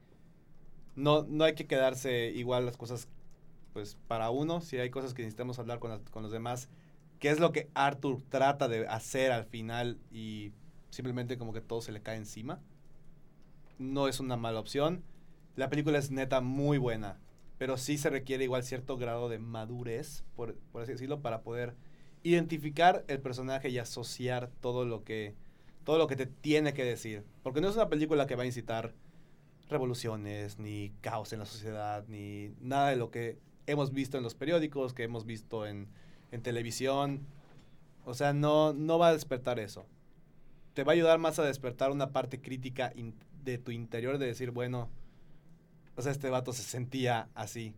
No, 0.97 1.24
no 1.24 1.44
hay 1.44 1.55
que 1.55 1.66
quedarse 1.66 2.31
igual 2.31 2.66
las 2.66 2.77
cosas 2.77 3.09
pues 3.74 3.98
para 4.06 4.31
uno, 4.31 4.61
si 4.61 4.78
hay 4.78 4.89
cosas 4.89 5.12
que 5.12 5.23
necesitamos 5.23 5.59
hablar 5.59 5.81
con, 5.81 6.01
con 6.05 6.23
los 6.23 6.31
demás, 6.31 6.69
qué 7.19 7.28
es 7.28 7.40
lo 7.40 7.51
que 7.51 7.69
Arthur 7.74 8.23
trata 8.28 8.69
de 8.69 8.86
hacer 8.86 9.32
al 9.32 9.44
final 9.44 9.98
y 10.12 10.52
simplemente 10.90 11.36
como 11.36 11.52
que 11.52 11.61
todo 11.61 11.82
se 11.82 11.90
le 11.90 12.01
cae 12.01 12.16
encima. 12.16 12.62
No 13.79 14.09
es 14.09 14.21
una 14.21 14.37
mala 14.37 14.61
opción. 14.61 15.03
La 15.57 15.69
película 15.69 15.99
es 15.99 16.11
neta 16.11 16.41
muy 16.41 16.79
buena, 16.79 17.19
pero 17.59 17.77
sí 17.77 17.99
se 17.99 18.11
requiere 18.11 18.45
igual 18.45 18.65
cierto 18.65 18.97
grado 18.97 19.29
de 19.29 19.39
madurez, 19.39 20.25
por, 20.37 20.55
por 20.73 20.83
así 20.83 20.93
decirlo, 20.93 21.21
para 21.21 21.43
poder 21.43 21.75
identificar 22.23 23.05
el 23.09 23.21
personaje 23.21 23.69
y 23.69 23.79
asociar 23.79 24.51
todo 24.61 24.85
lo 24.85 25.05
que 25.05 25.35
todo 25.85 25.99
lo 25.99 26.07
que 26.07 26.17
te 26.17 26.27
tiene 26.27 26.73
que 26.73 26.83
decir, 26.83 27.25
porque 27.43 27.61
no 27.61 27.69
es 27.69 27.77
una 27.77 27.91
película 27.91 28.27
que 28.27 28.37
va 28.37 28.45
a 28.45 28.47
incitar 28.47 28.95
revoluciones 29.69 30.59
ni 30.59 30.93
caos 31.03 31.33
en 31.35 31.41
la 31.41 31.47
sociedad 31.47 32.05
ni 32.09 32.55
nada 32.61 32.89
de 32.89 32.97
lo 32.97 33.11
que 33.11 33.39
hemos 33.67 33.93
visto 33.93 34.17
en 34.17 34.23
los 34.23 34.35
periódicos, 34.35 34.95
que 34.95 35.05
hemos 35.05 35.27
visto 35.27 35.67
en, 35.67 35.89
en 36.33 36.43
televisión. 36.43 37.27
O 38.05 38.15
sea, 38.15 38.33
no, 38.33 38.73
no 38.73 38.99
va 38.99 39.09
a 39.09 39.13
despertar 39.13 39.59
eso. 39.59 39.87
Te 40.75 40.85
va 40.85 40.93
a 40.93 40.95
ayudar 40.95 41.19
más 41.19 41.39
a 41.39 41.45
despertar 41.45 41.91
una 41.91 42.13
parte 42.13 42.41
crítica 42.41 42.93
de 43.45 43.59
tu 43.59 43.71
interior 43.71 44.19
de 44.19 44.27
decir, 44.27 44.51
bueno, 44.51 44.89
o 45.97 46.03
sea, 46.03 46.12
este 46.12 46.31
vato 46.31 46.53
se 46.53 46.62
sentía 46.62 47.29
así. 47.35 47.75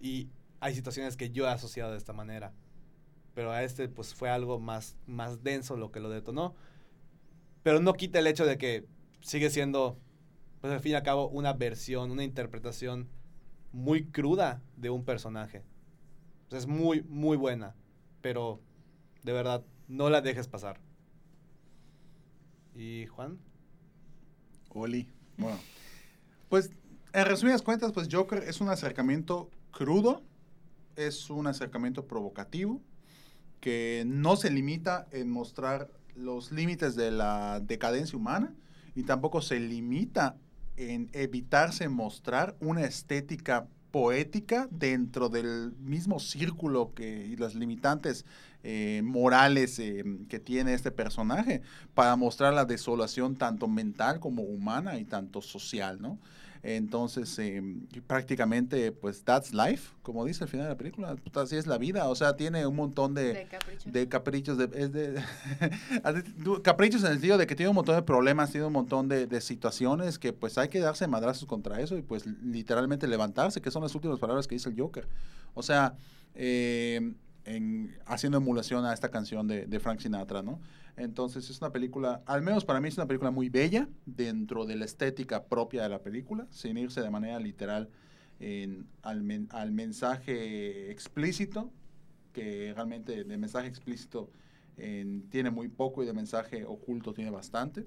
Y 0.00 0.28
hay 0.60 0.74
situaciones 0.74 1.16
que 1.16 1.30
yo 1.30 1.46
he 1.46 1.50
asociado 1.50 1.92
de 1.92 1.98
esta 1.98 2.12
manera. 2.12 2.52
Pero 3.34 3.50
a 3.50 3.62
este, 3.62 3.88
pues 3.88 4.14
fue 4.14 4.30
algo 4.30 4.60
más, 4.60 4.96
más 5.06 5.42
denso 5.42 5.76
lo 5.76 5.90
que 5.90 6.00
lo 6.00 6.08
detonó. 6.08 6.54
Pero 7.62 7.80
no 7.80 7.94
quita 7.94 8.18
el 8.18 8.26
hecho 8.26 8.46
de 8.46 8.58
que 8.58 8.86
sigue 9.20 9.50
siendo, 9.50 9.98
pues 10.60 10.72
al 10.72 10.80
fin 10.80 10.92
y 10.92 10.94
al 10.94 11.02
cabo, 11.02 11.28
una 11.28 11.52
versión, 11.52 12.10
una 12.10 12.24
interpretación 12.24 13.08
muy 13.72 14.04
cruda 14.04 14.62
de 14.76 14.90
un 14.90 15.04
personaje. 15.04 15.64
Es 16.50 16.66
muy, 16.66 17.02
muy 17.02 17.36
buena. 17.36 17.74
Pero, 18.20 18.60
de 19.22 19.32
verdad, 19.32 19.64
no 19.88 20.08
la 20.08 20.20
dejes 20.20 20.46
pasar. 20.46 20.80
¿Y 22.74 23.06
Juan? 23.06 23.38
Oli. 24.74 25.08
Bueno, 25.38 25.58
pues 26.48 26.70
en 27.12 27.24
resumidas 27.26 27.62
cuentas, 27.62 27.92
pues 27.92 28.08
Joker 28.10 28.42
es 28.42 28.60
un 28.60 28.68
acercamiento 28.68 29.50
crudo, 29.70 30.22
es 30.96 31.30
un 31.30 31.46
acercamiento 31.46 32.06
provocativo, 32.06 32.82
que 33.60 34.04
no 34.06 34.36
se 34.36 34.50
limita 34.50 35.06
en 35.10 35.30
mostrar 35.30 35.90
los 36.14 36.52
límites 36.52 36.94
de 36.96 37.10
la 37.10 37.60
decadencia 37.60 38.18
humana 38.18 38.54
y 38.94 39.04
tampoco 39.04 39.40
se 39.40 39.58
limita 39.58 40.36
en 40.76 41.08
evitarse 41.12 41.88
mostrar 41.88 42.56
una 42.60 42.84
estética 42.84 43.68
poética 43.94 44.66
dentro 44.72 45.28
del 45.28 45.72
mismo 45.78 46.18
círculo 46.18 46.94
que, 46.96 47.28
y 47.28 47.36
las 47.36 47.54
limitantes 47.54 48.26
eh, 48.64 49.02
morales 49.04 49.78
eh, 49.78 50.02
que 50.28 50.40
tiene 50.40 50.74
este 50.74 50.90
personaje 50.90 51.62
para 51.94 52.16
mostrar 52.16 52.52
la 52.54 52.64
desolación 52.64 53.36
tanto 53.36 53.68
mental 53.68 54.18
como 54.18 54.42
humana 54.42 54.98
y 54.98 55.04
tanto 55.04 55.40
social, 55.40 56.02
¿no? 56.02 56.18
Entonces, 56.66 57.38
eh, 57.38 57.62
prácticamente, 58.06 58.90
pues, 58.90 59.22
that's 59.22 59.52
life, 59.52 59.90
como 60.02 60.24
dice 60.24 60.44
al 60.44 60.48
final 60.48 60.64
de 60.64 60.70
la 60.72 60.78
película, 60.78 61.14
así 61.34 61.56
es 61.56 61.66
la 61.66 61.76
vida, 61.76 62.08
o 62.08 62.14
sea, 62.14 62.36
tiene 62.36 62.66
un 62.66 62.74
montón 62.74 63.12
de, 63.12 63.34
De 63.34 63.44
capricho. 63.44 63.90
de 63.90 64.08
caprichos, 64.08 64.56
de, 64.58 64.70
es 64.74 64.90
de- 64.90 65.22
caprichos 66.62 67.02
en 67.02 67.08
el 67.08 67.12
sentido 67.14 67.38
de 67.38 67.46
que 67.46 67.54
tiene 67.54 67.68
un 67.68 67.76
montón 67.76 67.96
de 67.96 68.02
problemas, 68.02 68.50
tiene 68.50 68.66
un 68.66 68.72
montón 68.72 69.08
de, 69.08 69.26
de 69.26 69.40
situaciones 69.40 70.18
que 70.18 70.32
pues 70.32 70.56
hay 70.58 70.68
que 70.68 70.80
darse 70.80 71.06
madrazos 71.06 71.46
contra 71.46 71.80
eso 71.80 71.96
y 71.98 72.02
pues 72.02 72.24
literalmente 72.42 73.06
levantarse, 73.06 73.60
que 73.60 73.70
son 73.70 73.82
las 73.82 73.94
últimas 73.94 74.18
palabras 74.18 74.46
que 74.46 74.54
dice 74.54 74.68
el 74.70 74.78
Joker. 74.80 75.06
O 75.54 75.62
sea, 75.62 75.94
eh, 76.34 77.12
en, 77.44 77.94
haciendo 78.06 78.38
emulación 78.38 78.84
a 78.86 78.94
esta 78.94 79.10
canción 79.10 79.46
de, 79.46 79.66
de 79.66 79.80
Frank 79.80 80.00
Sinatra, 80.00 80.42
¿no? 80.42 80.60
Entonces 80.96 81.50
es 81.50 81.60
una 81.60 81.72
película, 81.72 82.22
al 82.26 82.42
menos 82.42 82.64
para 82.64 82.80
mí 82.80 82.88
es 82.88 82.96
una 82.96 83.06
película 83.06 83.30
muy 83.30 83.48
bella 83.48 83.88
dentro 84.06 84.64
de 84.64 84.76
la 84.76 84.84
estética 84.84 85.44
propia 85.44 85.82
de 85.82 85.88
la 85.88 86.02
película, 86.02 86.46
sin 86.50 86.78
irse 86.78 87.00
de 87.00 87.10
manera 87.10 87.38
literal 87.40 87.88
al, 89.02 89.22
men- 89.22 89.48
al 89.50 89.72
mensaje 89.72 90.90
explícito, 90.90 91.70
que 92.32 92.72
realmente 92.74 93.24
de 93.24 93.36
mensaje 93.38 93.68
explícito 93.68 94.30
en- 94.76 95.28
tiene 95.30 95.50
muy 95.50 95.68
poco 95.68 96.02
y 96.02 96.06
de 96.06 96.12
mensaje 96.12 96.64
oculto 96.64 97.12
tiene 97.14 97.30
bastante. 97.30 97.86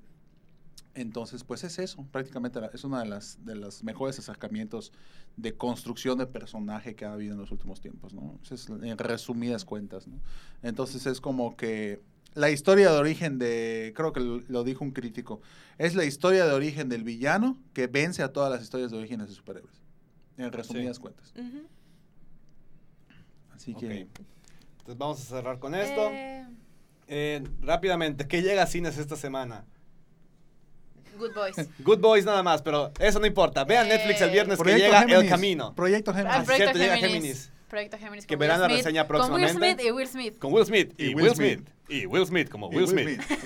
Entonces, 0.95 1.43
pues 1.43 1.63
es 1.63 1.77
eso, 1.77 2.05
prácticamente 2.11 2.59
es 2.73 2.83
uno 2.83 2.97
de, 2.99 3.05
las, 3.05 3.37
de 3.45 3.55
los 3.55 3.83
mejores 3.83 4.17
acercamientos 4.17 4.91
de 5.35 5.55
construcción 5.55 6.17
de 6.17 6.25
personaje 6.25 6.95
que 6.95 7.05
ha 7.05 7.13
habido 7.13 7.33
en 7.35 7.39
los 7.39 7.51
últimos 7.51 7.81
tiempos, 7.81 8.13
¿no? 8.15 8.39
Es 8.49 8.67
en 8.67 8.97
resumidas 8.97 9.63
cuentas, 9.63 10.07
¿no? 10.07 10.19
Entonces 10.63 11.05
es 11.05 11.21
como 11.21 11.55
que 11.55 12.01
la 12.37 12.51
historia 12.51 12.91
de 12.91 12.97
origen 12.97 13.39
de, 13.39 13.93
creo 13.95 14.13
que 14.13 14.19
lo, 14.19 14.63
dijo 14.63 14.83
un 14.83 14.91
crítico, 14.91 15.41
es 15.77 15.95
la 15.95 16.05
historia 16.05 16.45
de 16.45 16.53
origen 16.53 16.87
del 16.87 17.03
villano 17.03 17.57
que 17.73 17.87
vence 17.87 18.21
a 18.23 18.31
todas 18.31 18.51
las 18.51 18.61
historias 18.61 18.91
de 18.91 18.97
origen 18.97 19.19
de 19.19 19.27
sus 19.27 19.37
superhéroes, 19.37 19.81
en 20.37 20.51
resumidas 20.51 20.99
cuentas. 20.99 21.33
Así 23.55 23.73
que... 23.73 24.07
Entonces 24.79 24.97
vamos 24.97 25.19
a 25.19 25.23
cerrar 25.23 25.59
con 25.59 25.75
esto. 25.75 26.09
Eh, 26.11 26.45
Eh, 27.09 27.41
rápidamente, 27.61 28.27
¿qué 28.27 28.41
llega 28.41 28.63
a 28.63 28.67
cines 28.67 28.97
esta 28.97 29.15
semana? 29.15 29.63
Good 31.17 31.33
Boys. 31.33 31.55
Good 31.79 31.99
Boys 31.99 32.25
nada 32.25 32.43
más, 32.43 32.61
pero 32.61 32.91
eso 32.99 33.19
no 33.19 33.25
importa. 33.25 33.63
Vean 33.63 33.85
Eh, 33.87 33.89
Netflix 33.95 34.21
el 34.21 34.29
viernes 34.31 34.57
que 34.57 34.63
Proyecto 34.63 34.85
llega 34.85 35.01
El 35.03 35.07
Géminis, 35.09 35.29
Camino. 35.31 35.73
Proyecto 35.75 36.11
Ah, 36.11 36.15
Géminis. 36.15 36.45
Proyecto 36.45 36.55
cierto, 36.55 36.77
llega 36.79 36.95
Géminis. 36.97 37.13
Géminis. 37.21 37.51
Proyecto 37.69 37.97
Géminis. 37.97 38.25
Que 38.27 38.35
verán 38.35 38.57
Will 38.59 38.61
la 38.61 38.67
Smith, 38.75 38.85
reseña 38.85 39.07
Con 39.07 39.15
Will 39.15 39.25
próximamente. 39.27 39.57
Smith 39.83 39.87
y 39.87 39.91
Will 39.91 40.07
Smith. 40.07 40.37
Con 40.37 40.53
Will 40.53 40.65
Smith. 40.65 40.93
Y, 40.97 41.03
Y 41.05 41.15
Will 41.15 41.23
Will 41.23 41.35
Smith. 41.35 41.59
Smith. 41.59 41.69
Y 41.89 42.05
Will 42.05 42.25
Smith 42.25 42.49
como 42.49 42.67
Will, 42.67 42.87
Smith. 42.87 43.05
Will 43.05 43.21
Smith. 43.21 43.37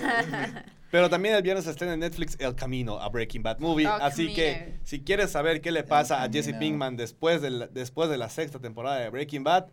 Pero 0.90 1.08
también 1.08 1.34
el 1.34 1.42
viernes 1.42 1.66
estrena 1.66 1.94
en 1.94 2.00
Netflix 2.00 2.36
El 2.38 2.54
Camino, 2.54 3.00
a 3.00 3.08
Breaking 3.08 3.42
Bad 3.42 3.60
Movie. 3.60 3.86
Oh, 3.86 3.92
Así 3.92 4.26
Camino. 4.26 4.36
que 4.36 4.78
si 4.84 5.00
quieres 5.00 5.30
saber 5.30 5.60
qué 5.60 5.72
le 5.72 5.84
pasa 5.84 6.22
a 6.22 6.28
Jesse. 6.28 6.52
Pinkman 6.58 6.96
después 6.96 7.40
de, 7.40 7.50
la, 7.50 7.66
después 7.68 8.10
de 8.10 8.18
la 8.18 8.28
sexta 8.28 8.58
temporada 8.58 9.00
de 9.00 9.08
Breaking 9.08 9.42
Bad, 9.42 9.68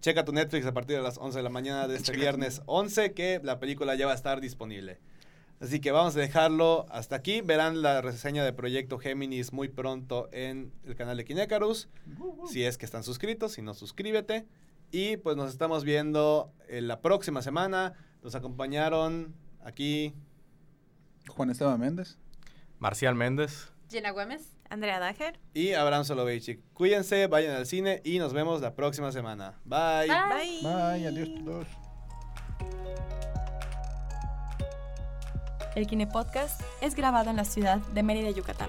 checa 0.00 0.24
tu 0.24 0.32
Netflix 0.32 0.66
a 0.66 0.74
partir 0.74 0.96
de 0.96 1.02
las 1.02 1.18
11 1.18 1.38
de 1.38 1.42
la 1.42 1.50
mañana 1.50 1.86
de 1.86 1.94
este 1.96 2.06
Checa 2.12 2.18
viernes 2.18 2.62
11, 2.66 3.12
que 3.12 3.40
la 3.44 3.60
película 3.60 3.94
ya 3.94 4.06
va 4.06 4.12
a 4.12 4.16
estar 4.16 4.40
disponible. 4.40 4.98
Así 5.60 5.80
que 5.80 5.90
vamos 5.90 6.16
a 6.16 6.20
dejarlo 6.20 6.86
hasta 6.88 7.16
aquí. 7.16 7.40
Verán 7.40 7.82
la 7.82 8.00
reseña 8.00 8.44
de 8.44 8.52
Proyecto 8.52 8.98
Géminis 8.98 9.52
muy 9.52 9.68
pronto 9.68 10.28
en 10.32 10.72
el 10.84 10.94
canal 10.94 11.16
de 11.16 11.24
Kinecarus. 11.24 11.88
Si 12.48 12.64
es 12.64 12.78
que 12.78 12.86
están 12.86 13.02
suscritos, 13.02 13.52
si 13.52 13.62
no, 13.62 13.74
suscríbete. 13.74 14.46
Y 14.90 15.18
pues 15.18 15.36
nos 15.36 15.50
estamos 15.50 15.84
viendo 15.84 16.52
en 16.68 16.88
la 16.88 17.00
próxima 17.00 17.42
semana. 17.42 17.94
Nos 18.22 18.34
acompañaron 18.34 19.34
aquí 19.62 20.14
Juan 21.28 21.50
Esteban 21.50 21.78
Méndez. 21.78 22.18
Marcial 22.78 23.14
Méndez. 23.14 23.72
Jenna 23.90 24.10
Gómez. 24.10 24.54
Andrea 24.70 24.98
Dager. 24.98 25.40
y 25.54 25.72
Abraham 25.72 26.04
Soloveitchik. 26.04 26.60
Cuídense, 26.74 27.26
vayan 27.26 27.56
al 27.56 27.64
cine 27.64 28.02
y 28.04 28.18
nos 28.18 28.34
vemos 28.34 28.60
la 28.60 28.74
próxima 28.74 29.12
semana. 29.12 29.58
Bye. 29.64 30.08
Bye. 30.08 30.60
Bye, 30.62 31.06
adiós 31.06 31.28
todos. 31.42 31.66
El 35.74 35.86
Kine 35.86 36.06
Podcast 36.06 36.60
es 36.82 36.94
grabado 36.94 37.30
en 37.30 37.36
la 37.36 37.44
ciudad 37.44 37.78
de 37.78 38.02
Mérida, 38.02 38.30
Yucatán, 38.30 38.68